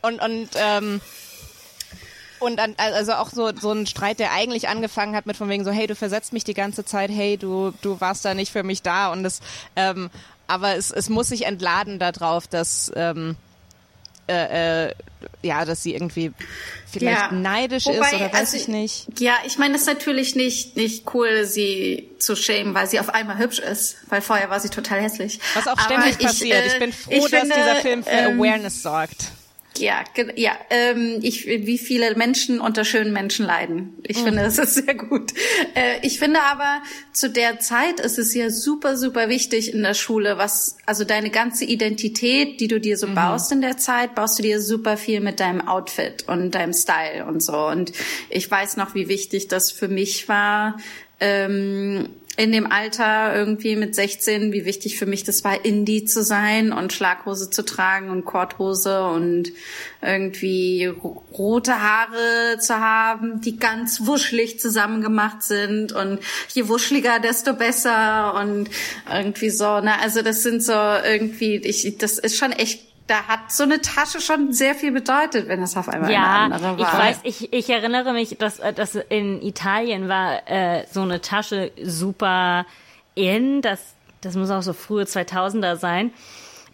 Und 0.06 0.20
und 0.20 0.48
ähm, 0.56 1.00
und 2.42 2.56
dann, 2.56 2.74
also 2.76 3.12
auch 3.14 3.30
so, 3.30 3.52
so 3.56 3.72
ein 3.72 3.86
Streit, 3.86 4.18
der 4.18 4.32
eigentlich 4.32 4.68
angefangen 4.68 5.14
hat 5.14 5.26
mit 5.26 5.36
von 5.36 5.48
wegen 5.48 5.64
so, 5.64 5.70
hey, 5.70 5.86
du 5.86 5.94
versetzt 5.94 6.32
mich 6.32 6.42
die 6.44 6.54
ganze 6.54 6.84
Zeit, 6.84 7.10
hey, 7.10 7.36
du, 7.36 7.72
du 7.82 8.00
warst 8.00 8.24
da 8.24 8.34
nicht 8.34 8.50
für 8.50 8.64
mich 8.64 8.82
da. 8.82 9.12
Und 9.12 9.24
es, 9.24 9.40
ähm, 9.76 10.10
aber 10.48 10.74
es, 10.76 10.90
es 10.90 11.08
muss 11.08 11.28
sich 11.28 11.46
entladen 11.46 12.00
darauf, 12.00 12.48
dass, 12.48 12.90
ähm, 12.96 13.36
äh, 14.28 14.86
äh, 14.86 14.94
ja, 15.42 15.64
dass 15.64 15.82
sie 15.82 15.94
irgendwie 15.94 16.32
vielleicht 16.90 17.30
Ja. 17.30 17.32
neidisch 17.32 17.86
Wobei, 17.86 18.08
ist 18.08 18.14
oder 18.14 18.32
weiß 18.32 18.34
also 18.34 18.56
ich 18.56 18.68
nicht. 18.68 19.20
Ja, 19.20 19.34
ich 19.46 19.58
meine, 19.58 19.74
es 19.74 19.82
ist 19.82 19.86
natürlich 19.86 20.34
nicht, 20.36 20.76
nicht 20.76 21.12
cool, 21.14 21.44
sie 21.44 22.10
zu 22.18 22.36
schämen, 22.36 22.74
weil 22.74 22.86
sie 22.88 23.00
auf 23.00 23.08
einmal 23.08 23.38
hübsch 23.38 23.58
ist, 23.58 23.96
weil 24.08 24.20
vorher 24.20 24.50
war 24.50 24.60
sie 24.60 24.68
total 24.68 25.00
hässlich. 25.02 25.40
Was 25.54 25.66
auch 25.66 25.78
ständig 25.80 26.16
ich, 26.18 26.26
passiert. 26.26 26.64
äh, 26.64 26.66
ich 26.66 26.78
bin 26.78 26.92
froh, 26.92 27.10
ich 27.12 27.30
dass 27.30 27.40
finde, 27.40 27.54
dieser 27.56 27.76
Film 27.76 28.04
für 28.04 28.10
ähm, 28.10 28.38
Awareness 28.40 28.82
sorgt. 28.82 29.32
Ja, 29.78 30.04
ja, 30.36 30.52
ähm, 30.70 31.18
ich, 31.22 31.46
wie 31.46 31.78
viele 31.78 32.14
Menschen 32.14 32.60
unter 32.60 32.84
schönen 32.84 33.12
Menschen 33.12 33.46
leiden. 33.46 33.94
Ich 34.02 34.18
Mhm. 34.18 34.24
finde, 34.24 34.42
das 34.42 34.58
ist 34.58 34.74
sehr 34.74 34.94
gut. 34.94 35.32
Äh, 35.74 36.06
ich 36.06 36.18
finde 36.18 36.40
aber, 36.42 36.82
zu 37.12 37.30
der 37.30 37.58
Zeit 37.58 37.98
ist 37.98 38.18
es 38.18 38.34
ja 38.34 38.50
super, 38.50 38.96
super 38.98 39.28
wichtig 39.30 39.72
in 39.72 39.82
der 39.82 39.94
Schule, 39.94 40.36
was, 40.36 40.76
also 40.84 41.04
deine 41.04 41.30
ganze 41.30 41.64
Identität, 41.64 42.60
die 42.60 42.68
du 42.68 42.80
dir 42.80 42.96
Mhm. 42.96 43.00
so 43.00 43.06
baust 43.14 43.50
in 43.52 43.62
der 43.62 43.78
Zeit, 43.78 44.14
baust 44.14 44.38
du 44.38 44.42
dir 44.42 44.60
super 44.60 44.96
viel 44.98 45.20
mit 45.20 45.40
deinem 45.40 45.66
Outfit 45.66 46.24
und 46.28 46.50
deinem 46.54 46.74
Style 46.74 47.24
und 47.26 47.42
so. 47.42 47.56
Und 47.66 47.92
ich 48.28 48.50
weiß 48.50 48.76
noch, 48.76 48.94
wie 48.94 49.08
wichtig 49.08 49.48
das 49.48 49.72
für 49.72 49.88
mich 49.88 50.28
war, 50.28 50.78
ähm, 51.18 52.10
in 52.38 52.50
dem 52.50 52.70
Alter 52.72 53.34
irgendwie 53.36 53.76
mit 53.76 53.94
16, 53.94 54.52
wie 54.52 54.64
wichtig 54.64 54.98
für 54.98 55.04
mich 55.04 55.22
das 55.22 55.44
war, 55.44 55.64
Indie 55.66 56.06
zu 56.06 56.22
sein 56.22 56.72
und 56.72 56.92
Schlaghose 56.92 57.50
zu 57.50 57.62
tragen 57.62 58.08
und 58.08 58.24
Korthose 58.24 59.04
und 59.04 59.52
irgendwie 60.00 60.86
ro- 60.86 61.22
rote 61.36 61.80
Haare 61.82 62.58
zu 62.58 62.78
haben, 62.78 63.40
die 63.42 63.58
ganz 63.58 64.06
wuschelig 64.06 64.58
zusammengemacht 64.58 65.42
sind. 65.42 65.92
Und 65.92 66.20
je 66.54 66.68
wuscheliger, 66.68 67.20
desto 67.20 67.52
besser. 67.52 68.34
Und 68.34 68.70
irgendwie 69.12 69.50
so, 69.50 69.80
ne, 69.80 70.00
also 70.00 70.22
das 70.22 70.42
sind 70.42 70.62
so 70.62 70.72
irgendwie, 70.72 71.56
ich, 71.56 71.98
das 71.98 72.18
ist 72.18 72.36
schon 72.38 72.52
echt 72.52 72.80
da 73.12 73.26
hat 73.28 73.52
so 73.52 73.64
eine 73.64 73.82
Tasche 73.82 74.22
schon 74.22 74.54
sehr 74.54 74.74
viel 74.74 74.90
bedeutet, 74.90 75.46
wenn 75.46 75.62
es 75.62 75.76
auf 75.76 75.88
einmal 75.90 76.10
Ja, 76.10 76.44
eine 76.44 76.54
andere 76.54 76.74
ich 76.76 76.80
war. 76.80 76.98
weiß, 76.98 77.20
ich, 77.24 77.52
ich 77.52 77.68
erinnere 77.68 78.14
mich, 78.14 78.38
dass, 78.38 78.58
äh, 78.58 78.72
dass 78.72 78.94
in 78.94 79.42
Italien 79.42 80.08
war 80.08 80.48
äh, 80.50 80.86
so 80.90 81.02
eine 81.02 81.20
Tasche 81.20 81.72
super 81.82 82.64
in, 83.14 83.60
das, 83.60 83.94
das 84.22 84.34
muss 84.34 84.50
auch 84.50 84.62
so 84.62 84.72
frühe 84.72 85.04
2000er 85.04 85.76
sein. 85.76 86.10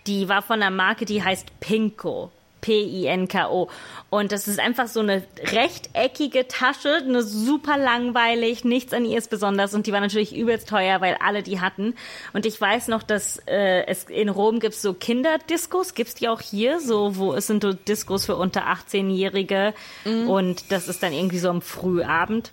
Die 0.06 0.28
war 0.28 0.42
von 0.42 0.62
einer 0.62 0.70
Marke, 0.70 1.06
die 1.06 1.24
heißt 1.24 1.58
Pinko. 1.58 2.30
P-I-N-K-O. 2.60 3.68
Und 4.10 4.32
das 4.32 4.48
ist 4.48 4.58
einfach 4.58 4.88
so 4.88 5.00
eine 5.00 5.22
rechteckige 5.52 6.48
Tasche, 6.48 6.96
eine 6.96 7.22
super 7.22 7.76
langweilig, 7.76 8.64
nichts 8.64 8.92
an 8.92 9.04
ihr 9.04 9.18
ist 9.18 9.30
besonders 9.30 9.74
und 9.74 9.86
die 9.86 9.92
war 9.92 10.00
natürlich 10.00 10.34
übelst 10.34 10.68
teuer, 10.68 11.00
weil 11.00 11.16
alle 11.24 11.42
die 11.42 11.60
hatten. 11.60 11.94
Und 12.32 12.46
ich 12.46 12.60
weiß 12.60 12.88
noch, 12.88 13.02
dass 13.02 13.38
äh, 13.46 13.84
es 13.86 14.04
in 14.04 14.28
Rom 14.28 14.60
gibt 14.60 14.74
so 14.74 14.94
Kinderdiscos, 14.94 15.94
gibt's 15.94 16.14
die 16.14 16.28
auch 16.28 16.40
hier, 16.40 16.80
so 16.80 17.16
wo 17.16 17.34
es 17.34 17.46
sind 17.46 17.62
so 17.62 17.72
Discos 17.72 18.26
für 18.26 18.36
unter 18.36 18.62
18-Jährige 18.66 19.74
und 20.26 20.72
das 20.72 20.88
ist 20.88 21.02
dann 21.02 21.12
irgendwie 21.12 21.38
so 21.38 21.50
am 21.50 21.62
Frühabend. 21.62 22.52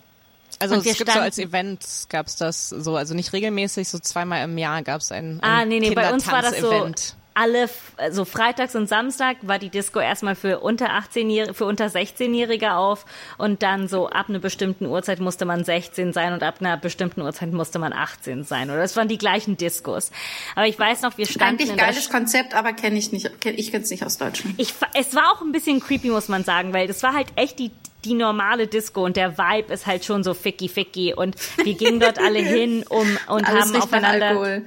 Also 0.60 0.76
Und 0.76 0.86
es 0.86 0.97
gibt 0.97 1.12
so 1.12 1.20
als 1.20 1.38
Event 1.38 1.86
gab's 2.10 2.38
das 2.38 2.70
so, 2.70 2.95
also 2.95 3.14
nicht 3.14 3.34
regelmäßig, 3.34 3.89
so 3.89 3.99
zweimal 3.99 4.43
im 4.43 4.58
Jahr 4.58 4.82
gab's 4.84 5.12
ein, 5.12 5.39
ein 5.41 5.43
Ah, 5.43 5.66
nee, 5.66 5.80
nee, 5.80 5.93
bei 5.93 6.14
uns 6.14 6.28
war 6.28 6.41
das 6.41 6.60
so. 6.60 6.91
Alle, 7.36 7.70
also 7.98 8.24
freitags 8.24 8.76
und 8.76 8.88
Samstag 8.88 9.38
war 9.42 9.60
die 9.60 9.70
Disco 9.70 10.00
erstmal 10.00 10.36
für 10.36 10.62
unter 10.62 10.92
18-Jährige, 10.92 11.54
für 11.54 11.66
unter 11.66 11.88
16-Jährige 11.88 12.76
auf 12.76 13.06
und 13.38 13.62
dann 13.62 13.90
so 13.90 14.08
ab 14.08 14.30
einer 14.30 14.40
bestimmten 14.40 14.86
Uhrzeit 14.86 15.20
musste 15.20 15.44
man 15.44 15.66
16 15.66 16.14
sein 16.14 16.32
und 16.32 16.44
ab 16.44 16.56
einer 16.62 16.78
bestimmten 16.78 17.22
Uhrzeit 17.22 17.52
musste 17.52 17.78
man 17.78 17.92
18 17.92 18.46
sein. 18.46 18.70
Oder 18.70 18.80
das 18.80 18.96
waren 18.96 19.10
die 19.10 19.18
gleichen 19.18 19.58
Discos. 19.58 20.12
Aber 20.56 20.66
ich 20.66 20.80
weiß 20.80 21.02
noch, 21.02 21.18
wir 21.18 21.26
standen 21.26 21.62
Eigentlich 21.64 21.78
geiles 21.78 22.10
Konzept, 22.10 22.56
aber 22.56 22.72
kenne 22.72 22.98
ich 22.98 23.12
nicht, 23.12 23.30
kenn, 23.42 23.56
ich 23.58 23.70
kenne 23.70 23.84
es 23.84 23.90
nicht 23.90 24.06
aus 24.06 24.18
Deutschland. 24.18 24.56
ich, 24.58 24.74
es 24.94 25.14
war 25.14 25.34
auch 25.34 25.42
ein 25.42 25.52
bisschen 25.52 25.82
creepy, 25.82 26.10
muss 26.10 26.30
man 26.30 26.46
sagen, 26.46 26.72
weil 26.72 26.88
das 26.88 27.04
war 27.04 27.14
halt 27.14 27.28
echt 27.36 27.60
die, 27.60 27.72
die 28.06 28.14
normale 28.14 28.68
Disco 28.68 29.04
und 29.04 29.18
der 29.18 29.38
Vibe 29.38 29.74
ist 29.74 29.86
halt 29.86 30.06
schon 30.06 30.24
so 30.24 30.34
ficky 30.34 30.70
ficky 30.70 31.14
und 31.14 31.36
wir 31.58 31.74
gingen 31.74 32.00
dort 32.00 32.18
alle 32.18 32.40
hin 32.40 32.86
um 32.88 33.18
und 33.28 33.46
Alles 33.46 33.74
haben 33.74 33.82
aufeinander 33.82 34.28
Alkohol. 34.28 34.66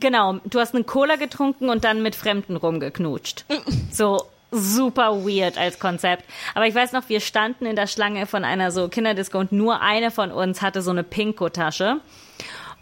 Genau, 0.00 0.40
du 0.44 0.58
hast 0.58 0.74
eine 0.74 0.82
Cola 0.82 1.16
getrunken 1.16 1.68
und 1.70 1.84
dann 1.84 2.02
mit 2.02 2.16
Fremden 2.16 2.56
rumgeknutscht. 2.56 3.44
So 3.92 4.24
super 4.50 5.24
weird 5.24 5.56
als 5.58 5.78
Konzept. 5.78 6.24
Aber 6.54 6.66
ich 6.66 6.74
weiß 6.74 6.92
noch, 6.92 7.08
wir 7.08 7.20
standen 7.20 7.66
in 7.66 7.76
der 7.76 7.86
Schlange 7.86 8.26
von 8.26 8.44
einer 8.44 8.70
so 8.70 8.88
Kinderdisco 8.88 9.38
und 9.38 9.52
nur 9.52 9.80
eine 9.80 10.10
von 10.10 10.30
uns 10.30 10.62
hatte 10.62 10.82
so 10.82 10.90
eine 10.90 11.02
Pinko-Tasche. 11.02 12.00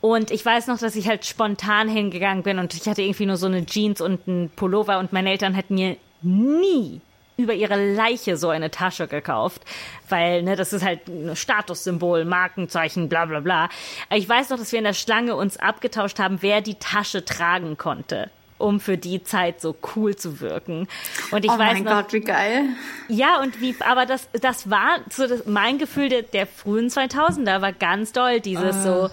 Und 0.00 0.30
ich 0.30 0.44
weiß 0.44 0.66
noch, 0.66 0.78
dass 0.78 0.96
ich 0.96 1.08
halt 1.08 1.24
spontan 1.24 1.88
hingegangen 1.88 2.42
bin 2.42 2.58
und 2.58 2.74
ich 2.74 2.88
hatte 2.88 3.02
irgendwie 3.02 3.26
nur 3.26 3.36
so 3.36 3.46
eine 3.46 3.64
Jeans 3.64 4.00
und 4.00 4.26
einen 4.26 4.50
Pullover 4.50 4.98
und 4.98 5.12
meine 5.12 5.30
Eltern 5.30 5.54
hätten 5.54 5.74
mir 5.74 5.96
nie 6.22 7.00
über 7.36 7.54
ihre 7.54 7.94
Leiche 7.94 8.36
so 8.36 8.50
eine 8.50 8.70
Tasche 8.70 9.08
gekauft, 9.08 9.62
weil 10.08 10.42
ne, 10.42 10.56
das 10.56 10.72
ist 10.72 10.84
halt 10.84 11.08
ein 11.08 11.34
Statussymbol, 11.34 12.24
Markenzeichen, 12.24 13.08
bla 13.08 13.24
bla 13.24 13.40
bla. 13.40 13.68
Aber 14.08 14.18
Ich 14.18 14.28
weiß 14.28 14.50
noch, 14.50 14.58
dass 14.58 14.72
wir 14.72 14.78
in 14.78 14.84
der 14.84 14.92
Schlange 14.92 15.34
uns 15.36 15.56
abgetauscht 15.56 16.18
haben, 16.18 16.38
wer 16.40 16.60
die 16.60 16.74
Tasche 16.76 17.24
tragen 17.24 17.76
konnte, 17.78 18.30
um 18.58 18.80
für 18.80 18.98
die 18.98 19.24
Zeit 19.24 19.60
so 19.60 19.74
cool 19.96 20.14
zu 20.14 20.40
wirken. 20.40 20.88
Und 21.30 21.44
ich 21.44 21.50
oh 21.50 21.58
weiß 21.58 21.74
mein 21.74 21.84
noch, 21.84 21.92
Gott, 21.92 22.12
wie 22.12 22.20
geil. 22.20 22.64
ja, 23.08 23.40
und 23.40 23.60
wie, 23.60 23.74
aber 23.80 24.06
das, 24.06 24.28
das 24.40 24.70
war 24.70 24.98
so 25.10 25.26
das, 25.26 25.46
mein 25.46 25.78
Gefühl 25.78 26.08
der, 26.08 26.22
der 26.22 26.46
frühen 26.46 26.88
2000er 26.88 27.60
war 27.60 27.72
ganz 27.72 28.12
doll, 28.12 28.40
dieses 28.40 28.82
so, 28.82 29.10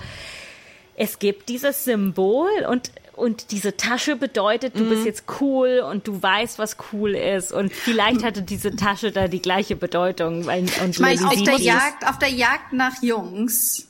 es 0.96 1.18
gibt 1.20 1.48
dieses 1.48 1.86
Symbol 1.86 2.50
und, 2.70 2.92
und 3.20 3.52
diese 3.52 3.76
Tasche 3.78 4.16
bedeutet, 4.16 4.78
du 4.78 4.88
bist 4.90 5.06
jetzt 5.06 5.24
cool 5.42 5.84
und 5.90 6.08
du 6.08 6.22
weißt, 6.22 6.58
was 6.60 6.78
cool 6.92 7.16
ist 7.16 7.52
und 7.52 7.74
vielleicht 7.74 8.24
hatte 8.24 8.42
diese 8.42 8.76
Tasche 8.76 9.12
da 9.12 9.28
die 9.28 9.42
gleiche 9.42 9.76
Bedeutung. 9.76 10.46
Weil, 10.46 10.62
und 10.84 10.90
Ich 10.90 11.00
meine, 11.00 11.28
auf 11.28 11.44
der 11.44 11.60
Jagd, 11.60 12.08
auf 12.08 12.18
der 12.20 12.30
Jagd 12.30 12.74
nach 12.74 13.02
Jungs, 13.02 13.90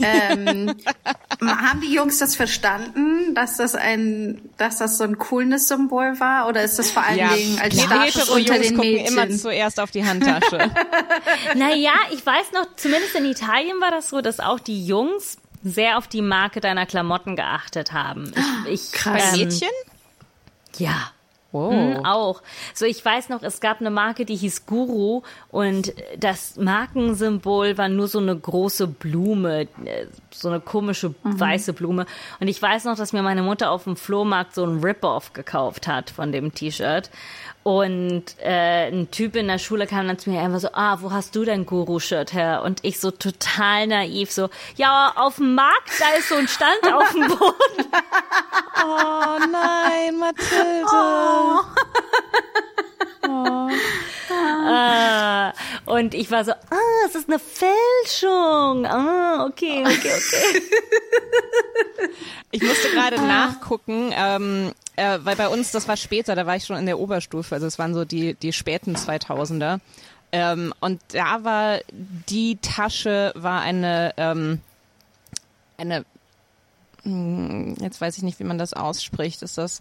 ähm, 0.00 0.74
haben 1.40 1.80
die 1.80 1.92
Jungs 1.92 2.18
das 2.18 2.34
verstanden, 2.34 3.34
dass 3.34 3.56
das 3.56 3.74
ein, 3.74 4.40
dass 4.58 4.78
das 4.78 4.98
so 4.98 5.04
ein 5.04 5.18
Coolness-Symbol 5.18 6.18
war, 6.20 6.48
oder 6.48 6.62
ist 6.62 6.78
das 6.78 6.90
vor 6.90 7.04
allen 7.04 7.18
Ja, 7.18 7.34
Dingen 7.34 7.58
als 7.60 7.74
die 7.74 7.80
Status 7.80 8.28
unter 8.28 8.54
Jungs 8.56 8.68
den 8.68 8.76
gucken 8.76 8.96
immer 8.96 9.30
zuerst 9.30 9.80
auf 9.80 9.90
die 9.90 10.04
Handtasche. 10.04 10.70
Naja, 11.54 11.92
ich 12.12 12.24
weiß 12.24 12.52
noch, 12.54 12.66
zumindest 12.76 13.14
in 13.14 13.24
Italien 13.26 13.80
war 13.80 13.90
das 13.90 14.08
so, 14.08 14.20
dass 14.20 14.40
auch 14.40 14.58
die 14.60 14.84
Jungs 14.84 15.36
sehr 15.62 15.98
auf 15.98 16.08
die 16.08 16.22
Marke 16.22 16.60
deiner 16.60 16.86
Klamotten 16.86 17.36
geachtet 17.36 17.92
haben. 17.92 18.32
Ich, 18.66 18.72
ich, 18.72 18.92
Krass. 18.92 19.32
Bei 19.32 19.38
ähm, 19.38 19.44
Mädchen? 19.48 19.68
Ja. 20.78 21.12
Oh. 21.52 21.70
Mhm, 21.70 22.06
auch. 22.06 22.42
So, 22.72 22.86
ich 22.86 23.04
weiß 23.04 23.28
noch, 23.28 23.42
es 23.42 23.60
gab 23.60 23.80
eine 23.80 23.90
Marke, 23.90 24.24
die 24.24 24.36
hieß 24.36 24.64
Guru 24.64 25.20
und 25.50 25.92
das 26.18 26.56
Markensymbol 26.56 27.76
war 27.76 27.90
nur 27.90 28.08
so 28.08 28.20
eine 28.20 28.34
große 28.34 28.86
Blume, 28.86 29.68
äh, 29.84 30.06
so 30.30 30.48
eine 30.48 30.60
komische 30.60 31.14
weiße 31.24 31.74
Blume. 31.74 32.06
Und 32.40 32.48
ich 32.48 32.60
weiß 32.60 32.84
noch, 32.84 32.96
dass 32.96 33.12
mir 33.12 33.22
meine 33.22 33.42
Mutter 33.42 33.70
auf 33.70 33.84
dem 33.84 33.96
Flohmarkt 33.96 34.54
so 34.54 34.64
ein 34.64 34.82
Rip-Off 34.82 35.34
gekauft 35.34 35.86
hat 35.86 36.08
von 36.08 36.32
dem 36.32 36.54
T-Shirt. 36.54 37.10
Und 37.62 38.24
äh, 38.42 38.88
ein 38.88 39.10
Typ 39.12 39.36
in 39.36 39.46
der 39.46 39.58
Schule 39.58 39.86
kam 39.86 40.08
dann 40.08 40.18
zu 40.18 40.30
mir 40.30 40.40
einfach 40.40 40.58
so, 40.58 40.68
ah, 40.72 40.98
wo 41.00 41.12
hast 41.12 41.36
du 41.36 41.44
dein 41.44 41.64
Guru-Shirt 41.64 42.32
her? 42.32 42.62
Und 42.64 42.80
ich 42.82 42.98
so 42.98 43.12
total 43.12 43.86
naiv 43.86 44.32
so, 44.32 44.50
ja, 44.76 45.12
auf 45.14 45.36
dem 45.36 45.54
Markt, 45.54 45.90
da 46.00 46.18
ist 46.18 46.28
so 46.28 46.34
ein 46.34 46.48
Stand 46.48 46.92
auf 46.92 47.12
dem 47.12 47.28
Boden. 47.28 47.92
Oh 48.84 49.38
nein, 49.52 50.18
Mathilde. 50.18 50.88
Ah, 54.40 55.52
und 55.86 56.14
ich 56.14 56.30
war 56.30 56.44
so, 56.44 56.52
ah, 56.52 57.06
es 57.06 57.14
ist 57.14 57.28
eine 57.28 57.38
Fälschung. 57.38 58.86
Ah, 58.86 59.46
okay, 59.46 59.82
okay, 59.84 60.12
okay. 60.12 62.10
Ich 62.50 62.62
musste 62.62 62.90
gerade 62.90 63.16
nachgucken, 63.16 64.12
ähm, 64.14 64.72
äh, 64.96 65.18
weil 65.22 65.36
bei 65.36 65.48
uns, 65.48 65.72
das 65.72 65.88
war 65.88 65.96
später, 65.96 66.34
da 66.34 66.46
war 66.46 66.56
ich 66.56 66.64
schon 66.64 66.76
in 66.76 66.86
der 66.86 66.98
Oberstufe, 66.98 67.54
also 67.54 67.66
es 67.66 67.78
waren 67.78 67.94
so 67.94 68.04
die, 68.04 68.34
die 68.34 68.52
späten 68.52 68.94
2000er. 68.94 69.80
Ähm, 70.32 70.72
und 70.80 71.00
da 71.08 71.44
war 71.44 71.80
die 71.90 72.56
Tasche, 72.56 73.32
war 73.34 73.62
eine, 73.62 74.12
ähm, 74.16 74.60
eine, 75.78 76.04
hm, 77.02 77.76
jetzt 77.80 78.00
weiß 78.00 78.16
ich 78.18 78.22
nicht, 78.22 78.38
wie 78.38 78.44
man 78.44 78.58
das 78.58 78.74
ausspricht, 78.74 79.42
ist 79.42 79.58
das, 79.58 79.80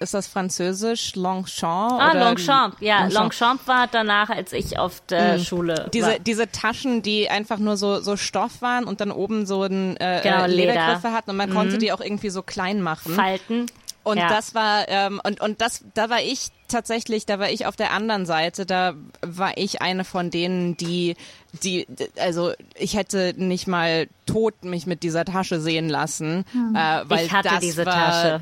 ist 0.00 0.12
das 0.14 0.26
französisch? 0.26 1.14
Longchamp? 1.14 1.92
Ah, 1.92 2.10
oder- 2.10 2.20
Longchamp. 2.20 2.76
Ja, 2.80 3.00
Longchamp. 3.02 3.14
Longchamp 3.14 3.66
war 3.68 3.86
danach, 3.90 4.28
als 4.30 4.52
ich 4.52 4.78
auf 4.78 5.00
der 5.08 5.38
Schule 5.38 5.88
Diese, 5.94 6.06
war. 6.06 6.18
diese 6.18 6.50
Taschen, 6.50 7.02
die 7.02 7.30
einfach 7.30 7.58
nur 7.58 7.76
so, 7.76 8.00
so 8.00 8.16
Stoff 8.16 8.60
waren 8.62 8.84
und 8.84 9.00
dann 9.00 9.10
oben 9.10 9.46
so 9.46 9.62
ein 9.62 9.96
äh, 9.98 10.20
Genau, 10.22 10.44
äh, 10.44 10.46
Leder. 10.48 10.72
Ledergriffe 10.74 11.12
hatten 11.12 11.30
und 11.30 11.36
man 11.36 11.52
konnte 11.54 11.78
die 11.78 11.92
auch 11.92 12.00
irgendwie 12.00 12.30
so 12.30 12.42
klein 12.42 12.82
machen. 12.82 13.14
Falten. 13.14 13.66
Und 14.02 14.18
ja. 14.18 14.28
das 14.28 14.54
war, 14.54 14.86
ähm, 14.88 15.18
und, 15.24 15.40
und 15.40 15.62
das, 15.62 15.82
da 15.94 16.10
war 16.10 16.20
ich 16.20 16.48
tatsächlich, 16.68 17.24
da 17.24 17.38
war 17.38 17.48
ich 17.48 17.64
auf 17.64 17.74
der 17.74 17.92
anderen 17.92 18.26
Seite, 18.26 18.66
da 18.66 18.92
war 19.22 19.56
ich 19.56 19.80
eine 19.80 20.04
von 20.04 20.30
denen, 20.30 20.76
die, 20.76 21.16
die, 21.62 21.86
also 22.18 22.52
ich 22.76 22.96
hätte 22.96 23.32
nicht 23.38 23.66
mal 23.66 24.08
tot 24.26 24.62
mich 24.62 24.84
mit 24.86 25.02
dieser 25.04 25.24
Tasche 25.24 25.58
sehen 25.58 25.88
lassen, 25.88 26.44
äh, 26.74 27.02
weil 27.06 27.18
Hm. 27.20 27.24
ich 27.26 27.32
hatte 27.32 27.48
das 27.48 27.60
diese 27.60 27.86
war, 27.86 27.94
Tasche. 27.94 28.40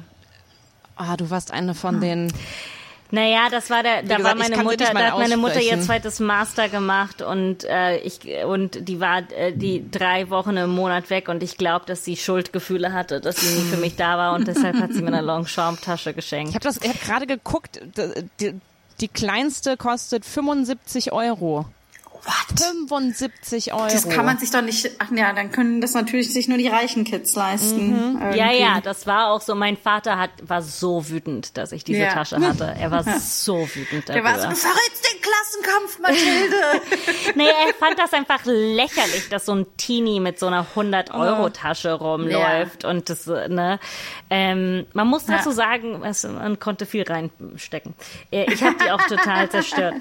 Ah, 1.02 1.16
du 1.16 1.30
warst 1.30 1.50
eine 1.50 1.74
von 1.74 2.00
den. 2.00 2.32
Naja, 3.10 3.48
das 3.50 3.68
war 3.68 3.82
der, 3.82 4.02
da 4.02 4.16
gesagt, 4.16 4.22
war 4.24 4.48
meine 4.48 4.62
Mutter, 4.62 4.94
da 4.94 4.98
hat 5.00 5.18
meine 5.18 5.36
Mutter 5.36 5.60
ihr 5.60 5.78
zweites 5.82 6.18
Master 6.18 6.70
gemacht 6.70 7.20
und 7.20 7.62
äh, 7.64 7.98
ich 7.98 8.20
und 8.46 8.88
die 8.88 9.00
war 9.00 9.30
äh, 9.32 9.52
die 9.52 9.90
drei 9.90 10.30
Wochen 10.30 10.56
im 10.56 10.70
Monat 10.70 11.10
weg 11.10 11.28
und 11.28 11.42
ich 11.42 11.58
glaube, 11.58 11.84
dass 11.84 12.06
sie 12.06 12.16
Schuldgefühle 12.16 12.94
hatte, 12.94 13.20
dass 13.20 13.36
sie 13.36 13.54
nie 13.54 13.68
für 13.68 13.76
mich 13.76 13.96
da 13.96 14.16
war 14.16 14.34
und 14.34 14.48
deshalb 14.48 14.76
hat 14.76 14.94
sie 14.94 15.02
mir 15.02 15.08
eine 15.08 15.20
Longchamp-Tasche 15.20 16.14
geschenkt. 16.14 16.50
Ich 16.50 16.54
habe 16.54 16.64
das, 16.64 16.78
ich 16.78 16.88
habe 16.88 16.98
gerade 17.00 17.26
geguckt, 17.26 17.82
die, 18.40 18.54
die 19.02 19.08
kleinste 19.08 19.76
kostet 19.76 20.24
75 20.24 21.12
Euro. 21.12 21.66
What? 22.24 22.60
75 22.60 23.72
Euro. 23.72 23.86
Das 23.90 24.08
kann 24.08 24.24
man 24.24 24.38
sich 24.38 24.50
doch 24.50 24.62
nicht, 24.62 24.90
ach 24.98 25.10
ja, 25.14 25.32
dann 25.32 25.50
können 25.50 25.80
das 25.80 25.94
natürlich 25.94 26.32
sich 26.32 26.46
nur 26.48 26.58
die 26.58 26.68
reichen 26.68 27.04
Kids 27.04 27.34
leisten. 27.34 28.18
Ja, 28.20 28.46
irgendwie. 28.46 28.60
ja, 28.60 28.80
das 28.80 29.06
war 29.06 29.30
auch 29.32 29.40
so. 29.40 29.54
Mein 29.54 29.76
Vater 29.76 30.18
hat, 30.18 30.30
war 30.42 30.62
so 30.62 31.08
wütend, 31.08 31.56
dass 31.56 31.72
ich 31.72 31.82
diese 31.84 32.02
Ja. 32.02 32.12
Tasche 32.12 32.36
hatte. 32.40 32.74
Er 32.78 32.90
war 32.90 33.02
so 33.20 33.68
wütend 33.74 34.08
Der 34.08 34.22
war 34.22 34.34
so, 34.34 34.42
darüber. 34.42 34.54
du 34.54 34.56
verrätst 34.56 35.04
den 35.12 35.20
Klassenkampf, 35.20 35.98
Mathilde. 35.98 36.56
Nee, 37.34 37.46
er 37.48 37.74
fand 37.74 37.98
das 37.98 38.12
einfach 38.12 38.40
lächerlich, 38.44 39.28
dass 39.30 39.46
so 39.46 39.54
ein 39.54 39.66
Teenie 39.76 40.20
mit 40.20 40.38
so 40.38 40.46
einer 40.46 40.66
100-Euro-Tasche 40.74 41.92
rumläuft. 41.94 42.84
Und 42.84 43.08
das, 43.08 43.26
ne, 43.26 43.78
ähm, 44.30 44.86
man 44.92 45.06
muss 45.08 45.26
dazu 45.26 45.50
Ja. 45.50 45.54
sagen, 45.54 46.02
es, 46.04 46.24
man 46.24 46.58
konnte 46.58 46.86
viel 46.86 47.02
reinstecken. 47.02 47.94
Äh, 48.30 48.52
Ich 48.52 48.62
habe 48.62 48.76
die 48.84 48.90
auch 48.90 49.02
total 49.06 49.48
zerstört. 49.50 49.94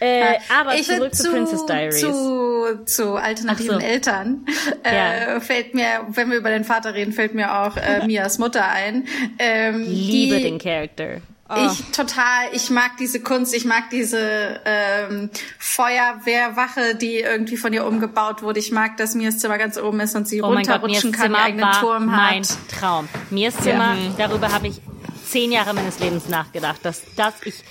Äh, 0.00 0.34
aber 0.56 0.74
Ich 0.74 0.86
zurück 0.86 1.14
zu, 1.14 1.30
Princess 1.30 1.63
Diaries. 1.66 2.00
Zu, 2.00 2.84
zu 2.84 3.14
alternativen 3.16 3.80
so. 3.80 3.86
Eltern 3.86 4.46
Ja. 4.84 5.36
äh, 5.36 5.40
fällt 5.40 5.74
mir, 5.74 6.06
wenn 6.08 6.30
wir 6.30 6.36
über 6.38 6.50
den 6.50 6.64
Vater 6.64 6.94
reden, 6.94 7.12
fällt 7.12 7.34
mir 7.34 7.60
auch 7.60 7.76
äh, 7.76 8.02
Mias 8.06 8.38
Mutter 8.38 8.66
ein. 8.68 9.06
Ähm, 9.38 9.82
Liebe 9.84 10.36
die, 10.36 10.42
den 10.42 10.58
Charakter. 10.58 11.20
Ich 11.56 11.84
total, 11.94 12.48
ich 12.52 12.70
mag 12.70 12.92
diese 12.98 13.20
Kunst, 13.20 13.54
ich 13.54 13.66
mag 13.66 13.90
diese 13.90 14.60
ähm, 14.64 15.28
Feuerwehrwache, 15.58 16.94
die 16.94 17.18
irgendwie 17.18 17.56
von 17.58 17.72
ihr 17.72 17.86
umgebaut 17.86 18.42
wurde. 18.42 18.58
Ich 18.60 18.72
mag, 18.72 18.96
dass 18.96 19.14
Mias 19.14 19.38
Zimmer 19.38 19.58
ganz 19.58 19.78
oben 19.78 20.00
ist 20.00 20.16
und 20.16 20.26
sie 20.26 20.42
Oh 20.42 20.50
mein 20.50 20.64
Gott, 20.64 20.82
runterrutschen 20.82 21.10
Mirs 21.10 21.20
kann, 21.20 21.30
Zimmer 21.32 21.44
eigenen 21.44 21.66
war 21.66 21.80
Turm 21.80 22.06
mein 22.06 22.42
hat. 22.42 22.56
Traum. 22.68 23.08
Mirs 23.30 23.56
Zimmer, 23.58 23.94
darüber 24.16 24.52
habe 24.52 24.68
ich 24.68 24.80
zehn 25.26 25.52
Jahre 25.52 25.74
meines 25.74 25.98
Lebens 25.98 26.28
nachgedacht, 26.28 26.80
dass 26.82 27.02
das 27.16 27.34
ich. 27.44 27.62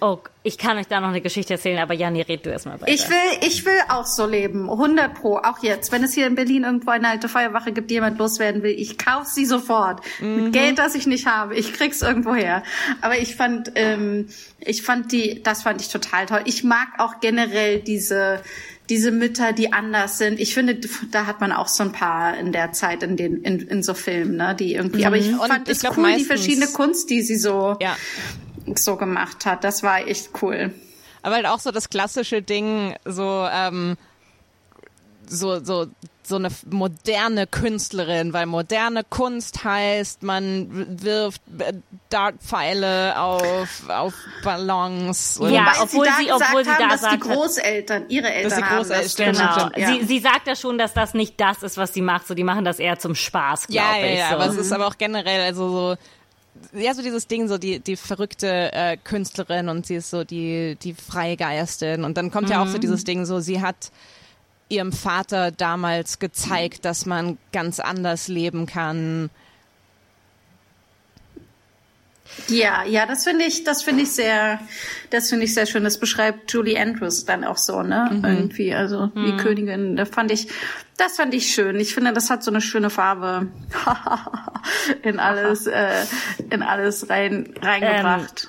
Oh, 0.00 0.18
ich 0.42 0.56
kann 0.58 0.78
euch 0.78 0.86
da 0.86 1.00
noch 1.00 1.08
eine 1.08 1.20
Geschichte 1.20 1.54
erzählen, 1.54 1.78
aber 1.78 1.94
Jani, 1.94 2.22
red 2.22 2.46
du 2.46 2.50
erstmal 2.50 2.80
weiter. 2.80 2.92
Ich 2.92 3.08
will, 3.08 3.46
ich 3.46 3.64
will 3.64 3.78
auch 3.88 4.06
so 4.06 4.26
leben. 4.26 4.70
100 4.70 5.14
pro. 5.14 5.38
Auch 5.38 5.62
jetzt. 5.62 5.92
Wenn 5.92 6.02
es 6.04 6.14
hier 6.14 6.26
in 6.26 6.34
Berlin 6.34 6.64
irgendwo 6.64 6.90
eine 6.90 7.08
alte 7.08 7.28
Feuerwache 7.28 7.72
gibt, 7.72 7.90
die 7.90 7.94
jemand 7.94 8.18
loswerden 8.18 8.62
will, 8.62 8.70
ich 8.70 8.98
kauf 8.98 9.26
sie 9.26 9.44
sofort. 9.44 10.00
Mit 10.20 10.52
Geld, 10.52 10.78
das 10.78 10.94
ich 10.94 11.06
nicht 11.06 11.26
habe. 11.26 11.54
Ich 11.54 11.72
krieg's 11.72 12.02
irgendwo 12.02 12.34
her. 12.34 12.62
Aber 13.00 13.18
ich 13.18 13.36
fand, 13.36 13.72
ähm, 13.74 14.28
ich 14.60 14.82
fand 14.82 15.12
die, 15.12 15.42
das 15.42 15.62
fand 15.62 15.80
ich 15.80 15.88
total 15.88 16.26
toll. 16.26 16.42
Ich 16.44 16.64
mag 16.64 16.88
auch 16.98 17.20
generell 17.20 17.80
diese, 17.80 18.40
diese 18.88 19.10
Mütter, 19.10 19.52
die 19.52 19.72
anders 19.72 20.18
sind. 20.18 20.40
Ich 20.40 20.54
finde, 20.54 20.78
da 21.10 21.26
hat 21.26 21.40
man 21.40 21.52
auch 21.52 21.68
so 21.68 21.82
ein 21.82 21.92
paar 21.92 22.36
in 22.38 22.52
der 22.52 22.72
Zeit 22.72 23.02
in 23.02 23.16
den, 23.16 23.42
in, 23.42 23.60
in 23.60 23.82
so 23.82 23.94
Filmen, 23.94 24.36
ne, 24.36 24.54
die 24.54 24.74
irgendwie, 24.74 25.04
aber 25.04 25.16
ich 25.16 25.28
Und 25.32 25.46
fand 25.48 25.68
ich 25.68 25.74
es 25.76 25.80
glaub, 25.80 25.96
cool, 25.96 26.04
die 26.04 26.10
meistens- 26.12 26.26
verschiedene 26.26 26.66
Kunst, 26.68 27.10
die 27.10 27.22
sie 27.22 27.36
so, 27.36 27.76
Ja. 27.80 27.96
so 28.76 28.96
gemacht 28.96 29.44
hat. 29.46 29.62
Das 29.64 29.82
war 29.82 30.06
echt 30.06 30.30
cool. 30.42 30.72
Aber 31.22 31.34
halt 31.34 31.46
auch 31.46 31.58
so 31.60 31.70
das 31.70 31.90
klassische 31.90 32.40
Ding, 32.42 32.94
so, 33.04 33.46
ähm, 33.52 33.96
so, 35.26 35.62
so, 35.62 35.86
so 36.28 36.36
eine 36.36 36.48
moderne 36.70 37.46
Künstlerin, 37.46 38.32
weil 38.32 38.46
moderne 38.46 39.02
Kunst 39.04 39.64
heißt, 39.64 40.22
man 40.22 41.02
wirft 41.02 41.40
äh, 41.58 41.72
Dartpfeile 42.10 43.18
auf, 43.20 43.88
auf 43.88 44.14
Ballons. 44.44 45.38
Und 45.38 45.52
Ja, 45.52 45.66
Wobei 45.66 45.82
obwohl 45.82 46.06
sie 46.18 46.26
da 46.26 46.36
obwohl 46.36 46.64
sie 46.64 46.70
haben, 46.70 46.78
da 46.82 46.88
dass 46.88 47.00
die 47.00 47.06
sagt- 47.06 47.20
Großeltern, 47.22 48.04
ihre 48.08 48.30
Eltern 48.32 48.58
die 48.58 48.64
haben 48.64 48.78
Großeltern- 48.84 49.02
das 49.02 49.16
Genau. 49.16 49.70
Ja. 49.76 49.88
Sie, 50.00 50.04
sie 50.06 50.18
sagt 50.20 50.46
ja 50.46 50.54
schon, 50.56 50.78
dass 50.78 50.94
das 50.94 51.14
nicht 51.14 51.34
das 51.40 51.62
ist, 51.62 51.76
was 51.76 51.92
sie 51.94 52.02
macht. 52.02 52.26
So, 52.26 52.34
die 52.34 52.44
machen 52.44 52.64
das 52.64 52.78
eher 52.78 52.98
zum 52.98 53.14
Spaß, 53.14 53.66
glaube 53.68 53.76
Ja, 53.76 53.96
ja, 53.98 54.12
ich. 54.12 54.18
ja, 54.18 54.28
so. 54.30 54.34
aber 54.36 54.46
es 54.46 54.56
ist 54.56 54.72
aber 54.72 54.86
auch 54.86 54.98
generell, 54.98 55.40
also 55.42 55.68
so, 55.70 55.96
ja, 56.78 56.92
so 56.94 57.02
dieses 57.02 57.26
Ding, 57.28 57.46
so 57.48 57.56
die, 57.56 57.78
die 57.80 57.96
verrückte 57.96 58.72
äh, 58.72 58.96
Künstlerin 58.96 59.68
und 59.68 59.86
sie 59.86 59.94
ist 59.96 60.10
so 60.10 60.24
die, 60.24 60.76
die 60.82 60.92
Freigeistin. 60.94 62.04
Und 62.04 62.16
dann 62.16 62.30
kommt 62.30 62.50
ja 62.50 62.62
auch 62.62 62.66
so 62.66 62.78
dieses 62.78 63.04
Ding, 63.04 63.24
so 63.26 63.40
sie 63.40 63.60
hat 63.62 63.90
ihrem 64.68 64.92
Vater 64.92 65.50
damals 65.50 66.18
gezeigt, 66.18 66.84
dass 66.84 67.06
man 67.06 67.38
ganz 67.52 67.80
anders 67.80 68.28
leben 68.28 68.66
kann. 68.66 69.30
Ja, 72.48 72.84
ja, 72.84 73.06
das 73.06 73.24
finde 73.24 73.44
ich, 73.44 73.64
das 73.64 73.82
finde 73.82 74.02
ich 74.02 74.12
sehr, 74.12 74.60
das 75.10 75.28
finde 75.28 75.46
ich 75.46 75.54
sehr 75.54 75.66
schön. 75.66 75.82
Das 75.84 75.98
beschreibt 75.98 76.52
Julie 76.52 76.80
Andrews 76.80 77.24
dann 77.24 77.44
auch 77.44 77.56
so, 77.56 77.82
ne? 77.82 78.10
Mhm. 78.12 78.24
Irgendwie, 78.24 78.74
also 78.74 79.06
die 79.08 79.36
Königin. 79.36 79.96
Da 79.96 80.04
fand 80.04 80.30
ich, 80.30 80.48
das 80.96 81.16
fand 81.16 81.34
ich 81.34 81.52
schön. 81.52 81.80
Ich 81.80 81.94
finde, 81.94 82.12
das 82.12 82.30
hat 82.30 82.44
so 82.44 82.50
eine 82.50 82.60
schöne 82.60 82.90
Farbe 82.90 83.48
in 85.02 85.18
alles, 85.18 85.66
äh, 85.66 86.04
in 86.50 86.62
alles 86.62 87.08
rein 87.10 87.52
reingebracht. 87.60 88.48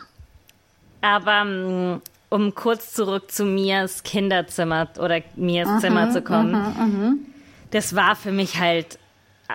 Aber 1.02 1.46
mm, 1.46 2.02
um 2.30 2.53
kurz 2.56 2.93
zurück 2.93 3.31
zu 3.31 3.45
Mias 3.45 4.03
Kinderzimmer 4.03 4.89
oder 4.99 5.22
Mias 5.35 5.81
Zimmer 5.81 6.11
zu 6.11 6.22
kommen, 6.22 7.26
das 7.72 7.95
war 7.95 8.15
für 8.15 8.31
mich 8.31 8.60
halt, 8.60 8.99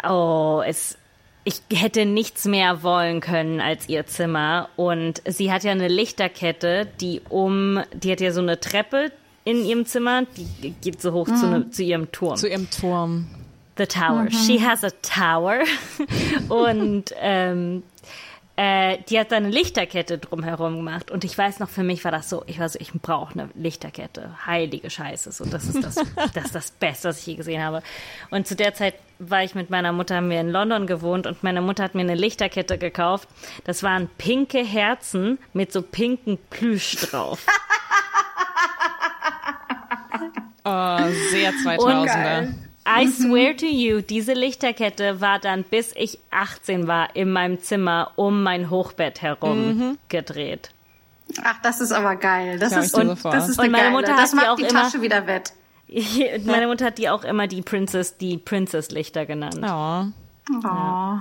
oh, 0.08 0.62
es, 0.66 0.98
ich 1.44 1.60
hätte 1.72 2.04
nichts 2.06 2.44
mehr 2.44 2.82
wollen 2.82 3.20
können 3.20 3.60
als 3.60 3.88
ihr 3.88 4.06
Zimmer. 4.06 4.68
Und 4.76 5.22
sie 5.26 5.52
hat 5.52 5.62
ja 5.62 5.72
eine 5.72 5.88
Lichterkette, 5.88 6.88
die 7.00 7.20
um, 7.28 7.80
die 7.92 8.10
hat 8.12 8.20
ja 8.20 8.32
so 8.32 8.40
eine 8.40 8.58
Treppe 8.60 9.12
in 9.44 9.64
ihrem 9.64 9.84
Zimmer, 9.84 10.22
die 10.36 10.70
geht 10.80 11.02
so 11.02 11.12
hoch 11.12 11.26
zu, 11.26 11.46
ne, 11.46 11.70
zu 11.70 11.82
ihrem 11.82 12.10
Turm. 12.10 12.36
Zu 12.36 12.48
ihrem 12.48 12.70
Turm. 12.70 13.26
The 13.76 13.86
Tower. 13.86 14.30
She 14.30 14.64
has 14.64 14.84
a 14.84 14.90
tower. 15.02 15.64
und 16.48 17.12
ähm, 17.20 17.82
äh, 18.56 18.98
die 19.08 19.18
hat 19.18 19.32
da 19.32 19.36
eine 19.36 19.48
Lichterkette 19.48 20.18
drumherum 20.18 20.76
gemacht. 20.76 21.10
Und 21.10 21.24
ich 21.24 21.36
weiß 21.36 21.58
noch, 21.58 21.68
für 21.68 21.82
mich 21.82 22.04
war 22.04 22.12
das 22.12 22.30
so, 22.30 22.44
ich 22.46 22.60
war 22.60 22.68
so, 22.68 22.78
ich 22.80 22.92
brauche 22.92 23.34
eine 23.34 23.50
Lichterkette. 23.54 24.30
Heilige 24.46 24.90
Scheiße. 24.90 25.32
So, 25.32 25.44
das 25.44 25.64
ist 25.64 25.82
das, 25.82 25.94
das 26.34 26.44
ist 26.44 26.54
das 26.54 26.70
Beste, 26.70 27.08
was 27.08 27.18
ich 27.18 27.26
je 27.26 27.34
gesehen 27.34 27.62
habe. 27.62 27.82
Und 28.30 28.46
zu 28.46 28.54
der 28.54 28.74
Zeit 28.74 28.94
war 29.18 29.42
ich 29.42 29.54
mit 29.54 29.70
meiner 29.70 29.92
Mutter, 29.92 30.16
haben 30.16 30.30
wir 30.30 30.40
in 30.40 30.50
London 30.50 30.86
gewohnt 30.86 31.26
und 31.26 31.42
meine 31.42 31.62
Mutter 31.62 31.82
hat 31.82 31.94
mir 31.94 32.02
eine 32.02 32.14
Lichterkette 32.14 32.78
gekauft. 32.78 33.28
Das 33.64 33.82
waren 33.82 34.08
pinke 34.18 34.64
Herzen 34.64 35.38
mit 35.52 35.72
so 35.72 35.82
pinken 35.82 36.38
Plüsch 36.50 36.96
drauf. 36.96 37.46
Oh, 40.66 40.96
sehr 41.30 41.52
2000er. 41.52 42.06
Geil. 42.06 42.54
I 42.86 43.06
swear 43.08 43.56
to 43.56 43.66
you, 43.66 44.02
diese 44.02 44.34
Lichterkette 44.34 45.20
war 45.20 45.38
dann, 45.38 45.64
bis 45.64 45.92
ich 45.96 46.18
18 46.30 46.86
war, 46.86 47.16
in 47.16 47.30
meinem 47.32 47.60
Zimmer 47.60 48.10
um 48.16 48.42
mein 48.42 48.68
Hochbett 48.68 49.22
herum 49.22 49.96
gedreht. 50.08 50.70
Ach, 51.42 51.56
das 51.62 51.80
ist 51.80 51.92
aber 51.92 52.16
geil. 52.16 52.58
Das 52.58 52.72
Ja, 52.72 52.80
ist, 52.80 52.94
so 52.94 53.00
und, 53.00 53.16
vor. 53.18 53.32
das 53.32 53.48
ist 53.48 53.58
Und 53.58 53.64
eine 53.64 53.72
meine 53.72 53.84
geile. 53.84 53.96
Mutter 53.96 54.12
das 54.16 54.20
hat 54.20 54.30
die 54.32 54.36
macht 54.36 54.48
auch 54.48 54.56
die 54.56 54.62
immer- 54.64 54.82
Tasche 54.82 55.00
wieder 55.00 55.26
wett. 55.26 55.52
Meine 56.44 56.66
Mutter 56.66 56.86
hat 56.86 56.98
die 56.98 57.08
auch 57.08 57.24
immer 57.24 57.46
die 57.46 57.62
Princess, 57.62 58.16
die 58.16 58.36
Princess-Lichter 58.38 59.26
genannt. 59.26 59.60
Oh. 59.62 60.04
Oh. 60.66 61.18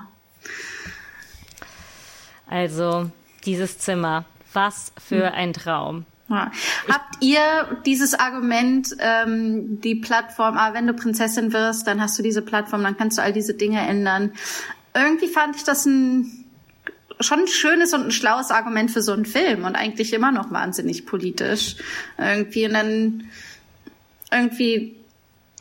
Also, 2.48 3.10
dieses 3.46 3.78
Zimmer. 3.80 4.26
Was 4.54 4.92
für 4.98 5.28
Hm. 5.28 5.34
ein 5.34 5.54
Traum. 5.54 6.06
Ja. 6.30 6.52
Habt 6.90 7.16
ihr 7.22 7.42
dieses 7.86 8.14
Argument, 8.14 8.96
ähm, 9.00 9.82
die 9.82 9.96
Plattform, 9.96 10.58
ah, 10.58 10.74
wenn 10.74 10.88
du 10.88 10.94
Prinzessin 10.94 11.54
wirst, 11.54 11.86
dann 11.86 12.02
hast 12.02 12.18
du 12.18 12.24
diese 12.24 12.42
Plattform, 12.42 12.84
dann 12.84 12.98
kannst 12.98 13.18
du 13.18 13.22
all 13.22 13.34
diese 13.34 13.54
Dinge 13.54 13.82
ändern. 13.82 14.32
Irgendwie 14.96 15.28
fand 15.28 15.56
ich 15.56 15.64
das 15.64 15.86
ein 15.86 16.44
schon 17.20 17.42
ein 17.42 17.48
schönes 17.48 17.94
und 17.94 18.06
ein 18.06 18.12
schlaues 18.12 18.52
Argument 18.52 18.92
für 18.92 19.02
so 19.02 19.14
einen 19.14 19.26
Film 19.26 19.66
und 19.66 19.76
eigentlich 19.76 20.14
immer 20.14 20.32
noch 20.32 20.52
wahnsinnig 20.52 21.06
politisch. 21.06 21.76
Irgendwie 22.18 22.66
und 22.66 22.74
dann 22.74 23.24
irgendwie 24.32 24.96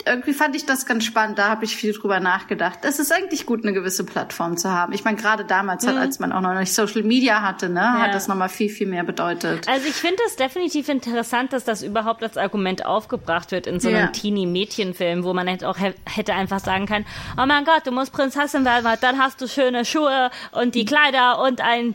irgendwie 0.07 0.33
fand 0.33 0.55
ich 0.57 0.66
das 0.66 0.87
ganz 0.87 1.05
spannend, 1.05 1.39
da 1.39 1.49
habe 1.49 1.65
ich 1.65 1.77
viel 1.77 1.93
drüber 1.93 2.20
nachgedacht. 2.20 2.81
Es 2.83 2.99
ist 2.99 3.12
eigentlich 3.12 3.47
gut, 3.47 3.62
eine 3.65 3.73
gewisse 3.73 4.05
Plattform 4.05 4.57
zu 4.57 4.70
haben. 4.70 4.93
Ich 4.93 5.05
meine, 5.05 5.16
gerade 5.16 5.45
damals, 5.45 5.87
halt, 5.87 5.97
als 5.99 6.19
man 6.19 6.33
auch 6.33 6.41
noch 6.41 6.55
nicht 6.55 6.73
Social 6.74 7.03
Media 7.03 7.43
hatte, 7.43 7.69
ne, 7.69 7.93
hat 8.01 8.15
das 8.15 8.29
nochmal 8.29 8.49
viel, 8.49 8.69
viel 8.69 8.87
mehr 8.87 9.05
bedeutet. 9.05 9.69
Also 9.69 9.87
ich 9.89 9.95
finde 9.95 10.19
es 10.27 10.37
definitiv 10.37 10.89
interessant, 10.89 11.53
dass 11.53 11.65
das 11.65 11.83
überhaupt 11.83 12.23
als 12.23 12.37
Argument 12.37 12.85
aufgebracht 12.87 13.51
wird 13.53 13.66
in 13.66 13.81
so 13.81 13.89
einem 13.89 13.99
Ja. 13.99 14.07
Teenie-Mädchen-Film, 14.09 15.24
wo 15.24 15.33
man 15.35 15.47
hätte 15.47 15.69
auch 15.69 15.79
hä- 15.79 15.95
hätte 16.05 16.35
einfach 16.35 16.61
sagen 16.61 16.87
können, 16.87 17.07
oh 17.41 17.47
mein 17.47 17.65
Gott, 17.65 17.87
du 17.87 17.91
musst 17.93 18.12
Prinzessin 18.12 18.65
werden, 18.65 18.85
weil 18.85 18.97
dann 18.99 19.19
hast 19.19 19.41
du 19.41 19.49
schöne 19.49 19.85
Schuhe 19.85 20.31
und 20.53 20.74
die 20.74 20.85
Kleider 20.85 21.41
und 21.43 21.61
einen 21.61 21.95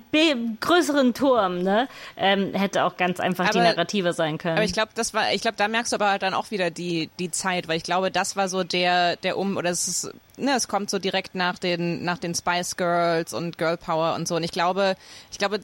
größeren 0.60 1.14
Turm, 1.14 1.60
ne? 1.64 1.88
Ähm, 2.18 2.54
hätte 2.54 2.84
auch 2.84 2.98
ganz 2.98 3.20
einfach 3.20 3.50
die 3.50 3.60
Aber- 3.60 3.68
Narrative 3.70 4.14
sein 4.14 4.38
können. 4.38 4.56
Aber 4.58 4.66
ich 4.66 4.74
glaube, 4.74 4.92
das 4.96 5.14
war, 5.14 5.34
ich 5.34 5.42
glaube, 5.42 5.58
da 5.58 5.68
merkst 5.68 5.92
du 5.92 5.96
aber 5.98 6.10
halt 6.10 6.22
dann 6.24 6.34
auch 6.34 6.52
wieder 6.52 6.70
die 6.72 7.10
die 7.20 7.32
Zeit, 7.32 7.68
weil 7.68 7.78
ich 7.78 7.84
glaube, 7.84 7.97
das 8.10 8.36
war 8.36 8.50
so 8.50 8.64
der 8.64 9.16
der 9.18 9.38
um 9.38 9.58
oder 9.58 9.70
es 9.70 9.88
ist, 9.88 10.12
ne, 10.38 10.56
es 10.56 10.68
kommt 10.68 10.90
so 10.90 11.00
direkt 11.00 11.36
nach 11.36 11.58
den 11.58 12.04
nach 12.04 12.18
den 12.18 12.36
Spice 12.36 12.78
Girls 12.78 13.34
und 13.34 13.58
Girl 13.58 13.78
Power 13.78 14.16
und 14.16 14.28
so 14.28 14.36
und 14.36 14.44
ich 14.44 14.52
glaube, 14.52 14.96
ich 15.32 15.38
glaube 15.38 15.60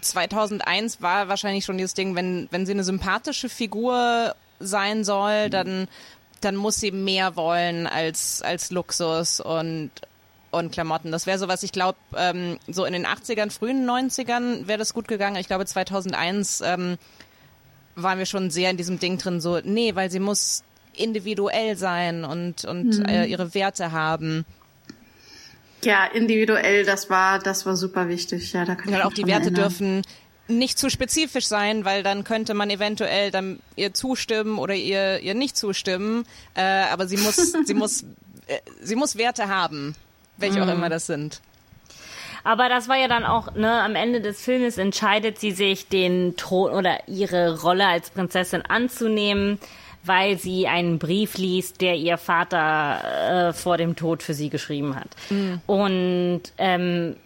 2001 0.00 1.02
war 1.02 1.28
wahrscheinlich 1.28 1.64
schon 1.64 1.78
dieses 1.78 1.94
Ding, 1.94 2.14
wenn 2.14 2.48
wenn 2.50 2.66
sie 2.66 2.72
eine 2.72 2.84
sympathische 2.84 3.48
Figur 3.48 4.34
sein 4.58 5.04
soll, 5.04 5.50
dann 5.50 5.88
dann 6.40 6.56
muss 6.56 6.76
sie 6.76 6.90
mehr 6.90 7.36
wollen 7.36 7.86
als 7.86 8.42
als 8.42 8.70
Luxus 8.70 9.40
und 9.40 9.90
und 10.50 10.72
Klamotten. 10.72 11.12
Das 11.12 11.26
wäre 11.26 11.38
so 11.38 11.48
was, 11.48 11.62
ich 11.62 11.72
glaube, 11.72 11.98
ähm, 12.16 12.58
so 12.66 12.84
in 12.84 12.92
den 12.92 13.06
80ern, 13.06 13.50
frühen 13.50 13.88
90ern 13.88 14.66
wäre 14.66 14.78
das 14.78 14.94
gut 14.94 15.06
gegangen. 15.06 15.36
Ich 15.36 15.46
glaube, 15.46 15.64
2001 15.64 16.60
ähm, 16.62 16.98
waren 17.94 18.18
wir 18.18 18.26
schon 18.26 18.50
sehr 18.50 18.70
in 18.70 18.76
diesem 18.76 18.98
Ding 18.98 19.18
drin, 19.18 19.40
so, 19.40 19.60
nee, 19.62 19.94
weil 19.94 20.10
sie 20.10 20.18
muss 20.20 20.64
individuell 20.94 21.76
sein 21.76 22.24
und, 22.24 22.64
und 22.64 23.08
äh, 23.08 23.24
ihre 23.26 23.54
Werte 23.54 23.92
haben. 23.92 24.44
Ja, 25.82 26.04
individuell, 26.06 26.84
das 26.84 27.08
war, 27.08 27.38
das 27.38 27.64
war 27.64 27.76
super 27.76 28.08
wichtig. 28.08 28.52
Ja, 28.52 28.64
da 28.64 28.74
kann 28.74 28.92
mich 28.92 29.02
auch 29.02 29.12
die 29.12 29.26
Werte 29.26 29.46
erinnern. 29.46 29.62
dürfen 29.62 30.02
nicht 30.48 30.78
zu 30.78 30.90
spezifisch 30.90 31.46
sein, 31.46 31.84
weil 31.84 32.02
dann 32.02 32.24
könnte 32.24 32.54
man 32.54 32.70
eventuell 32.70 33.30
dann 33.30 33.60
ihr 33.76 33.94
zustimmen 33.94 34.58
oder 34.58 34.74
ihr 34.74 35.20
ihr 35.20 35.34
nicht 35.34 35.56
zustimmen. 35.56 36.26
Äh, 36.54 36.62
aber 36.62 37.06
sie 37.06 37.16
muss 37.16 37.36
sie 37.64 37.74
muss 37.74 38.02
äh, 38.46 38.58
sie 38.82 38.96
muss 38.96 39.16
Werte 39.16 39.48
haben, 39.48 39.94
welche 40.36 40.62
auch 40.62 40.68
immer 40.68 40.88
das 40.88 41.06
sind. 41.06 41.40
Aber 42.42 42.68
das 42.68 42.88
war 42.88 42.96
ja 42.96 43.08
dann 43.08 43.24
auch, 43.24 43.54
ne, 43.54 43.82
am 43.82 43.94
Ende 43.94 44.20
des 44.20 44.40
Filmes 44.42 44.78
entscheidet 44.78 45.38
sie 45.38 45.52
sich, 45.52 45.88
den 45.88 46.36
Thron 46.36 46.72
oder 46.72 47.06
ihre 47.06 47.60
Rolle 47.60 47.86
als 47.86 48.10
Prinzessin 48.10 48.62
anzunehmen, 48.62 49.58
weil 50.04 50.38
sie 50.38 50.66
einen 50.66 50.98
Brief 50.98 51.36
liest, 51.36 51.80
der 51.80 51.96
ihr 51.96 52.16
Vater 52.16 53.48
äh, 53.48 53.52
vor 53.52 53.76
dem 53.76 53.96
Tod 53.96 54.22
für 54.22 54.34
sie 54.34 54.48
geschrieben 54.48 54.96
hat. 54.96 55.08
Und 55.66 56.42
ähm, 56.58 57.16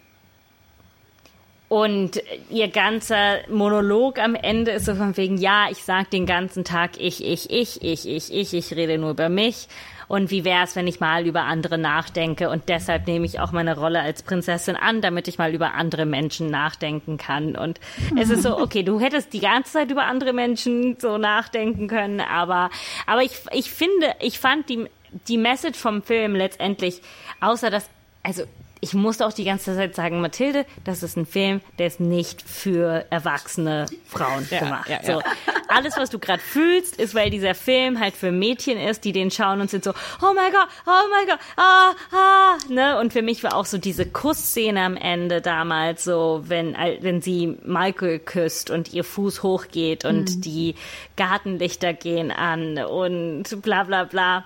und 1.69 2.23
ihr 2.51 2.69
ganzer 2.69 3.39
Monolog 3.49 4.19
am 4.19 4.37
Ende 4.37 4.73
ist 4.73 4.85
so 4.85 4.95
von 4.95 5.17
wegen, 5.17 5.39
ja, 5.39 5.67
ich 5.71 5.83
sag 5.83 6.11
den 6.11 6.27
ganzen 6.27 6.63
Tag 6.63 7.01
ich, 7.01 7.25
ich, 7.25 7.51
ich, 7.51 7.83
ich, 7.83 8.07
ich, 8.07 8.33
ich, 8.33 8.55
ich 8.55 8.77
rede 8.77 8.99
nur 8.99 9.11
über 9.11 9.29
mich. 9.29 9.67
Und 10.09 10.31
wie 10.31 10.45
wär's, 10.45 10.77
wenn 10.77 10.87
ich 10.87 11.01
mal 11.01 11.27
über 11.27 11.43
andere 11.43 11.79
nachdenke? 11.79 12.51
Und 12.51 12.69
deshalb 12.69 13.07
nehme 13.07 13.27
ich 13.27 13.41
auch 13.41 13.53
meine 13.53 13.77
Rolle 13.77 14.01
als 14.01 14.23
Prinzessin 14.23 14.77
an, 14.77 15.01
damit 15.01 15.29
ich 15.29 15.39
mal 15.39 15.55
über 15.55 15.75
andere 15.75 16.07
Menschen 16.07 16.51
nachdenken 16.51 17.17
kann. 17.17 17.57
Und 17.57 17.81
es 18.19 18.31
ist 18.31 18.43
so, 18.43 18.59
okay, 18.61 18.83
du 18.83 19.01
hättest 19.01 19.33
die 19.33 19.41
ganze 19.41 19.73
Zeit 19.73 19.91
über 19.91 20.05
andere 20.05 20.33
Menschen 20.33 20.97
so 20.99 21.19
nachdenken 21.19 21.89
können, 21.89 22.21
aber, 22.21 22.71
aber 23.07 23.23
ich, 23.23 23.33
ich 23.53 23.71
finde, 23.71 24.15
ich 24.21 24.39
fand 24.39 24.69
die, 24.69 24.87
die 25.29 25.39
Message 25.39 25.79
vom 25.79 26.03
Film 26.03 26.35
letztendlich, 26.35 27.01
außer 27.41 27.71
dass, 27.71 27.89
also 28.23 28.45
ich 28.85 28.93
musste 28.93 29.27
auch 29.27 29.33
die 29.33 29.45
ganze 29.45 29.75
Zeit 29.75 29.95
sagen, 29.95 30.21
Mathilde, 30.21 30.67
das 30.85 31.03
ist 31.03 31.17
ein 31.17 31.25
Film, 31.25 31.63
der 31.79 31.87
ist 31.87 32.01
nicht 32.01 32.43
für 32.43 33.07
erwachsene 33.09 33.87
Frauen 34.07 34.47
Ja, 34.51 34.59
gemacht. 34.59 34.91
ja, 34.91 35.01
ja. 35.03 35.15
So, 35.17 35.23
alles, 35.69 35.97
was 35.97 36.11
du 36.11 36.19
gerade 36.19 36.43
fühlst, 36.43 36.97
ist, 36.97 37.15
weil 37.15 37.31
dieser 37.31 37.55
Film 37.55 37.99
halt 37.99 38.15
für 38.15 38.31
Mädchen 38.31 38.79
ist, 38.79 39.05
die 39.07 39.13
den 39.13 39.31
schauen 39.31 39.63
und 39.63 39.71
sind 39.71 39.85
so, 39.85 39.93
oh 40.21 40.35
mein 40.35 40.53
Gott, 40.53 40.69
oh 40.87 41.09
mein 41.11 41.27
Gott, 41.27 41.39
ah, 41.57 41.93
ah, 42.13 42.59
ne? 42.69 42.99
Und 43.01 43.15
für 43.15 43.23
mich 43.23 43.43
war 43.43 43.57
auch 43.57 43.65
so 43.65 43.79
diese 43.79 44.05
Kussszene 44.05 44.83
am 44.83 44.97
Ende 44.99 45.41
damals 45.41 46.05
so, 46.05 46.43
wenn, 46.45 46.75
wenn 47.01 47.23
sie 47.23 47.57
Michael 47.65 48.19
küsst 48.19 48.69
und 48.69 48.93
ihr 48.93 49.05
Fuß 49.05 49.43
hochgeht 49.43 50.05
und 50.05 50.45
die 50.45 50.75
Gartenlichter 51.17 51.95
gehen 51.95 52.31
an 52.31 52.77
und 52.85 53.63
bla 53.63 53.85
bla 53.85 54.05
bla. 54.05 54.45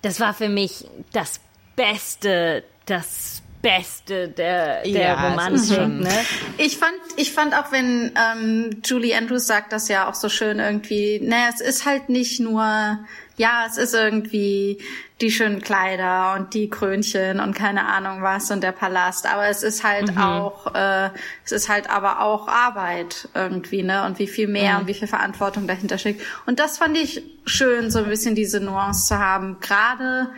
Das 0.00 0.20
war 0.20 0.32
für 0.32 0.48
mich 0.48 0.86
das 1.12 1.38
Beste, 1.76 2.62
das 2.86 3.42
Beste 3.62 4.28
der, 4.28 4.82
der 4.82 4.92
Ja, 4.92 5.30
Romantik, 5.30 5.74
schon- 5.74 6.00
ne? 6.00 6.12
Ich 6.58 6.76
fand, 6.76 6.92
ich 7.16 7.32
fand 7.32 7.54
auch, 7.54 7.72
wenn 7.72 8.12
ähm, 8.14 8.82
Julie 8.84 9.16
Andrews 9.16 9.46
sagt 9.46 9.72
das 9.72 9.88
ja 9.88 10.06
auch 10.08 10.14
so 10.14 10.28
schön 10.28 10.58
irgendwie, 10.58 11.18
naja, 11.22 11.48
es 11.52 11.62
ist 11.62 11.86
halt 11.86 12.10
nicht 12.10 12.40
nur, 12.40 12.98
ja, 13.38 13.64
es 13.66 13.78
ist 13.78 13.94
irgendwie 13.94 14.82
die 15.22 15.30
schönen 15.30 15.62
Kleider 15.62 16.34
und 16.34 16.52
die 16.52 16.68
Krönchen 16.68 17.40
und 17.40 17.54
keine 17.54 17.86
Ahnung 17.86 18.20
was 18.20 18.50
und 18.50 18.62
der 18.62 18.72
Palast, 18.72 19.26
aber 19.26 19.46
es 19.48 19.62
ist 19.62 19.82
halt 19.82 20.14
auch, 20.18 20.74
äh, 20.74 21.08
es 21.46 21.52
ist 21.52 21.70
halt 21.70 21.88
aber 21.88 22.20
auch 22.20 22.48
Arbeit 22.48 23.30
irgendwie, 23.32 23.82
ne? 23.82 24.04
Und 24.04 24.18
wie 24.18 24.26
viel 24.26 24.46
mehr 24.48 24.78
und 24.78 24.88
wie 24.88 24.94
viel 24.94 25.08
Verantwortung 25.08 25.66
dahinter 25.66 25.96
steckt. 25.96 26.20
Und 26.44 26.58
das 26.60 26.76
fand 26.76 26.98
ich 26.98 27.22
schön, 27.46 27.90
so 27.90 28.00
ein 28.00 28.10
bisschen 28.10 28.34
diese 28.34 28.60
Nuance 28.60 29.06
zu 29.06 29.18
haben, 29.18 29.58
gerade 29.60 30.28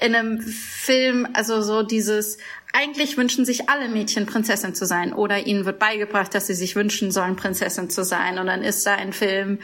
in 0.00 0.14
einem 0.14 0.40
Film, 0.40 1.26
also 1.32 1.60
so 1.62 1.82
dieses, 1.82 2.38
eigentlich 2.72 3.16
wünschen 3.16 3.44
sich 3.44 3.68
alle 3.68 3.88
Mädchen 3.88 4.26
Prinzessin 4.26 4.74
zu 4.74 4.86
sein 4.86 5.12
oder 5.12 5.46
ihnen 5.46 5.64
wird 5.64 5.78
beigebracht, 5.78 6.34
dass 6.34 6.46
sie 6.46 6.54
sich 6.54 6.76
wünschen 6.76 7.10
sollen, 7.10 7.36
Prinzessin 7.36 7.90
zu 7.90 8.04
sein. 8.04 8.38
Und 8.38 8.46
dann 8.46 8.62
ist 8.62 8.86
da 8.86 8.94
ein 8.94 9.12
Film, 9.12 9.58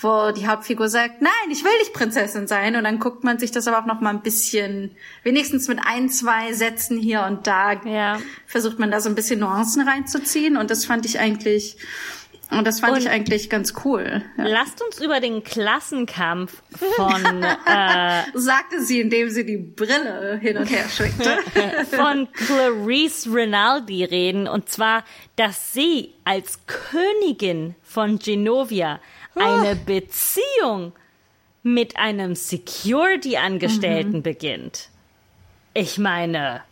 wo 0.00 0.30
die 0.30 0.46
Hauptfigur 0.46 0.88
sagt, 0.88 1.22
nein, 1.22 1.32
ich 1.50 1.64
will 1.64 1.76
nicht 1.80 1.92
Prinzessin 1.92 2.46
sein. 2.46 2.76
Und 2.76 2.84
dann 2.84 2.98
guckt 2.98 3.24
man 3.24 3.38
sich 3.38 3.50
das 3.50 3.66
aber 3.66 3.80
auch 3.80 3.86
noch 3.86 4.00
mal 4.00 4.10
ein 4.10 4.22
bisschen, 4.22 4.92
wenigstens 5.24 5.66
mit 5.68 5.80
ein, 5.84 6.08
zwei 6.08 6.52
Sätzen 6.52 6.98
hier 6.98 7.22
und 7.22 7.46
da, 7.46 7.72
Ja. 7.84 8.18
versucht 8.46 8.78
man 8.78 8.90
da 8.90 9.00
so 9.00 9.08
ein 9.08 9.14
bisschen 9.14 9.40
Nuancen 9.40 9.86
reinzuziehen. 9.88 10.56
Und 10.56 10.70
das 10.70 10.84
fand 10.84 11.04
ich 11.04 11.18
eigentlich, 11.18 11.76
und 12.50 12.66
das 12.66 12.80
fand 12.80 12.94
Und- 12.94 13.00
ich 13.00 13.10
eigentlich 13.10 13.50
ganz 13.50 13.74
cool. 13.84 14.22
Ja. 14.36 14.44
Lasst 14.44 14.82
uns 14.82 15.00
über 15.00 15.20
den 15.20 15.44
Klassenkampf 15.44 16.62
von, 16.96 17.42
äh, 17.66 18.22
Sagte 18.34 18.82
sie, 18.82 19.00
indem 19.00 19.28
sie 19.30 19.44
die 19.44 19.58
Brille 19.58 20.38
hin 20.40 20.56
und 20.56 20.66
her 20.70 20.88
schwenkte. 20.88 21.38
von 21.96 22.28
Clarice 22.32 23.26
Rinaldi 23.32 24.04
reden. 24.04 24.48
Und 24.48 24.68
zwar, 24.68 25.04
dass 25.36 25.72
sie 25.72 26.14
als 26.24 26.60
Königin 26.66 27.74
von 27.82 28.18
Genovia 28.18 29.00
eine 29.34 29.76
Beziehung 29.76 30.92
mit 31.62 31.96
einem 31.96 32.34
Security-Angestellten 32.34 34.22
beginnt. 34.22 34.88
Ich 35.74 35.98
meine, 35.98 36.62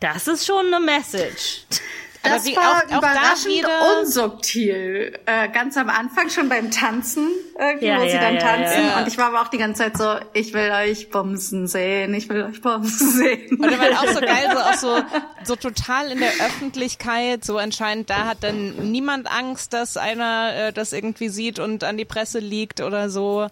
das 0.00 0.28
ist 0.28 0.44
schon 0.46 0.66
eine 0.66 0.80
Message. 0.84 1.62
Das 2.22 2.44
wie- 2.44 2.56
war 2.56 2.62
auch- 2.72 2.92
auch 2.92 2.98
überraschend 2.98 3.46
wieder- 3.46 4.00
unsubtil. 4.00 5.18
Äh, 5.26 5.48
ganz 5.50 5.76
am 5.76 5.88
Anfang 5.88 6.28
schon 6.30 6.48
beim 6.48 6.70
Tanzen, 6.70 7.28
irgendwie, 7.58 7.86
Ja, 7.86 7.98
wo 7.98 8.02
sie 8.02 8.08
ja, 8.14 8.20
dann 8.20 8.34
ja, 8.34 8.40
tanzen. 8.40 8.92
Und 8.98 9.08
ich 9.08 9.16
war 9.18 9.26
aber 9.26 9.42
auch 9.42 9.48
die 9.48 9.58
ganze 9.58 9.82
Zeit 9.84 9.96
so, 9.96 10.16
ich 10.32 10.52
will 10.52 10.70
euch 10.70 11.10
bumsen 11.10 11.66
sehen, 11.68 12.12
ich 12.14 12.28
will 12.28 12.42
euch 12.42 12.60
bumsen 12.60 13.10
sehen. 13.12 13.56
Und 13.58 13.78
weil 13.78 13.94
auch 13.94 14.08
so 14.08 14.20
geil, 14.20 14.48
so 14.52 14.58
auch 14.58 14.74
so, 14.74 15.02
so 15.44 15.56
total 15.56 16.10
in 16.10 16.18
der 16.18 16.32
Öffentlichkeit, 16.44 17.44
so 17.44 17.58
anscheinend, 17.58 18.10
da 18.10 18.26
hat 18.26 18.38
dann 18.42 18.90
niemand 18.90 19.30
Angst, 19.30 19.72
dass 19.72 19.96
einer 19.96 20.52
äh, 20.54 20.72
das 20.72 20.92
irgendwie 20.92 21.28
sieht 21.28 21.58
und 21.58 21.84
an 21.84 21.96
die 21.96 22.04
Presse 22.04 22.40
liegt 22.40 22.80
oder 22.80 23.10
so. 23.10 23.46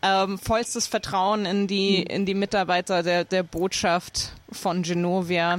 Ähm, 0.00 0.38
vollstes 0.38 0.86
Vertrauen 0.86 1.44
in 1.44 1.66
die, 1.66 2.02
in 2.02 2.24
die 2.24 2.34
Mitarbeiter 2.34 3.02
der, 3.02 3.24
der 3.24 3.42
Botschaft 3.42 4.30
von 4.52 4.82
Genovia. 4.82 5.58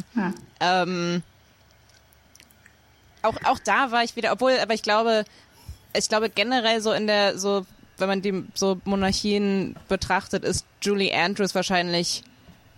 Ähm, 0.61 1.23
auch, 3.21 3.35
auch 3.43 3.59
da 3.59 3.91
war 3.91 4.03
ich 4.03 4.15
wieder, 4.15 4.31
obwohl, 4.31 4.57
aber 4.59 4.73
ich 4.73 4.83
glaube, 4.83 5.25
ich 5.95 6.09
glaube 6.09 6.29
generell 6.29 6.81
so 6.81 6.91
in 6.91 7.07
der, 7.07 7.37
so, 7.37 7.65
wenn 7.97 8.07
man 8.07 8.21
die 8.21 8.43
so 8.53 8.79
Monarchien 8.85 9.75
betrachtet, 9.87 10.43
ist 10.43 10.65
Julie 10.81 11.13
Andrews 11.13 11.55
wahrscheinlich, 11.55 12.23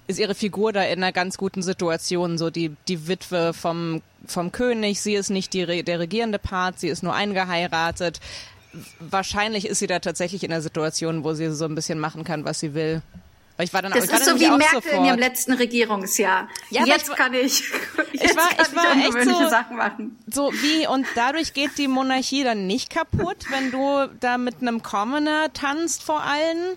ist 0.08 0.20
ihre 0.20 0.36
Figur 0.36 0.74
da 0.74 0.84
in 0.84 1.04
einer 1.04 1.12
ganz 1.12 1.38
guten 1.38 1.62
Situation, 1.62 2.38
so 2.38 2.50
die, 2.50 2.76
die 2.88 3.08
Witwe 3.08 3.54
vom, 3.54 4.02
vom 4.26 4.52
König, 4.52 5.02
sie 5.02 5.14
ist 5.14 5.30
nicht 5.30 5.54
die, 5.54 5.84
der 5.84 6.00
regierende 6.00 6.40
Part, 6.40 6.80
sie 6.80 6.90
ist 6.90 7.04
nur 7.04 7.14
eingeheiratet. 7.14 8.20
Wahrscheinlich 9.00 9.68
ist 9.68 9.80
sie 9.80 9.88
da 9.88 10.00
tatsächlich 10.00 10.44
in 10.44 10.52
einer 10.52 10.62
Situation, 10.62 11.24
wo 11.24 11.34
sie 11.34 11.52
so 11.52 11.66
ein 11.66 11.76
bisschen 11.76 12.00
machen 12.00 12.24
kann, 12.24 12.46
was 12.46 12.60
sie 12.60 12.74
will. 12.74 13.02
Weil 13.62 13.68
ich 13.68 13.74
war 13.74 13.84
dann 13.84 13.92
Das 13.92 14.06
ich 14.06 14.12
war 14.12 14.18
ist 14.18 14.26
so 14.26 14.40
wie 14.40 14.48
Merkel 14.50 14.82
in 14.92 14.92
ihrem 14.92 15.04
sofort- 15.04 15.20
letzten 15.20 15.54
Regierungsjahr. 15.54 16.50
Ja, 16.72 16.84
jetzt 16.84 17.04
ich 17.04 17.10
war- 17.10 17.16
kann 17.16 17.34
ich, 17.36 17.62
jetzt 18.14 18.36
war- 18.36 18.48
kann 18.50 18.66
ich 18.68 18.76
war 18.76 18.92
echt 18.92 19.06
ungewöhnliche 19.10 19.44
so- 19.44 19.50
Sachen 19.52 19.78
machen. 19.78 20.18
So 20.26 20.52
wie, 20.52 20.88
und 20.88 21.06
dadurch 21.14 21.54
geht 21.54 21.78
die 21.78 21.88
Monarchie 21.88 22.44
dann 22.44 22.66
nicht 22.66 22.90
kaputt, 22.90 23.38
wenn 23.52 23.70
du 23.70 24.08
da 24.20 24.40
mit 24.40 24.62
einem 24.62 24.82
Commoner 24.82 25.54
tanzt 25.54 26.02
vor 26.02 26.24
allen. 26.24 26.76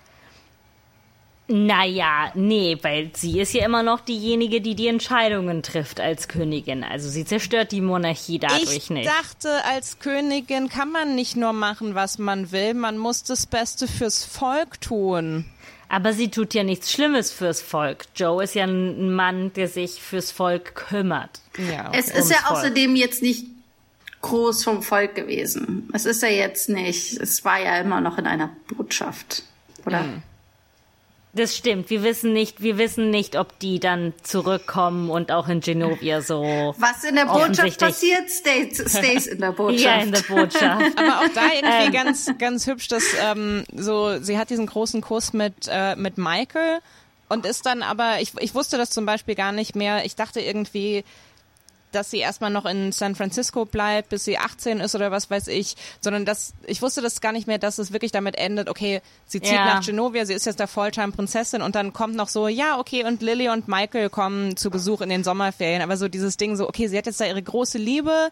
Naja, 1.47 2.31
nee, 2.33 2.75
weil 2.81 3.11
sie 3.13 3.39
ist 3.39 3.53
ja 3.53 3.65
immer 3.65 3.83
noch 3.83 3.99
diejenige, 3.99 4.61
die 4.61 4.73
die 4.73 4.87
Entscheidungen 4.87 5.61
trifft 5.61 5.99
als 5.99 6.27
Königin. 6.27 6.83
Also 6.83 7.07
sie 7.07 7.23
zerstört 7.23 7.71
die 7.71 7.81
Monarchie 7.81 8.39
dadurch 8.39 8.75
ich 8.75 8.89
nicht. 8.89 9.07
dachte, 9.07 9.63
als 9.65 9.99
Königin 9.99 10.69
kann 10.69 10.91
man 10.91 11.13
nicht 11.13 11.35
nur 11.35 11.53
machen, 11.53 11.93
was 11.93 12.17
man 12.17 12.51
will, 12.51 12.73
man 12.73 12.97
muss 12.97 13.21
das 13.23 13.45
Beste 13.45 13.87
fürs 13.87 14.23
Volk 14.23 14.81
tun. 14.81 15.45
Aber 15.95 16.11
sie 16.11 16.29
tut 16.29 16.53
ja 16.53 16.65
nichts 16.65 16.91
Schlimmes 16.91 17.31
fürs 17.31 17.61
Volk. 17.61 18.03
Joe 18.17 18.43
ist 18.43 18.53
ja 18.53 18.65
ein 18.65 19.13
Mann, 19.13 19.53
der 19.53 19.69
sich 19.69 20.01
fürs 20.01 20.29
Volk 20.29 20.75
kümmert. 20.75 21.39
Ja. 21.71 21.89
Es 21.93 22.09
ist 22.09 22.29
ja 22.29 22.35
Volk. 22.39 22.51
außerdem 22.51 22.97
jetzt 22.97 23.21
nicht 23.21 23.45
groß 24.21 24.65
vom 24.65 24.83
Volk 24.83 25.15
gewesen. 25.15 25.89
Es 25.93 26.05
ist 26.05 26.21
ja 26.21 26.27
jetzt 26.27 26.67
nicht, 26.67 27.13
es 27.13 27.45
war 27.45 27.61
ja 27.61 27.77
immer 27.77 28.01
noch 28.01 28.17
in 28.17 28.27
einer 28.27 28.49
Botschaft, 28.75 29.43
oder? 29.85 30.01
Hm. 30.01 30.21
Das 31.35 31.53
stimmt. 31.55 31.89
Wir 31.89 32.01
wissen 32.01 32.31
nicht, 32.31 32.61
wir 32.63 32.77
wissen 32.77 33.09
nicht, 33.09 33.35
ob 33.37 33.59
die 33.59 33.81
dann 33.81 34.13
zurückkommen 34.23 35.09
und 35.09 35.33
auch 35.33 35.49
in 35.49 35.59
Genovia 35.59 36.21
so. 36.21 36.73
Was 36.77 37.03
in 37.03 37.15
der 37.15 37.25
Botschaft 37.25 37.77
passiert, 37.77 38.29
stays, 38.29 38.77
stays 38.89 39.27
in 39.27 39.39
der 39.41 39.51
Botschaft. 39.51 39.83
Ja, 39.83 39.97
in 39.97 40.13
der 40.13 40.21
Botschaft. 40.21 40.97
Aber 40.97 41.19
auch 41.19 41.33
da 41.35 41.41
irgendwie 41.53 41.87
Ähm. 41.87 41.91
ganz, 41.91 42.31
ganz 42.39 42.67
hübsch, 42.67 42.87
dass 42.87 43.03
ähm, 43.21 43.65
so, 43.75 44.17
sie 44.21 44.37
hat 44.37 44.49
diesen 44.49 44.65
großen 44.65 45.01
Kuss 45.01 45.33
mit, 45.33 45.67
äh, 45.67 45.97
mit 45.97 46.17
Michael 46.17 46.79
und 47.27 47.45
ist 47.45 47.65
dann 47.65 47.83
aber, 47.83 48.21
ich, 48.21 48.31
ich 48.39 48.55
wusste 48.55 48.77
das 48.77 48.91
zum 48.91 49.05
Beispiel 49.05 49.35
gar 49.35 49.51
nicht 49.51 49.75
mehr. 49.75 50.05
Ich 50.05 50.15
dachte 50.15 50.39
irgendwie, 50.39 51.03
dass 51.95 52.11
sie 52.11 52.19
erstmal 52.19 52.51
noch 52.51 52.65
in 52.65 52.91
San 52.91 53.15
Francisco 53.15 53.65
bleibt, 53.65 54.09
bis 54.09 54.25
sie 54.25 54.37
18 54.37 54.79
ist 54.79 54.93
oder 54.95 55.11
was 55.11 55.29
weiß 55.29 55.47
ich, 55.47 55.75
sondern 56.01 56.25
dass 56.25 56.53
ich 56.67 56.81
wusste 56.81 57.01
das 57.01 57.21
gar 57.21 57.31
nicht 57.31 57.47
mehr, 57.47 57.57
dass 57.57 57.77
es 57.77 57.91
wirklich 57.93 58.11
damit 58.11 58.37
endet, 58.37 58.69
okay, 58.69 59.01
sie 59.25 59.41
zieht 59.41 59.53
Ja. 59.53 59.65
nach 59.65 59.85
Genovia, 59.85 60.25
sie 60.25 60.33
ist 60.33 60.45
jetzt 60.45 60.59
der 60.59 60.67
Fulltime-Prinzessin 60.67 61.61
und 61.61 61.75
dann 61.75 61.93
kommt 61.93 62.15
noch 62.15 62.27
so, 62.29 62.47
ja, 62.47 62.77
okay, 62.79 63.05
und 63.05 63.21
Lily 63.21 63.49
und 63.49 63.67
Michael 63.67 64.09
kommen 64.09 64.57
zu 64.57 64.69
Besuch 64.69 65.01
in 65.01 65.09
den 65.09 65.23
Sommerferien, 65.23 65.81
aber 65.81 65.97
so 65.97 66.07
dieses 66.07 66.37
Ding 66.37 66.55
so, 66.55 66.67
okay, 66.67 66.87
sie 66.87 66.97
hat 66.97 67.05
jetzt 67.05 67.19
da 67.21 67.25
ihre 67.25 67.41
große 67.41 67.77
Liebe, 67.77 68.29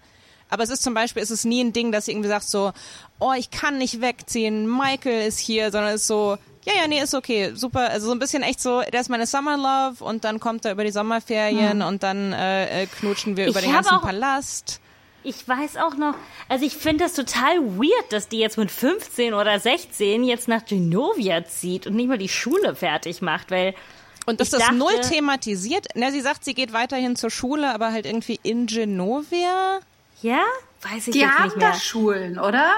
Aber 0.49 0.63
es 0.63 0.69
ist 0.69 0.83
zum 0.83 0.93
Beispiel, 0.93 1.23
es 1.23 1.31
ist 1.31 1.45
nie 1.45 1.63
ein 1.63 1.73
Ding, 1.73 1.91
dass 1.91 2.05
sie 2.05 2.11
irgendwie 2.11 2.29
sagt 2.29 2.45
so, 2.47 2.71
oh, 3.19 3.33
ich 3.37 3.49
kann 3.51 3.77
nicht 3.77 4.01
wegziehen, 4.01 4.67
Michael 4.69 5.27
ist 5.27 5.39
hier, 5.39 5.71
sondern 5.71 5.93
es 5.95 6.01
ist 6.01 6.07
so, 6.07 6.37
ja, 6.65 6.73
ja, 6.81 6.87
nee, 6.87 7.01
ist 7.01 7.13
okay, 7.15 7.51
super. 7.55 7.89
Also 7.89 8.05
so 8.07 8.11
ein 8.13 8.19
bisschen 8.19 8.43
echt 8.43 8.61
so, 8.61 8.81
der 8.81 9.01
ist 9.01 9.09
meine 9.09 9.25
Summer 9.27 9.57
Love 9.57 10.03
und 10.03 10.23
dann 10.23 10.39
kommt 10.39 10.63
er 10.65 10.71
über 10.73 10.83
die 10.83 10.91
Sommerferien 10.91 11.81
und 11.81 12.03
dann 12.03 12.31
äh, 12.33 12.83
äh, 12.83 12.85
knutschen 12.85 13.35
wir 13.35 13.45
Ich 13.45 13.51
über 13.51 13.61
den 13.61 13.71
ganzen 13.73 13.99
Palast. 13.99 14.79
Ich 15.25 15.47
weiß 15.47 15.77
auch 15.77 15.95
noch, 15.95 16.15
also 16.49 16.65
ich 16.65 16.73
finde 16.75 17.05
das 17.05 17.13
total 17.13 17.57
weird, 17.77 18.11
dass 18.11 18.27
die 18.27 18.39
jetzt 18.39 18.57
mit 18.57 18.69
15 18.71 19.33
oder 19.33 19.57
16 19.59 20.23
jetzt 20.25 20.47
nach 20.49 20.65
Genovia 20.65 21.45
zieht 21.45 21.87
und 21.87 21.95
nicht 21.95 22.09
mal 22.09 22.17
die 22.17 22.27
Schule 22.29 22.75
fertig 22.75 23.21
macht, 23.21 23.49
weil 23.49 23.73
Und 24.25 24.41
dass 24.41 24.49
das 24.49 24.59
dachte- 24.61 24.75
null 24.75 24.99
thematisiert. 25.01 25.87
Na, 25.95 26.11
sie 26.11 26.19
sagt, 26.21 26.43
sie 26.45 26.53
geht 26.53 26.73
weiterhin 26.73 27.15
zur 27.15 27.29
Schule, 27.29 27.73
aber 27.73 27.91
halt 27.93 28.05
irgendwie 28.05 28.37
in 28.43 28.67
Genovia. 28.67 29.79
Ja, 30.23 30.41
weiß 30.81 31.07
ich 31.07 31.13
Die 31.13 31.19
jetzt 31.19 31.31
haben 31.31 31.43
nicht 31.45 31.57
mehr. 31.57 31.71
da 31.71 31.77
Schulen, 31.79 32.39
oder? 32.39 32.73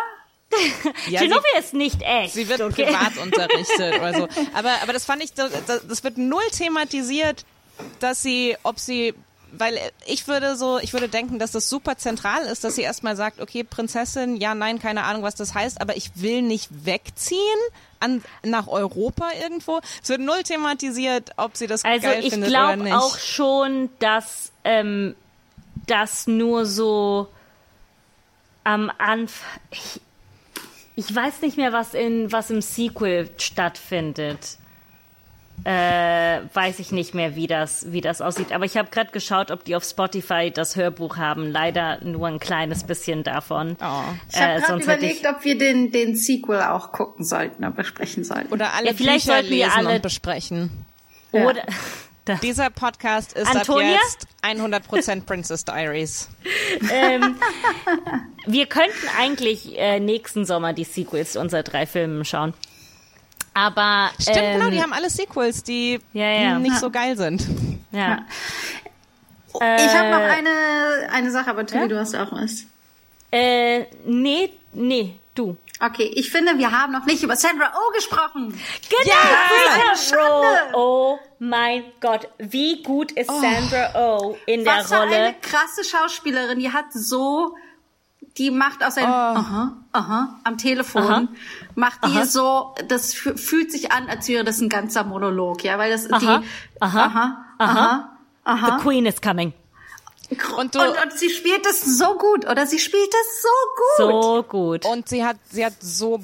Ja, 1.10 1.22
Genovia 1.22 1.60
ist 1.60 1.74
nicht 1.74 2.02
echt. 2.02 2.34
Sie 2.34 2.48
wird 2.48 2.62
okay? 2.62 2.86
privat 2.86 3.18
unterrichtet 3.22 3.96
oder 4.00 4.14
so. 4.14 4.28
Aber, 4.54 4.72
aber 4.84 4.94
das 4.94 5.04
fand 5.06 5.24
ich, 5.24 5.34
das, 5.34 5.52
das 5.66 6.04
wird 6.04 6.18
null 6.18 6.44
thematisiert, 6.52 7.46
dass 8.00 8.22
sie, 8.22 8.56
ob 8.64 8.80
sie, 8.80 9.14
weil 9.52 9.78
ich 10.06 10.28
würde 10.28 10.56
so, 10.56 10.78
ich 10.80 10.94
würde 10.94 11.10
denken, 11.10 11.40
dass 11.40 11.52
das 11.52 11.68
super 11.70 11.98
zentral 11.98 12.44
ist, 12.44 12.64
dass 12.64 12.76
sie 12.76 12.84
erstmal 12.84 13.16
sagt, 13.18 13.42
okay, 13.42 13.64
Prinzessin, 13.64 14.38
ja, 14.38 14.56
nein, 14.56 14.80
keine 14.80 15.04
Ahnung, 15.04 15.24
was 15.24 15.36
das 15.36 15.54
heißt, 15.54 15.82
aber 15.82 15.98
ich 15.98 16.12
will 16.16 16.42
nicht 16.42 16.70
wegziehen 16.86 17.40
an, 18.00 18.24
nach 18.44 18.68
Europa 18.68 19.26
irgendwo. 19.42 19.82
Es 20.02 20.10
wird 20.10 20.22
null 20.22 20.44
thematisiert, 20.44 21.32
ob 21.38 21.58
sie 21.58 21.68
das 21.68 21.84
Also 21.84 22.08
geil 22.08 22.24
ich 22.24 22.30
findet 22.32 22.50
oder 22.52 22.60
glaube 22.76 22.84
nicht. 22.84 22.96
auch 22.96 23.18
schon, 23.18 23.90
dass 24.00 24.52
ähm, 24.64 25.16
das 25.88 26.28
nur 26.28 26.66
so 26.66 27.28
am 28.64 28.92
Anfang. 28.98 29.60
Ich, 29.72 30.02
ich 30.96 31.14
weiß 31.16 31.42
nicht 31.42 31.58
mehr, 31.58 31.74
was 31.74 31.94
in 31.94 32.32
was 32.32 32.50
im 32.50 32.62
Sequel 32.62 33.30
stattfindet. 33.38 34.58
Äh, 35.64 36.42
weiß 36.54 36.80
ich 36.80 36.92
nicht 36.92 37.14
mehr, 37.16 37.36
wie 37.38 37.48
das, 37.48 37.92
wie 37.94 38.02
das 38.02 38.20
aussieht. 38.22 38.52
Aber 38.52 38.66
ich 38.66 38.76
habe 38.76 38.90
gerade 38.92 39.12
geschaut, 39.12 39.52
ob 39.52 39.64
die 39.64 39.76
auf 39.78 39.86
Spotify 39.86 40.52
das 40.54 40.76
Hörbuch 40.76 41.16
haben. 41.16 41.50
Leider 41.50 42.04
nur 42.04 42.28
ein 42.28 42.40
kleines 42.40 42.84
bisschen 42.84 43.24
davon. 43.24 43.78
Oh. 43.82 44.02
Ich 44.30 44.40
habe 44.40 44.54
Äh, 44.56 44.60
gerade 44.62 44.84
überlegt, 44.84 45.26
ob 45.26 45.46
wir 45.46 45.58
den, 45.58 45.92
den 45.94 46.16
Sequel 46.18 46.62
auch 46.62 46.92
gucken 46.92 47.24
sollten 47.24 47.64
oder 47.64 47.72
besprechen 47.74 48.26
sollten. 48.26 48.52
Oder 48.52 48.74
alle 48.74 48.88
Ja, 48.88 48.94
vielleicht 48.96 49.26
Bücher 49.28 49.38
sollten 49.38 49.50
wir 49.50 49.66
lesen 49.66 49.72
alle- 49.78 49.96
und 49.96 50.02
besprechen. 50.02 50.86
Ja. 51.32 51.54
Da, 52.26 52.36
Dieser 52.36 52.72
Podcast 52.72 53.34
ist 53.34 53.48
Antonia? 53.56 53.98
ab 53.98 54.02
jetzt 54.04 54.28
100% 54.42 55.26
Princess 55.26 55.64
Diaries. 55.64 56.28
ähm, 56.92 57.36
wir 58.48 58.66
könnten 58.66 59.08
eigentlich 59.20 59.78
äh, 59.78 60.00
nächsten 60.00 60.44
Sommer 60.44 60.74
die 60.74 60.86
Sequels 60.86 61.36
unserer 61.36 61.62
drei 61.62 61.86
Filme 61.86 62.26
schauen. 62.26 62.56
Aber 63.54 64.10
Stimmt, 64.20 64.38
ähm, 64.38 64.60
genau, 64.60 64.72
die 64.72 64.82
haben 64.82 64.92
alle 64.94 65.12
Sequels, 65.12 65.62
die 65.62 66.00
Ja, 66.14 66.28
ja. 66.28 66.60
nicht 66.60 66.78
so 66.78 66.90
geil 66.90 67.16
sind. 67.16 67.46
ja. 67.92 68.26
ich 69.54 69.62
habe 69.62 70.10
noch 70.10 70.20
Äh, 70.20 70.32
eine, 70.32 71.10
eine 71.12 71.32
Sache, 71.32 71.52
aber 71.52 71.66
Tobi, 71.68 71.90
du 71.90 72.00
hast 72.00 72.16
auch 72.16 72.32
was. 72.32 72.64
Äh, 73.32 73.86
nee, 74.04 74.52
nee, 74.74 75.20
du. 75.36 75.58
Okay, 75.80 76.12
ich 76.16 76.32
finde, 76.32 76.58
wir 76.58 76.72
haben 76.72 76.92
noch 76.92 77.06
nicht 77.06 77.22
über 77.22 77.36
Sandra 77.36 77.72
Oh 77.76 77.94
gesprochen. 77.94 78.60
Genau, 78.90 79.16
Sandra 79.16 79.96
Schande. 79.96 80.74
Oh, 80.74 81.18
oh 81.18 81.20
mein 81.40 81.84
Gott, 82.02 82.28
wie 82.38 82.82
gut 82.84 83.12
ist 83.12 83.28
Sandra 83.30 83.92
Oh 83.96 84.38
in 84.46 84.64
der 84.64 84.78
Was 84.78 84.88
für 84.88 84.96
Rolle? 84.98 85.16
eine 85.16 85.34
krasse 85.42 85.84
Schauspielerin. 85.84 86.60
Die 86.60 86.72
hat 86.72 86.86
so, 86.94 87.56
die 88.38 88.52
macht 88.52 88.84
aus 88.84 88.98
einem 88.98 89.12
aha, 89.12 89.78
aha, 89.92 90.40
am 90.44 90.58
Telefon, 90.58 91.04
Aha. 91.04 91.28
macht 91.76 92.04
die 92.06 92.18
Aha. 92.18 92.26
so, 92.26 92.76
das 92.88 93.14
fü- 93.16 93.38
fühlt 93.38 93.72
sich 93.72 93.92
an, 93.92 94.10
als 94.10 94.28
wäre 94.28 94.44
das 94.44 94.60
ein 94.60 94.70
ganzer 94.70 95.04
Monolog, 95.04 95.64
ja, 95.64 95.78
weil 95.78 95.92
das 95.92 96.12
Aha. 96.12 96.20
die, 96.20 96.46
Aha. 96.82 97.00
aha, 97.06 97.46
aha, 97.60 98.18
aha. 98.44 98.78
The 98.78 98.84
Queen 98.84 99.06
is 99.06 99.22
coming. 99.22 99.54
Und 100.30 100.58
Und, 100.58 100.76
du- 100.76 100.80
und, 100.82 101.14
sie 101.14 101.30
spielt 101.30 101.66
es 101.68 101.82
so 102.00 102.18
gut, 102.18 102.50
oder 102.50 102.66
sie 102.66 102.80
spielt 102.80 103.14
es 103.14 103.42
so 103.44 104.08
gut. 104.08 104.24
So 104.24 104.44
gut. 104.44 104.86
Und 104.86 105.08
sie 105.08 105.24
hat, 105.24 105.38
sie 105.52 105.64
hat 105.66 105.74
so 105.82 106.20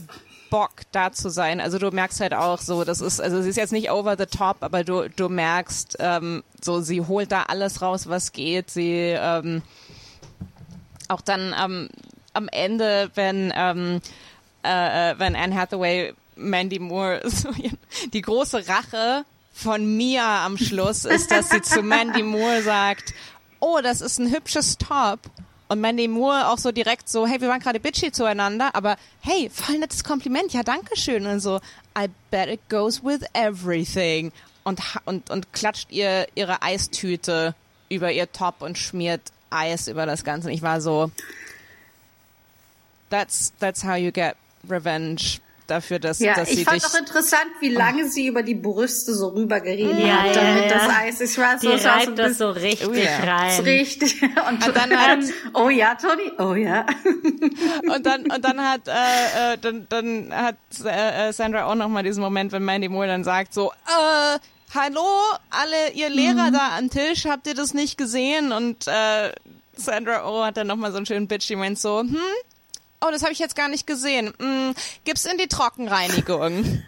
Bock 0.52 0.72
da 0.92 1.12
zu 1.12 1.30
sein. 1.30 1.60
Also 1.60 1.80
du 1.80 1.90
merkst 1.90 2.20
halt 2.20 2.36
auch 2.36 2.60
so, 2.60 2.84
das 2.84 3.02
ist, 3.02 3.20
also 3.20 3.42
sie 3.42 3.50
ist 3.50 3.56
jetzt 3.56 3.72
nicht 3.72 3.90
over 3.90 4.16
the 4.18 4.28
top, 4.28 4.58
aber 4.60 4.84
du, 4.84 5.10
du 5.10 5.30
merkst, 5.30 5.98
ähm, 6.00 6.44
so 6.62 6.82
sie 6.82 7.02
holt 7.02 7.32
da 7.32 7.44
alles 7.44 7.82
raus, 7.82 8.08
was 8.08 8.34
geht. 8.34 8.70
Sie 8.70 9.16
ähm, 9.18 9.64
auch 11.08 11.22
dann 11.22 11.56
ähm, 11.60 11.90
am 12.34 12.48
Ende, 12.50 13.10
wenn 13.16 13.52
ähm, 13.56 14.02
äh, 14.64 15.12
äh, 15.12 15.20
wenn 15.20 15.36
Anne 15.36 15.56
Hathaway 15.56 16.14
Mandy 16.36 16.80
Moore 16.80 17.22
so, 17.30 17.50
die 18.14 18.22
große 18.22 18.68
Rache 18.68 19.26
von 19.54 19.98
Mia 19.98 20.46
am 20.46 20.58
Schluss 20.58 21.06
ist, 21.06 21.32
dass 21.32 21.50
sie 21.50 21.62
zu 21.62 21.82
Mandy 21.82 22.24
Moore 22.24 22.62
sagt, 22.62 23.14
oh, 23.60 23.80
das 23.82 24.02
ist 24.02 24.20
ein 24.20 24.32
hübsches 24.32 24.78
Top. 24.78 25.20
Und 25.72 25.80
Mandy 25.80 26.10
Moore 26.10 26.50
auch 26.50 26.58
so 26.58 26.74
direkt 26.74 27.08
so, 27.08 27.26
hey, 27.26 27.40
wir 27.40 27.48
waren 27.48 27.62
gerade 27.62 27.80
bitchy 27.80 28.12
zueinander, 28.12 28.76
aber 28.76 28.98
hey, 29.22 29.50
voll 29.50 29.78
nettes 29.78 30.04
Kompliment, 30.04 30.52
ja, 30.52 30.64
danke 30.64 30.98
schön. 30.98 31.26
Und 31.26 31.40
so, 31.40 31.62
I 31.98 32.10
bet 32.30 32.50
it 32.50 32.60
goes 32.68 33.02
with 33.02 33.22
everything. 33.32 34.34
Und, 34.66 34.82
und, 35.06 35.30
und 35.30 35.54
klatscht 35.54 35.90
ihr 35.90 36.28
ihre 36.36 36.62
Eistüte 36.62 37.56
über 37.88 38.12
ihr 38.12 38.30
Top 38.34 38.56
und 38.62 38.78
schmiert 38.78 39.22
Eis 39.50 39.88
über 39.88 40.06
das 40.06 40.26
Ganze. 40.26 40.50
Und 40.50 40.54
ich 40.54 40.62
war 40.62 40.82
so, 40.82 41.10
that's, 43.10 43.54
that's 43.62 43.82
how 43.82 43.96
you 43.96 44.12
get 44.12 44.36
revenge 44.70 45.40
dafür, 45.72 45.98
dass, 46.00 46.20
Ja, 46.20 46.36
dass 46.36 46.50
ich 46.50 46.58
sie 46.60 46.64
fand 46.66 46.78
dich... 46.84 46.86
auch 46.86 46.94
interessant, 47.00 47.48
wie 47.62 47.70
lange 47.70 48.08
sie 48.08 48.28
über 48.28 48.44
die 48.44 48.54
Brüste 48.54 49.16
so 49.16 49.30
rübergeredet 49.30 49.98
Ja, 50.00 50.24
hat, 50.24 50.36
ja, 50.36 50.42
damit 50.44 50.70
ja. 50.70 50.78
das 50.78 50.90
Eis. 50.98 51.22
Ich 51.22 51.38
war 51.40 51.58
so, 51.58 51.68
Die 51.70 51.74
es 51.76 51.84
war 51.86 52.02
so 52.02 52.06
reibt 52.08 52.20
das 52.20 52.38
so 52.38 52.50
richtig 52.52 52.88
Oh 52.90 52.94
ja. 52.94 53.18
rein. 53.36 53.62
richtig. 53.62 54.22
Und, 54.50 54.68
Und 54.68 54.76
dann 54.76 54.96
hat, 54.96 55.20
oh 55.56 55.70
ja, 55.70 55.96
Toni, 55.96 56.32
oh 56.38 56.54
ja. 56.54 56.86
und 57.96 58.06
dann 58.06 58.30
und 58.32 58.44
dann 58.46 58.62
hat 58.62 58.88
äh, 58.88 59.54
äh, 59.54 59.58
dann 59.60 59.88
dann 59.90 60.34
hat 60.34 60.56
äh, 60.86 61.30
äh, 61.30 61.34
Sandra 61.34 61.66
auch 61.66 61.76
noch 61.76 61.88
mal 61.90 62.04
diesen 62.04 62.22
Moment, 62.22 62.52
wenn 62.52 62.64
Mandy 62.64 62.90
Moore 62.90 63.08
dann 63.08 63.24
sagt 63.24 63.54
so 63.54 63.72
äh, 63.88 64.38
Hallo, 64.74 65.06
alle 65.50 65.92
ihr 65.96 66.10
Lehrer 66.10 66.48
Mhm. 66.50 66.54
da 66.54 66.78
am 66.78 66.90
Tisch, 66.90 67.26
habt 67.26 67.48
ihr 67.48 67.56
das 67.56 67.74
nicht 67.74 67.98
gesehen? 67.98 68.52
Und 68.52 68.88
äh, 68.88 69.32
Sandra 69.76 70.24
Oh 70.30 70.44
hat 70.46 70.58
dann 70.58 70.68
noch 70.68 70.76
mal 70.78 70.92
so 70.92 70.98
einen 70.98 71.06
schönen 71.06 71.28
bitchy 71.28 71.56
Moment 71.56 71.80
so, 71.80 72.00
hm, 72.00 72.18
oh, 73.02 73.10
das 73.12 73.24
habe 73.24 73.34
ich 73.34 73.40
jetzt 73.40 73.56
gar 73.56 73.68
nicht 73.68 73.88
gesehen. 73.88 74.34
Hm, 74.40 74.74
gib's 75.04 75.26
in 75.26 75.38
die 75.38 75.48
Trockenreinigung. 75.48 76.84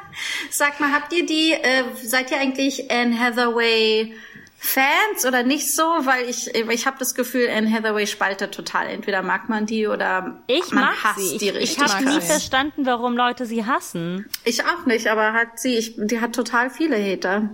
Sag 0.50 0.80
mal, 0.80 0.92
habt 0.92 1.12
ihr 1.12 1.26
die, 1.26 1.52
äh, 1.52 1.84
seid 2.02 2.30
ihr 2.30 2.38
eigentlich 2.40 2.90
Anne 2.90 3.18
Hathaway 3.18 4.14
Fans 4.60 5.24
oder 5.24 5.44
nicht 5.44 5.72
so? 5.72 5.82
Weil 5.82 6.28
ich, 6.28 6.52
ich 6.54 6.86
habe 6.86 6.96
das 6.98 7.14
Gefühl, 7.14 7.48
Anne 7.48 7.70
Hathaway 7.72 8.06
spaltet 8.06 8.52
total. 8.52 8.88
Entweder 8.88 9.22
mag 9.22 9.48
man 9.48 9.66
die 9.66 9.86
oder 9.86 10.40
Ich 10.48 10.70
man 10.72 10.84
mag 10.86 11.04
hasst 11.04 11.18
sie. 11.20 11.38
die 11.38 11.48
Ich, 11.50 11.54
ich 11.54 11.80
richtig. 11.80 11.94
habe 11.94 12.04
nie 12.04 12.20
verstanden, 12.20 12.84
warum 12.86 13.16
Leute 13.16 13.46
sie 13.46 13.66
hassen. 13.66 14.28
Ich 14.44 14.64
auch 14.64 14.84
nicht, 14.86 15.06
aber 15.06 15.32
hat 15.32 15.60
sie, 15.60 15.76
ich, 15.76 15.94
die 15.96 16.20
hat 16.20 16.34
total 16.34 16.70
viele 16.70 16.96
Hater. 16.96 17.50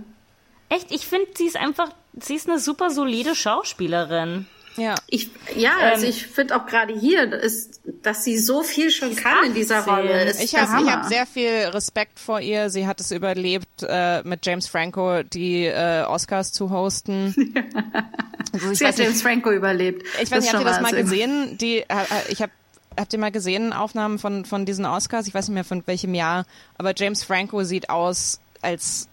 Echt, 0.69 0.91
ich 0.91 1.05
finde, 1.05 1.27
sie 1.35 1.45
ist 1.45 1.57
einfach, 1.57 1.89
sie 2.19 2.35
ist 2.35 2.49
eine 2.49 2.57
super 2.59 2.89
solide 2.89 3.35
Schauspielerin. 3.35 4.47
Ja. 4.77 4.95
Ich, 5.07 5.29
ja, 5.55 5.77
also 5.77 6.05
ich 6.05 6.27
finde 6.27 6.55
auch 6.55 6.65
gerade 6.65 6.93
hier, 6.93 7.31
ist, 7.33 7.81
dass 8.03 8.23
sie 8.23 8.37
so 8.37 8.63
viel 8.63 8.91
schon 8.91 9.15
kann 9.15 9.45
in 9.47 9.53
dieser 9.53 9.79
18. 9.79 9.93
Rolle. 9.93 10.23
Ist 10.25 10.41
Ich 10.43 10.55
habe 10.55 10.91
hab 10.91 11.05
sehr 11.05 11.25
viel 11.25 11.49
Respekt 11.73 12.19
vor 12.19 12.39
ihr. 12.39 12.69
Sie 12.69 12.87
hat 12.87 12.99
es 12.99 13.11
überlebt, 13.11 13.83
äh, 13.87 14.21
mit 14.23 14.45
James 14.45 14.67
Franco 14.67 15.23
die 15.23 15.65
äh, 15.65 16.03
Oscars 16.03 16.51
zu 16.51 16.69
hosten. 16.69 17.53
Also 18.53 18.73
Sie 18.73 18.85
hat 18.85 18.97
nicht- 18.97 19.05
James 19.05 19.21
Franco 19.21 19.51
überlebt. 19.51 20.03
Ich 20.21 20.31
weiß 20.31 20.43
nicht, 20.43 20.53
habt 20.53 20.63
ihr 20.63 20.69
das 20.69 20.79
mal 20.79 20.93
gesehen? 20.93 21.57
Die, 21.57 21.79
äh, 21.79 21.83
äh, 21.89 22.29
ich 22.29 22.41
hab, 22.41 22.49
habt 22.97 23.11
ihr 23.11 23.19
mal 23.19 23.31
gesehen 23.31 23.73
Aufnahmen 23.73 24.17
von 24.17 24.45
von 24.45 24.65
diesen 24.65 24.85
Oscars? 24.85 25.27
Ich 25.27 25.33
weiß 25.33 25.49
nicht 25.49 25.55
mehr 25.55 25.65
von 25.65 25.83
welchem 25.87 26.13
Jahr, 26.13 26.45
aber 26.77 26.93
James 26.95 27.21
Franco 27.23 27.63
sieht 27.63 27.89
aus, 27.89 28.39
als 28.61 29.09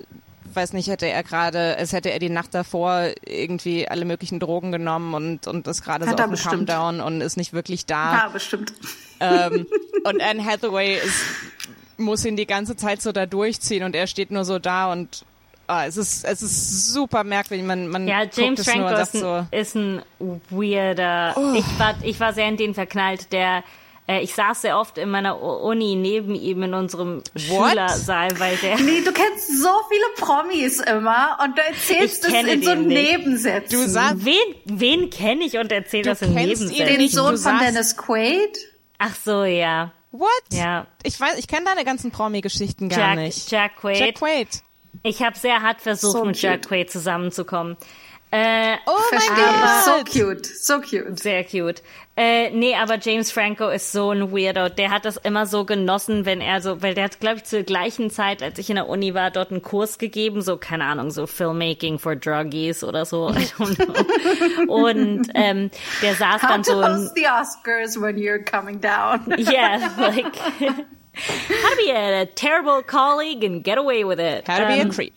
weiß 0.54 0.72
nicht, 0.72 0.88
hätte 0.88 1.06
er 1.06 1.22
gerade, 1.22 1.76
als 1.76 1.92
hätte 1.92 2.10
er 2.10 2.18
die 2.18 2.28
Nacht 2.28 2.54
davor 2.54 3.10
irgendwie 3.26 3.88
alle 3.88 4.04
möglichen 4.04 4.40
Drogen 4.40 4.72
genommen 4.72 5.14
und 5.14 5.46
und 5.46 5.66
ist 5.66 5.82
gerade 5.82 6.04
so 6.04 6.10
auf 6.10 6.16
dem. 6.16 6.34
Countdown 6.34 7.00
und 7.00 7.20
ist 7.20 7.36
nicht 7.36 7.52
wirklich 7.52 7.86
da. 7.86 8.12
Ja, 8.24 8.28
bestimmt. 8.28 8.72
ähm, 9.20 9.66
und 10.04 10.22
Anne 10.22 10.44
Hathaway 10.44 10.96
ist, 10.96 11.22
muss 11.98 12.24
ihn 12.24 12.36
die 12.36 12.46
ganze 12.46 12.76
Zeit 12.76 13.02
so 13.02 13.12
da 13.12 13.26
durchziehen 13.26 13.82
und 13.84 13.94
er 13.94 14.06
steht 14.06 14.30
nur 14.30 14.44
so 14.44 14.58
da 14.58 14.90
und 14.92 15.24
ah, 15.68 15.86
es 15.86 15.96
ist 15.96 16.24
es 16.24 16.42
ist 16.42 16.92
super 16.92 17.24
merkwürdig. 17.24 17.64
Man 17.66 17.88
man 17.88 18.06
Ja, 18.08 18.24
guckt 18.24 18.36
James 18.38 18.60
es 18.60 18.66
nur 18.66 18.74
Franco 18.88 19.00
ist 19.02 19.12
sagt 19.12 19.22
so. 19.22 19.32
ein, 19.32 19.46
ist 19.50 19.74
ein 19.76 20.02
weirder. 20.50 21.34
Oh. 21.36 21.54
Ich 21.54 21.78
war, 21.78 21.94
ich 22.02 22.20
war 22.20 22.32
sehr 22.32 22.48
in 22.48 22.56
den 22.56 22.74
verknallt, 22.74 23.32
der 23.32 23.62
ich 24.08 24.34
saß 24.34 24.62
sehr 24.62 24.78
oft 24.78 24.98
in 24.98 25.08
meiner 25.10 25.40
Uni 25.40 25.94
neben 25.94 26.34
ihm 26.34 26.62
in 26.64 26.74
unserem 26.74 27.22
What? 27.48 27.70
Schülersaal, 27.70 28.38
weil 28.40 28.56
der 28.56 28.78
Nee, 28.80 29.00
du 29.02 29.12
kennst 29.12 29.62
so 29.62 29.68
viele 29.88 30.04
Promis 30.16 30.80
immer 30.80 31.38
und 31.42 31.56
du 31.56 31.62
erzählst 31.62 32.26
Ich 32.26 32.34
es 32.34 32.44
in 32.46 32.62
so. 32.62 32.74
Nebensätzen. 32.74 33.70
Du 33.78 33.88
sagst, 33.88 34.24
Wen, 34.24 34.54
wen 34.64 35.08
kenne 35.10 35.44
ich 35.44 35.56
und 35.56 35.70
erzähle 35.70 36.02
Du 36.02 36.08
das 36.10 36.22
in 36.22 36.34
kennst 36.34 36.62
ihn 36.62 36.68
Nebensätzen? 36.68 36.98
den 36.98 37.08
Sohn 37.08 37.38
von 37.38 37.58
Dennis 37.58 37.96
Quaid. 37.96 38.58
Ach 38.98 39.14
so, 39.14 39.44
ja. 39.44 39.92
what? 40.10 40.30
Ja. 40.52 40.86
Ich 41.04 41.18
weiß, 41.20 41.38
ich 41.38 41.46
kenne 41.48 41.64
deine 41.66 41.84
ganzen 41.84 42.10
Promi-Geschichten 42.10 42.88
gar 42.88 42.98
Jack, 42.98 43.16
nicht. 43.18 43.50
Jack 43.50 43.76
Quaid. 43.80 43.98
Jack 43.98 44.14
Quaid. 44.16 44.48
Ich 45.04 45.22
habe 45.22 45.38
sehr 45.38 45.62
hart 45.62 45.80
versucht, 45.80 46.12
So 46.12 46.24
mit. 46.24 46.40
Jack 46.42 46.66
Quaid 46.68 46.90
zusammenzukommen. 46.90 47.76
Äh, 48.34 48.76
Oh 48.86 48.92
mein 49.10 49.20
Verstehe. 49.20 49.44
Gott. 49.44 49.84
So 49.84 50.20
cute, 50.20 50.46
so 50.46 50.80
cute. 50.80 51.18
Sehr 51.20 51.44
cute. 51.44 51.82
Äh, 52.16 52.50
nee, 52.50 52.74
aber 52.74 52.98
James 52.98 53.30
Franco 53.30 53.68
ist 53.68 53.92
so 53.92 54.10
ein 54.10 54.32
Weirdo. 54.32 54.68
Der 54.70 54.90
hat 54.90 55.04
das 55.04 55.18
immer 55.18 55.44
so 55.46 55.64
genossen, 55.66 56.24
wenn 56.26 56.40
er 56.40 56.60
so, 56.62 56.82
weil 56.82 56.94
der 56.94 57.04
hat, 57.04 57.20
glaube 57.20 57.36
ich, 57.36 57.44
zur 57.44 57.62
gleichen 57.62 58.10
Zeit, 58.10 58.42
als 58.42 58.58
ich 58.58 58.68
in 58.70 58.76
der 58.76 58.88
Uni 58.88 59.12
war, 59.14 59.30
dort 59.30 59.50
einen 59.50 59.60
Kurs 59.62 59.98
gegeben, 59.98 60.40
so, 60.42 60.56
keine 60.56 60.84
Ahnung, 60.84 61.10
so 61.10 61.26
Filmmaking 61.26 61.98
for 61.98 62.16
Druggies 62.16 62.82
oder 62.84 63.04
so. 63.04 63.28
I 63.36 63.44
don't 63.58 63.76
know. 64.66 64.74
Und 64.74 65.28
ähm, 65.34 65.70
der 66.02 66.14
saß 66.14 66.42
How 66.42 66.48
dann 66.48 66.62
to 66.62 66.72
so 66.72 66.80
in, 66.80 66.86
host 66.94 67.14
the 67.14 67.26
Oscars 67.26 68.00
when 68.00 68.16
you're 68.16 68.42
coming 68.42 68.80
down. 68.80 69.20
yeah, 69.38 69.90
like, 69.98 70.36
how 70.36 71.70
to 71.70 71.76
be 71.84 71.90
a 71.90 72.26
terrible 72.26 72.82
colleague 72.82 73.44
and 73.44 73.62
get 73.62 73.76
away 73.78 74.04
with 74.04 74.18
it. 74.20 74.46
How 74.48 74.58
to 74.58 74.66
be 74.66 74.80
Ähm, 74.80 74.90
a 74.90 74.92
creep. 74.94 75.14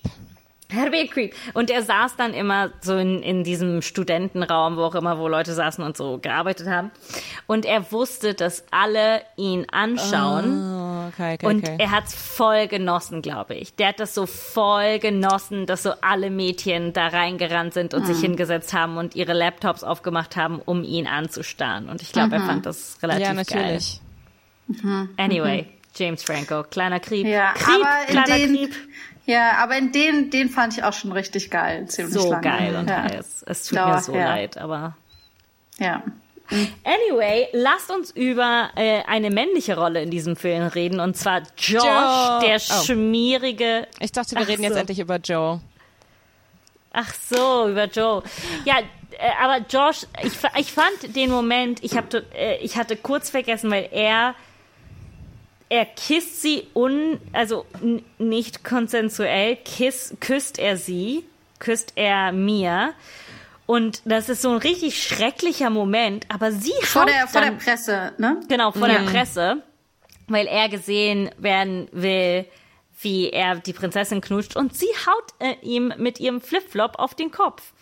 A 0.72 1.06
creep. 1.08 1.34
Und 1.54 1.70
er 1.70 1.84
saß 1.84 2.16
dann 2.16 2.34
immer 2.34 2.72
so 2.82 2.98
in, 2.98 3.22
in 3.22 3.44
diesem 3.44 3.82
Studentenraum, 3.84 4.78
wo 4.78 4.82
auch 4.82 4.96
immer, 4.96 5.20
wo 5.20 5.28
Leute 5.28 5.54
saßen 5.54 5.84
und 5.84 5.96
so 5.96 6.18
gearbeitet 6.18 6.68
haben. 6.68 6.90
Und 7.46 7.66
er 7.66 7.92
wusste, 7.92 8.34
dass 8.34 8.64
alle 8.72 9.22
ihn 9.38 9.68
anschauen. 9.72 10.60
Oh, 10.60 11.08
okay, 11.10 11.36
okay, 11.36 11.46
Und 11.46 11.64
okay. 11.64 11.76
er 11.80 11.92
hat's 11.92 12.16
voll 12.16 12.68
genossen, 12.68 13.22
glaube 13.22 13.54
ich. 13.54 13.76
Der 13.76 13.90
hat 13.90 14.00
das 14.00 14.16
so 14.16 14.26
voll 14.26 14.98
genossen, 15.00 15.68
dass 15.68 15.84
so 15.84 15.92
alle 16.02 16.32
Mädchen 16.32 16.94
da 16.94 17.08
reingerannt 17.08 17.74
sind 17.76 17.94
und 17.94 18.02
Mhm. 18.02 18.06
sich 18.08 18.20
hingesetzt 18.20 18.74
haben 18.74 18.98
und 18.98 19.16
ihre 19.16 19.34
Laptops 19.34 19.84
aufgemacht 19.84 20.36
haben, 20.36 20.60
um 20.66 20.84
ihn 20.84 21.06
anzustarren. 21.06 21.90
Und 21.90 22.02
ich 22.02 22.12
glaube, 22.12 22.36
er 22.36 22.42
fand 22.42 22.66
das 22.66 22.98
relativ 23.04 23.30
Mhm. 23.30 23.38
ja, 23.38 23.44
geil. 23.44 23.62
natürlich. 23.74 24.02
Anyway, 25.18 25.68
James 25.96 26.24
Franco, 26.24 26.64
kleiner 26.64 27.00
Creep. 27.00 27.26
Ja, 27.26 27.54
Creep, 27.54 27.86
aber 27.86 28.02
in 28.08 28.24
kleiner 28.24 28.38
den, 28.38 28.56
Creep. 28.56 28.76
ja, 29.26 29.52
aber 29.58 29.78
in 29.78 29.92
den, 29.92 30.30
den 30.30 30.50
fand 30.50 30.78
ich 30.78 30.84
auch 30.84 30.94
schon 30.94 31.12
richtig 31.12 31.50
geil, 31.52 31.88
ziemlich 31.88 32.14
So 32.14 32.32
lange. 32.32 32.42
geil 32.42 32.76
und 32.76 32.90
ja. 32.90 33.04
heiß. 33.04 33.44
Es 33.48 33.64
tut 33.66 33.78
Ja, 33.78 33.88
mir 33.88 34.02
so 34.02 34.14
ja. 34.16 34.26
leid, 34.26 34.58
aber 34.58 34.96
Ja. 35.80 36.04
Anyway, 36.84 37.48
lasst 37.54 37.90
uns 37.90 38.12
über 38.12 38.70
äh, 38.76 39.02
eine 39.08 39.32
männliche 39.32 39.76
Rolle 39.78 40.04
in 40.04 40.12
diesem 40.12 40.36
Film 40.36 40.68
reden 40.68 41.00
und 41.00 41.18
zwar 41.18 41.42
Josh, 41.58 41.84
Joe. 41.84 42.40
der 42.44 42.58
Oh. 42.58 42.84
schmierige. 42.86 43.88
Ich 44.00 44.12
dachte, 44.12 44.36
wir 44.36 44.44
Ach 44.44 44.48
reden 44.48 44.62
jetzt 44.62 44.74
so. 44.74 44.80
endlich 44.80 45.00
über 45.00 45.18
Joe. 45.18 45.60
Ach 46.94 47.12
so, 47.16 47.68
über 47.70 47.86
Joe. 47.86 48.22
Ja, 48.64 48.76
äh, 48.78 49.32
aber 49.42 49.66
Josh, 49.68 50.06
ich, 50.24 50.34
ich 50.60 50.72
fand 50.72 51.16
den 51.16 51.32
Moment, 51.32 51.84
ich, 51.84 51.98
hab, 51.98 52.14
äh, 52.14 52.58
ich 52.62 52.78
hatte 52.78 52.96
kurz 52.96 53.32
vergessen, 53.32 53.72
weil 53.72 53.90
er 53.92 54.36
er 55.76 55.86
kisst 55.86 56.42
sie 56.42 56.68
un, 56.74 57.20
also 57.34 57.66
nicht 58.18 58.64
konsensuell, 58.64 59.58
kiss, 59.58 60.16
küsst 60.20 60.58
er 60.60 60.78
sie, 60.78 61.26
küsst 61.60 61.94
er 61.96 62.32
mir. 62.32 62.94
Und 63.66 64.02
das 64.06 64.30
ist 64.30 64.42
so 64.44 64.52
ein 64.52 64.58
richtig 64.58 65.02
schrecklicher 65.04 65.70
Moment, 65.70 66.26
aber 66.30 66.52
sie 66.52 66.72
Vor 66.82 67.02
haut 67.04 67.10
der, 67.10 67.28
vor 67.28 67.42
der 67.42 67.50
dann, 67.52 67.60
Presse, 67.60 68.14
ne? 68.18 68.40
Genau, 68.48 68.72
vor 68.72 68.88
der 68.88 69.00
Presse, 69.00 69.64
weil 70.28 70.46
er 70.48 70.70
gesehen 70.70 71.30
werden 71.38 71.88
will, 71.92 72.46
wie 73.02 73.30
er 73.32 73.56
die 73.56 73.74
Prinzessin 73.74 74.22
knutscht 74.22 74.56
und 74.56 74.76
sie 74.76 74.88
haut 75.08 75.34
äh, 75.40 75.56
ihm 75.64 75.94
mit 75.98 76.20
ihrem 76.20 76.42
Flipflop 76.42 76.98
auf 77.00 77.14
den 77.16 77.32
Kopf. 77.32 77.74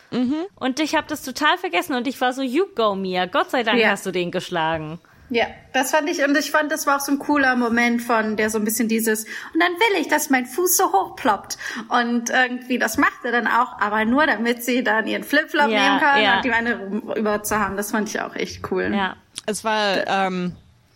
Und 0.56 0.80
ich 0.80 0.96
habe 0.96 1.08
das 1.08 1.24
total 1.24 1.58
vergessen 1.58 1.96
und 1.96 2.08
ich 2.08 2.22
war 2.22 2.34
so, 2.34 2.44
you 2.44 2.66
go, 2.76 2.94
Mia. 2.94 3.26
Gott 3.26 3.50
sei 3.50 3.64
Dank 3.64 3.80
Ja. 3.80 3.90
hast 3.90 4.06
du 4.06 4.12
den 4.12 4.30
geschlagen. 4.30 5.00
Ja, 5.30 5.48
das 5.74 5.92
fand 5.92 6.10
ich, 6.10 6.24
und 6.24 6.38
ich 6.38 6.52
fand, 6.52 6.72
das 6.72 6.86
war 6.86 6.98
auch 6.98 7.00
so 7.00 7.12
ein 7.12 7.20
cooler 7.20 7.56
Moment 7.56 8.02
von, 8.02 8.38
der 8.38 8.50
so 8.50 8.60
ein 8.60 8.66
bisschen 8.66 8.88
dieses, 8.88 9.24
und 9.24 9.60
dann 9.60 9.72
will 9.72 10.02
ich, 10.02 10.08
dass 10.08 10.30
mein 10.30 10.46
Fuß 10.46 10.78
so 10.78 10.92
hoch 10.92 11.16
ploppt. 11.16 11.58
Und 11.90 12.30
irgendwie, 12.30 12.78
das 12.78 12.98
macht 12.98 13.24
er 13.24 13.32
dann 13.32 13.48
auch, 13.48 13.80
aber 13.80 14.06
nur 14.06 14.28
damit 14.28 14.64
sie 14.64 14.84
dann 14.84 15.08
ihren 15.08 15.24
Flipflop 15.24 15.70
Ja, 15.70 15.84
nehmen 15.84 16.00
kann 16.00 16.22
ja. 16.22 16.36
und 16.36 16.46
die 16.46 16.52
eine 16.52 16.74
über 17.16 17.42
zu 17.44 17.58
haben. 17.58 17.78
Das 17.78 17.92
fand 17.92 18.10
ich 18.10 18.22
auch 18.22 18.36
echt 18.36 18.70
cool. 18.72 18.94
Ja. 18.94 19.16
Es 19.46 19.64
war 19.64 20.06
ähm, 20.08 20.56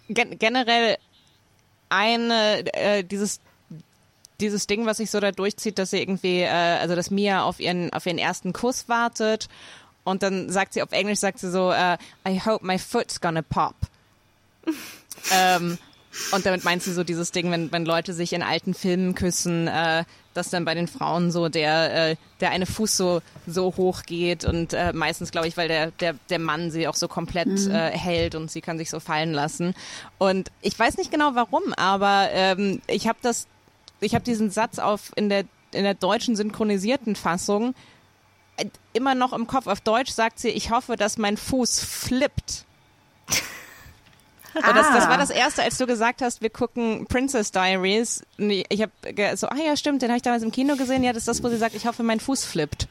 gen 0.10 0.38
generell 0.38 0.98
eine, 1.90 2.64
äh, 2.74 3.04
dieses 3.04 3.40
dieses 4.40 4.68
Ding, 4.68 4.86
was 4.86 4.98
sich 4.98 5.10
so 5.10 5.20
da 5.20 5.32
durchzieht, 5.32 5.80
dass 5.80 5.90
sie 5.92 6.00
irgendwie, 6.00 6.42
äh, 6.42 6.50
also 6.50 6.96
dass 6.96 7.10
Mia 7.10 7.42
auf 7.42 7.60
ihren, 7.60 7.92
auf 7.92 8.06
ihren 8.06 8.20
ersten 8.20 8.54
Kuss 8.54 8.88
wartet 8.88 9.50
und 10.04 10.24
dann 10.24 10.50
sagt 10.50 10.74
sie 10.74 10.84
auf 10.84 10.92
Englisch, 10.92 11.20
sagt 11.20 11.40
sie 11.40 11.50
so, 11.50 11.72
äh, 11.72 11.98
I 12.28 12.40
hope 12.46 12.66
my 12.66 12.78
foot's 12.78 13.20
gonna 13.20 13.42
pop. 13.42 13.76
Ähm, 15.32 15.78
und 16.32 16.46
damit 16.46 16.64
meint 16.64 16.84
sie 16.84 16.94
so 16.94 17.04
dieses 17.04 17.32
Ding, 17.32 17.52
wenn, 17.52 17.72
wenn 17.72 17.86
Leute 17.86 18.14
sich 18.14 18.34
in 18.34 18.42
alten 18.42 18.74
Filmen 18.74 19.16
küssen, 19.16 19.68
äh, 19.68 20.04
dass 20.34 20.50
dann 20.50 20.66
bei 20.66 20.74
den 20.74 20.88
Frauen 20.88 21.32
so 21.32 21.50
der, 21.50 22.12
äh, 22.12 22.16
der 22.42 22.52
eine 22.52 22.66
Fuß 22.66 22.98
so, 22.98 23.22
so 23.46 23.74
hoch 23.78 24.04
geht 24.04 24.46
und 24.46 24.74
äh, 24.74 24.94
meistens, 24.94 25.32
glaube 25.32 25.48
ich, 25.48 25.58
weil 25.58 25.68
der, 25.68 25.92
der, 25.92 26.16
der 26.30 26.40
Mann 26.40 26.72
sie 26.72 26.88
auch 26.88 26.96
so 26.96 27.08
komplett 27.08 27.68
äh, 27.68 27.92
hält 27.92 28.36
und 28.36 28.52
sie 28.52 28.62
kann 28.62 28.78
sich 28.78 28.90
so 28.90 29.00
fallen 29.00 29.34
lassen. 29.34 29.74
Und 30.18 30.52
ich 30.62 30.78
weiß 30.78 30.98
nicht 30.98 31.12
genau 31.12 31.32
warum, 31.34 31.74
aber 31.74 32.30
ähm, 32.32 32.82
ich 32.88 33.08
habe 33.08 33.20
das, 33.22 33.48
ich 34.00 34.14
habe 34.14 34.24
diesen 34.24 34.50
Satz 34.52 34.80
auf 34.80 35.12
in 35.16 35.30
der, 35.30 35.44
in 35.72 35.84
der 35.84 35.96
deutschen 35.96 36.36
synchronisierten 36.36 37.16
Fassung 37.16 37.74
äh, 38.58 38.66
immer 38.94 39.16
noch 39.16 39.34
im 39.34 39.48
Kopf. 39.48 39.68
Auf 39.68 39.82
Deutsch 39.82 40.12
sagt 40.12 40.40
sie, 40.40 40.50
ich 40.50 40.72
hoffe, 40.72 40.98
dass 40.98 41.18
mein 41.18 41.38
Fuß 41.38 41.80
flippt. 41.80 42.66
Und 44.58 44.76
das, 44.76 44.88
das 44.92 45.08
war 45.08 45.18
das 45.18 45.30
erste, 45.30 45.64
als 45.64 45.78
du 45.78 45.86
gesagt 45.86 46.22
hast, 46.22 46.42
wir 46.42 46.50
gucken 46.50 47.06
Princess 47.08 47.52
Diaries. 47.52 48.24
Ich 48.38 48.82
habe 48.82 48.92
so, 49.36 49.48
ah 49.48 49.58
ja, 49.64 49.76
stimmt, 49.78 50.02
den 50.02 50.10
habe 50.10 50.18
ich 50.18 50.24
damals 50.24 50.44
im 50.44 50.52
Kino 50.52 50.76
gesehen. 50.76 51.04
Ja, 51.04 51.14
das 51.14 51.22
ist 51.22 51.28
das, 51.28 51.44
wo 51.44 51.50
sie 51.50 51.58
sagt, 51.58 51.76
ich 51.76 51.86
hoffe, 51.86 52.04
mein 52.04 52.20
Fuß 52.20 52.46
flippt. 52.46 52.88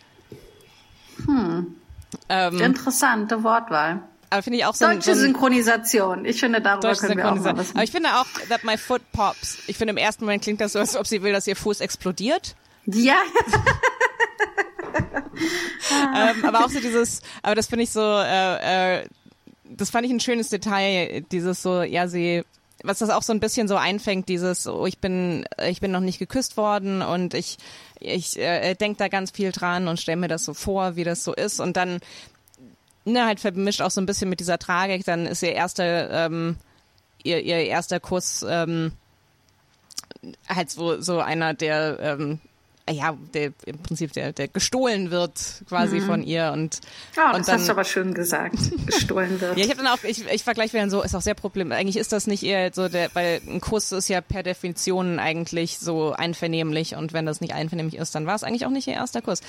Ähm, 2.29 2.61
Interessante 2.61 3.43
Wortwahl. 3.43 4.01
aber 4.31 4.43
finde 4.43 4.59
ich 4.59 4.65
auch 4.65 4.75
so 4.75 4.85
ein, 4.85 4.97
Deutsche 4.97 5.05
so 5.07 5.11
ein 5.13 5.19
Synchronisation. 5.19 6.25
Ich 6.25 6.41
finde, 6.41 6.61
darüber 6.61 6.89
deutsche 6.89 7.07
können 7.07 7.19
wir 7.19 7.31
auch 7.31 7.37
mal 7.37 7.57
was 7.57 7.71
Aber 7.75 7.83
ich 7.83 7.91
finde 7.91 8.11
auch, 8.15 8.27
that 8.49 8.65
my 8.65 8.77
foot 8.77 9.03
pops. 9.13 9.59
Ich 9.67 9.77
finde 9.77 9.93
im 9.93 9.97
ersten 9.97 10.25
Moment 10.25 10.43
klingt 10.43 10.61
das 10.61 10.73
so, 10.73 10.79
als 10.79 10.97
ob 10.97 11.07
sie 11.07 11.23
will, 11.23 11.33
dass 11.33 11.47
ihr 11.47 11.57
Fuß 11.57 11.81
explodiert. 11.81 12.55
Ja, 12.87 13.17
ähm, 16.15 16.45
aber 16.45 16.65
auch 16.65 16.71
so 16.71 16.81
dieses, 16.81 17.21
aber 17.43 17.55
das 17.55 17.67
finde 17.67 17.83
ich 17.85 17.91
so, 17.91 18.01
äh, 18.01 19.01
äh, 19.01 19.09
das 19.77 19.91
fand 19.91 20.07
ich 20.07 20.13
ein 20.13 20.21
schönes 20.21 20.49
Detail, 20.49 21.23
dieses 21.31 21.63
so, 21.63 21.83
ja, 21.83 22.09
sie, 22.09 22.45
was 22.83 22.99
das 22.99 23.11
auch 23.11 23.23
so 23.23 23.33
ein 23.33 23.41
bisschen 23.41 23.69
so 23.69 23.77
einfängt, 23.77 24.29
dieses, 24.29 24.67
oh, 24.67 24.87
ich 24.87 24.99
bin, 24.99 25.45
ich 25.67 25.81
bin 25.81 25.91
noch 25.91 26.01
nicht 26.01 26.19
geküsst 26.19 26.57
worden 26.57 27.03
und 27.03 27.35
ich, 27.35 27.59
ich 28.01 28.39
äh, 28.39 28.75
denke 28.75 28.99
da 28.99 29.09
ganz 29.09 29.31
viel 29.31 29.53
dran 29.53 29.89
und 29.89 30.01
stelle 30.01 30.17
mir 30.17 30.29
das 30.29 30.45
so 30.45 30.55
vor, 30.55 30.97
wie 30.97 31.05
das 31.05 31.25
so 31.25 31.35
ist. 31.35 31.61
Und 31.61 31.77
dann, 31.77 32.01
ne, 33.05 33.27
halt 33.27 33.41
vermischt 33.41 33.83
auch 33.83 33.91
so 33.91 34.01
ein 34.01 34.07
bisschen 34.07 34.31
mit 34.31 34.41
dieser 34.41 34.59
Tragik, 34.59 35.05
dann 35.05 35.27
ist 35.27 35.43
ihr 35.43 35.53
erster, 35.53 36.27
ähm, 36.27 36.57
ihr, 37.23 37.43
ihr 37.43 37.65
erster 37.65 38.01
Kuss, 38.01 38.45
ähm, 38.49 38.93
halt 40.49 40.71
so, 40.71 41.01
so 41.01 41.21
einer, 41.21 41.55
der, 41.55 41.99
ähm, 42.01 42.41
ja, 42.89 43.17
der 43.35 43.53
im 43.65 43.79
Prinzip 43.79 44.13
der, 44.13 44.33
der 44.33 44.49
gestohlen 44.49 45.11
wird 45.11 45.65
quasi 45.69 46.01
von 46.01 46.23
ihr 46.23 46.53
und 46.53 46.81
oh, 47.17 47.35
und 47.35 47.39
das 47.39 47.47
dann, 47.47 47.59
hast 47.59 47.69
du 47.69 47.73
aber 47.73 47.85
schön 47.85 48.15
gesagt. 48.15 48.59
Gestohlen 48.87 49.41
wird. 49.41 49.57
ja, 49.59 49.65
ich 49.65 49.71
habe 49.71 49.83
dann 49.83 49.93
auch, 49.93 50.05
ich, 50.05 50.25
ich 50.31 50.45
vergleiche 50.45 50.77
dann 50.77 50.91
so, 50.91 51.03
ist 51.03 51.15
auch 51.15 51.23
sehr 51.23 51.35
problem. 51.35 51.73
Eigentlich 51.73 51.97
ist 51.97 52.13
das 52.13 52.27
nicht 52.27 52.45
eher 52.45 52.73
so 52.73 52.89
der, 52.89 53.11
weil 53.15 53.41
ein 53.49 53.61
Kuss 53.61 53.91
ist 53.93 54.09
ja 54.09 54.21
per 54.21 54.43
Definition 54.43 55.19
eigentlich 55.19 55.79
so 55.79 56.13
einvernehmlich 56.13 56.95
und 56.95 57.13
wenn 57.13 57.27
das 57.27 57.41
nicht 57.41 57.55
einvernehmlich 57.55 57.97
ist, 57.97 58.15
dann 58.15 58.27
war 58.27 58.37
es 58.37 58.45
eigentlich 58.45 58.67
auch 58.67 58.71
nicht 58.71 58.87
ihr 58.87 58.95
erster 58.95 59.23
Kuss. 59.23 59.41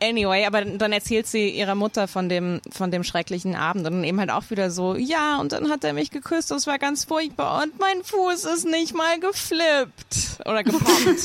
Anyway, 0.00 0.46
aber 0.46 0.64
dann 0.64 0.92
erzählt 0.92 1.26
sie 1.26 1.48
ihrer 1.50 1.74
Mutter 1.74 2.06
von 2.06 2.28
dem, 2.28 2.60
von 2.70 2.92
dem 2.92 3.02
schrecklichen 3.02 3.56
Abend 3.56 3.84
und 3.86 3.92
dann 3.94 4.04
eben 4.04 4.20
halt 4.20 4.30
auch 4.30 4.48
wieder 4.50 4.70
so, 4.70 4.94
ja, 4.94 5.38
und 5.38 5.50
dann 5.52 5.70
hat 5.70 5.82
er 5.82 5.92
mich 5.92 6.10
geküsst, 6.10 6.52
das 6.52 6.68
war 6.68 6.78
ganz 6.78 7.04
furchtbar 7.04 7.62
und 7.62 7.78
mein 7.80 8.04
Fuß 8.04 8.44
ist 8.44 8.64
nicht 8.64 8.94
mal 8.94 9.18
geflippt 9.18 10.40
oder 10.44 10.62
gepoppt. 10.62 11.24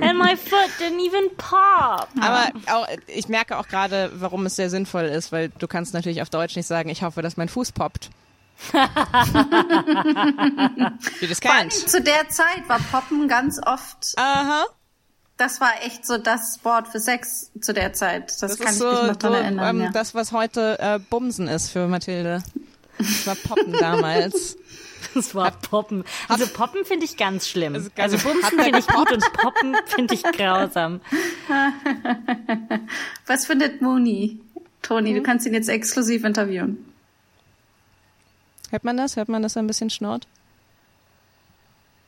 And 0.00 0.18
my 0.18 0.36
foot 0.36 0.70
didn't 0.80 1.00
even 1.00 1.28
pop. 1.36 2.08
Aber 2.20 2.48
auch, 2.66 2.88
ich 3.06 3.28
merke 3.28 3.56
auch 3.58 3.68
gerade, 3.68 4.10
warum 4.14 4.46
es 4.46 4.56
sehr 4.56 4.70
sinnvoll 4.70 5.04
ist, 5.04 5.30
weil 5.30 5.50
du 5.50 5.68
kannst 5.68 5.94
natürlich 5.94 6.22
auf 6.22 6.30
Deutsch 6.30 6.56
nicht 6.56 6.66
sagen, 6.66 6.88
ich 6.88 7.02
hoffe, 7.02 7.22
dass 7.22 7.36
mein 7.36 7.48
Fuß 7.48 7.70
poppt. 7.72 8.10
Wie 11.20 11.26
das 11.28 11.40
kennt. 11.40 11.72
zu 11.72 12.02
der 12.02 12.28
Zeit 12.28 12.68
war 12.68 12.80
Poppen 12.90 13.28
ganz 13.28 13.60
oft, 13.64 14.14
Aha. 14.16 14.64
Das 15.38 15.60
war 15.62 15.70
echt 15.82 16.04
so 16.06 16.18
das 16.18 16.60
Wort 16.64 16.88
für 16.88 17.00
Sex 17.00 17.50
zu 17.60 17.72
der 17.72 17.94
Zeit. 17.94 18.30
Das, 18.30 18.38
Das 18.38 18.58
kann 18.58 18.66
ist 18.68 18.72
ich 18.74 18.78
so, 18.80 18.90
mich 18.92 19.02
noch 19.02 19.16
dran 19.16 19.32
so 19.32 19.38
erinnern. 19.38 19.76
ähm, 19.76 19.82
ja. 19.84 19.90
das, 19.90 20.14
was 20.14 20.32
heute 20.32 20.78
äh, 20.80 20.98
Bumsen 20.98 21.48
ist 21.48 21.70
für 21.70 21.88
Mathilde. 21.88 22.42
Das 22.98 23.26
war 23.26 23.34
Poppen 23.36 23.72
damals. 23.80 24.56
Das 25.14 25.34
war 25.34 25.52
Poppen. 25.52 26.02
Also 26.28 26.46
Poppen 26.48 26.84
finde 26.84 27.04
ich 27.06 27.16
ganz 27.16 27.46
schlimm. 27.48 27.74
Also 27.74 27.88
ganz- 27.94 28.12
Also 28.14 28.28
Bumsen 28.28 28.58
finde 28.60 28.78
ich 28.80 28.86
gut 28.88 29.12
und 29.12 29.32
Poppen 29.32 29.76
finde 29.86 30.14
ich 30.14 30.22
grausam. 30.24 31.00
Was 33.26 33.46
findet 33.46 33.80
Mooney? 33.80 34.40
Toni, 34.82 35.14
du 35.14 35.22
kannst 35.22 35.46
ihn 35.46 35.54
jetzt 35.54 35.68
exklusiv 35.68 36.24
interviewen. 36.24 36.84
Hört 38.70 38.84
man 38.84 38.96
das? 38.96 39.16
Hört 39.16 39.28
man, 39.28 39.42
dass 39.42 39.56
er 39.56 39.62
ein 39.62 39.66
bisschen 39.66 39.90
schnurrt? 39.90 40.26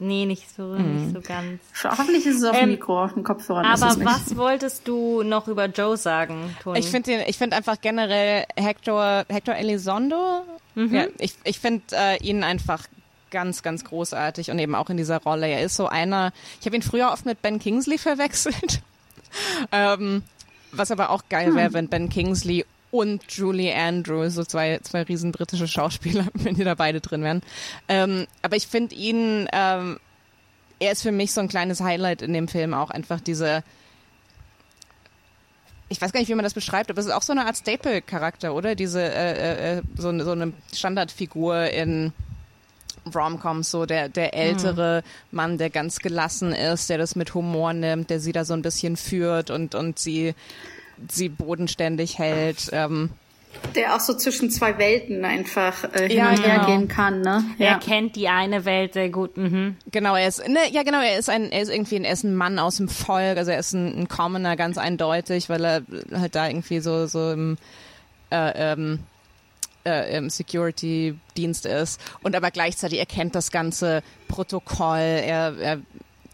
Nee, 0.02 0.24
nicht 0.24 0.46
so, 0.56 0.74
nicht 0.76 1.12
so 1.14 1.20
ganz. 1.20 1.60
Hoffentlich 1.84 2.24
ist 2.24 2.38
es 2.38 2.44
auf 2.44 2.56
dem 2.56 2.64
Ähm, 2.64 2.70
Mikro, 2.70 3.04
auf 3.04 3.12
dem 3.12 3.22
Kopfhörer. 3.22 3.64
Aber 3.66 3.94
was 4.02 4.34
wolltest 4.34 4.88
du 4.88 5.22
noch 5.22 5.46
über 5.46 5.66
Joe 5.66 5.96
sagen, 5.98 6.56
Toni? 6.62 6.78
Ich 6.78 6.86
finde 6.86 7.24
ich 7.26 7.36
finde 7.36 7.56
einfach 7.56 7.80
generell 7.82 8.46
Hector, 8.56 9.24
Hector 9.28 9.54
Elizondo, 9.54 10.42
ja, 10.74 11.06
ich, 11.18 11.34
ich 11.44 11.60
finde 11.60 11.82
äh, 11.92 12.16
ihn 12.26 12.42
einfach 12.42 12.86
ganz, 13.30 13.62
ganz 13.62 13.84
großartig 13.84 14.50
und 14.50 14.58
eben 14.58 14.74
auch 14.74 14.88
in 14.88 14.96
dieser 14.96 15.18
Rolle. 15.22 15.46
Er 15.48 15.62
ist 15.62 15.76
so 15.76 15.86
einer, 15.86 16.32
ich 16.60 16.66
habe 16.66 16.76
ihn 16.76 16.82
früher 16.82 17.12
oft 17.12 17.26
mit 17.26 17.42
Ben 17.42 17.58
Kingsley 17.58 17.98
verwechselt, 17.98 18.80
ähm, 19.72 20.22
was 20.72 20.90
aber 20.90 21.10
auch 21.10 21.24
geil 21.28 21.54
wäre, 21.54 21.74
wenn 21.74 21.88
Ben 21.88 22.08
Kingsley 22.08 22.64
und 22.90 23.22
Julie 23.30 23.74
Andrews, 23.74 24.34
so 24.34 24.44
zwei, 24.44 24.78
zwei 24.82 25.02
riesen 25.02 25.32
britische 25.32 25.68
Schauspieler, 25.68 26.26
wenn 26.34 26.54
die 26.56 26.64
da 26.64 26.74
beide 26.74 27.00
drin 27.00 27.22
wären. 27.22 27.42
Ähm, 27.88 28.26
aber 28.42 28.56
ich 28.56 28.66
finde 28.66 28.94
ihn, 28.94 29.48
ähm, 29.52 29.98
er 30.78 30.92
ist 30.92 31.02
für 31.02 31.12
mich 31.12 31.32
so 31.32 31.40
ein 31.40 31.48
kleines 31.48 31.80
Highlight 31.80 32.22
in 32.22 32.32
dem 32.32 32.48
Film 32.48 32.74
auch 32.74 32.90
einfach 32.90 33.20
diese, 33.20 33.62
ich 35.88 36.00
weiß 36.00 36.12
gar 36.12 36.20
nicht, 36.20 36.28
wie 36.28 36.34
man 36.34 36.44
das 36.44 36.54
beschreibt, 36.54 36.90
aber 36.90 37.00
es 37.00 37.06
ist 37.06 37.12
auch 37.12 37.22
so 37.22 37.32
eine 37.32 37.46
Art 37.46 37.56
Staple-Charakter, 37.56 38.54
oder? 38.54 38.74
Diese, 38.74 39.02
äh, 39.02 39.78
äh, 39.78 39.82
so, 39.96 40.08
eine- 40.08 40.24
so 40.24 40.30
eine 40.32 40.52
Standardfigur 40.72 41.66
in 41.70 42.12
Romcoms, 43.12 43.70
so 43.70 43.86
der, 43.86 44.08
der 44.08 44.34
ältere 44.34 45.02
Mann, 45.32 45.58
der 45.58 45.70
ganz 45.70 45.98
gelassen 45.98 46.52
ist, 46.52 46.90
der 46.90 46.98
das 46.98 47.16
mit 47.16 47.34
Humor 47.34 47.72
nimmt, 47.72 48.10
der 48.10 48.20
sie 48.20 48.32
da 48.32 48.44
so 48.44 48.52
ein 48.54 48.62
bisschen 48.62 48.96
führt 48.96 49.50
und, 49.50 49.74
und 49.74 49.98
sie, 49.98 50.34
sie 51.10 51.28
bodenständig 51.28 52.18
hält. 52.18 52.68
Ähm, 52.72 53.10
Der 53.74 53.94
auch 53.94 54.00
so 54.00 54.14
zwischen 54.14 54.50
zwei 54.50 54.78
Welten 54.78 55.24
einfach 55.24 55.84
äh, 55.94 56.08
hin 56.08 56.18
Ja, 56.18 56.30
und 56.30 56.44
her 56.44 56.54
genau. 56.56 56.66
gehen 56.66 56.88
kann, 56.88 57.20
ne? 57.20 57.44
er 57.58 57.78
kennt 57.78 58.16
die 58.16 58.28
eine 58.28 58.64
Welt 58.64 58.94
sehr 58.94 59.08
gut. 59.08 59.36
Mhm. 59.36 59.76
Genau, 59.90 60.14
er 60.14 60.28
ist, 60.28 60.46
ne, 60.48 60.58
ja 60.70 60.82
genau, 60.82 61.00
er 61.00 61.18
ist 61.18 61.28
ein, 61.28 61.50
er 61.50 61.62
ist 61.62 61.70
irgendwie 61.70 61.96
ein, 61.96 62.04
er 62.04 62.12
ist 62.12 62.24
ein 62.24 62.34
Mann 62.34 62.58
aus 62.58 62.76
dem 62.76 62.88
Volk, 62.88 63.38
also 63.38 63.50
er 63.50 63.58
ist 63.58 63.72
ein, 63.72 64.02
ein 64.02 64.08
Commoner, 64.08 64.56
ganz 64.56 64.78
eindeutig, 64.78 65.48
weil 65.48 65.64
er 65.64 65.82
halt 66.12 66.34
da 66.34 66.48
irgendwie 66.48 66.80
so, 66.80 67.06
so 67.06 67.32
im, 67.32 67.58
äh, 68.30 68.72
ähm, 68.72 69.00
äh, 69.84 70.16
im 70.16 70.28
Security-Dienst 70.30 71.66
ist 71.66 72.00
und 72.22 72.36
aber 72.36 72.50
gleichzeitig 72.50 72.98
erkennt 72.98 73.34
das 73.34 73.50
ganze 73.50 74.02
Protokoll, 74.28 74.98
er, 74.98 75.56
er 75.58 75.78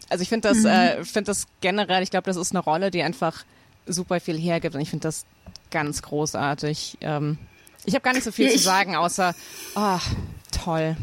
also 0.09 0.21
ich 0.21 0.29
finde 0.29 0.47
das, 0.49 0.63
äh, 0.63 1.03
finde 1.03 1.27
das 1.27 1.47
generell, 1.61 2.01
ich 2.01 2.11
glaube, 2.11 2.25
das 2.25 2.37
ist 2.37 2.51
eine 2.51 2.63
Rolle, 2.63 2.91
die 2.91 3.03
einfach 3.03 3.43
super 3.87 4.19
viel 4.19 4.37
hergibt 4.37 4.75
und 4.75 4.81
ich 4.81 4.89
finde 4.89 5.07
das 5.07 5.25
ganz 5.71 6.01
großartig. 6.01 6.97
Ähm, 7.01 7.37
ich 7.85 7.93
habe 7.93 8.03
gar 8.03 8.13
nicht 8.13 8.23
so 8.23 8.31
viel 8.31 8.45
Ja, 8.45 8.51
zu 8.51 8.57
ich- 8.57 8.63
sagen, 8.63 8.95
außer, 8.95 9.33
ah, 9.75 9.99
toll. 10.63 10.95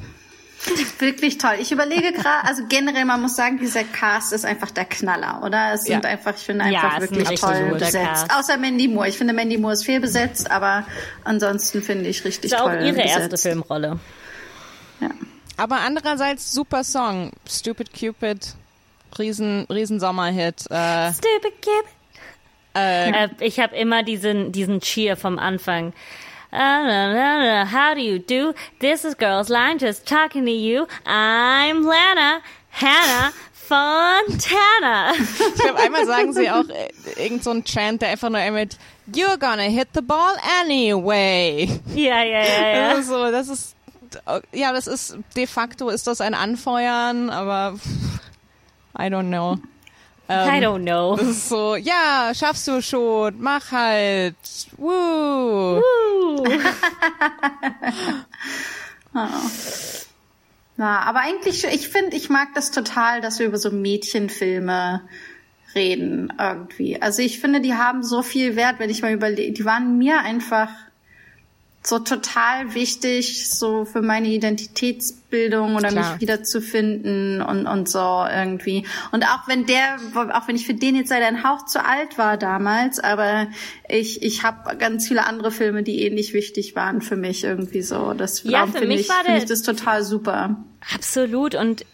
Wirklich 0.99 1.37
toll. 1.37 1.57
Ich 1.61 1.73
überlege 1.73 2.13
gerade, 2.13 2.49
also 2.49 2.63
generell, 2.67 3.05
man 3.05 3.21
muss 3.21 3.37
sagen, 3.37 3.59
dieser 3.59 3.85
Cast 3.85 4.33
ist 4.33 4.47
einfach 4.47 4.71
der 4.71 4.87
Knaller, 4.87 5.43
oder? 5.45 5.75
Es 5.75 5.85
sind 5.85 6.03
Ja. 6.05 6.11
einfach, 6.11 6.35
ich 6.35 6.43
finde 6.43 6.65
Ja, 6.71 6.81
einfach 6.85 6.99
ist 7.01 7.11
ein 7.13 7.17
wirklich 7.19 7.29
richtig 7.29 7.51
toll 7.51 7.71
besetzt. 7.79 7.95
Cast. 7.95 8.35
Außer 8.35 8.57
Mandy 8.57 8.89
Moore. 8.89 9.09
Ich 9.09 9.19
finde, 9.19 9.35
Mandy 9.35 9.59
Moore 9.59 9.75
ist 9.75 9.85
fehlbesetzt, 9.85 10.51
aber 10.51 10.87
ansonsten 11.25 11.83
finde 11.83 12.09
ich 12.09 12.25
richtig 12.25 12.51
Das 12.51 12.61
ist 12.61 12.65
auch 12.65 12.71
toll 12.71 12.83
ihre 12.83 12.95
besetzt. 12.95 13.19
erste 13.19 13.37
Filmrolle. 13.37 13.99
Ja. 15.01 15.11
Aber 15.59 15.81
andererseits 15.81 16.53
super 16.53 16.83
Song. 16.83 17.33
Stupid 17.47 17.93
Cupid, 17.93 18.55
riesen, 19.19 19.67
riesen 19.71 20.01
Sommerhit. 20.01 20.65
Äh, 20.71 21.13
Stupid 21.13 21.61
Kid. 21.61 21.85
Äh, 22.75 23.29
ich 23.41 23.61
habe 23.61 23.77
immer 23.77 24.03
diesen, 24.03 24.53
diesen 24.53 24.81
Cheer 24.81 25.17
vom 25.17 25.39
Anfang. 25.39 25.93
Na, 26.51 27.67
How 27.71 27.95
do 27.95 28.01
you 28.01 28.19
do? 28.19 28.55
This 28.81 29.05
is 29.05 29.17
Girls 29.17 29.49
Line 29.49 29.79
just 29.79 30.07
talking 30.07 30.45
to 30.45 30.53
you. 30.53 30.87
I'm 31.05 31.83
Lana, 31.83 32.41
Hannah 32.71 33.33
Fontana. 33.53 35.13
ich 35.15 35.55
glaube, 35.63 35.79
einmal 35.81 36.07
sagen 36.07 36.33
sie 36.33 36.51
auch 36.51 36.65
äh, 36.69 37.25
irgend 37.25 37.43
so 37.43 37.55
Chant, 37.63 38.03
der 38.03 38.11
einfach 38.11 38.31
nur 38.31 38.41
mit 38.51 38.77
You're 39.13 39.39
gonna 39.39 39.63
hit 39.63 39.89
the 39.95 40.03
ball 40.03 40.37
anyway. 40.63 41.69
ja, 41.95 42.23
ja, 42.23 42.43
ja, 42.43 42.69
ja. 42.69 42.91
Das 42.91 42.99
ist 43.01 43.09
so, 43.09 43.31
das 43.31 43.49
ist, 43.49 43.77
ja, 44.53 44.73
das 44.73 44.87
ist, 44.87 45.17
de 45.37 45.47
facto 45.47 45.89
ist 45.89 46.07
das 46.07 46.21
ein 46.21 46.35
Anfeuern, 46.35 47.31
aber 47.31 47.79
I 48.99 49.05
don't 49.05 49.29
know. 49.29 49.59
I 50.29 50.61
don't 50.61 50.85
know. 50.85 51.17
Das 51.17 51.29
ist 51.29 51.49
so, 51.49 51.77
ja, 51.77 52.33
schaffst 52.35 52.67
du 52.67 52.81
schon, 52.81 53.41
mach 53.41 53.73
halt, 53.73 54.37
woo. 54.79 55.83
Na, 60.77 61.01
aber 61.03 61.21
eigentlich, 61.21 61.65
ich 61.65 61.89
finde, 61.89 62.17
ich 62.17 62.31
mag 62.31 62.49
das 62.55 62.71
total, 62.71 63.21
dass 63.21 63.39
wir 63.39 63.47
über 63.47 63.59
so 63.59 63.71
Mädchenfilme 63.71 65.03
reden 65.75 66.33
irgendwie. 66.39 67.01
Also 67.01 67.23
ich 67.23 67.39
finde, 67.41 67.61
die 67.61 67.75
haben 67.75 68.03
so 68.03 68.23
viel 68.23 68.57
Wert, 68.57 68.79
wenn 68.79 68.91
ich 68.91 69.03
mal 69.03 69.13
überlege. 69.13 69.53
Die 69.53 69.65
waren 69.65 69.99
mir 69.99 70.21
einfach 70.21 70.71
so 71.87 71.99
total 71.99 72.73
wichtig, 72.75 73.49
so 73.51 73.85
für 73.85 74.01
meine 74.01 74.29
Identitätsbildung 74.29 75.77
oder 75.77 75.89
Klar. 75.89 76.13
mich 76.13 76.21
wiederzufinden 76.21 77.43
und, 77.43 77.67
und 77.67 77.89
so 77.89 78.25
irgendwie. 78.31 78.87
Und 79.13 79.25
auch 79.25 79.47
wenn 79.49 79.67
der, 79.67 79.97
auch 80.33 80.49
wenn 80.49 80.57
ich 80.57 80.67
für 80.67 80.75
den 80.75 80.97
jetzt 80.97 81.11
leider 81.11 81.27
ein 81.27 81.45
Hauch 81.45 81.67
zu 81.67 81.85
alt 81.85 82.17
war 82.17 82.37
damals, 82.39 83.01
aber 83.01 83.49
ich, 83.89 84.23
ich 84.23 84.43
habe 84.43 84.77
ganz 84.77 85.07
viele 85.09 85.27
andere 85.27 85.51
Filme, 85.51 85.83
die 85.83 86.03
ähnlich 86.03 86.33
wichtig 86.33 86.75
waren 86.75 87.03
für 87.03 87.17
mich 87.17 87.45
irgendwie 87.45 87.83
so. 87.83 88.15
Das 88.15 88.43
Ja, 88.45 88.67
für 88.67 88.87
mich 88.87 89.03
ich, 89.03 89.09
war 89.09 89.23
der- 89.27 89.37
ich 89.37 89.45
das 89.45 89.63
total 89.63 90.03
super. 90.05 90.57
Absolut. 90.95 91.55
Und 91.55 91.85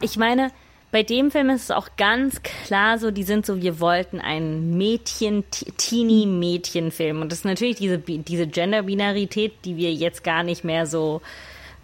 ich 0.00 0.16
meine, 0.16 0.50
bei 0.92 1.02
dem 1.02 1.30
Film 1.30 1.50
ist 1.50 1.64
es 1.64 1.70
auch 1.70 1.88
ganz 1.96 2.42
klar 2.42 2.98
so, 2.98 3.10
die 3.10 3.22
sind 3.22 3.46
so, 3.46 3.62
wir 3.62 3.78
wollten 3.80 4.20
einen 4.20 4.76
Mädchen, 4.76 5.44
Teenie-Mädchen-Film. 5.76 7.20
Und 7.22 7.30
das 7.30 7.40
ist 7.40 7.44
natürlich 7.44 7.76
diese, 7.76 7.98
diese 7.98 8.46
Gender-Binarität, 8.46 9.52
die 9.64 9.76
wir 9.76 9.92
jetzt 9.92 10.24
gar 10.24 10.42
nicht 10.42 10.64
mehr 10.64 10.86
so, 10.86 11.20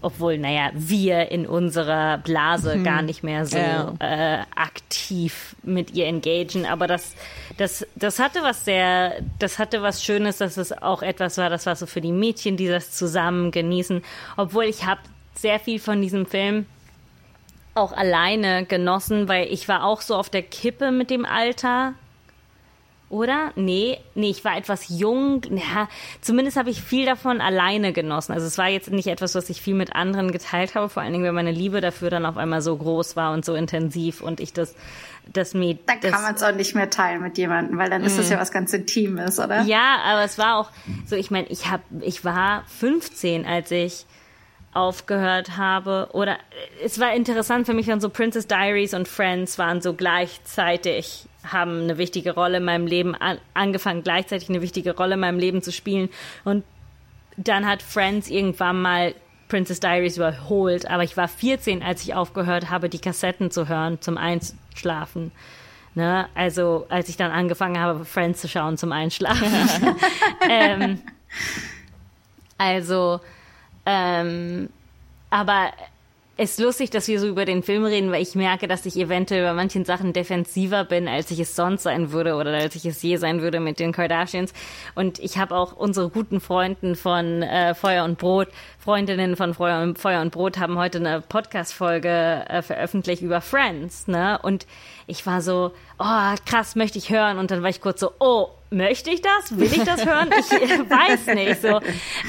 obwohl, 0.02 0.38
naja, 0.38 0.70
wir 0.74 1.30
in 1.30 1.46
unserer 1.46 2.18
Blase 2.18 2.82
gar 2.82 3.02
nicht 3.02 3.22
mehr 3.22 3.46
so 3.46 3.56
Ja. 3.56 3.94
äh, 4.00 4.38
aktiv 4.54 5.56
mit 5.62 5.92
ihr 5.94 6.06
engagen. 6.06 6.66
Aber 6.66 6.86
das, 6.86 7.14
das, 7.56 7.86
das 7.94 8.18
hatte 8.18 8.42
was 8.42 8.64
sehr, 8.64 9.14
das 9.38 9.58
hatte 9.58 9.82
was 9.82 10.04
Schönes, 10.04 10.38
dass 10.38 10.56
es 10.56 10.72
auch 10.72 11.02
etwas 11.02 11.38
war, 11.38 11.48
das 11.48 11.66
war 11.66 11.76
so 11.76 11.86
für 11.86 12.00
die 12.00 12.12
Mädchen, 12.12 12.56
die 12.56 12.68
das 12.68 12.92
zusammen 12.92 13.50
genießen. 13.52 14.02
Obwohl 14.36 14.64
ich 14.64 14.84
habe 14.84 15.00
sehr 15.34 15.58
viel 15.60 15.78
von 15.78 16.00
diesem 16.02 16.26
Film 16.26 16.66
auch 17.76 17.92
alleine 17.92 18.64
genossen, 18.64 19.28
weil 19.28 19.52
ich 19.52 19.68
war 19.68 19.84
auch 19.84 20.00
so 20.00 20.14
auf 20.14 20.30
der 20.30 20.42
Kippe 20.42 20.90
mit 20.90 21.10
dem 21.10 21.24
Alter. 21.24 21.94
Oder? 23.08 23.52
Nee, 23.54 23.98
nee, 24.16 24.30
ich 24.30 24.44
war 24.44 24.56
etwas 24.56 24.88
jung. 24.88 25.42
Ja, 25.50 25.88
zumindest 26.20 26.56
habe 26.56 26.70
ich 26.70 26.82
viel 26.82 27.06
davon 27.06 27.40
alleine 27.40 27.92
genossen. 27.92 28.32
Also 28.32 28.46
es 28.46 28.58
war 28.58 28.68
jetzt 28.68 28.90
nicht 28.90 29.06
etwas, 29.06 29.36
was 29.36 29.48
ich 29.48 29.62
viel 29.62 29.74
mit 29.74 29.94
anderen 29.94 30.32
geteilt 30.32 30.74
habe, 30.74 30.88
vor 30.88 31.02
allen 31.02 31.12
Dingen, 31.12 31.24
weil 31.24 31.32
meine 31.32 31.52
Liebe 31.52 31.80
dafür 31.80 32.10
dann 32.10 32.26
auf 32.26 32.36
einmal 32.36 32.62
so 32.62 32.76
groß 32.76 33.14
war 33.14 33.32
und 33.32 33.44
so 33.44 33.54
intensiv 33.54 34.22
und 34.22 34.40
ich 34.40 34.52
das, 34.52 34.74
das 35.32 35.54
mir. 35.54 35.78
Dann 35.86 36.00
das, 36.00 36.10
kann 36.10 36.22
man 36.22 36.34
es 36.34 36.42
auch 36.42 36.52
nicht 36.52 36.74
mehr 36.74 36.90
teilen 36.90 37.22
mit 37.22 37.38
jemandem, 37.38 37.78
weil 37.78 37.90
dann 37.90 38.02
ist 38.02 38.18
das 38.18 38.28
ja 38.28 38.40
was 38.40 38.50
ganz 38.50 38.72
Intimes, 38.72 39.38
oder? 39.38 39.62
Ja, 39.62 39.98
aber 40.04 40.24
es 40.24 40.36
war 40.36 40.56
auch 40.58 40.70
so, 41.06 41.14
ich 41.14 41.30
meine, 41.30 41.46
ich 41.46 41.70
hab, 41.70 41.82
ich 42.00 42.24
war 42.24 42.64
15, 42.66 43.46
als 43.46 43.70
ich 43.70 44.06
aufgehört 44.76 45.56
habe. 45.56 46.08
Oder 46.12 46.38
es 46.84 47.00
war 47.00 47.14
interessant 47.14 47.66
für 47.66 47.74
mich, 47.74 47.86
dann 47.86 48.00
so 48.00 48.08
Princess 48.08 48.46
Diaries 48.46 48.94
und 48.94 49.08
Friends 49.08 49.58
waren 49.58 49.80
so 49.80 49.94
gleichzeitig, 49.94 51.26
haben 51.44 51.82
eine 51.82 51.98
wichtige 51.98 52.34
Rolle 52.34 52.58
in 52.58 52.64
meinem 52.64 52.86
Leben 52.86 53.14
an, 53.14 53.38
angefangen, 53.54 54.02
gleichzeitig 54.02 54.48
eine 54.48 54.62
wichtige 54.62 54.96
Rolle 54.96 55.14
in 55.14 55.20
meinem 55.20 55.38
Leben 55.38 55.62
zu 55.62 55.72
spielen. 55.72 56.10
Und 56.44 56.64
dann 57.36 57.66
hat 57.66 57.82
Friends 57.82 58.28
irgendwann 58.28 58.80
mal 58.80 59.14
Princess 59.48 59.80
Diaries 59.80 60.16
überholt, 60.16 60.90
aber 60.90 61.04
ich 61.04 61.16
war 61.16 61.28
14, 61.28 61.82
als 61.82 62.02
ich 62.02 62.14
aufgehört 62.14 62.70
habe, 62.70 62.88
die 62.88 62.98
Kassetten 62.98 63.50
zu 63.50 63.68
hören 63.68 64.00
zum 64.00 64.18
Einschlafen. 64.18 65.32
Ne? 65.94 66.28
Also 66.34 66.86
als 66.88 67.08
ich 67.08 67.16
dann 67.16 67.30
angefangen 67.30 67.78
habe, 67.78 68.04
Friends 68.04 68.40
zu 68.40 68.48
schauen 68.48 68.76
zum 68.76 68.92
Einschlafen. 68.92 69.46
ähm, 70.50 71.00
also, 72.58 73.20
ähm, 73.86 74.68
aber 75.30 75.72
es 76.38 76.50
ist 76.50 76.60
lustig, 76.60 76.90
dass 76.90 77.08
wir 77.08 77.18
so 77.18 77.28
über 77.28 77.46
den 77.46 77.62
Film 77.62 77.84
reden, 77.84 78.12
weil 78.12 78.20
ich 78.20 78.34
merke, 78.34 78.68
dass 78.68 78.84
ich 78.84 78.96
eventuell 78.96 79.42
bei 79.42 79.54
manchen 79.54 79.86
Sachen 79.86 80.12
defensiver 80.12 80.84
bin, 80.84 81.08
als 81.08 81.30
ich 81.30 81.40
es 81.40 81.56
sonst 81.56 81.84
sein 81.84 82.12
würde 82.12 82.34
oder 82.34 82.52
als 82.52 82.76
ich 82.76 82.84
es 82.84 83.02
je 83.02 83.16
sein 83.16 83.40
würde 83.40 83.58
mit 83.58 83.78
den 83.78 83.92
Kardashians. 83.92 84.52
Und 84.94 85.18
ich 85.18 85.38
habe 85.38 85.56
auch 85.56 85.74
unsere 85.74 86.10
guten 86.10 86.40
Freunden 86.40 86.94
von 86.94 87.42
äh, 87.42 87.74
Feuer 87.74 88.04
und 88.04 88.18
Brot, 88.18 88.48
Freundinnen 88.78 89.34
von 89.34 89.54
Feuer 89.54 89.82
und, 89.82 89.98
Feuer 89.98 90.20
und 90.20 90.30
Brot 90.30 90.58
haben 90.58 90.76
heute 90.76 90.98
eine 90.98 91.22
Podcast-Folge 91.22 92.44
äh, 92.48 92.60
veröffentlicht 92.60 93.22
über 93.22 93.40
Friends, 93.40 94.06
ne? 94.06 94.38
Und 94.42 94.66
ich 95.06 95.24
war 95.24 95.40
so, 95.40 95.72
oh, 95.98 96.34
krass, 96.44 96.76
möchte 96.76 96.98
ich 96.98 97.08
hören. 97.08 97.38
Und 97.38 97.50
dann 97.50 97.62
war 97.62 97.70
ich 97.70 97.80
kurz 97.80 98.00
so, 98.00 98.12
oh, 98.18 98.50
möchte 98.70 99.10
ich 99.10 99.22
das? 99.22 99.56
Will 99.56 99.72
ich 99.72 99.84
das 99.84 100.04
hören? 100.04 100.30
Ich 100.38 100.50
weiß 100.50 101.34
nicht. 101.34 101.62
So, 101.62 101.80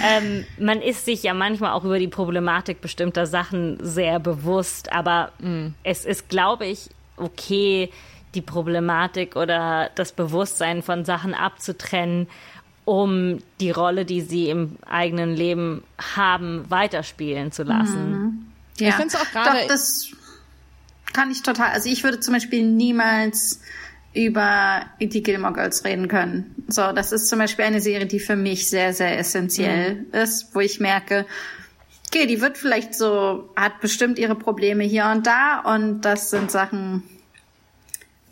ähm, 0.03 0.45
man 0.59 0.81
ist 0.81 1.05
sich 1.05 1.23
ja 1.23 1.33
manchmal 1.33 1.71
auch 1.71 1.83
über 1.83 1.99
die 1.99 2.07
Problematik 2.07 2.81
bestimmter 2.81 3.25
Sachen 3.25 3.77
sehr 3.81 4.19
bewusst, 4.19 4.91
aber 4.91 5.31
mm. 5.39 5.67
es 5.83 6.05
ist, 6.05 6.29
glaube 6.29 6.65
ich, 6.65 6.89
okay, 7.17 7.91
die 8.35 8.41
Problematik 8.41 9.35
oder 9.35 9.89
das 9.95 10.11
Bewusstsein 10.11 10.83
von 10.83 11.05
Sachen 11.05 11.33
abzutrennen, 11.33 12.27
um 12.85 13.39
die 13.59 13.71
Rolle, 13.71 14.05
die 14.05 14.21
sie 14.21 14.49
im 14.49 14.77
eigenen 14.85 15.35
Leben 15.35 15.83
haben, 16.15 16.65
weiterspielen 16.69 17.51
zu 17.51 17.63
lassen. 17.63 18.11
Mhm. 18.11 18.45
Ja, 18.79 18.89
ich 18.89 18.95
finde 18.95 19.07
es 19.09 19.15
auch 19.15 19.31
gerade. 19.31 19.67
Das 19.67 20.11
kann 21.13 21.31
ich 21.31 21.41
total. 21.41 21.71
Also 21.71 21.89
ich 21.89 22.03
würde 22.03 22.19
zum 22.19 22.33
Beispiel 22.33 22.63
niemals 22.63 23.61
über 24.17 24.81
die 24.99 25.21
Gilmore 25.21 25.53
Girls 25.53 25.85
reden 25.85 26.07
können. 26.07 26.55
So, 26.67 26.91
das 26.91 27.11
ist 27.11 27.29
zum 27.29 27.39
Beispiel 27.39 27.65
eine 27.65 27.81
Serie, 27.81 28.07
die 28.07 28.19
für 28.19 28.35
mich 28.35 28.69
sehr, 28.69 28.93
sehr 28.93 29.17
essentiell 29.19 29.95
mhm. 29.95 30.13
ist, 30.13 30.55
wo 30.55 30.59
ich 30.59 30.79
merke, 30.79 31.25
okay, 32.07 32.25
die 32.25 32.41
wird 32.41 32.57
vielleicht 32.57 32.95
so, 32.95 33.49
hat 33.55 33.79
bestimmt 33.79 34.17
ihre 34.17 34.35
Probleme 34.35 34.83
hier 34.83 35.05
und 35.13 35.27
da 35.27 35.59
und 35.59 36.01
das 36.01 36.31
sind 36.31 36.49
Sachen, 36.49 37.03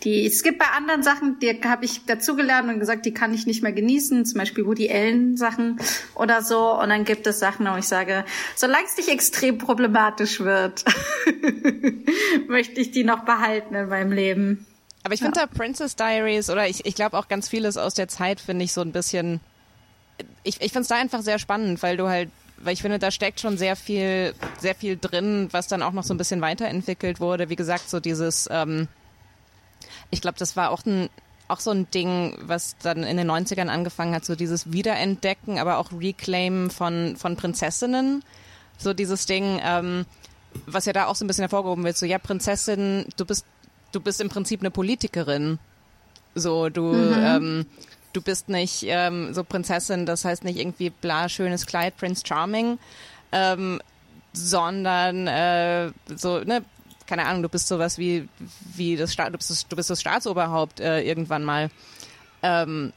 die, 0.03 0.25
es 0.25 0.43
gibt 0.43 0.59
bei 0.59 0.65
anderen 0.65 1.01
Sachen, 1.03 1.39
die 1.39 1.59
habe 1.63 1.85
ich 1.85 2.05
dazugelernt 2.05 2.69
und 2.69 2.79
gesagt, 2.79 3.05
die 3.05 3.13
kann 3.13 3.33
ich 3.33 3.47
nicht 3.47 3.63
mehr 3.63 3.71
genießen, 3.71 4.25
zum 4.25 4.37
Beispiel 4.37 4.65
Woody 4.65 4.91
Allen 4.91 5.35
Sachen 5.35 5.79
oder 6.13 6.43
so. 6.43 6.79
Und 6.79 6.89
dann 6.89 7.05
gibt 7.05 7.25
es 7.25 7.39
Sachen, 7.39 7.65
wo 7.65 7.75
ich 7.75 7.87
sage, 7.87 8.23
solange 8.55 8.85
es 8.85 8.97
nicht 8.97 9.09
extrem 9.09 9.57
problematisch 9.57 10.41
wird, 10.41 10.85
möchte 12.47 12.81
ich 12.81 12.91
die 12.91 13.03
noch 13.03 13.25
behalten 13.25 13.73
in 13.73 13.89
meinem 13.89 14.11
Leben. 14.11 14.67
Aber 15.05 15.13
ich 15.13 15.19
finde 15.19 15.39
ja. 15.39 15.45
da 15.45 15.55
Princess 15.55 15.95
Diaries 15.95 16.49
oder 16.49 16.67
ich, 16.67 16.83
ich 16.83 16.95
glaube 16.95 17.15
auch 17.19 17.27
ganz 17.27 17.47
vieles 17.47 17.77
aus 17.77 17.93
der 17.93 18.07
Zeit 18.07 18.41
finde 18.41 18.65
ich 18.65 18.73
so 18.73 18.81
ein 18.81 18.91
bisschen, 18.91 19.39
ich, 20.43 20.59
ich 20.61 20.71
finde 20.71 20.81
es 20.81 20.87
da 20.87 20.95
einfach 20.95 21.21
sehr 21.21 21.37
spannend, 21.37 21.83
weil 21.83 21.95
du 21.95 22.09
halt, 22.09 22.31
weil 22.57 22.73
ich 22.73 22.81
finde, 22.81 22.97
da 22.97 23.11
steckt 23.11 23.39
schon 23.39 23.55
sehr 23.59 23.75
viel, 23.75 24.33
sehr 24.57 24.73
viel 24.73 24.97
drin, 24.97 25.47
was 25.51 25.67
dann 25.67 25.83
auch 25.83 25.91
noch 25.91 26.03
so 26.03 26.15
ein 26.15 26.17
bisschen 26.17 26.41
weiterentwickelt 26.41 27.19
wurde. 27.19 27.49
Wie 27.49 27.55
gesagt, 27.55 27.87
so 27.87 27.99
dieses, 27.99 28.49
ähm, 28.51 28.87
ich 30.09 30.21
glaube, 30.21 30.39
das 30.39 30.55
war 30.57 30.71
auch 30.71 30.83
ein, 30.87 31.07
auch 31.49 31.59
so 31.59 31.69
ein 31.69 31.87
Ding, 31.91 32.35
was 32.41 32.75
dann 32.81 33.03
in 33.03 33.17
den 33.17 33.29
90ern 33.29 33.67
angefangen 33.67 34.15
hat, 34.15 34.25
so 34.25 34.35
dieses 34.35 34.71
Wiederentdecken, 34.71 35.59
aber 35.59 35.77
auch 35.77 35.91
Reclaim 35.91 36.71
von, 36.71 37.15
von 37.15 37.35
Prinzessinnen. 37.35 38.23
So 38.79 38.95
dieses 38.95 39.27
Ding, 39.27 39.59
ähm, 39.63 40.07
was 40.65 40.85
ja 40.85 40.93
da 40.93 41.05
auch 41.05 41.15
so 41.15 41.25
ein 41.25 41.27
bisschen 41.27 41.43
hervorgehoben 41.43 41.83
wird, 41.83 41.95
so 41.95 42.07
ja, 42.07 42.17
Prinzessin, 42.17 43.05
du 43.17 43.25
bist 43.25 43.45
du 43.95 44.01
bist 44.01 44.19
im 44.21 44.29
Prinzip 44.29 44.59
eine 44.59 44.71
Politikerin. 44.71 45.57
So, 46.35 46.69
du, 46.69 46.93
mhm. 46.93 47.13
ähm, 47.17 47.65
du 48.13 48.21
bist 48.21 48.49
nicht 48.49 48.83
ähm, 48.83 49.33
so 49.33 49.43
Prinzessin, 49.43 50.05
das 50.05 50.25
heißt 50.25 50.43
nicht 50.43 50.59
irgendwie 50.59 50.89
bla, 50.89 51.29
schönes 51.29 51.65
Kleid, 51.65 51.95
Prince 51.97 52.23
Charming, 52.25 52.77
ähm, 53.31 53.81
sondern 54.33 55.27
äh, 55.27 55.91
so, 56.13 56.39
ne, 56.39 56.63
keine 57.07 57.25
Ahnung, 57.25 57.43
du 57.43 57.49
bist 57.49 57.67
sowas 57.67 57.97
wie, 57.97 58.27
wie 58.75 58.97
das 58.97 59.13
Staat, 59.13 59.33
du 59.33 59.37
bist 59.37 59.49
das, 59.49 59.67
du 59.67 59.75
bist 59.75 59.89
das 59.89 60.01
Staatsoberhaupt 60.01 60.79
äh, 60.81 61.01
irgendwann 61.01 61.43
mal. 61.43 61.69
Ähm, 62.43 62.91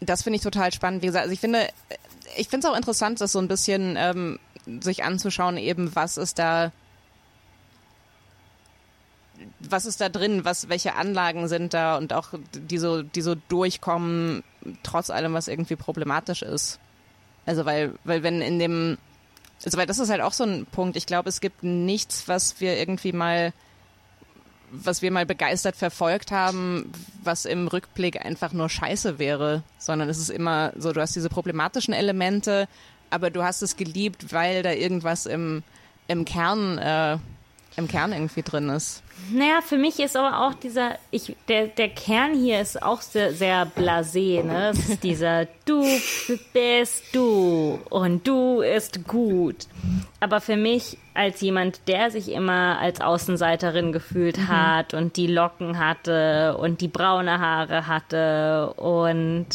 das 0.00 0.22
finde 0.22 0.38
ich 0.38 0.42
total 0.42 0.72
spannend. 0.72 1.02
Wie 1.02 1.06
gesagt, 1.06 1.24
also 1.24 1.34
ich 1.34 1.40
finde, 1.40 1.68
ich 2.36 2.48
finde 2.48 2.66
es 2.66 2.72
auch 2.72 2.76
interessant, 2.76 3.20
das 3.20 3.32
so 3.32 3.38
ein 3.38 3.48
bisschen 3.48 3.96
ähm, 3.98 4.38
sich 4.80 5.04
anzuschauen, 5.04 5.58
eben 5.58 5.94
was 5.94 6.16
ist 6.16 6.38
da 6.38 6.72
was 9.58 9.86
ist 9.86 10.00
da 10.00 10.08
drin, 10.08 10.44
was, 10.44 10.68
welche 10.68 10.94
Anlagen 10.94 11.48
sind 11.48 11.74
da 11.74 11.96
und 11.96 12.12
auch 12.12 12.28
die 12.52 12.78
so, 12.78 13.02
die 13.02 13.22
so 13.22 13.34
durchkommen, 13.48 14.42
trotz 14.82 15.10
allem, 15.10 15.32
was 15.32 15.48
irgendwie 15.48 15.76
problematisch 15.76 16.42
ist. 16.42 16.78
Also 17.46 17.64
weil, 17.64 17.94
weil 18.04 18.22
wenn 18.22 18.42
in 18.42 18.58
dem, 18.58 18.98
also 19.64 19.76
weil 19.78 19.86
das 19.86 19.98
ist 19.98 20.10
halt 20.10 20.20
auch 20.20 20.32
so 20.32 20.44
ein 20.44 20.66
Punkt. 20.66 20.96
Ich 20.96 21.06
glaube, 21.06 21.28
es 21.28 21.40
gibt 21.40 21.62
nichts, 21.62 22.28
was 22.28 22.60
wir 22.60 22.78
irgendwie 22.78 23.12
mal, 23.12 23.52
was 24.70 25.02
wir 25.02 25.10
mal 25.10 25.26
begeistert 25.26 25.76
verfolgt 25.76 26.30
haben, 26.30 26.92
was 27.22 27.44
im 27.44 27.66
Rückblick 27.66 28.24
einfach 28.24 28.52
nur 28.52 28.68
Scheiße 28.68 29.18
wäre, 29.18 29.62
sondern 29.78 30.08
es 30.08 30.18
ist 30.18 30.30
immer 30.30 30.72
so, 30.76 30.92
du 30.92 31.00
hast 31.00 31.16
diese 31.16 31.28
problematischen 31.28 31.92
Elemente, 31.92 32.68
aber 33.10 33.30
du 33.30 33.42
hast 33.42 33.62
es 33.62 33.76
geliebt, 33.76 34.32
weil 34.32 34.62
da 34.62 34.72
irgendwas 34.72 35.26
im, 35.26 35.62
im 36.06 36.24
Kern, 36.24 36.78
äh, 36.78 37.18
im 37.76 37.88
Kern 37.88 38.12
irgendwie 38.12 38.42
drin 38.42 38.68
ist. 38.68 39.02
Naja, 39.32 39.60
für 39.62 39.76
mich 39.76 40.00
ist 40.00 40.16
aber 40.16 40.46
auch 40.46 40.54
dieser, 40.54 40.98
ich, 41.10 41.36
der, 41.48 41.68
der 41.68 41.88
Kern 41.88 42.34
hier 42.34 42.60
ist 42.60 42.82
auch 42.82 43.00
sehr, 43.00 43.32
sehr 43.32 43.66
blasé, 43.66 44.42
ne? 44.42 44.70
Es 44.70 44.88
ist 44.88 45.02
dieser 45.04 45.46
Du 45.66 45.84
bist 46.52 47.04
du 47.12 47.78
und 47.90 48.26
du 48.26 48.60
ist 48.60 49.06
gut. 49.06 49.66
Aber 50.18 50.40
für 50.40 50.56
mich 50.56 50.98
als 51.14 51.40
jemand, 51.40 51.86
der 51.86 52.10
sich 52.10 52.32
immer 52.32 52.78
als 52.80 53.00
Außenseiterin 53.00 53.92
gefühlt 53.92 54.36
mhm. 54.36 54.48
hat 54.48 54.94
und 54.94 55.16
die 55.16 55.28
Locken 55.28 55.78
hatte 55.78 56.56
und 56.56 56.80
die 56.80 56.88
braune 56.88 57.38
Haare 57.38 57.86
hatte 57.86 58.72
und 58.76 59.46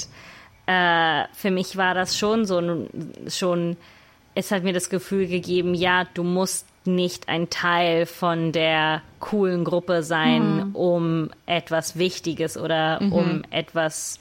äh, 0.67 1.23
für 1.33 1.51
mich 1.51 1.75
war 1.75 1.93
das 1.93 2.17
schon 2.17 2.45
so 2.45 2.87
schon, 3.27 3.77
es 4.35 4.51
hat 4.51 4.63
mir 4.63 4.73
das 4.73 4.89
Gefühl 4.89 5.27
gegeben, 5.27 5.73
ja, 5.73 6.05
du 6.13 6.23
musst 6.23 6.65
nicht 6.87 7.29
ein 7.29 7.49
Teil 7.49 8.05
von 8.05 8.51
der 8.51 9.01
coolen 9.19 9.63
Gruppe 9.63 10.03
sein, 10.03 10.69
mhm. 10.69 10.75
um 10.75 11.29
etwas 11.45 11.97
Wichtiges 11.97 12.57
oder 12.57 13.01
mhm. 13.01 13.13
um 13.13 13.43
etwas, 13.49 14.19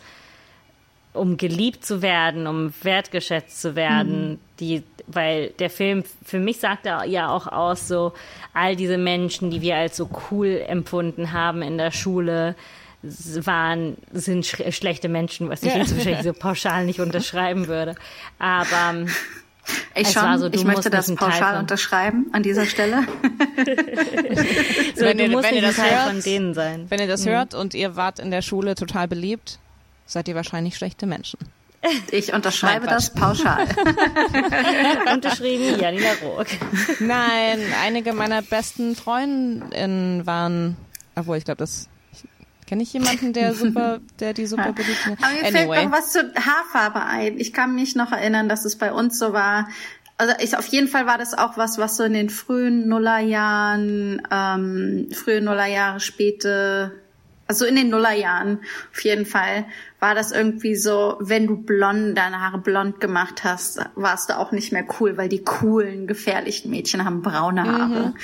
um 1.12 1.36
geliebt 1.36 1.84
zu 1.84 2.02
werden, 2.02 2.46
um 2.46 2.72
wertgeschätzt 2.82 3.60
zu 3.60 3.76
werden. 3.76 4.30
Mhm. 4.30 4.38
Die, 4.60 4.82
weil 5.06 5.50
der 5.58 5.70
Film 5.70 6.04
für 6.24 6.38
mich 6.38 6.58
sagt 6.58 6.86
er 6.86 7.04
ja 7.04 7.28
auch 7.28 7.46
aus, 7.46 7.88
so 7.88 8.12
all 8.52 8.76
diese 8.76 8.98
Menschen, 8.98 9.50
die 9.50 9.60
wir 9.60 9.76
als 9.76 9.96
so 9.96 10.08
cool 10.30 10.62
empfunden 10.66 11.32
haben 11.32 11.62
in 11.62 11.76
der 11.76 11.90
Schule, 11.90 12.54
waren, 13.02 13.96
sind 14.12 14.46
sch 14.46 14.62
schlechte 14.70 15.08
Menschen, 15.08 15.50
was 15.50 15.62
ich 15.62 15.74
jetzt 15.74 15.94
wahrscheinlich 15.94 16.22
so 16.22 16.32
pauschal 16.38 16.86
nicht 16.86 17.00
unterschreiben 17.00 17.66
würde. 17.66 17.94
Aber 18.38 19.06
ich 19.94 20.10
schon, 20.10 20.38
so, 20.38 20.48
ich 20.52 20.64
möchte 20.64 20.90
das 20.90 21.14
pauschal 21.14 21.58
unterschreiben 21.58 22.26
an 22.32 22.42
dieser 22.42 22.66
Stelle. 22.66 23.02
so, 24.94 25.04
wenn 25.04 25.18
ihr, 25.18 25.42
wenn 25.42 25.54
ihr 25.54 25.62
das 25.62 25.78
hört, 25.78 26.08
von 26.08 26.20
denen 26.22 26.54
sein. 26.54 26.86
Wenn 26.88 27.00
ihr 27.00 27.06
das 27.06 27.24
mhm. 27.24 27.30
hört 27.30 27.54
und 27.54 27.74
ihr 27.74 27.96
wart 27.96 28.18
in 28.18 28.30
der 28.30 28.42
Schule 28.42 28.74
total 28.74 29.08
beliebt, 29.08 29.58
seid 30.06 30.28
ihr 30.28 30.34
wahrscheinlich 30.34 30.76
schlechte 30.76 31.06
Menschen. 31.06 31.38
Ich 32.10 32.32
unterschreibe 32.32 32.86
Nein, 32.86 32.94
das 32.94 33.10
pauschal. 33.10 33.66
Unterschrieben 35.12 35.78
Janina 35.80 36.12
Rock. 36.22 36.46
Nein, 37.00 37.60
einige 37.82 38.14
meiner 38.14 38.40
besten 38.42 38.96
Freundinnen 38.96 40.26
waren, 40.26 40.76
obwohl 41.14 41.36
ich 41.36 41.44
glaube, 41.44 41.58
das 41.58 41.88
Kenne 42.66 42.82
ich 42.82 42.92
jemanden, 42.92 43.32
der 43.32 43.54
super, 43.54 44.00
der 44.20 44.32
die 44.32 44.46
super 44.46 44.72
beliebt 44.72 45.06
hat? 45.06 45.18
Aber 45.20 45.32
mir 45.32 45.44
anyway. 45.46 45.76
fällt 45.76 45.84
noch 45.90 45.98
was 45.98 46.12
zur 46.12 46.22
Haarfarbe 46.34 47.02
ein. 47.04 47.38
Ich 47.38 47.52
kann 47.52 47.74
mich 47.74 47.94
noch 47.94 48.12
erinnern, 48.12 48.48
dass 48.48 48.64
es 48.64 48.76
bei 48.76 48.92
uns 48.92 49.18
so 49.18 49.32
war. 49.32 49.68
Also 50.16 50.34
ich, 50.40 50.56
auf 50.56 50.66
jeden 50.68 50.88
Fall 50.88 51.06
war 51.06 51.18
das 51.18 51.36
auch 51.36 51.56
was, 51.56 51.78
was 51.78 51.96
so 51.96 52.04
in 52.04 52.12
den 52.12 52.30
frühen 52.30 52.88
Nullerjahren, 52.88 54.22
ähm, 54.30 55.08
frühe 55.12 55.40
Nullerjahre, 55.40 55.98
späte 55.98 56.92
also 57.46 57.66
in 57.66 57.76
den 57.76 57.90
Nullerjahren 57.90 58.60
auf 58.92 59.00
jeden 59.04 59.26
Fall, 59.26 59.66
war 60.04 60.14
das 60.14 60.32
irgendwie 60.32 60.76
so, 60.76 61.16
wenn 61.18 61.46
du 61.46 61.56
blond, 61.56 62.18
deine 62.18 62.38
Haare 62.42 62.58
blond 62.58 63.00
gemacht 63.00 63.42
hast, 63.42 63.80
warst 63.94 64.28
du 64.28 64.36
auch 64.38 64.52
nicht 64.52 64.70
mehr 64.70 64.84
cool, 65.00 65.16
weil 65.16 65.30
die 65.30 65.42
coolen, 65.42 66.06
gefährlichen 66.06 66.70
Mädchen 66.70 67.06
haben 67.06 67.22
braune 67.22 67.64
Haare. 67.64 68.08
Mhm. 68.08 68.14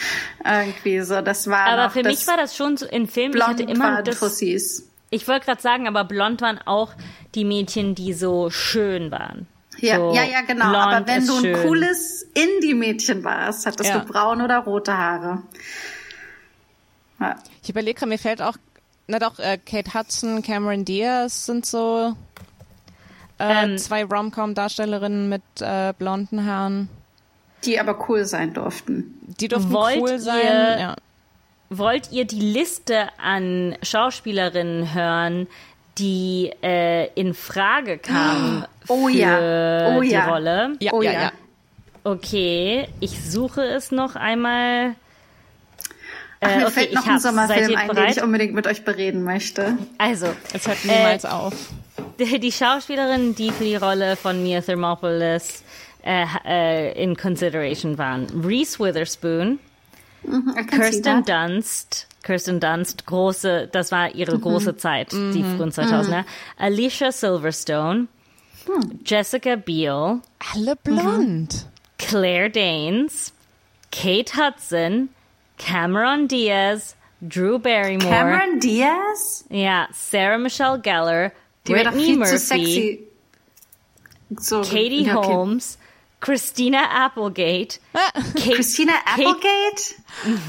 Irgendwie 0.44 1.00
so, 1.00 1.22
das 1.22 1.48
war 1.48 1.64
Aber 1.64 1.88
für 1.88 2.02
mich 2.02 2.26
war 2.26 2.36
das 2.36 2.54
schon 2.54 2.76
so 2.76 2.84
in 2.84 3.06
Filmen, 3.06 3.34
ich 3.34 3.42
hatte 3.42 3.62
immer 3.62 4.02
das, 4.02 4.18
Tussis. 4.18 4.90
Ich 5.08 5.26
wollte 5.26 5.46
gerade 5.46 5.62
sagen, 5.62 5.88
aber 5.88 6.04
blond 6.04 6.42
waren 6.42 6.58
auch 6.58 6.92
die 7.34 7.46
Mädchen, 7.46 7.94
die 7.94 8.12
so 8.12 8.50
schön 8.50 9.10
waren. 9.10 9.46
Ja, 9.78 9.96
so 9.96 10.12
ja, 10.14 10.24
ja, 10.24 10.42
genau. 10.42 10.66
Aber 10.66 11.06
wenn 11.06 11.26
du 11.26 11.34
ein 11.36 11.40
schön. 11.40 11.62
cooles 11.62 12.28
Indie-Mädchen 12.34 13.24
warst, 13.24 13.64
hattest 13.64 13.88
ja. 13.88 14.00
du 14.00 14.04
braune 14.04 14.44
oder 14.44 14.58
rote 14.58 14.98
Haare. 14.98 15.44
Ja. 17.20 17.36
Ich 17.62 17.70
überlege, 17.70 18.04
mir 18.04 18.18
fällt 18.18 18.42
auch 18.42 18.58
na 19.10 19.18
doch, 19.18 19.38
äh, 19.38 19.58
Kate 19.58 19.92
Hudson, 19.94 20.42
Cameron 20.42 20.84
Diaz 20.84 21.46
sind 21.46 21.66
so 21.66 22.14
äh, 23.38 23.64
ähm, 23.64 23.78
zwei 23.78 24.04
Rom-Com-Darstellerinnen 24.04 25.28
mit 25.28 25.42
äh, 25.60 25.92
blonden 25.98 26.46
Haaren. 26.46 26.88
Die 27.64 27.78
aber 27.78 28.08
cool 28.08 28.24
sein 28.24 28.54
durften. 28.54 29.14
Die 29.40 29.48
durften 29.48 29.72
Wollt 29.72 30.00
cool 30.00 30.18
sein. 30.18 30.40
ihr- 30.42 30.78
Ja. 30.80 30.96
Wollt 31.72 32.10
ihr 32.10 32.24
die 32.24 32.40
Liste 32.40 33.08
an 33.22 33.76
Schauspielerinnen 33.82 34.92
hören, 34.92 35.46
die 35.98 36.50
äh, 36.62 37.06
in 37.14 37.32
Frage 37.34 37.98
kamen 37.98 38.64
Oh 38.88 39.06
für 39.06 39.12
ja. 39.12 39.96
Oh 39.96 40.00
die 40.00 40.08
ja. 40.10 40.26
Rolle? 40.28 40.72
Ja, 40.80 40.92
Oh 40.92 41.02
ja, 41.02 41.12
ja. 41.12 41.20
ja. 41.22 41.32
Okay, 42.02 42.88
ich 43.00 43.22
suche 43.30 43.62
es 43.62 43.92
noch 43.92 44.16
einmal. 44.16 44.94
Ach, 46.40 46.48
Äh, 46.48 46.56
mir 46.58 46.62
okay, 46.64 46.72
fällt 46.72 46.94
noch 46.94 47.04
ich 47.04 47.10
ein 47.10 47.20
Sommerfilm 47.20 47.76
ein, 47.76 47.86
den 47.88 47.94
bereit? 47.96 48.16
ich 48.16 48.22
unbedingt 48.22 48.54
mit 48.54 48.66
euch 48.66 48.84
bereden 48.84 49.22
möchte. 49.24 49.76
Also, 49.98 50.26
Es 50.52 50.66
hört 50.66 50.84
niemals 50.84 51.24
auf. 51.24 51.54
die 52.18 52.52
Schauspielerinnen, 52.52 53.34
die 53.34 53.50
für 53.50 53.64
die 53.64 53.76
Rolle 53.76 54.16
von 54.16 54.42
Mia 54.42 54.60
Thermopolis 54.60 55.62
äh, 56.04 56.24
äh, 56.46 57.02
in 57.02 57.16
Consideration 57.16 57.98
waren. 57.98 58.26
Reese 58.44 58.78
Witherspoon, 58.78 59.58
see 60.24 60.64
Kirsten. 60.64 61.24
Dunst, 61.24 62.06
Kirsten 62.22 62.60
Dunst, 62.60 63.06
große, 63.06 63.68
das 63.72 63.90
war 63.92 64.14
ihre 64.14 64.38
große 64.38 64.76
Zeit, 64.76 65.12
die 65.12 65.42
frühen 65.42 65.70
2000er. 65.70 66.24
Alicia 66.58 67.12
Silverstone, 67.12 68.06
Jessica 69.04 69.56
Biel, 69.56 70.20
Alle 70.54 70.76
blond. 70.82 71.66
Claire 71.98 72.50
Danes, 72.50 73.32
Kate 73.92 74.32
Hudson, 74.36 75.08
Cameron 75.60 76.26
Diaz, 76.26 76.94
Drew 77.26 77.58
Barrymore, 77.58 78.08
Cameron 78.10 78.58
Diaz? 78.58 79.44
Yeah, 79.50 79.86
Sarah 79.92 80.38
Michelle 80.38 80.78
Gellar, 80.78 81.32
Die 81.64 81.72
Brittany 81.74 82.16
Murphy, 82.16 82.30
zu 82.30 82.38
sexy. 82.38 82.98
So, 84.38 84.62
Katie 84.62 85.04
ja, 85.04 85.16
okay. 85.18 85.28
Holmes, 85.28 85.76
Christina 86.20 86.78
Applegate, 86.90 87.78
Kate, 87.92 88.34
Christina 88.54 88.92
Kate- 88.92 89.28
Applegate? 89.28 89.94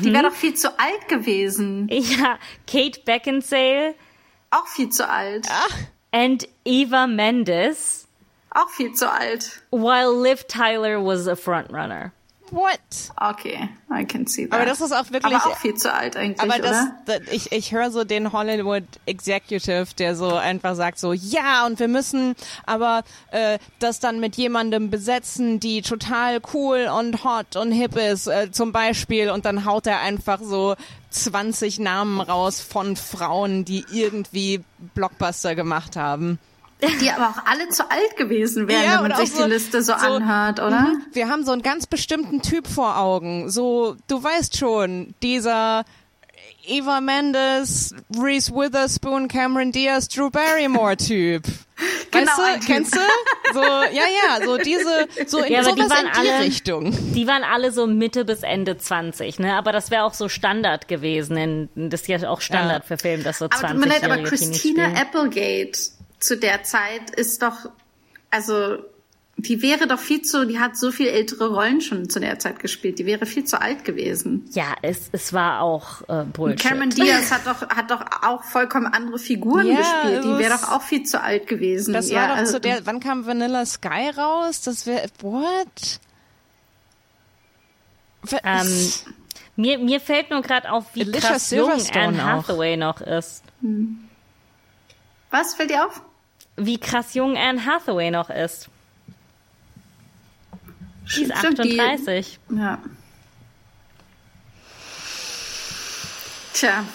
Die 0.02 0.10
mhm. 0.10 0.14
wäre 0.14 0.24
doch 0.30 0.36
viel 0.36 0.54
zu 0.54 0.70
alt 0.80 1.08
gewesen. 1.08 1.88
ja, 1.92 2.38
Kate 2.68 3.00
Beckinsale 3.06 3.96
Auch 4.52 4.68
viel 4.68 4.90
zu 4.90 5.08
alt. 5.10 5.48
Ah. 5.50 5.68
and 6.14 6.48
Eva 6.66 7.08
Mendes, 7.08 8.08
Auch 8.52 8.70
viel 8.70 8.94
zu 8.94 9.10
alt. 9.12 9.62
while 9.72 10.12
Liv 10.14 10.46
Tyler 10.48 11.00
was 11.04 11.28
a 11.28 11.36
frontrunner. 11.36 12.12
What? 12.52 12.80
Okay, 13.16 13.70
I 13.90 14.06
can 14.06 14.28
see 14.28 14.46
that. 14.46 14.54
Aber 14.60 14.66
das 14.66 14.82
ist 14.82 14.92
auch 14.92 15.10
wirklich- 15.10 15.34
Aber 15.34 15.48
auch 15.48 15.58
viel 15.58 15.74
zu 15.76 15.92
alt 15.94 16.18
eigentlich, 16.18 16.42
Aber 16.42 16.62
das, 16.62 16.70
oder? 16.72 16.96
das 17.06 17.20
ich, 17.32 17.52
ich 17.54 17.72
höre 17.72 17.92
so 17.92 18.04
den 18.04 18.34
Hollywood 18.34 18.84
Executive, 19.06 19.88
der 19.98 20.18
so 20.18 20.36
einfach 20.36 20.76
sagt 20.76 21.00
so, 21.00 21.14
ja, 21.14 21.66
und 21.66 21.80
wir 21.80 21.88
müssen 21.88 22.36
aber 22.66 23.04
äh, 23.32 23.58
das 23.80 24.00
dann 24.02 24.20
mit 24.20 24.36
jemandem 24.36 24.90
besetzen, 24.90 25.62
die 25.62 25.82
total 25.82 26.42
cool 26.54 26.90
und 26.94 27.24
hot 27.24 27.56
und 27.56 27.72
hip 27.72 27.96
ist, 27.96 28.28
äh, 28.28 28.52
zum 28.52 28.74
Beispiel. 28.74 29.30
Und 29.30 29.46
dann 29.46 29.64
haut 29.66 29.88
er 29.88 30.02
einfach 30.02 30.40
so 30.44 30.76
20 31.12 31.80
Namen 31.80 32.20
raus 32.20 32.60
von 32.60 32.98
Frauen, 32.98 33.64
die 33.64 33.86
irgendwie 33.92 34.62
Blockbuster 34.94 35.56
gemacht 35.56 35.96
haben. 35.96 36.38
Die 37.02 37.10
aber 37.12 37.30
auch 37.30 37.46
alle 37.46 37.70
zu 37.70 37.90
alt 37.90 38.18
gewesen 38.18 38.68
wären, 38.68 38.84
Ja, 38.84 38.96
wenn 39.04 39.10
man 39.10 39.12
und 39.12 39.18
sich 39.28 39.32
so- 39.36 39.44
die 39.44 39.50
Liste 39.52 39.84
so, 39.84 39.94
so- 39.94 40.16
anhört, 40.16 40.60
oder? 40.60 40.82
Mhm. 40.82 41.06
Wir 41.14 41.30
haben 41.30 41.46
so 41.46 41.52
einen 41.52 41.62
ganz 41.62 41.86
bestimmten 41.88 42.42
Typ 42.42 42.68
vor 42.68 42.98
Augen. 42.98 43.50
So, 43.50 43.96
du 44.08 44.24
weißt 44.24 44.58
schon, 44.58 45.14
dieser 45.22 45.84
Eva 46.66 47.02
Mendes, 47.02 47.94
Reese 48.18 48.52
Witherspoon, 48.54 49.28
Cameron 49.28 49.72
Diaz, 49.72 50.08
Drew 50.08 50.30
Barrymore 50.30 50.98
Typ. 50.98 51.44
Genau, 52.12 52.30
weißt 52.32 52.62
du, 52.64 52.66
kennst 52.68 52.94
du? 52.96 53.00
So, 53.54 53.62
ja, 53.64 53.90
ja, 54.04 54.46
so 54.46 54.58
diese, 54.58 55.08
so 55.26 55.40
in 55.40 55.54
Ja, 55.54 55.62
aber 55.62 55.72
die 55.72 55.82
sowas 55.82 55.90
waren 55.98 56.06
in 56.08 56.12
die 56.22 56.30
alle- 56.30 56.40
Richtung. 56.46 57.14
Die 57.16 57.26
waren 57.26 57.44
alle 57.44 57.72
so 57.72 57.88
Mitte 57.88 58.24
bis 58.26 58.44
Ende 58.44 58.78
20, 58.78 59.40
ne? 59.40 59.56
Aber 59.56 59.72
das 59.72 59.90
wäre 59.92 60.04
auch 60.04 60.14
so 60.14 60.28
Standard 60.30 60.88
gewesen. 60.90 61.38
In, 61.38 61.70
das 61.90 62.02
ist 62.02 62.08
ja 62.10 62.30
auch 62.30 62.42
Standard 62.42 62.84
Ja. 62.84 62.88
für 62.88 62.98
Filme, 63.02 63.24
dass 63.24 63.40
so 63.40 63.46
Aber, 63.46 63.56
20 63.58 63.72
tut 63.80 63.80
mir 63.88 63.94
leid, 63.94 64.04
aber 64.04 64.16
Teenies 64.16 64.30
Christina. 64.30 64.88
Applegate 64.94 65.80
zu 66.22 66.38
der 66.38 66.64
Zeit 66.64 67.10
ist 67.10 67.42
doch, 67.42 67.70
also, 68.30 68.78
die 69.38 69.62
wäre 69.62 69.88
doch 69.88 70.00
viel 70.00 70.22
zu, 70.22 70.46
die 70.46 70.60
hat 70.60 70.78
so 70.78 70.92
viel 70.92 71.08
ältere 71.08 71.50
Rollen 71.50 71.82
schon 71.82 72.10
zu 72.10 72.20
der 72.20 72.38
Zeit 72.38 72.60
gespielt. 72.60 73.00
Die 73.00 73.06
wäre 73.08 73.26
viel 73.26 73.44
zu 73.44 73.60
alt 73.60 73.84
gewesen. 73.84 74.48
Ja, 74.52 74.76
es, 74.84 75.10
es 75.12 75.34
war 75.34 75.62
auch 75.62 76.08
äh, 76.08 76.26
Bullshit. 76.26 76.60
Cameron 76.60 76.92
Diaz 76.92 77.32
hat 77.32 77.48
doch, 77.48 77.68
hat 77.70 77.90
doch 77.90 78.06
auch 78.22 78.44
vollkommen 78.44 78.86
andere 78.86 79.18
Figuren 79.18 79.66
Ja, 79.66 79.78
gespielt. 79.78 80.24
Die 80.24 80.38
wäre 80.38 80.54
doch 80.54 80.72
auch 80.72 80.84
viel 80.84 81.04
zu 81.04 81.22
alt 81.22 81.48
gewesen. 81.48 81.94
Das 81.94 82.12
ja, 82.12 82.22
war 82.22 82.28
doch 82.30 82.36
also, 82.36 82.54
zu 82.54 82.62
der, 82.62 82.86
wann 82.86 83.00
kam 83.00 83.26
Vanilla 83.26 83.66
Sky 83.66 84.12
raus? 84.16 84.62
Das 84.62 84.86
wäre, 84.86 85.08
what? 85.22 86.00
Was? 88.22 89.06
Ähm, 89.06 89.16
mir, 89.56 89.80
mir 89.80 90.00
fällt 90.00 90.30
nur 90.30 90.44
gerade 90.44 90.72
auf, 90.72 90.86
wie 90.94 91.02
Alicia 91.02 91.32
krass 91.32 91.50
jung 91.50 91.72
Anne 91.72 92.22
auch. 92.22 92.48
Hathaway 92.48 92.78
noch 92.78 93.02
ist. 93.02 93.44
Was 95.32 95.56
fällt 95.56 95.72
dir 95.72 95.88
auf? 95.88 96.02
Wie 96.58 96.78
krass 96.80 97.14
jung 97.14 97.38
Anne 97.38 97.66
Hathaway 97.66 98.12
noch 98.12 98.30
ist. 98.30 98.70
Die 101.16 101.24
ist 101.24 101.38
Stimmt, 101.38 101.58
die- 101.64 101.80
38. 101.80 102.40
Ja. 102.50 102.78
Tja, 106.54 106.86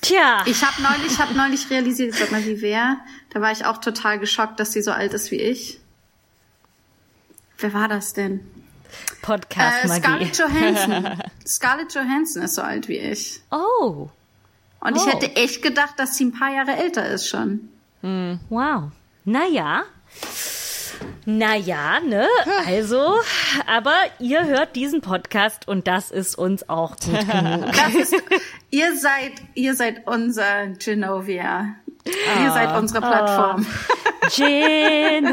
Tja, 0.00 0.42
ich 0.44 0.62
habe 0.62 0.82
neulich, 0.82 1.12
ich 1.12 1.18
habe 1.18 1.32
neulich 1.34 1.70
realisiert, 1.70 2.14
sag 2.14 2.30
mal, 2.30 2.44
wie 2.44 2.60
wer? 2.60 2.98
Da 3.30 3.40
war 3.40 3.52
ich 3.52 3.64
auch 3.64 3.78
total 3.78 4.18
geschockt, 4.18 4.60
dass 4.60 4.72
sie 4.72 4.82
so 4.82 4.90
alt 4.92 5.14
ist 5.14 5.30
wie 5.30 5.36
ich. 5.40 5.78
Wer 7.58 7.72
war 7.72 7.88
das 7.88 8.12
denn? 8.12 8.40
Äh, 8.40 8.42
Podcast-Magie. 9.22 10.00
Scarlett 10.02 10.38
Johansson. 10.38 11.22
Scarlett 11.46 11.94
Johansson 11.94 12.42
ist 12.42 12.54
so 12.56 12.62
alt 12.62 12.86
wie 12.88 12.98
ich. 12.98 13.40
oh, 13.50 14.10
Und 14.80 14.96
ich 14.96 15.02
Oh. 15.02 15.06
hätte 15.10 15.34
echt 15.36 15.62
gedacht, 15.62 15.94
dass 15.98 16.16
sie 16.18 16.26
ein 16.26 16.32
paar 16.32 16.52
Jahre 16.54 16.72
älter 16.76 17.08
ist 17.08 17.26
schon. 17.28 17.70
wow. 18.50 18.90
Naja. 19.24 19.84
Naja, 21.24 22.00
ne? 22.00 22.26
Also, 22.66 23.20
aber 23.66 23.94
ihr 24.18 24.44
hört 24.46 24.76
diesen 24.76 25.00
Podcast 25.00 25.66
und 25.66 25.86
das 25.86 26.10
ist 26.10 26.36
uns 26.36 26.68
auch 26.68 26.96
gut 26.96 27.18
genug. 27.26 27.72
Ist, 27.98 28.14
ihr 28.70 28.96
seid, 28.98 29.32
ihr 29.54 29.74
seid 29.74 30.06
unser 30.06 30.66
Genovia. 30.78 31.76
Ihr 32.06 32.50
seid 32.50 32.76
unsere 32.76 33.00
Plattform. 33.00 33.64
Genovia, 34.36 35.24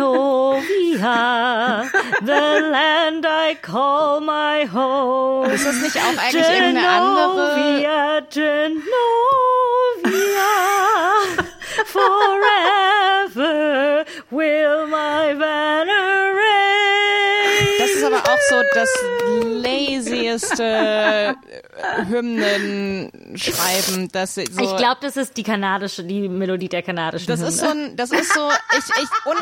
the 2.22 2.61
land 2.72 3.26
I 3.26 3.56
call 3.61 4.22
my 4.22 4.65
home. 4.72 5.52
ist 5.52 5.65
das 5.65 5.76
nicht 5.81 5.98
auch 5.98 6.18
eigentlich 6.18 6.48
irgendeine 6.48 6.88
andere? 6.89 7.56
Genovia, 7.56 8.19
Genovia, 8.30 8.81
forever 13.35 14.06
will 14.30 14.88
my 14.88 15.34
banner 15.34 16.35
reign. 16.35 17.68
Das 17.80 17.89
ist 17.91 18.03
aber 18.03 18.20
auch 18.32 18.40
so 18.49 18.56
das 18.74 18.90
lazieste 19.62 21.36
Hymnenschreiben, 22.08 24.10
das 24.12 24.36
so. 24.36 24.41
ich 24.41 24.78
glaube, 24.78 24.98
das 25.02 25.18
ist 25.18 25.36
die 25.38 25.44
kanadische, 25.44 26.03
die 26.03 26.30
Melodie 26.30 26.70
der 26.70 26.84
kanadischen 26.84 27.28
das 27.28 27.40
Hymne. 27.40 27.49
ist 27.49 27.60
so 27.60 27.68
ein, 27.68 27.95
das 27.95 28.12
ist 28.12 28.34
so, 28.34 28.49
ich, 28.78 29.03
ich, 29.03 29.10
ohne, 29.26 29.40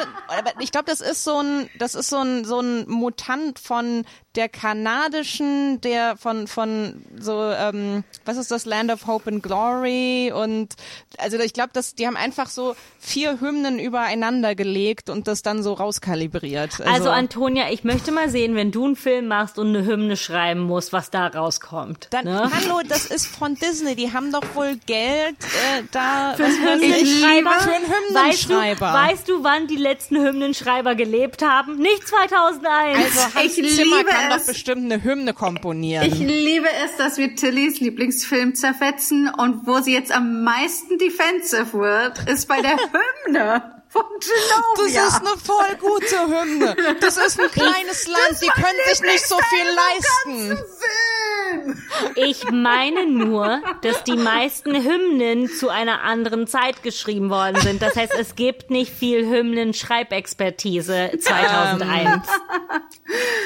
ich 0.59 0.71
glaube, 0.71 0.85
das 0.85 1.01
ist 1.01 1.23
so 1.23 1.41
ein, 1.41 1.69
das 1.77 1.95
ist 1.95 2.09
so 2.09 2.17
ein, 2.17 2.45
so 2.45 2.59
ein 2.59 2.87
Mutant 2.87 3.59
von 3.59 4.05
der 4.35 4.47
kanadischen, 4.47 5.81
der 5.81 6.15
von, 6.15 6.47
von 6.47 7.03
so, 7.19 7.51
ähm, 7.51 8.03
was 8.25 8.37
ist 8.37 8.51
das, 8.51 8.65
Land 8.65 8.91
of 8.91 9.07
Hope 9.07 9.29
and 9.29 9.41
Glory 9.41 10.31
und, 10.31 10.75
also 11.17 11.39
ich 11.39 11.53
glaube, 11.53 11.71
dass 11.73 11.95
die 11.95 12.05
haben 12.05 12.15
einfach 12.15 12.49
so 12.49 12.75
vier 12.99 13.41
Hymnen 13.41 13.79
übereinander 13.79 14.53
gelegt 14.53 15.09
und 15.09 15.27
das 15.27 15.41
dann 15.41 15.63
so 15.63 15.73
rauskalibriert. 15.73 16.79
also 16.81 17.09
Antonia, 17.09 17.71
ich 17.71 17.83
möchte 17.83 18.11
mal 18.11 18.29
sehen, 18.29 18.55
wenn 18.55 18.71
du 18.71 18.78
einen 18.85 18.95
Film 18.95 19.27
machst 19.27 19.57
und 19.59 19.67
eine 19.75 19.85
Hymne 19.85 20.17
schreiben 20.17 20.61
musst, 20.61 20.93
was 20.93 21.09
da 21.11 21.27
rauskommt. 21.27 22.07
Dann, 22.11 22.25
ne? 22.25 22.49
hallo, 22.53 22.81
das 22.87 23.05
ist 23.05 23.27
von 23.27 23.55
Disney. 23.55 23.95
Die 23.95 24.11
haben 24.13 24.31
doch 24.31 24.43
wohl 24.53 24.77
Geld 24.85 25.35
äh, 25.43 25.83
da 25.91 26.33
Für 26.35 26.43
was 26.43 26.55
einen 26.55 26.81
Hymnenschreiber? 26.81 27.51
Für 27.59 27.73
einen 27.73 27.85
Weißt 28.27 28.49
du, 28.49 28.53
Hymnenschreiber. 28.53 28.93
weißt 28.93 29.29
du, 29.29 29.43
wann 29.43 29.67
die 29.67 29.75
letzten 29.75 30.15
Hymnenschreiber 30.17 30.95
gelebt 30.95 31.41
haben? 31.41 31.77
Nicht 31.77 32.07
2001. 32.07 32.97
also 32.97 33.35
Hans 33.35 33.57
Ich 33.57 33.75
Zimmer 33.75 33.97
liebe 33.97 34.09
kann 34.09 34.31
es. 34.31 34.37
doch 34.45 34.53
bestimmt 34.53 34.91
eine 34.91 35.03
Hymne 35.03 35.33
komponieren. 35.33 36.05
Ich 36.05 36.17
liebe 36.19 36.67
es, 36.85 36.97
dass 36.97 37.17
wir 37.17 37.35
Tillys 37.35 37.79
Lieblingsfilm 37.79 38.55
zerfetzen 38.55 39.29
und 39.29 39.65
wo 39.67 39.79
sie 39.79 39.93
jetzt 39.93 40.11
am 40.11 40.43
meisten 40.43 40.97
defensive 40.97 41.73
wird, 41.73 42.27
ist 42.29 42.47
bei 42.47 42.61
der 42.61 42.77
Hymne 43.25 43.78
von 43.89 44.03
das 44.19 44.29
Genovia. 44.85 45.07
ist 45.07 45.19
eine 45.19 45.37
voll 45.43 45.75
gute 45.79 46.19
Hymne. 46.27 46.75
Das 47.01 47.17
ist 47.17 47.39
ein 47.39 47.49
kleines 47.51 48.07
Land, 48.07 48.41
die 48.41 48.47
können 48.47 48.79
sich 48.91 49.01
nicht 49.01 49.27
so 49.27 49.37
viel 49.37 49.65
leisten. 49.75 50.63
Ich 52.15 52.51
meine 52.51 53.07
nur, 53.07 53.61
dass 53.81 54.03
die 54.03 54.15
meisten 54.15 54.75
Hymnen 54.75 55.49
zu 55.49 55.69
einer 55.69 56.03
anderen 56.03 56.45
Zeit 56.45 56.83
geschrieben 56.83 57.31
worden 57.31 57.59
sind. 57.61 57.81
Das 57.81 57.95
heißt, 57.95 58.13
es 58.13 58.35
gibt 58.35 58.69
nicht 58.69 58.93
viel 58.93 59.25
Hymnen-Schreibexpertise 59.27 61.11
2001. 61.19 62.21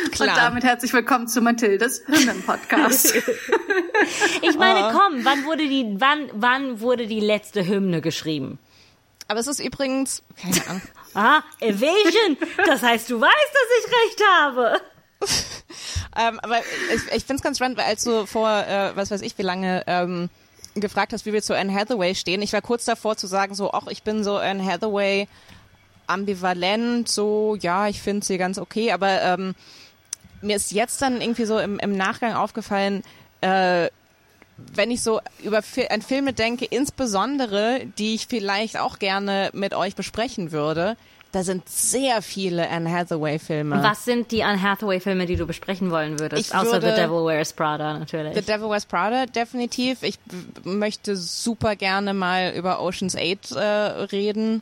Und 0.04 0.12
Klar. 0.12 0.36
damit 0.36 0.66
herzlich 0.66 0.92
willkommen 0.92 1.30
zu 1.30 1.42
Mathildes 1.42 2.04
Hymnen-Podcast. 2.08 3.14
Ich 4.42 4.58
meine, 4.58 4.92
komm, 4.92 5.24
wann 5.24 5.46
wurde 5.46 5.68
die, 5.70 5.96
wann, 5.98 6.30
wann 6.34 6.82
wurde 6.82 7.08
die 7.08 7.22
letzte 7.22 7.66
Hymne 7.66 8.02
geschrieben? 8.02 8.60
Aber 9.34 9.40
es 9.40 9.48
ist 9.48 9.60
übrigens, 9.60 10.22
keine 10.40 10.68
Ahnung. 10.68 10.82
Ah, 11.16 11.42
Evasion! 11.60 12.38
Das 12.68 12.84
heißt, 12.84 13.10
du 13.10 13.20
weißt, 13.20 13.32
dass 13.32 13.80
ich 13.80 13.92
recht 13.92 14.22
habe. 14.32 14.82
Ähm, 16.16 16.40
aber 16.44 16.60
ich, 16.60 17.02
ich 17.12 17.24
finde 17.24 17.38
es 17.38 17.42
ganz 17.42 17.58
spannend, 17.58 17.76
weil 17.80 17.86
als 17.86 18.04
du 18.04 18.28
vor, 18.28 18.48
äh, 18.48 18.96
was 18.96 19.10
weiß 19.10 19.24
ich, 19.24 19.36
wie 19.40 19.42
lange 19.42 19.84
ähm, 19.88 20.30
gefragt 20.76 21.12
hast, 21.12 21.26
wie 21.26 21.34
wir 21.34 21.42
zu 21.42 21.58
Anne 21.58 21.74
Hathaway 21.74 22.14
stehen, 22.14 22.44
ich 22.44 22.54
war 22.54 22.62
kurz 22.62 22.86
davor 22.86 23.18
zu 23.18 23.26
sagen, 23.26 23.56
so, 23.56 23.72
ach, 23.72 23.88
ich 23.88 24.04
bin 24.04 24.24
so 24.24 24.38
Anne 24.38 24.64
Hathaway 24.64 25.28
ambivalent, 26.06 27.10
so, 27.10 27.58
ja, 27.60 27.88
ich 27.88 28.00
finde 28.00 28.24
sie 28.24 28.38
ganz 28.38 28.60
okay, 28.60 28.92
aber 28.92 29.24
ähm, 29.24 29.56
mir 30.44 30.56
ist 30.56 30.72
jetzt 30.72 31.02
dann 31.02 31.20
irgendwie 31.20 31.46
so 31.46 31.58
im, 31.58 31.80
im 31.80 31.98
Nachgang 31.98 32.34
aufgefallen, 32.34 33.02
äh, 33.42 33.90
wenn 34.58 34.92
ich 34.92 35.02
so 35.02 35.20
über 35.44 35.62
an 35.90 36.02
Filme 36.02 36.34
denke, 36.34 36.66
insbesondere, 36.66 37.82
die 37.98 38.16
ich 38.16 38.28
vielleicht 38.28 38.80
auch 38.80 39.00
gerne 39.00 39.50
mit 39.54 39.74
euch 39.74 39.96
besprechen 39.96 40.52
würde, 40.52 40.96
da 41.34 41.44
sind 41.44 41.68
sehr 41.68 42.22
viele 42.22 42.70
Anne 42.70 42.92
Hathaway-Filme. 42.92 43.82
Was 43.82 44.06
sind 44.06 44.32
die 44.32 44.44
Anne 44.44 44.62
Hathaway-Filme, 44.62 45.26
die 45.26 45.36
du 45.36 45.48
besprechen 45.48 45.90
wollen 45.90 46.20
würdest? 46.20 46.48
Ich 46.48 46.56
Außer 46.56 46.74
würde- 46.74 46.92
The 46.96 47.02
Devil 47.02 47.26
Wears 47.26 47.54
Prada 47.54 47.98
natürlich. 47.98 48.36
The 48.36 48.42
Devil 48.42 48.70
Wears 48.70 48.86
Prada, 48.86 49.26
definitiv. 49.26 50.04
Ich 50.04 50.20
möchte 50.64 51.16
super 51.16 51.76
gerne 51.76 52.14
mal 52.14 52.54
über 52.56 52.82
Ocean's 52.82 53.16
8 53.16 53.52
äh, 53.54 53.60
reden. 53.62 54.62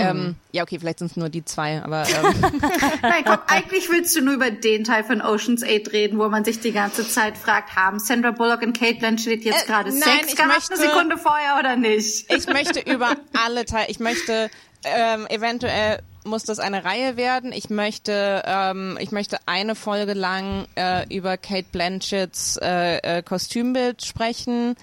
Ähm, 0.00 0.34
ja, 0.52 0.62
okay, 0.62 0.78
vielleicht 0.78 0.98
sind 0.98 1.10
es 1.10 1.16
nur 1.16 1.28
die 1.28 1.44
zwei, 1.44 1.82
aber 1.82 2.04
ähm, 2.08 2.34
Nein, 3.02 3.24
komm, 3.24 3.38
eigentlich 3.46 3.88
willst 3.90 4.16
du 4.16 4.22
nur 4.22 4.34
über 4.34 4.50
den 4.50 4.84
Teil 4.84 5.04
von 5.04 5.20
Ocean's 5.22 5.62
8 5.62 5.92
reden, 5.92 6.18
wo 6.18 6.28
man 6.28 6.44
sich 6.44 6.60
die 6.60 6.72
ganze 6.72 7.08
Zeit 7.08 7.36
fragt, 7.38 7.76
haben 7.76 7.98
Sandra 7.98 8.30
Bullock 8.32 8.62
und 8.62 8.78
Kate 8.78 8.96
Blanchett 8.98 9.44
jetzt 9.44 9.64
Äh, 9.64 9.66
gerade 9.66 9.90
nein, 9.90 10.00
Sex 10.02 10.28
ich 10.30 10.36
gehabt, 10.36 10.54
möchte- 10.54 10.74
eine 10.74 10.82
Sekunde 10.82 11.16
vorher 11.18 11.58
oder 11.58 11.76
nicht? 11.76 12.32
ich 12.32 12.46
möchte 12.46 12.80
über 12.80 13.10
alle 13.44 13.64
Teile, 13.64 13.88
ich 13.88 14.00
möchte 14.00 14.50
ähm, 14.84 15.26
eventuell 15.28 16.00
muss 16.24 16.42
das 16.42 16.58
eine 16.58 16.84
Reihe 16.84 17.16
werden. 17.16 17.52
Ich 17.52 17.70
möchte, 17.70 18.42
ähm, 18.46 18.98
ich 19.00 19.12
möchte 19.12 19.38
eine 19.46 19.76
Folge 19.76 20.12
lang 20.14 20.66
äh, 20.74 21.06
über 21.14 21.36
Kate 21.36 21.66
Blanchetts 21.70 22.56
äh, 22.60 22.96
äh, 23.18 23.22
Kostümbild 23.22 24.04
sprechen. 24.04 24.74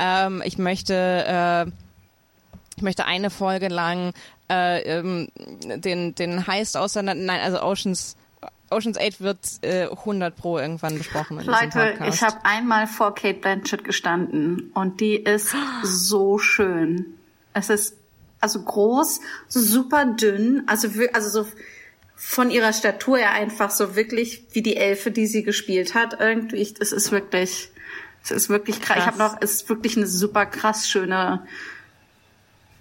Ähm, 0.00 0.42
ich 0.44 0.58
möchte, 0.58 0.94
äh, 1.66 1.70
ich 2.78 2.82
möchte 2.82 3.06
eine 3.06 3.28
Folge 3.28 3.66
lang 3.66 4.12
äh, 4.48 4.82
ähm, 4.82 5.28
den 5.64 6.14
den 6.14 6.46
Heist 6.46 6.76
auseinander. 6.76 7.24
Nein, 7.24 7.40
also 7.40 7.60
Oceans 7.60 8.16
Oceans 8.70 8.98
8 8.98 9.20
wird 9.20 9.38
äh, 9.62 9.88
100 9.88 10.36
pro 10.36 10.58
irgendwann 10.58 10.96
besprochen 10.96 11.40
in 11.40 11.46
Leute, 11.46 11.98
ich 12.08 12.22
habe 12.22 12.36
einmal 12.44 12.86
vor 12.86 13.16
Kate 13.16 13.40
Blanchett 13.40 13.82
gestanden 13.82 14.70
und 14.74 15.00
die 15.00 15.16
ist 15.16 15.56
so 15.82 16.38
schön. 16.38 17.06
Es 17.52 17.68
ist 17.68 17.96
also 18.40 18.62
groß, 18.62 19.20
super 19.48 20.04
dünn, 20.04 20.62
also 20.68 20.88
also 21.12 21.42
so 21.42 21.48
von 22.14 22.52
ihrer 22.52 22.72
Statur 22.72 23.18
her 23.18 23.32
einfach 23.32 23.72
so 23.72 23.96
wirklich 23.96 24.44
wie 24.52 24.62
die 24.62 24.76
Elfe, 24.76 25.10
die 25.10 25.26
sie 25.26 25.42
gespielt 25.42 25.94
hat. 25.94 26.20
Irgendwie, 26.20 26.60
es 26.60 26.92
ist 26.92 27.10
wirklich, 27.10 27.70
es 28.22 28.30
ist 28.30 28.48
wirklich 28.48 28.80
krass. 28.80 28.98
Ich 28.98 29.06
habe 29.06 29.16
Krass. 29.16 29.32
noch, 29.32 29.38
es 29.40 29.54
ist 29.54 29.68
wirklich 29.68 29.96
eine 29.96 30.06
super 30.06 30.46
krass 30.46 30.88
schöne 30.88 31.42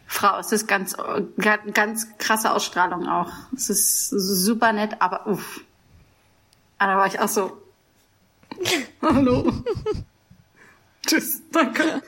Frau. 0.07 0.39
Es 0.39 0.51
ist 0.51 0.67
ganz, 0.67 0.95
ga- 1.37 1.57
ganz 1.73 2.07
krasse 2.17 2.51
Ausstrahlung 2.53 3.07
auch. 3.07 3.31
Es 3.55 3.69
ist 3.69 4.09
super 4.09 4.71
nett, 4.73 5.01
aber 5.01 5.27
uff. 5.27 5.61
Aber 6.79 6.93
da 6.93 6.97
war 6.97 7.07
ich 7.07 7.19
auch 7.19 7.27
so, 7.27 7.61
Hallo. 9.01 9.51
Tschüss, 11.05 11.41
danke. 11.51 12.01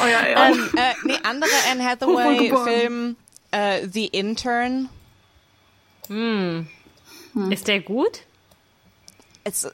Euer 0.00 0.20
Ehren. 0.20 0.54
ähm, 0.54 0.70
äh, 0.76 0.92
nee, 1.04 1.18
andere 1.22 1.50
Anne. 1.70 1.84
Hathaway-Film, 1.84 3.16
äh, 3.52 3.86
The 3.88 4.06
Intern. 4.06 4.88
Ist 7.50 7.68
der 7.68 7.80
gut? 7.80 8.20
Es, 9.44 9.66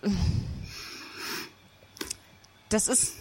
das 2.68 2.86
ist 2.88 3.14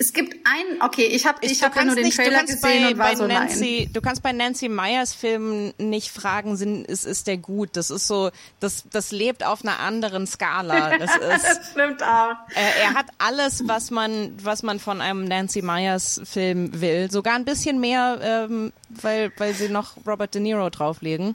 es 0.00 0.12
gibt 0.12 0.34
einen, 0.46 0.80
okay, 0.82 1.06
ich 1.06 1.26
habe 1.26 1.38
ich 1.42 1.62
hab 1.62 1.74
ja 1.74 1.84
nur 1.84 1.96
den 1.96 2.04
nicht, 2.04 2.16
du 2.16 2.22
Trailer 2.22 2.38
kannst 2.38 2.62
gesehen 2.62 2.82
bei, 2.84 2.92
und 2.92 2.98
war 2.98 3.16
so 3.16 3.26
nein. 3.26 3.48
Nancy, 3.48 3.90
du 3.92 4.00
kannst 4.00 4.22
bei 4.22 4.32
Nancy 4.32 4.68
Meyers 4.68 5.12
Filmen 5.12 5.74
nicht 5.78 6.10
fragen, 6.10 6.56
sind, 6.56 6.86
ist, 6.86 7.04
ist 7.04 7.26
der 7.26 7.36
gut? 7.36 7.70
Das 7.72 7.90
ist 7.90 8.06
so, 8.06 8.30
das, 8.60 8.84
das 8.92 9.10
lebt 9.10 9.44
auf 9.44 9.62
einer 9.64 9.80
anderen 9.80 10.26
Skala. 10.26 10.92
Das 10.98 11.14
ist, 11.16 11.46
Das 11.48 11.70
stimmt 11.70 12.02
auch. 12.02 12.34
äh, 12.54 12.82
er 12.82 12.94
hat 12.94 13.06
alles, 13.18 13.66
was 13.66 13.90
man, 13.90 14.32
was 14.42 14.62
man 14.62 14.78
von 14.78 15.00
einem 15.00 15.24
Nancy 15.24 15.62
Meyers 15.62 16.20
Film 16.24 16.80
will. 16.80 17.10
Sogar 17.10 17.34
ein 17.34 17.44
bisschen 17.44 17.80
mehr, 17.80 18.18
ähm, 18.22 18.72
weil, 18.88 19.32
weil 19.36 19.54
sie 19.54 19.68
noch 19.68 19.96
Robert 20.06 20.34
De 20.34 20.40
Niro 20.40 20.70
drauflegen. 20.70 21.34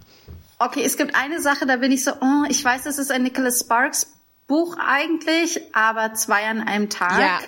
Okay, 0.59 0.83
es 0.83 0.97
gibt 0.97 1.15
eine 1.15 1.41
Sache, 1.41 1.65
da 1.65 1.77
bin 1.77 1.91
ich 1.91 2.03
so, 2.03 2.11
oh, 2.11 2.43
ich 2.49 2.63
weiß, 2.63 2.83
das 2.83 2.97
ist 2.97 3.11
ein 3.11 3.23
Nicholas 3.23 3.59
Sparks 3.61 4.07
Buch 4.47 4.77
eigentlich, 4.77 5.61
aber 5.73 6.13
zwei 6.13 6.45
an 6.47 6.61
einem 6.61 6.89
Tag. 6.89 7.19
Ja. 7.19 7.39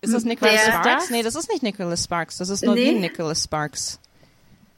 Ist 0.00 0.12
das 0.14 0.24
Nicholas 0.24 0.52
Wer 0.54 0.60
ist 0.62 0.68
Sparks? 0.68 1.02
das? 1.04 1.10
Nee, 1.10 1.22
das 1.22 1.34
ist 1.34 1.50
nicht 1.50 1.62
Nicholas 1.62 2.04
Sparks. 2.04 2.38
Das 2.38 2.48
ist 2.48 2.64
nur 2.64 2.74
Nee? 2.74 2.94
wie 2.94 2.98
Nicholas 3.00 3.44
Sparks. 3.44 3.98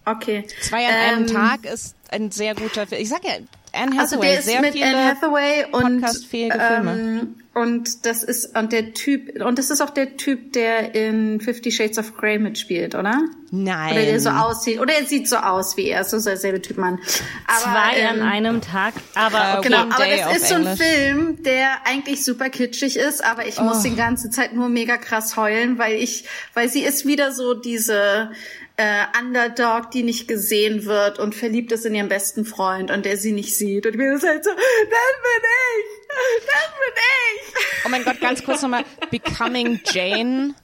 Okay. 0.05 0.47
Zwei 0.62 0.86
an 0.86 0.95
einem 0.95 1.27
Ähm, 1.28 1.35
Tag 1.35 1.65
ist 1.66 1.95
ein 2.11 2.31
sehr 2.31 2.55
guter 2.55 2.86
Film. 2.86 3.03
Ich 3.03 3.09
sag 3.11 3.24
ja, 3.24 3.32
Anne 3.73 3.99
Also 3.99 4.16
Hathaway, 4.16 4.28
der 4.31 4.39
ist 4.39 4.47
sehr 4.47 4.61
mit 4.61 4.73
viele 4.73 4.86
Anne 4.86 5.05
Hathaway 5.07 5.66
und 5.70 6.07
ähm, 6.32 7.35
und 7.55 8.07
das 8.07 8.23
ist 8.23 8.57
und 8.57 8.73
der 8.73 8.95
Typ 8.95 9.43
und 9.43 9.59
das 9.59 9.70
ist 9.70 9.81
auch 9.81 9.90
der 9.90 10.16
Typ, 10.16 10.53
der 10.53 10.95
in 10.95 11.40
Fifty 11.40 11.73
Shades 11.73 11.99
of 11.99 12.16
Grey 12.16 12.39
mitspielt, 12.39 12.95
oder? 12.95 13.20
Nein. 13.51 13.93
Oder 13.93 14.03
der 14.05 14.20
so 14.20 14.31
aussieht, 14.31 14.78
oder 14.81 14.95
er 14.95 15.07
sieht 15.07 15.28
so 15.28 15.36
aus 15.36 15.77
wie 15.77 15.89
er, 15.89 16.05
so 16.05 16.19
ist 16.19 16.27
derselbe 16.27 16.62
Typ 16.62 16.77
Mann. 16.78 16.99
Aber, 17.47 17.61
Zwei 17.61 17.99
ähm, 17.99 18.23
an 18.23 18.28
einem 18.28 18.61
Tag, 18.61 18.95
aber 19.15 19.59
okay. 19.59 19.69
Genau, 19.69 19.82
One 19.85 19.95
aber 19.95 20.05
Day 20.05 20.20
das 20.23 20.36
ist 20.36 20.49
so 20.49 20.55
ein. 20.55 20.77
Film, 20.77 21.43
der 21.43 21.86
eigentlich 21.86 22.24
super 22.24 22.51
kitschig 22.51 22.97
ist, 22.97 23.24
aber 23.24 23.47
ich 23.47 23.59
muss 23.61 23.78
Oh. 23.81 23.82
die 23.82 23.97
ganze 23.97 24.31
Zeit 24.31 24.53
nur 24.55 24.69
mega 24.69 24.97
krass 24.97 25.36
heulen, 25.36 25.78
weil 25.78 25.95
ich, 25.97 26.24
weil 26.55 26.69
sie 26.69 26.82
ist 26.82 27.07
wieder 27.07 27.32
so 27.32 27.55
diese 27.55 28.31
äh, 28.79 29.05
Underdog, 29.21 29.91
die 29.91 30.05
nicht 30.05 30.29
gesehen 30.29 30.85
wird 30.85 31.19
und 31.19 31.35
verliebt 31.35 31.73
ist 31.73 31.85
in 31.85 31.97
ihren 31.97 32.09
besten 32.09 32.45
Freund 32.45 32.93
und 32.93 33.05
der 33.05 33.17
sie 33.17 33.33
nicht 33.33 33.57
sieht. 33.57 33.87
Und 33.87 33.97
mir 33.97 34.15
ist 34.15 34.25
halt 34.25 34.45
so, 34.45 34.51
das 34.51 34.59
bin 34.61 35.49
ich! 35.69 36.09
Das 36.47 36.71
bin 36.79 36.95
ich! 36.97 37.85
Oh 37.85 37.89
mein 37.89 38.05
Gott, 38.05 38.21
ganz 38.21 38.45
kurz 38.45 38.63
nochmal. 38.63 38.85
Becoming 39.11 39.81
Jane. 39.85 40.55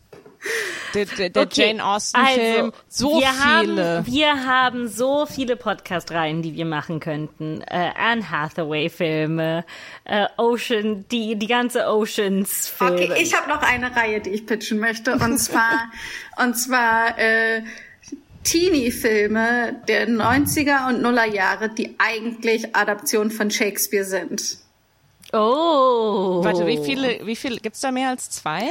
Der, 0.94 1.06
der, 1.06 1.30
der 1.30 1.42
Okay, 1.42 1.68
Jane 1.68 1.84
Austen-Film. 1.84 2.72
so 2.86 3.20
wir 3.20 3.28
viele. 3.32 3.96
Haben, 3.96 4.06
wir 4.06 4.46
haben 4.46 4.88
so 4.88 5.26
viele 5.26 5.56
Podcast-Reihen, 5.56 6.42
die 6.42 6.54
wir 6.54 6.66
machen 6.66 7.00
könnten. 7.00 7.62
Äh, 7.62 7.90
Anne 7.98 8.30
Hathaway-Filme, 8.30 9.64
äh, 10.04 10.26
Ocean, 10.36 11.04
die, 11.10 11.36
die 11.36 11.46
ganze 11.48 11.88
Oceans-Filme. 11.88 12.92
Okay, 12.92 13.22
ich 13.22 13.34
habe 13.34 13.48
noch 13.48 13.62
eine 13.62 13.96
Reihe, 13.96 14.20
die 14.20 14.30
ich 14.30 14.46
pitchen 14.46 14.78
möchte 14.78 15.14
und 15.14 15.38
zwar, 15.40 15.90
und 16.36 16.54
zwar, 16.54 17.18
äh, 17.18 17.62
Teenie-Filme 18.44 19.76
der 19.88 20.08
90er 20.08 20.88
und 20.88 21.02
Nuller 21.02 21.26
Jahre, 21.26 21.68
die 21.68 21.94
eigentlich 21.98 22.74
Adaption 22.76 23.30
von 23.30 23.50
Shakespeare 23.50 24.04
sind. 24.04 24.58
oh. 25.32 26.40
Warte, 26.44 26.66
wie 26.66 26.78
viele, 26.84 27.26
wie 27.26 27.36
viele, 27.36 27.56
gibt's 27.58 27.80
da 27.80 27.90
mehr 27.90 28.10
als 28.10 28.30
zwei? 28.30 28.62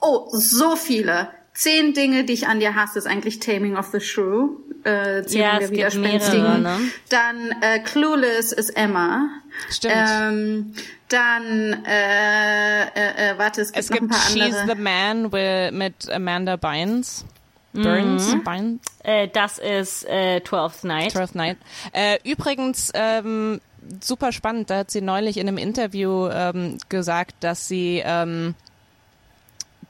Oh, 0.00 0.28
so 0.32 0.76
viele. 0.76 1.28
Zehn 1.52 1.92
Dinge, 1.94 2.24
die 2.24 2.32
ich 2.32 2.46
an 2.46 2.60
dir 2.60 2.74
hasse, 2.74 2.98
ist 2.98 3.06
eigentlich 3.06 3.38
Taming 3.40 3.76
of 3.76 3.86
the 3.92 4.00
Shrew. 4.00 4.50
Äh, 4.84 5.24
Zählung 5.24 5.42
Ja, 5.46 5.58
der 5.58 5.88
es 5.88 5.92
gibt 5.92 6.02
mehrere, 6.02 6.58
ne? 6.58 6.78
Dann 7.10 7.50
äh, 7.60 7.80
Clueless 7.80 8.52
ist 8.52 8.70
Emma. 8.70 9.28
Stimmt. 9.70 9.94
Ähm, 9.94 10.74
dann, 11.08 11.84
äh, 11.84 12.82
äh, 12.84 12.84
äh, 13.32 13.38
warte, 13.38 13.60
es 13.60 13.72
gibt 13.72 13.84
Es 13.84 13.90
noch 13.90 13.96
ein 13.96 14.00
gibt 14.08 14.12
paar 14.12 14.30
She's 14.30 14.54
andere. 14.56 14.76
the 14.76 14.82
Man 14.82 15.32
wi- 15.32 15.70
mit 15.72 16.08
Amanda 16.10 16.56
Bynes. 16.56 17.24
Burns, 17.72 18.34
Bynes, 18.44 18.80
Äh, 19.04 19.28
das 19.28 19.58
ist 19.58 20.04
äh, 20.06 20.40
Twelfth 20.40 20.84
Night. 20.84 21.12
Twelfth 21.12 21.34
Night. 21.34 21.56
Äh, 21.92 22.18
übrigens, 22.24 22.90
ähm, 22.94 23.60
super 24.00 24.32
spannend, 24.32 24.70
da 24.70 24.78
hat 24.78 24.90
sie 24.90 25.00
neulich 25.00 25.36
in 25.36 25.46
einem 25.48 25.58
Interview 25.58 26.28
ähm, 26.28 26.78
gesagt, 26.88 27.34
dass 27.40 27.68
sie, 27.68 28.02
ähm, 28.04 28.54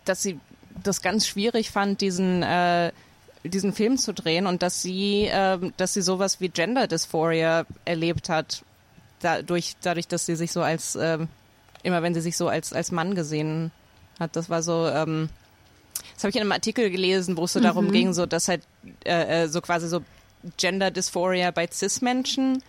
dass 0.05 0.23
sie 0.23 0.39
das 0.83 1.03
ganz 1.03 1.27
schwierig 1.27 1.71
fand, 1.71 2.01
diesen 2.01 2.43
äh, 2.43 2.93
diesen 3.43 3.73
Film 3.73 3.97
zu 3.97 4.13
drehen 4.13 4.47
und 4.47 4.63
dass 4.63 4.83
sie, 4.83 5.29
ähm, 5.33 5.73
dass 5.79 5.95
sie 5.95 6.03
sowas 6.03 6.41
wie 6.41 6.51
Gender 6.51 6.87
Dysphoria 6.87 7.65
erlebt 7.87 8.29
hat, 8.29 8.63
dadurch, 9.21 9.77
dadurch, 9.81 10.07
dass 10.09 10.27
sie 10.27 10.37
sich 10.37 10.53
so 10.53 10.63
als 10.63 10.95
ähm, 10.97 11.29
immer 11.83 12.03
wenn 12.03 12.15
sie 12.15 12.21
sich 12.21 12.37
so 12.37 12.49
als, 12.49 12.73
als 12.73 12.93
Mann 12.93 13.15
gesehen 13.15 13.71
hat. 14.19 14.37
Das 14.37 14.51
war 14.51 14.63
so, 14.63 14.87
ähm, 14.89 15.31
das 16.21 16.25
habe 16.25 16.31
ich 16.31 16.37
in 16.37 16.43
einem 16.43 16.53
Artikel 16.53 16.91
gelesen, 16.91 17.39
wo 17.39 17.45
es 17.45 17.55
so 17.55 17.61
darum 17.61 17.91
ging, 17.91 18.13
so 18.13 18.27
dass 18.27 18.49
halt 18.49 18.61
äh, 19.07 19.45
äh, 19.45 19.49
so 19.49 19.63
quasi 19.63 19.89
so 19.89 20.03
Gender 20.59 20.91
Dysphoria 20.91 21.51
bei 21.51 21.67
Cis-Menschen, 21.67 22.63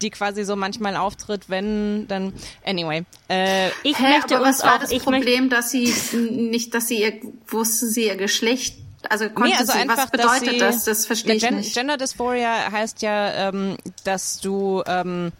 die 0.00 0.10
quasi 0.10 0.44
so 0.44 0.54
manchmal 0.54 0.94
auftritt, 0.94 1.50
wenn 1.50 2.06
dann 2.06 2.32
anyway. 2.64 3.04
Äh, 3.28 3.70
Ich 3.82 3.98
Hä, 3.98 4.18
möchte 4.18 4.36
aber 4.36 4.46
was 4.46 4.62
war 4.62 4.78
das 4.78 4.96
Problem, 4.98 5.50
dass 5.50 5.72
sie 5.72 5.92
nicht, 6.20 6.72
dass 6.72 6.86
sie 6.86 7.00
ihr, 7.00 7.14
wusste 7.48 7.86
sie 7.86 8.06
ihr 8.06 8.16
Geschlecht, 8.16 8.78
also 9.08 9.28
konnte 9.28 9.50
Nee, 9.50 9.56
also 9.56 9.72
sie, 9.72 9.78
einfach, 9.80 9.98
was 9.98 10.10
bedeutet 10.12 10.50
sie, 10.50 10.58
das? 10.58 10.84
Das 10.84 11.06
verstehe 11.06 11.34
ich 11.34 11.42
Gen 11.42 11.56
nicht. 11.56 11.74
Gender 11.74 11.96
Dysphoria 11.96 12.70
heißt 12.70 13.02
ja, 13.02 13.48
ähm, 13.48 13.76
dass 14.04 14.38
du, 14.38 14.84
ähm, 14.86 15.32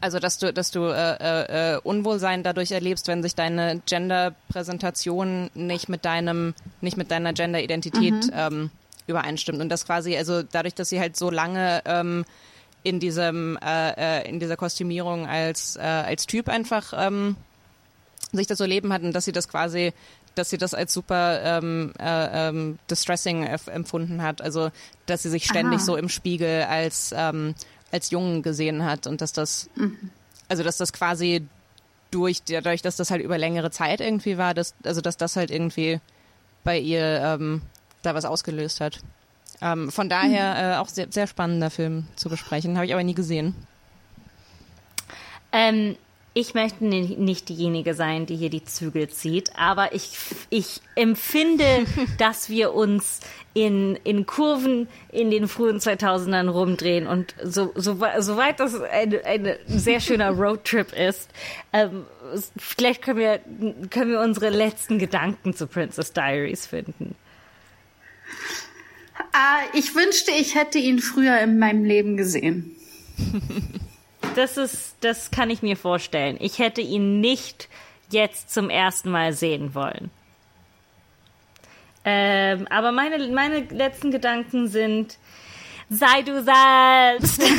also 0.00 0.18
dass 0.18 0.38
du, 0.38 0.52
dass 0.52 0.70
du 0.70 0.84
äh, 0.84 1.16
äh, 1.16 1.74
äh, 1.74 1.80
Unwohlsein 1.82 2.42
dadurch 2.42 2.70
erlebst, 2.70 3.06
wenn 3.08 3.22
sich 3.22 3.34
deine 3.34 3.80
Gender-Präsentation 3.86 5.50
nicht 5.54 5.88
mit 5.88 6.04
deinem, 6.04 6.54
nicht 6.80 6.96
mit 6.96 7.10
deiner 7.10 7.32
Gender-Identität 7.32 8.14
Mhm. 8.14 8.30
ähm, 8.34 8.70
übereinstimmt 9.06 9.60
und 9.60 9.68
das 9.68 9.84
quasi, 9.84 10.16
also 10.16 10.42
dadurch, 10.42 10.74
dass 10.74 10.88
sie 10.88 11.00
halt 11.00 11.16
so 11.16 11.30
lange 11.30 11.82
ähm, 11.84 12.24
in 12.82 13.00
diesem, 13.00 13.58
äh, 13.62 14.20
äh, 14.22 14.28
in 14.28 14.40
dieser 14.40 14.56
Kostümierung 14.56 15.26
als 15.26 15.76
äh, 15.76 15.80
als 15.80 16.26
Typ 16.26 16.48
einfach 16.48 16.92
ähm, 16.96 17.36
sich 18.32 18.46
das 18.46 18.58
so 18.58 18.64
leben 18.64 18.92
hat 18.92 19.02
und 19.02 19.12
dass 19.12 19.24
sie 19.24 19.32
das 19.32 19.48
quasi, 19.48 19.92
dass 20.34 20.50
sie 20.50 20.58
das 20.58 20.72
als 20.72 20.92
super 20.92 21.40
ähm, 21.42 21.92
äh, 21.98 22.48
ähm, 22.48 22.78
distressing 22.90 23.42
empfunden 23.42 24.22
hat. 24.22 24.40
Also 24.40 24.70
dass 25.06 25.22
sie 25.22 25.30
sich 25.30 25.44
ständig 25.44 25.80
Aha. 25.80 25.84
so 25.84 25.96
im 25.96 26.08
Spiegel 26.08 26.62
als 26.62 27.12
ähm, 27.16 27.54
als 27.90 28.10
Jungen 28.10 28.42
gesehen 28.42 28.84
hat 28.84 29.06
und 29.06 29.20
dass 29.20 29.32
das, 29.32 29.68
also 30.48 30.62
dass 30.62 30.76
das 30.76 30.92
quasi 30.92 31.46
durch 32.10 32.42
dadurch, 32.42 32.82
dass 32.82 32.96
das 32.96 33.10
halt 33.10 33.22
über 33.22 33.38
längere 33.38 33.70
Zeit 33.70 34.00
irgendwie 34.00 34.38
war, 34.38 34.54
dass 34.54 34.74
also 34.84 35.00
dass 35.00 35.16
das 35.16 35.36
halt 35.36 35.50
irgendwie 35.50 36.00
bei 36.64 36.78
ihr 36.78 37.20
ähm, 37.22 37.62
da 38.02 38.14
was 38.14 38.24
ausgelöst 38.24 38.80
hat. 38.80 39.00
Ähm, 39.62 39.90
von 39.90 40.08
daher 40.08 40.74
äh, 40.74 40.76
auch 40.78 40.88
sehr, 40.88 41.08
sehr 41.10 41.26
spannender 41.26 41.70
Film 41.70 42.06
zu 42.16 42.28
besprechen, 42.28 42.76
habe 42.76 42.86
ich 42.86 42.92
aber 42.92 43.04
nie 43.04 43.14
gesehen. 43.14 43.54
Ähm, 45.52 45.96
ich 46.32 46.54
möchte 46.54 46.84
ni- 46.84 47.16
nicht 47.16 47.48
diejenige 47.48 47.94
sein, 47.94 48.24
die 48.26 48.36
hier 48.36 48.50
die 48.50 48.64
Zügel 48.64 49.08
zieht, 49.08 49.50
aber 49.56 49.94
ich, 49.94 50.10
ich 50.48 50.80
empfinde, 50.94 51.64
dass 52.18 52.48
wir 52.48 52.72
uns 52.72 53.20
in, 53.52 53.96
in 54.04 54.26
Kurven 54.26 54.86
in 55.10 55.30
den 55.32 55.48
frühen 55.48 55.78
2000ern 55.80 56.48
rumdrehen 56.48 57.08
und 57.08 57.34
so, 57.42 57.72
so, 57.74 57.98
soweit 58.20 58.60
das 58.60 58.80
ein, 58.80 59.14
ein 59.24 59.56
sehr 59.66 59.98
schöner 59.98 60.30
Roadtrip 60.38 60.92
ist, 60.92 61.30
ähm, 61.72 62.04
vielleicht 62.56 63.02
können 63.02 63.18
wir, 63.18 63.40
können 63.90 64.12
wir 64.12 64.20
unsere 64.20 64.50
letzten 64.50 64.98
Gedanken 65.00 65.54
zu 65.54 65.66
Princess 65.66 66.12
Diaries 66.12 66.66
finden. 66.66 67.16
Ah, 69.32 69.58
ich 69.74 69.94
wünschte, 69.96 70.30
ich 70.30 70.54
hätte 70.54 70.78
ihn 70.78 71.00
früher 71.00 71.40
in 71.40 71.58
meinem 71.58 71.84
Leben 71.84 72.16
gesehen. 72.16 72.76
Das 74.34 74.56
ist, 74.56 74.96
das 75.00 75.30
kann 75.30 75.50
ich 75.50 75.62
mir 75.62 75.76
vorstellen. 75.76 76.36
Ich 76.40 76.58
hätte 76.58 76.80
ihn 76.80 77.20
nicht 77.20 77.68
jetzt 78.10 78.52
zum 78.52 78.70
ersten 78.70 79.10
Mal 79.10 79.32
sehen 79.32 79.74
wollen. 79.74 80.10
Ähm, 82.04 82.66
aber 82.70 82.92
meine, 82.92 83.28
meine 83.28 83.60
letzten 83.60 84.10
Gedanken 84.10 84.68
sind, 84.68 85.18
sei 85.90 86.22
du 86.22 86.42
selbst. 86.42 87.42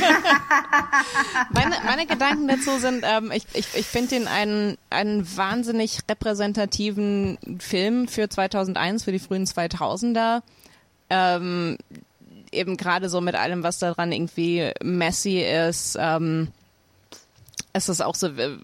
Meine, 1.51 1.75
meine 1.85 2.05
Gedanken 2.05 2.47
dazu 2.47 2.79
sind, 2.79 3.03
ähm, 3.05 3.31
ich, 3.33 3.43
ich, 3.53 3.67
ich 3.75 3.85
finde 3.85 4.15
den 4.15 4.27
einen, 4.27 4.77
einen 4.89 5.37
wahnsinnig 5.37 5.99
repräsentativen 6.09 7.37
Film 7.59 8.07
für 8.07 8.29
2001, 8.29 9.03
für 9.03 9.11
die 9.11 9.19
frühen 9.19 9.45
2000er. 9.45 10.41
Ähm, 11.09 11.77
eben 12.51 12.77
gerade 12.77 13.09
so 13.09 13.19
mit 13.19 13.35
allem, 13.35 13.63
was 13.63 13.79
daran 13.79 14.13
irgendwie 14.13 14.71
messy 14.81 15.41
ist. 15.41 15.97
Ähm, 15.99 16.47
es 17.73 17.89
ist 17.89 18.01
auch 18.01 18.15
so, 18.15 18.27
äh, 18.27 18.57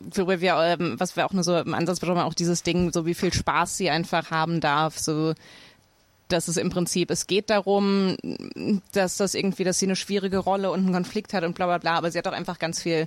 worüber 0.00 0.40
wir, 0.40 0.56
ähm, 0.56 0.96
was 0.98 1.16
wir 1.16 1.26
auch 1.26 1.32
nur 1.32 1.44
so 1.44 1.56
im 1.56 1.74
Ansatz 1.74 2.02
haben, 2.02 2.18
auch 2.18 2.34
dieses 2.34 2.62
Ding, 2.62 2.92
so 2.92 3.06
wie 3.06 3.14
viel 3.14 3.32
Spaß 3.32 3.76
sie 3.76 3.90
einfach 3.90 4.30
haben 4.30 4.60
darf, 4.60 4.98
so 4.98 5.34
dass 6.28 6.48
es 6.48 6.56
im 6.56 6.70
Prinzip, 6.70 7.10
es 7.10 7.26
geht 7.26 7.50
darum, 7.50 8.16
dass 8.92 9.18
das 9.18 9.34
irgendwie, 9.34 9.62
dass 9.64 9.78
sie 9.78 9.86
eine 9.86 9.96
schwierige 9.96 10.38
Rolle 10.38 10.70
und 10.70 10.80
einen 10.80 10.92
Konflikt 10.92 11.34
hat 11.34 11.44
und 11.44 11.54
bla 11.54 11.66
bla 11.66 11.78
bla, 11.78 11.96
aber 11.96 12.10
sie 12.10 12.18
hat 12.18 12.26
auch 12.26 12.32
einfach 12.32 12.58
ganz 12.58 12.82
viel, 12.82 13.06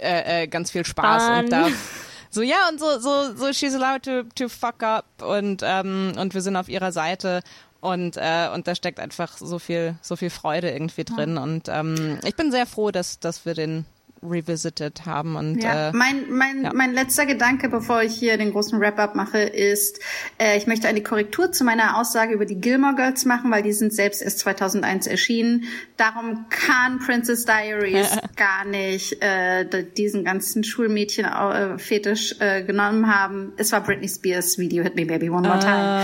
äh, 0.00 0.44
äh, 0.44 0.46
ganz 0.46 0.70
viel 0.70 0.84
Spaß 0.84 1.24
Fun. 1.24 1.38
und 1.44 1.52
darf 1.52 1.72
so 2.30 2.42
ja 2.42 2.68
und 2.70 2.80
so 2.80 2.98
so 2.98 3.36
so 3.36 3.52
she's 3.52 3.74
allowed 3.74 4.02
to 4.02 4.22
to 4.34 4.48
fuck 4.48 4.82
up 4.82 5.04
und 5.20 5.62
ähm, 5.64 6.12
und 6.16 6.32
wir 6.32 6.40
sind 6.40 6.56
auf 6.56 6.68
ihrer 6.68 6.90
Seite 6.90 7.42
und 7.80 8.16
äh, 8.16 8.48
und 8.54 8.66
da 8.66 8.74
steckt 8.74 8.98
einfach 8.98 9.36
so 9.36 9.58
viel 9.58 9.96
so 10.00 10.16
viel 10.16 10.30
Freude 10.30 10.70
irgendwie 10.70 11.04
drin 11.04 11.36
und 11.36 11.68
ähm, 11.68 12.18
ich 12.24 12.34
bin 12.34 12.50
sehr 12.50 12.66
froh, 12.66 12.90
dass 12.90 13.20
dass 13.20 13.44
wir 13.44 13.54
den 13.54 13.84
revisited 14.22 15.04
haben 15.06 15.36
und 15.36 15.62
Ja, 15.62 15.88
äh, 15.88 15.92
mein, 15.92 16.30
mein, 16.30 16.64
ja. 16.64 16.72
mein 16.74 16.92
letzter 16.94 17.26
Gedanke, 17.26 17.68
bevor 17.68 18.02
ich 18.02 18.14
hier 18.14 18.36
den 18.38 18.52
großen 18.52 18.78
Wrap-up 18.80 19.14
mache, 19.14 19.38
ist, 19.38 19.98
äh, 20.38 20.56
ich 20.56 20.66
möchte 20.66 20.86
eine 20.88 21.02
Korrektur 21.02 21.52
zu 21.52 21.64
meiner 21.64 21.98
Aussage 21.98 22.32
über 22.34 22.44
die 22.46 22.60
Gilmore 22.60 22.94
Girls 22.94 23.24
machen, 23.24 23.50
weil 23.50 23.62
die 23.62 23.72
sind 23.72 23.92
selbst 23.94 24.22
erst 24.22 24.38
2001 24.40 25.06
erschienen. 25.06 25.64
Darum 25.96 26.46
kann 26.50 26.98
Princess 27.00 27.44
Diaries 27.44 28.08
gar 28.36 28.64
nicht 28.64 29.20
äh, 29.22 29.84
diesen 29.96 30.24
ganzen 30.24 30.62
Schulmädchen-Fetisch 30.64 32.36
äh, 32.40 32.62
genommen 32.64 33.14
haben. 33.14 33.52
Es 33.56 33.72
war 33.72 33.82
Britney 33.82 34.08
Spears 34.08 34.58
Video 34.58 34.82
Hit 34.84 34.96
Me 34.96 35.06
Baby 35.06 35.30
One 35.30 35.48
More 35.48 35.54
Ah, 35.54 35.58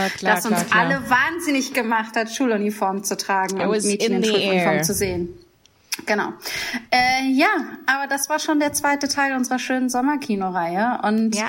Time, 0.09 0.11
klar, 0.19 0.35
das 0.36 0.45
uns 0.47 0.55
klar, 0.57 0.65
klar. 0.66 0.85
alle 0.85 1.11
wahnsinnig 1.11 1.73
gemacht 1.73 2.16
hat, 2.16 2.31
Schuluniform 2.32 3.05
zu 3.05 3.16
tragen 3.16 3.61
und 3.61 3.70
Mädchen 3.70 3.99
in 4.01 4.23
in, 4.23 4.24
Schuluniform 4.24 4.77
air. 4.77 4.82
zu 4.82 4.95
sehen. 4.95 5.28
Genau. 6.07 6.33
Äh, 6.91 7.27
ja, 7.33 7.49
aber 7.87 8.07
das 8.07 8.29
war 8.29 8.39
schon 8.39 8.61
der 8.61 8.73
zweite 8.73 9.09
Teil 9.09 9.35
unserer 9.35 9.59
schönen 9.59 9.89
Sommerkinoreihe. 9.89 11.01
Und 11.03 11.35
Ja. 11.35 11.49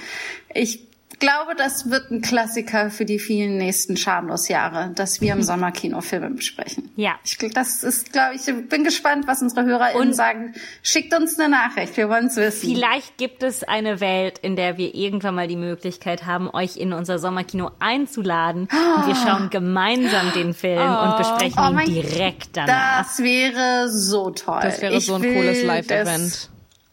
ich 0.54 0.89
glaube, 1.20 1.56
das 1.56 1.90
wird 1.90 2.10
ein 2.12 2.22
Klassiker 2.22 2.90
für 2.90 3.06
die 3.06 3.20
vielen 3.20 3.58
nächsten 3.58 3.98
Schamlos-Jahre, 3.98 4.92
dass 4.96 5.22
wir 5.22 5.34
im 5.34 5.44
Sommerkino 5.44 6.02
Filme 6.02 6.30
besprechen. 6.32 6.90
Ja. 6.96 7.16
Ich, 7.24 7.38
das 7.54 7.84
ist, 7.84 8.12
glaube 8.14 8.36
ich, 8.36 8.48
ich 8.48 8.70
bin 8.70 8.84
gespannt, 8.84 9.28
was 9.28 9.42
unsere 9.42 9.66
HörerInnen 9.66 10.10
Und- 10.10 10.14
sagen. 10.14 10.54
Schickt 10.84 11.14
uns 11.14 11.38
eine 11.40 11.50
Nachricht, 11.50 11.96
wir 11.98 12.10
wollen 12.10 12.28
es 12.28 12.36
wissen. 12.38 12.70
Vielleicht 12.74 13.18
gibt 13.18 13.44
es 13.44 13.64
eine 13.64 14.00
Welt, 14.00 14.40
in 14.40 14.56
der 14.56 14.78
wir 14.78 14.96
irgendwann 14.96 15.36
mal 15.36 15.48
die 15.48 15.56
Möglichkeit 15.56 16.26
haben, 16.26 16.50
euch 16.50 16.78
in 16.78 16.94
unser 16.94 17.20
Sommerkino 17.20 17.72
einzuladen 17.80 18.68
und 18.98 19.08
wir 19.08 19.16
schauen 19.16 19.50
gemeinsam 19.50 20.32
den 20.34 20.54
Film 20.54 20.80
und 20.82 21.18
besprechen 21.18 21.60
Oh 21.64 21.70
ihn 21.70 21.76
mein- 21.76 21.86
direkt 21.86 22.58
danach. 22.58 23.00
Das 23.08 23.20
wäre 23.20 23.90
so 23.90 24.30
toll. 24.32 24.60
das 24.62 24.82
wäre 24.82 24.96
Ich 24.96 25.06
so 25.06 25.16
ein 25.16 25.22
cooles 25.22 25.64
Live-Event. 25.64 26.50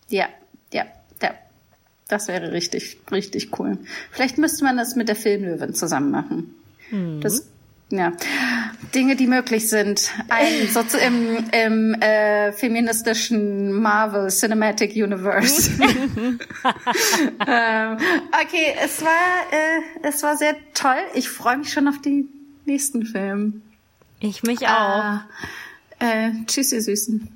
Ja. 0.08 0.26
Das 2.08 2.28
wäre 2.28 2.52
richtig, 2.52 2.98
richtig 3.10 3.58
cool. 3.58 3.78
Vielleicht 4.12 4.38
müsste 4.38 4.64
man 4.64 4.76
das 4.76 4.94
mit 4.94 5.08
der 5.08 5.16
Filmlöwin 5.16 5.74
zusammen 5.74 6.10
machen. 6.10 6.54
Das, 7.20 7.48
ja. 7.90 8.12
Dinge, 8.94 9.16
die 9.16 9.26
möglich 9.26 9.68
sind. 9.68 10.10
Ein, 10.28 10.68
so 10.72 10.82
zu, 10.82 10.98
im, 10.98 11.38
im 11.50 11.94
äh, 11.94 12.52
feministischen 12.52 13.72
Marvel 13.72 14.28
Cinematic 14.28 14.94
Universe. 14.94 15.70
ähm, 15.82 16.38
okay, 18.40 18.74
es 18.84 19.02
war, 19.02 19.10
äh, 19.50 20.08
es 20.08 20.22
war 20.22 20.36
sehr 20.36 20.54
toll. 20.74 21.02
Ich 21.14 21.28
freue 21.28 21.58
mich 21.58 21.72
schon 21.72 21.88
auf 21.88 22.00
die 22.00 22.28
nächsten 22.64 23.04
Filme. 23.04 23.54
Ich 24.20 24.42
mich 24.42 24.66
auch. 24.66 24.70
Ah, 24.70 25.28
äh, 25.98 26.30
tschüss, 26.46 26.72
ihr 26.72 26.82
Süßen. 26.82 27.35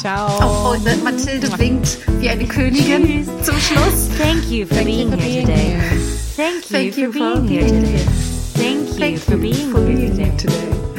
Ciao. 0.00 0.28
Oh, 0.40 0.76
oh, 0.76 1.04
Mathilde 1.04 1.58
winkt 1.58 1.98
wie 2.20 2.28
eine 2.28 2.46
Königin 2.46 3.26
zum 3.42 3.56
Schluss. 3.58 4.08
Thank 4.16 4.48
you 4.50 4.66
for 4.66 4.84
being 4.84 5.10
for 5.10 5.18
here 5.18 5.44
being 5.44 5.46
today. 5.46 5.70
here. 5.70 5.80
Thank 6.36 6.70
you 6.70 6.78
Thank 6.78 6.94
for 6.94 7.00
you 7.00 7.12
for 7.12 7.40
being 7.40 7.48
here 7.48 7.66
today. 7.66 8.06
Thank 8.54 8.88
you 8.88 8.94
Thank 8.98 9.18
for 9.18 9.36
being 9.36 9.70
for 9.72 9.86
here 9.86 10.10
today. 10.10 10.24
here 10.24 10.36
today. 10.36 10.95